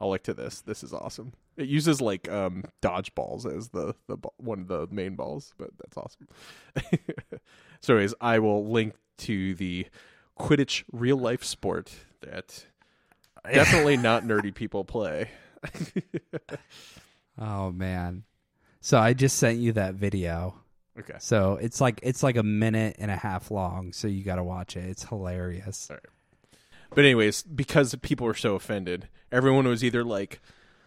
I'll 0.00 0.08
link 0.08 0.22
to 0.22 0.32
this. 0.32 0.62
This 0.62 0.82
is 0.82 0.94
awesome. 0.94 1.34
It 1.56 1.68
uses 1.68 2.00
like 2.00 2.30
um 2.30 2.64
dodgeballs 2.82 3.46
as 3.46 3.68
the 3.68 3.94
the 4.08 4.16
one 4.36 4.60
of 4.60 4.68
the 4.68 4.88
main 4.90 5.14
balls, 5.14 5.54
but 5.58 5.70
that's 5.78 5.96
awesome. 5.96 6.28
so, 7.80 7.94
anyways, 7.94 8.14
I 8.20 8.38
will 8.38 8.68
link 8.68 8.94
to 9.18 9.54
the 9.54 9.86
Quidditch 10.38 10.84
real 10.92 11.16
life 11.16 11.44
sport 11.44 11.92
that 12.20 12.66
definitely 13.52 13.96
not 13.96 14.24
nerdy 14.24 14.54
people 14.54 14.84
play. 14.84 15.30
Oh 17.38 17.72
man. 17.72 18.24
So 18.80 18.98
I 18.98 19.12
just 19.12 19.38
sent 19.38 19.58
you 19.58 19.72
that 19.72 19.94
video. 19.94 20.54
Okay. 20.98 21.16
So 21.18 21.58
it's 21.60 21.80
like 21.80 22.00
it's 22.02 22.22
like 22.22 22.36
a 22.36 22.42
minute 22.42 22.96
and 22.98 23.10
a 23.10 23.16
half 23.16 23.50
long. 23.50 23.92
So 23.92 24.06
you 24.06 24.22
got 24.22 24.36
to 24.36 24.44
watch 24.44 24.76
it. 24.76 24.84
It's 24.84 25.04
hilarious. 25.04 25.88
But 26.90 27.04
anyways, 27.04 27.42
because 27.42 27.94
people 28.02 28.26
were 28.26 28.34
so 28.34 28.54
offended, 28.54 29.08
everyone 29.32 29.66
was 29.66 29.82
either 29.82 30.04
like, 30.04 30.40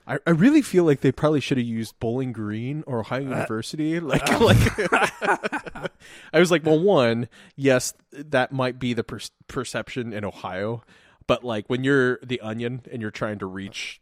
I, 0.07 0.19
I 0.25 0.29
really 0.31 0.61
feel 0.61 0.85
like 0.85 1.01
they 1.01 1.11
probably 1.11 1.41
should 1.41 1.57
have 1.57 1.67
used 1.67 1.99
Bowling 1.99 2.31
Green 2.31 2.83
or 2.87 2.99
Ohio 3.01 3.25
uh, 3.27 3.29
University. 3.29 3.99
Like, 4.07 4.21
oh. 4.27 4.45
like 4.45 5.91
I 6.33 6.39
was 6.39 6.49
like, 6.49 6.65
well, 6.65 6.79
one, 6.79 7.27
yes, 7.55 7.93
that 8.11 8.51
might 8.51 8.79
be 8.79 8.93
the 8.93 9.03
per- 9.03 9.19
perception 9.47 10.13
in 10.13 10.23
Ohio, 10.23 10.83
but 11.25 11.43
like 11.43 11.69
when 11.69 11.83
you're 11.83 12.19
the 12.23 12.39
Onion 12.39 12.83
and 12.91 13.01
you're 13.01 13.11
trying 13.11 13.39
to 13.39 13.45
reach, 13.45 13.99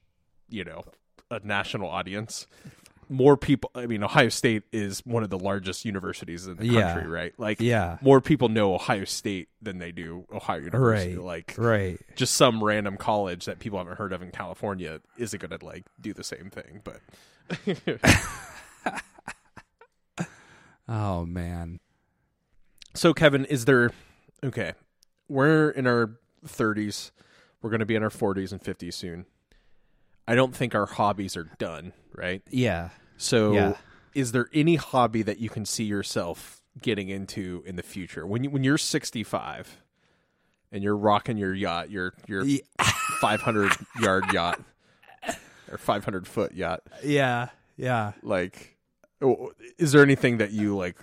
you 0.48 0.64
know, 0.64 0.84
a 1.32 1.40
national 1.44 1.90
audience, 1.90 2.46
more 3.10 3.38
people. 3.38 3.70
I 3.76 3.86
mean, 3.86 4.04
Ohio 4.04 4.30
State 4.30 4.64
is 4.72 5.02
one 5.06 5.24
of 5.24 5.30
the 5.30 5.38
largest 5.40 5.86
universities 5.86 6.48
in 6.48 6.58
the 6.58 6.66
Yeah. 6.66 6.94
country, 6.94 7.10
right? 7.10 7.34
Like, 7.40 7.60
Yeah. 7.60 7.98
more 8.02 8.22
people 8.22 8.50
know 8.50 8.74
Ohio 8.74 9.06
State 9.06 9.50
than 9.62 9.78
they 9.78 9.92
do 9.92 10.26
Ohio 10.34 10.60
University. 10.62 11.16
Right. 11.16 11.24
Like, 11.24 11.56
Right. 11.58 12.00
just 12.16 12.36
some 12.36 12.64
random 12.64 12.98
college 12.98 13.46
that 13.46 13.60
people 13.60 13.78
haven't 13.78 13.98
heard 13.98 14.14
of 14.14 14.22
in 14.22 14.32
California 14.32 15.02
isn't 15.18 15.40
to 15.50 15.66
like 15.66 15.86
do 16.02 16.14
the 16.14 16.24
same 16.24 16.50
thing. 16.50 16.82
But 16.84 17.02
Oh 20.88 21.26
man. 21.26 21.80
so, 22.94 23.14
Kevin, 23.14 23.46
is 23.46 23.66
there 23.66 23.92
okay? 24.44 24.74
We're 25.28 25.70
in 25.72 25.88
our 25.88 26.20
30s. 26.46 27.12
We're 27.62 27.72
going 27.72 27.80
to 27.80 27.86
be 27.86 27.96
in 27.96 28.04
our 28.04 28.12
40s 28.12 28.52
and 28.52 28.62
50s 28.62 28.94
soon. 28.94 29.26
I 30.28 30.36
don't 30.36 30.56
think 30.56 30.74
our 30.76 30.86
hobbies 30.86 31.38
are 31.38 31.48
done, 31.58 31.94
right? 32.14 32.42
Yeah. 32.50 32.90
So, 33.18 33.54
Yeah. 33.54 33.74
is 34.14 34.32
there 34.32 34.50
any 34.54 34.76
hobby 34.76 35.22
that 35.22 35.40
you 35.40 35.50
can 35.50 35.66
see 35.66 35.84
yourself 35.84 36.62
getting 36.82 37.10
into 37.10 37.64
in 37.66 37.76
the 37.78 37.84
future 37.84 38.26
when 38.28 38.44
you 38.44 38.50
when 38.50 38.64
you're 38.64 38.78
65 38.78 39.78
and 40.72 40.84
you're 40.84 40.98
rocking 40.98 41.38
your 41.38 41.54
yacht, 41.54 41.90
your 41.90 42.14
your 42.28 42.44
Ye- 42.44 42.64
500 43.22 43.72
yard 44.02 44.26
yacht 44.34 44.60
or 45.72 45.78
500 45.78 46.28
foot 46.28 46.54
yacht? 46.54 46.82
Yeah. 47.04 47.50
Yeah. 47.78 48.14
Like, 48.24 48.78
is 49.78 49.92
there 49.92 50.02
anything 50.02 50.38
that 50.40 50.52
you 50.52 50.76
like 50.76 50.98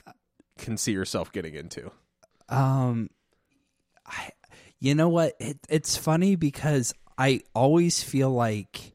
can 0.59 0.77
see 0.77 0.93
yourself 0.93 1.33
getting 1.33 1.55
into? 1.55 1.91
Um, 2.49 3.09
I, 4.07 4.31
you 4.79 4.95
know 4.95 5.09
what? 5.09 5.35
It, 5.39 5.59
it's 5.69 5.97
funny 5.97 6.37
because 6.37 6.93
I 7.17 7.41
always 7.55 8.03
feel 8.03 8.31
like 8.31 8.92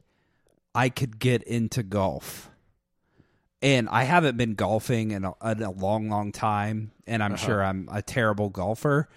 I 0.74 0.88
could 0.88 1.18
get 1.18 1.42
into 1.42 1.82
golf, 1.82 2.50
and 3.62 3.88
I 3.88 4.04
haven't 4.04 4.36
been 4.36 4.54
golfing 4.54 5.10
in 5.10 5.24
a, 5.24 5.32
in 5.44 5.62
a 5.62 5.70
long, 5.70 6.08
long 6.08 6.30
time, 6.32 6.92
and 7.06 7.22
I'm 7.22 7.36
sure 7.36 7.62
I'm 7.64 7.88
a 7.90 8.02
terrible 8.02 8.48
golfer. 8.50 9.08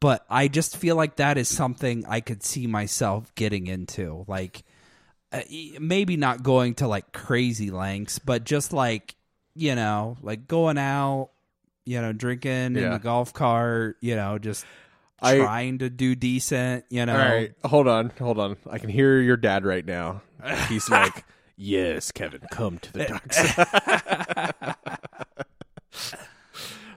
but 0.00 0.24
I 0.30 0.48
just 0.48 0.76
feel 0.76 0.96
like 0.96 1.16
that 1.16 1.38
is 1.38 1.48
something 1.48 2.04
I 2.08 2.20
could 2.20 2.42
see 2.42 2.66
myself 2.66 3.32
getting 3.34 3.66
into. 3.68 4.24
Like 4.26 4.64
uh, 5.32 5.42
maybe 5.78 6.16
not 6.16 6.42
going 6.42 6.74
to 6.76 6.88
like 6.88 7.12
crazy 7.12 7.70
lengths, 7.70 8.18
but 8.18 8.44
just 8.44 8.72
like 8.72 9.14
you 9.54 9.74
know, 9.74 10.16
like 10.22 10.48
going 10.48 10.78
out, 10.78 11.28
you 11.84 12.00
know, 12.00 12.12
drinking 12.12 12.50
in 12.50 12.76
Yeah. 12.76 12.92
the 12.94 12.98
golf 12.98 13.32
cart, 13.34 13.98
you 14.00 14.16
know, 14.16 14.38
just 14.38 14.64
I- 15.22 15.38
trying 15.38 15.78
to 15.78 15.90
do 15.90 16.14
decent, 16.14 16.84
you 16.90 17.04
know. 17.06 17.12
All 17.12 17.18
right, 17.18 17.52
hold 17.64 17.88
on, 17.88 18.12
hold 18.18 18.38
on. 18.38 18.56
I 18.70 18.78
can 18.78 18.88
hear 18.90 19.20
your 19.20 19.36
dad 19.36 19.64
right 19.64 19.84
now. 19.84 20.22
He's 20.68 20.88
like, 20.90 21.24
"Yes, 21.56 22.12
Kevin, 22.12 22.40
come 22.50 22.78
to 22.78 22.92
the 22.92 23.04
dark 23.06 23.32
side." 23.32 24.74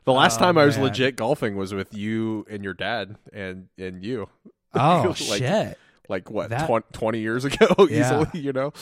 the 0.06 0.14
last 0.14 0.38
Oh, 0.38 0.43
time 0.45 0.57
I 0.57 0.65
was 0.65 0.76
man. 0.77 0.85
legit 0.85 1.15
golfing 1.15 1.56
was 1.56 1.73
with 1.73 1.93
you 1.93 2.45
and 2.49 2.64
your 2.64 2.73
dad 2.73 3.15
and 3.34 3.68
and 3.77 4.03
you. 4.03 4.30
Oh 4.77 5.15
Like- 5.30 5.39
shit. 5.39 5.77
Like 6.07 6.30
what, 6.30 6.49
That- 6.52 6.68
20, 6.68 6.85
20 6.91 7.19
years 7.19 7.45
ago, 7.45 7.68
Yeah. 7.89 8.22
easily, 8.23 8.39
you 8.41 8.53
know. 8.53 8.73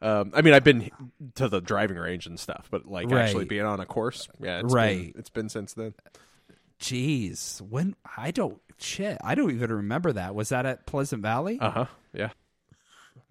Um, 0.00 0.30
I 0.34 0.40
mean, 0.40 0.54
I've 0.54 0.64
been 0.64 0.88
to 1.34 1.46
the 1.48 1.60
driving 1.60 1.98
range 1.98 2.24
and 2.26 2.40
stuff, 2.40 2.68
but 2.70 2.86
like 2.86 3.12
actually 3.12 3.44
being 3.44 3.66
on 3.66 3.80
a 3.80 3.84
course, 3.84 4.28
yeah, 4.40 4.60
it's 4.60 4.72
Right. 4.72 5.12
Been, 5.12 5.20
it's 5.20 5.28
been 5.28 5.48
since 5.50 5.74
then. 5.74 5.92
Jeez. 6.80 7.60
When 7.60 7.94
I 8.16 8.30
don't 8.30 8.60
shit, 8.78 9.18
I 9.22 9.34
don't 9.34 9.50
even 9.50 9.72
remember 9.72 10.12
that. 10.12 10.34
Was 10.34 10.48
that 10.50 10.66
at 10.66 10.86
Pleasant 10.86 11.22
Valley? 11.22 11.58
Uh 11.60 11.70
huh. 11.70 11.86
Yeah. 12.12 12.30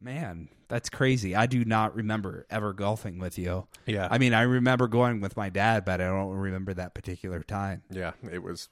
Man, 0.02 0.48
that's 0.70 0.90
crazy. 0.90 1.36
I 1.36 1.46
do 1.46 1.66
not 1.66 1.94
remember 1.96 2.46
ever 2.50 2.72
golfing 2.74 3.20
with 3.20 3.38
you. 3.38 3.68
Yeah. 3.86 4.08
I 4.10 4.18
mean, 4.18 4.34
I 4.34 4.44
remember 4.44 4.88
going 4.88 5.20
with 5.20 5.36
my 5.36 5.50
dad, 5.50 5.84
but 5.84 6.00
I 6.00 6.06
don't 6.06 6.30
remember 6.30 6.74
that 6.76 6.94
particular 6.94 7.42
time. 7.42 7.82
Yeah, 7.90 8.12
it 8.32 8.42
was. 8.42 8.70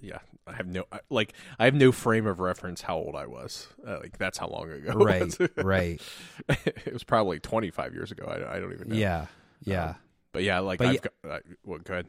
Yeah, 0.00 0.18
I 0.46 0.54
have 0.54 0.66
no 0.66 0.84
like. 1.10 1.34
I 1.58 1.66
have 1.66 1.74
no 1.74 1.92
frame 1.92 2.26
of 2.26 2.40
reference 2.40 2.80
how 2.80 2.96
old 2.96 3.14
I 3.16 3.26
was. 3.26 3.68
Uh, 3.86 3.98
like 4.00 4.18
that's 4.18 4.38
how 4.38 4.48
long 4.48 4.70
ago. 4.70 4.92
Right, 4.94 5.36
right. 5.56 6.00
it 6.48 6.92
was 6.92 7.04
probably 7.04 7.38
twenty 7.38 7.70
five 7.70 7.92
years 7.94 8.10
ago. 8.10 8.24
I, 8.26 8.56
I 8.56 8.60
don't 8.60 8.72
even 8.72 8.88
know. 8.88 8.96
Yeah, 8.96 9.26
yeah. 9.62 9.94
but 10.32 10.42
yeah, 10.42 10.58
like 10.60 10.78
But 10.78 10.88
I've 10.88 10.94
yeah- 10.94 11.00
got. 11.22 11.30
Uh, 11.30 11.38
well, 11.64 11.78
go 11.84 11.92
ahead. 11.94 12.06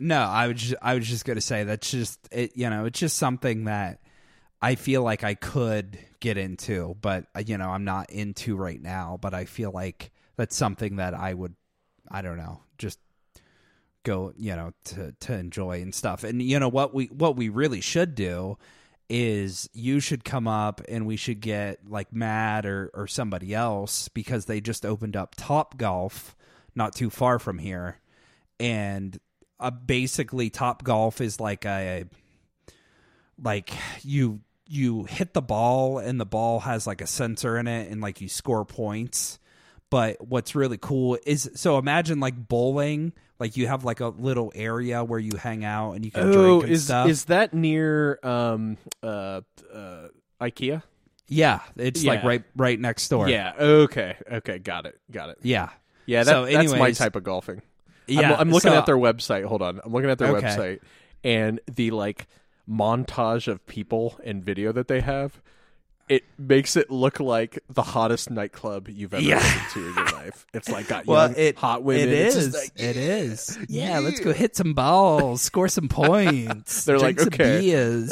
No, 0.00 0.20
I 0.20 0.48
was 0.48 0.60
just, 0.60 0.74
I 0.82 0.94
was 0.94 1.08
just 1.08 1.24
gonna 1.24 1.40
say 1.40 1.64
that's 1.64 1.90
just 1.90 2.18
it. 2.32 2.56
You 2.56 2.70
know, 2.70 2.86
it's 2.86 2.98
just 2.98 3.16
something 3.16 3.64
that 3.64 4.00
I 4.62 4.74
feel 4.74 5.02
like 5.02 5.24
I 5.24 5.34
could 5.34 5.98
get 6.20 6.36
into, 6.36 6.96
but 7.00 7.26
uh, 7.34 7.42
you 7.46 7.58
know, 7.58 7.70
I'm 7.70 7.84
not 7.84 8.10
into 8.10 8.56
right 8.56 8.80
now. 8.80 9.18
But 9.20 9.34
I 9.34 9.44
feel 9.44 9.70
like 9.70 10.10
that's 10.36 10.56
something 10.56 10.96
that 10.96 11.14
I 11.14 11.34
would, 11.34 11.54
I 12.10 12.22
don't 12.22 12.36
know, 12.36 12.62
just 12.78 12.98
go, 14.04 14.32
you 14.36 14.56
know, 14.56 14.72
to 14.84 15.14
to 15.20 15.34
enjoy 15.34 15.82
and 15.82 15.94
stuff. 15.94 16.24
And 16.24 16.42
you 16.42 16.58
know 16.58 16.68
what 16.68 16.94
we 16.94 17.06
what 17.06 17.36
we 17.36 17.48
really 17.48 17.80
should 17.80 18.14
do 18.14 18.58
is 19.08 19.68
you 19.72 19.98
should 19.98 20.24
come 20.24 20.46
up 20.46 20.80
and 20.88 21.04
we 21.04 21.16
should 21.16 21.40
get 21.40 21.80
like 21.88 22.12
Matt 22.12 22.64
or 22.64 22.90
or 22.94 23.06
somebody 23.06 23.54
else 23.54 24.08
because 24.08 24.44
they 24.44 24.60
just 24.60 24.86
opened 24.86 25.16
up 25.16 25.34
Top 25.36 25.76
Golf 25.76 26.36
not 26.74 26.94
too 26.94 27.10
far 27.10 27.38
from 27.38 27.58
here, 27.58 27.98
and 28.60 29.18
uh, 29.60 29.70
basically 29.70 30.50
Top 30.50 30.82
Golf 30.82 31.20
is 31.20 31.38
like 31.38 31.64
a 31.64 32.04
like 33.42 33.70
you 34.02 34.40
you 34.66 35.04
hit 35.04 35.34
the 35.34 35.42
ball 35.42 35.98
and 35.98 36.20
the 36.20 36.26
ball 36.26 36.60
has 36.60 36.86
like 36.86 37.00
a 37.00 37.06
sensor 37.06 37.58
in 37.58 37.66
it 37.66 37.90
and 37.90 38.00
like 38.00 38.20
you 38.20 38.28
score 38.28 38.64
points. 38.64 39.38
But 39.90 40.24
what's 40.24 40.54
really 40.54 40.78
cool 40.78 41.18
is 41.26 41.50
so 41.54 41.76
imagine 41.78 42.20
like 42.20 42.48
bowling, 42.48 43.12
like 43.40 43.56
you 43.56 43.66
have 43.66 43.84
like 43.84 43.98
a 44.00 44.08
little 44.08 44.52
area 44.54 45.02
where 45.02 45.18
you 45.18 45.32
hang 45.36 45.64
out 45.64 45.92
and 45.92 46.04
you 46.04 46.12
can 46.12 46.30
drink 46.30 46.62
and 46.62 46.70
Oh, 46.70 46.72
is 46.72 46.84
stuff. 46.84 47.08
is 47.08 47.24
that 47.24 47.52
near 47.52 48.20
um 48.22 48.76
uh 49.02 49.40
uh 49.72 50.08
IKEA? 50.40 50.82
yeah, 51.26 51.60
it's 51.76 52.04
like 52.04 52.22
right 52.22 52.44
right 52.56 52.78
next 52.78 53.08
door. 53.08 53.28
Yeah. 53.28 53.52
Okay. 53.58 54.16
Okay. 54.30 54.58
Got 54.60 54.86
it. 54.86 55.00
Got 55.10 55.30
it. 55.30 55.38
yeah, 55.42 55.70
Yeah. 56.06 56.22
That, 56.22 56.30
So 56.30 56.44
that's 56.46 56.72
my 56.72 56.92
type 56.92 57.16
of 57.16 57.24
golfing. 57.24 57.62
Yeah. 58.06 58.32
I'm, 58.34 58.40
I'm 58.40 58.50
looking 58.50 58.72
so- 58.72 58.78
at 58.78 58.86
their 58.86 58.96
website. 58.96 59.44
Hold 59.44 59.62
on. 59.62 59.80
I'm 59.84 59.92
looking 59.92 60.10
at 60.10 60.18
their 60.18 60.36
Okay. 60.36 60.46
website 60.46 60.80
and 61.24 61.60
the 61.66 61.90
like 61.90 62.26
montage 62.68 63.48
of 63.48 63.66
people 63.66 64.18
and 64.24 64.44
video 64.44 64.72
that 64.72 64.88
they 64.88 65.00
have. 65.00 65.40
It 66.08 66.24
makes 66.36 66.74
it 66.76 66.90
look 66.90 67.20
like 67.20 67.60
the 67.68 67.82
hottest 67.82 68.30
nightclub 68.30 68.88
you've 68.88 69.14
ever 69.14 69.22
Yeah. 69.22 69.38
been 69.38 69.70
to 69.74 69.88
in 69.90 69.94
your 69.94 70.04
life. 70.24 70.44
It's 70.52 70.68
like 70.68 70.88
got 70.88 71.06
Well, 71.06 71.28
young, 71.28 71.36
it 71.38 71.56
hot 71.56 71.84
women. 71.84 72.08
It's 72.08 72.34
is. 72.34 72.52
like, 72.54 72.72
it 72.74 72.96
is. 72.96 73.56
Yeah, 73.68 74.00
let's 74.00 74.18
go 74.18 74.32
hit 74.32 74.56
some 74.56 74.74
balls, 74.74 75.40
score 75.40 75.68
some 75.68 75.88
points. 75.88 76.84
They're 76.84 76.98
like, 76.98 77.20
okay. 77.20 77.62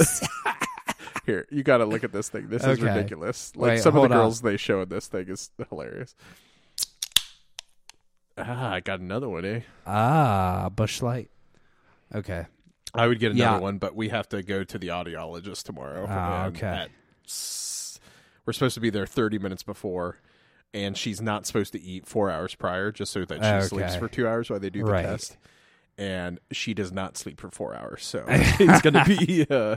Here, 1.27 1.47
you 1.51 1.63
got 1.63 1.79
to 1.79 1.85
look 1.85 2.05
at 2.05 2.13
this 2.13 2.29
thing. 2.29 2.49
This 2.49 2.63
is 2.63 2.79
Okay. 2.79 2.85
ridiculous. 2.95 3.53
Like 3.57 3.69
Wait, 3.71 3.81
some 3.81 3.97
of 3.97 4.03
the 4.09 4.15
on. 4.15 4.21
girls 4.23 4.41
they 4.41 4.57
show 4.57 4.81
in 4.81 4.89
this 4.89 5.09
thing 5.09 5.27
is 5.29 5.51
hilarious. 5.69 6.15
Ah, 8.39 8.73
I 8.73 8.81
got 8.81 9.01
another 9.01 9.29
one, 9.29 9.45
eh? 9.45 9.61
ah, 9.87 10.69
Busch 10.75 11.03
Light. 11.03 11.31
Okay. 12.15 12.47
I 12.95 13.07
would 13.07 13.19
get 13.21 13.33
another 13.33 13.57
Yeah. 13.57 13.61
one, 13.61 13.79
but 13.79 13.95
we 13.95 14.09
have 14.09 14.29
to 14.31 14.43
go 14.43 14.65
to 14.65 14.79
the 14.79 14.89
audiologist 14.89 15.65
tomorrow. 15.65 16.07
Ah, 16.09 16.47
and 16.47 16.57
okay. 16.57 16.67
at 16.67 16.91
s- 17.27 18.01
we're 18.47 18.53
supposed 18.55 18.75
to 18.75 18.81
be 18.81 18.91
there 18.91 19.07
30 19.07 19.39
minutes 19.39 19.63
before, 19.63 20.17
and 20.73 20.97
she's 20.97 21.21
not 21.21 21.47
supposed 21.47 21.73
to 21.73 21.81
eat 21.81 22.07
four 22.07 22.31
hours 22.31 22.55
prior, 22.55 22.91
just 22.91 23.13
so 23.13 23.25
that 23.27 23.39
she 23.63 23.69
sleeps 23.69 23.91
Okay. 23.91 23.99
for 23.99 24.09
two 24.09 24.27
hours 24.27 24.49
while 24.49 24.59
they 24.61 24.71
do 24.71 24.85
the 24.85 24.91
Right. 24.91 25.05
test. 25.05 25.37
And 25.99 26.39
she 26.53 26.75
does 26.75 26.93
not 26.93 27.17
sleep 27.19 27.41
for 27.41 27.51
four 27.51 27.75
hours, 27.75 28.05
so 28.05 28.25
it's 28.29 28.81
gonna 28.83 29.05
be 29.05 29.45
uh, 29.51 29.77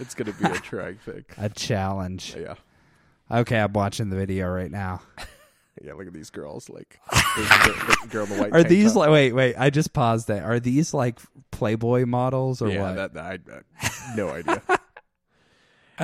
it's 0.00 0.14
gonna 0.14 0.32
be 0.32 0.46
a 0.46 0.54
trying 0.62 0.96
thing. 0.96 1.26
A 1.36 1.50
challenge. 1.50 2.34
Yeah, 2.36 2.54
Okay, 3.30 3.58
I'm 3.60 3.72
watching 3.74 4.08
the 4.08 4.16
video 4.16 4.48
right 4.48 4.70
now. 4.70 5.02
yeah. 5.84 5.94
Look 5.94 6.06
at 6.06 6.12
these 6.12 6.30
girls. 6.30 6.68
Like 6.68 7.00
the, 7.10 7.98
the 8.02 8.08
girl 8.08 8.24
in 8.24 8.30
the 8.30 8.42
white. 8.42 8.52
Are 8.52 8.62
these 8.62 8.92
top. 8.92 9.00
like 9.00 9.10
wait, 9.10 9.32
wait, 9.32 9.56
I 9.56 9.70
just 9.70 9.92
paused 9.92 10.28
that. 10.28 10.42
Are 10.42 10.60
these 10.60 10.94
like 10.94 11.18
Playboy 11.50 12.06
models 12.06 12.62
or 12.62 12.68
yeah, 12.68 12.82
what? 12.82 12.96
that, 12.96 13.14
that 13.14 13.24
I, 13.24 13.86
I 13.88 13.90
no 14.16 14.30
idea. 14.30 14.62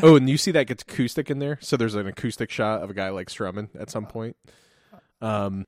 oh, 0.03 0.17
and 0.17 0.29
you 0.29 0.37
see 0.37 0.51
that 0.53 0.67
gets 0.67 0.83
acoustic 0.83 1.31
in 1.31 1.39
there. 1.39 1.59
So 1.61 1.77
there's 1.77 1.95
an 1.95 2.07
acoustic 2.07 2.51
shot 2.51 2.83
of 2.83 2.91
a 2.91 2.95
guy 2.95 3.11
like 3.11 3.31
strumming 3.31 3.71
at 3.79 3.91
some 3.91 4.07
point. 4.07 4.37
Um, 5.21 5.65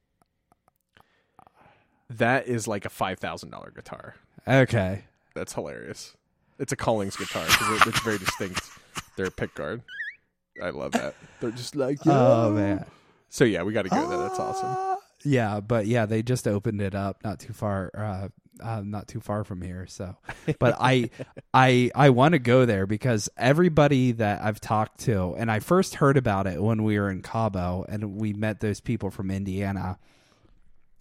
that 2.10 2.46
is 2.46 2.68
like 2.68 2.84
a 2.84 2.90
five 2.90 3.18
thousand 3.18 3.50
dollar 3.50 3.70
guitar. 3.74 4.14
okay. 4.46 5.04
That's 5.34 5.52
hilarious. 5.52 6.14
It's 6.58 6.72
a 6.72 6.76
Collings 6.76 7.16
guitar 7.16 7.44
because 7.46 7.80
it, 7.80 7.86
it's 7.88 8.00
very 8.00 8.18
distinct. 8.18 8.62
They're 9.16 9.26
a 9.26 9.30
pick 9.30 9.54
guard. 9.54 9.82
I 10.62 10.70
love 10.70 10.92
that. 10.92 11.14
They're 11.40 11.50
just 11.50 11.76
like, 11.76 11.98
Oh 12.06 12.50
man. 12.50 12.86
So 13.28 13.44
yeah, 13.44 13.62
we 13.62 13.72
got 13.72 13.82
to 13.82 13.88
go 13.88 14.08
there. 14.08 14.18
That's 14.18 14.38
awesome. 14.38 14.68
Ah, 14.70 14.96
Yeah, 15.24 15.60
but 15.60 15.86
yeah, 15.86 16.06
they 16.06 16.22
just 16.22 16.46
opened 16.46 16.80
it 16.80 16.94
up 16.94 17.22
not 17.24 17.40
too 17.40 17.52
far 17.52 17.90
uh, 17.96 18.28
uh 18.62 18.80
not 18.82 19.08
too 19.08 19.20
far 19.20 19.44
from 19.44 19.60
here, 19.62 19.86
so 19.86 20.16
but 20.58 20.76
I 20.80 21.10
I 21.52 21.90
I 21.94 22.10
want 22.10 22.32
to 22.32 22.38
go 22.38 22.64
there 22.64 22.86
because 22.86 23.28
everybody 23.36 24.12
that 24.12 24.42
I've 24.42 24.60
talked 24.60 25.00
to 25.00 25.34
and 25.36 25.50
I 25.50 25.60
first 25.60 25.96
heard 25.96 26.16
about 26.16 26.46
it 26.46 26.62
when 26.62 26.84
we 26.84 26.98
were 26.98 27.10
in 27.10 27.22
Cabo 27.22 27.84
and 27.88 28.16
we 28.16 28.32
met 28.32 28.60
those 28.60 28.80
people 28.80 29.10
from 29.10 29.30
Indiana. 29.30 29.98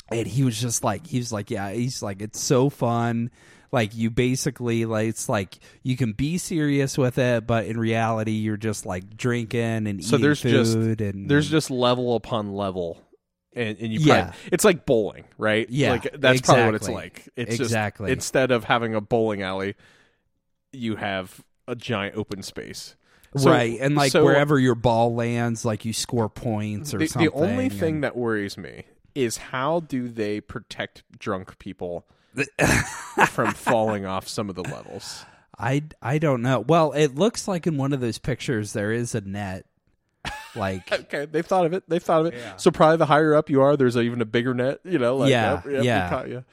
And 0.09 0.27
he 0.27 0.43
was 0.43 0.59
just 0.59 0.83
like 0.83 1.07
he 1.07 1.17
was 1.17 1.31
like, 1.31 1.49
yeah, 1.49 1.71
he's 1.71 2.03
like 2.03 2.21
it's 2.21 2.39
so 2.39 2.69
fun. 2.69 3.31
Like 3.75 3.93
you 3.93 4.09
basically 4.09 4.85
like 4.85 5.09
it's 5.09 5.27
like 5.27 5.59
you 5.83 5.97
can 5.97 6.13
be 6.13 6.37
serious 6.37 6.97
with 6.97 7.17
it, 7.17 7.45
but 7.45 7.65
in 7.65 7.77
reality 7.77 8.31
you're 8.31 8.55
just 8.55 8.85
like 8.85 9.17
drinking 9.17 9.85
and 9.85 10.01
So 10.01 10.15
eating 10.15 10.21
there's 10.23 10.41
just- 10.41 10.73
food 10.73 11.01
and 11.01 11.29
There's 11.29 11.49
just 11.49 11.69
level 11.69 12.15
upon 12.15 12.53
level. 12.53 13.01
And, 13.53 13.77
and 13.79 13.91
you 13.91 13.99
Yeah. 13.99 14.23
probably, 14.23 14.39
it's 14.53 14.63
like 14.63 14.85
bowling, 14.85 15.25
right? 15.37 15.69
Yeah, 15.69 15.91
like 15.91 16.09
that's 16.19 16.39
probably 16.39 16.65
what 16.65 16.75
it's 16.75 16.87
like. 16.89 17.27
It's 17.35 17.59
Exactly. 17.59 18.07
just 18.07 18.13
instead 18.15 18.51
of 18.51 18.63
having 18.63 18.95
a 18.95 19.01
bowling 19.01 19.41
alley, 19.41 19.75
you 20.71 20.95
have 20.95 21.43
a 21.67 21.75
giant 21.75 22.15
open 22.15 22.43
space. 22.43 22.95
So- 23.37 23.51
right, 23.51 23.77
and 23.81 23.95
like 23.95 24.13
so 24.13 24.23
wherever 24.23 24.57
your 24.57 24.75
ball 24.75 25.13
lands, 25.15 25.65
like 25.65 25.83
you 25.83 25.91
score 25.91 26.29
points 26.29 26.93
or 26.93 26.99
the, 26.99 27.07
something. 27.07 27.29
the 27.29 27.35
only 27.35 27.67
thing 27.67 27.95
and- 27.95 28.03
that 28.05 28.15
worries 28.15 28.57
me 28.57 28.85
is 29.13 29.35
how 29.37 29.81
do 29.81 30.07
they 30.07 30.39
protect 30.39 31.03
drunk 31.19 31.59
people 31.59 32.05
from 33.29 33.53
falling 33.53 34.05
off 34.05 34.27
some 34.27 34.49
of 34.49 34.55
the 34.55 34.63
levels? 34.63 35.25
I 35.57 35.83
I 36.01 36.17
don't 36.17 36.41
know. 36.41 36.59
Well, 36.59 36.91
it 36.91 37.15
looks 37.15 37.47
like 37.47 37.65
in 37.67 37.77
one 37.77 37.93
of 37.93 38.01
those 38.01 38.17
pictures 38.17 38.73
there 38.73 38.91
is 38.91 39.15
a 39.15 39.21
net. 39.21 39.65
Like 40.55 40.91
Okay, 41.01 41.25
they've 41.25 41.45
thought 41.45 41.65
of 41.65 41.73
it. 41.73 41.83
They've 41.87 42.03
thought 42.03 42.21
of 42.25 42.33
it. 42.33 42.33
Yeah. 42.37 42.55
So 42.57 42.71
probably 42.71 42.97
the 42.97 43.05
higher 43.05 43.35
up 43.35 43.49
you 43.49 43.61
are, 43.61 43.77
there's 43.77 43.95
a, 43.95 44.01
even 44.01 44.21
a 44.21 44.25
bigger 44.25 44.53
net. 44.53 44.79
You 44.83 44.99
know, 44.99 45.17
like 45.17 45.29
Yeah, 45.29 45.61
yep, 45.63 45.65
yep, 45.73 45.83
yeah. 45.83 46.09
caught 46.09 46.29
you. 46.29 46.43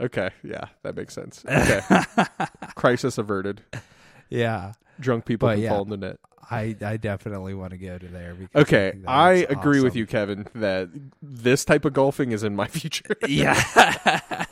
Okay, 0.00 0.30
yeah, 0.44 0.66
that 0.82 0.94
makes 0.96 1.12
sense. 1.12 1.44
Okay, 1.48 1.80
crisis 2.76 3.18
averted. 3.18 3.62
yeah, 4.28 4.72
Drunk 5.00 5.24
people 5.24 5.48
But 5.48 5.54
can 5.54 5.62
yeah. 5.64 5.70
fall 5.70 5.82
in 5.82 5.88
the 5.90 5.96
net. 5.96 6.18
I 6.50 6.76
I 6.80 6.96
definitely 6.96 7.52
want 7.54 7.72
to 7.72 7.78
go 7.78 7.98
to 7.98 8.06
there. 8.06 8.34
Because 8.34 8.50
I 8.54 8.60
Okay, 8.60 8.92
I 9.06 9.34
looks 9.40 9.52
agree 9.52 9.80
with 9.82 9.94
you, 9.96 10.06
Kevin, 10.06 10.46
that 10.54 10.88
this 11.20 11.64
type 11.64 11.84
of 11.84 11.92
golfing 11.92 12.30
is 12.32 12.42
in 12.44 12.56
my 12.56 12.66
future. 12.68 13.16
Yeah. 13.26 14.44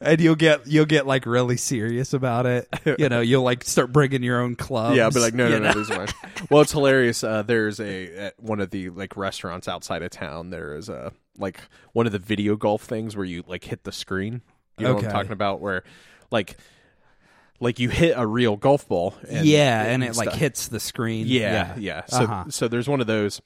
And 0.00 0.20
you'll 0.20 0.34
get 0.34 0.66
you'll 0.66 0.84
get 0.86 1.06
like 1.06 1.26
really 1.26 1.56
serious 1.56 2.12
about 2.12 2.46
it. 2.46 2.68
You 2.98 3.08
know, 3.08 3.20
you'll 3.20 3.42
like 3.42 3.64
start 3.64 3.92
bringing 3.92 4.22
your 4.22 4.40
own 4.40 4.56
clubs. 4.56 4.96
Yeah, 4.96 5.10
but 5.12 5.20
like 5.20 5.34
no, 5.34 5.48
no, 5.48 5.58
no, 5.58 5.72
these 5.72 5.90
are 5.90 5.98
mine. 5.98 6.08
Well, 6.50 6.62
it's 6.62 6.72
hilarious. 6.72 7.22
Uh, 7.24 7.42
there's 7.42 7.80
a 7.80 8.14
at 8.16 8.40
one 8.40 8.60
of 8.60 8.70
the 8.70 8.90
like 8.90 9.16
restaurants 9.16 9.68
outside 9.68 10.02
of 10.02 10.10
town. 10.10 10.50
There 10.50 10.74
is 10.76 10.88
a 10.88 11.12
like 11.38 11.60
one 11.92 12.06
of 12.06 12.12
the 12.12 12.18
video 12.18 12.56
golf 12.56 12.82
things 12.82 13.16
where 13.16 13.24
you 13.26 13.42
like 13.46 13.64
hit 13.64 13.84
the 13.84 13.92
screen. 13.92 14.42
You 14.78 14.86
know 14.86 14.94
what 14.94 15.04
I'm 15.04 15.10
talking 15.10 15.32
about? 15.32 15.60
Where 15.60 15.82
like 16.30 16.56
like 17.60 17.78
you 17.80 17.88
hit 17.88 18.14
a 18.16 18.26
real 18.26 18.56
golf 18.56 18.86
ball. 18.88 19.14
And, 19.28 19.44
yeah, 19.46 19.82
and 19.84 20.04
it 20.04 20.16
like 20.16 20.32
hits 20.32 20.68
the 20.68 20.80
screen. 20.80 21.26
Yeah, 21.26 21.74
yeah. 21.78 22.04
So 22.06 22.22
Uh-huh. 22.22 22.44
so 22.50 22.68
there's 22.68 22.88
one 22.88 23.00
of 23.00 23.06
those, 23.08 23.40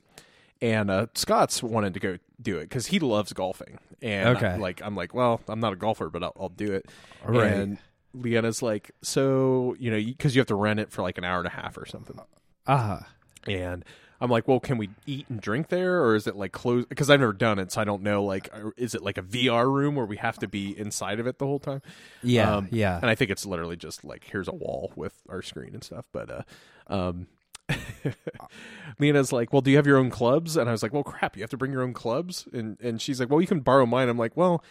and 0.61 0.91
uh, 0.91 1.07
Scott's 1.15 1.63
wanted 1.63 1.95
to 1.95 2.01
go 2.01 2.19
do 2.43 2.59
it 2.59 2.69
because 2.69 2.87
he 2.87 2.99
loves 2.99 3.33
golfing. 3.33 3.79
And 4.01 4.37
Okay. 4.37 4.49
I'm 4.49 4.61
like 4.61 4.81
I'm 4.85 4.97
like, 4.97 5.15
well, 5.15 5.41
I'm 5.49 5.61
not 5.61 5.73
a 5.73 5.77
golfer, 5.77 6.11
but 6.11 6.23
I'll, 6.23 6.33
I'll 6.39 6.49
do 6.49 6.73
it. 6.73 6.87
Right. 7.25 7.53
And 7.53 7.79
Leanna's 8.17 8.63
like, 8.63 8.91
so 9.03 9.75
you 9.79 9.91
know, 9.91 9.97
because 9.97 10.35
you 10.35 10.41
have 10.41 10.49
to 10.49 10.55
rent 10.55 10.81
it 10.81 10.91
for 10.91 11.03
like 11.03 11.19
an 11.19 11.25
hour 11.25 11.39
and 11.39 11.47
a 11.47 11.51
half 11.51 11.77
or 11.79 11.87
something. 11.87 12.19
Uh 12.67 12.77
huh. 12.77 13.01
And 13.47 13.85
I'm 14.21 14.31
like, 14.31 14.47
well, 14.47 14.61
can 14.61 14.79
we 14.79 14.89
eat 15.05 15.27
and 15.29 15.41
drink 15.41 15.67
there, 15.69 16.01
or 16.05 16.15
is 16.15 16.29
it 16.29 16.37
like 16.37 16.53
closed? 16.53 16.89
Because 16.89 17.11
I've 17.11 17.19
never 17.19 17.33
done 17.33 17.59
it, 17.59 17.73
so 17.73 17.81
I 17.81 17.85
don't 17.85 18.03
know. 18.03 18.23
Like, 18.23 18.51
is 18.77 18.95
it 18.95 19.03
like 19.03 19.19
a 19.19 19.23
VR 19.23 19.69
room 19.69 19.97
where 19.97 20.07
we 20.07 20.17
have 20.19 20.39
to 20.39 20.47
be 20.47 20.79
inside 20.79 21.19
of 21.19 21.27
it 21.27 21.39
the 21.41 21.47
whole 21.47 21.59
time? 21.59 21.83
Yeah, 22.23 22.55
Um, 22.59 22.69
yeah. 22.71 22.99
And 23.03 23.11
I 23.11 23.17
think 23.17 23.33
it's 23.33 23.45
literally 23.45 23.77
just 23.77 24.05
like 24.05 24.23
here's 24.31 24.47
a 24.47 24.55
wall 24.55 24.93
with 24.95 25.15
our 25.29 25.43
screen 25.43 25.75
and 25.75 25.83
stuff. 25.83 26.07
But 26.13 26.31
uh, 26.31 26.43
um, 26.87 27.27
Lena's 28.99 29.33
like, 29.33 29.53
well, 29.53 29.63
do 29.63 29.71
you 29.71 29.77
have 29.77 29.87
your 29.87 29.99
own 29.99 30.11
clubs? 30.11 30.57
And 30.57 30.69
I 30.69 30.73
was 30.73 30.83
like, 30.83 30.93
well, 30.93 31.03
crap, 31.03 31.37
you 31.37 31.43
have 31.43 31.51
to 31.51 31.57
bring 31.57 31.73
your 31.73 31.83
own 31.83 31.93
clubs. 31.93 32.47
And 32.53 32.79
and 32.81 33.01
she's 33.01 33.21
like, 33.21 33.31
well, 33.31 33.41
you 33.41 33.47
can 33.47 33.61
borrow 33.61 33.87
mine. 33.87 34.09
I'm 34.09 34.19
like, 34.19 34.37
well. 34.37 34.65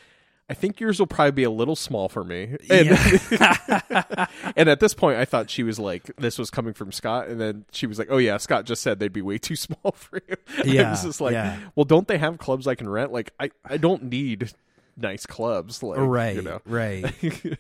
I 0.50 0.54
think 0.54 0.82
yours 0.82 1.00
will 1.00 1.08
probably 1.08 1.32
be 1.32 1.44
a 1.44 1.50
little 1.50 1.78
small 1.78 2.10
for 2.10 2.26
me. 2.26 2.58
And, 2.70 2.90
and 4.58 4.68
at 4.68 4.82
this 4.82 4.94
point, 4.94 5.18
I 5.18 5.24
thought 5.24 5.50
she 5.50 5.64
was 5.64 5.80
like, 5.80 6.14
this 6.18 6.38
was 6.38 6.50
coming 6.50 6.74
from 6.74 6.92
Scott. 6.92 7.30
And 7.30 7.40
then 7.40 7.64
she 7.72 7.88
was 7.88 7.98
like, 7.98 8.10
oh, 8.12 8.18
yeah, 8.18 8.36
Scott 8.36 8.66
just 8.66 8.82
said 8.82 9.00
they'd 9.00 9.14
be 9.14 9.22
way 9.22 9.38
too 9.38 9.56
small 9.56 9.94
for 9.94 10.22
you. 10.28 10.82
I 10.82 10.90
was 10.90 11.04
just 11.04 11.22
like, 11.22 11.34
yeah. 11.34 11.58
well, 11.76 11.86
don't 11.86 12.06
they 12.06 12.18
have 12.18 12.38
clubs 12.38 12.68
I 12.68 12.76
can 12.76 12.90
rent? 12.90 13.14
Like, 13.14 13.32
I, 13.40 13.52
I 13.64 13.78
don't 13.78 14.04
need 14.04 14.52
nice 14.98 15.26
clubs. 15.26 15.82
Like, 15.84 16.00
right, 16.00 16.36
you 16.36 16.42
know, 16.42 16.62
right. 16.66 17.06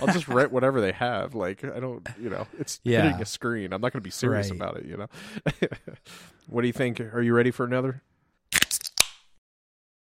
I'll 0.00 0.06
just 0.08 0.28
rent 0.28 0.52
whatever 0.52 0.80
they 0.80 0.92
have. 0.92 1.34
Like, 1.34 1.64
I 1.64 1.80
don't, 1.80 2.06
you 2.20 2.30
know, 2.30 2.46
it's 2.58 2.80
Yeah. 2.84 3.02
hitting 3.02 3.22
a 3.22 3.26
screen. 3.26 3.72
I'm 3.72 3.80
not 3.80 3.92
going 3.92 4.00
to 4.00 4.04
be 4.06 4.10
serious 4.10 4.50
Right. 4.50 4.56
about 4.56 4.76
it, 4.78 4.86
you 4.86 4.96
know? 4.96 5.06
what 6.48 6.62
do 6.62 6.66
you 6.66 6.72
think? 6.72 7.00
Are 7.00 7.22
you 7.22 7.34
ready 7.34 7.50
for 7.50 7.64
another? 7.64 8.02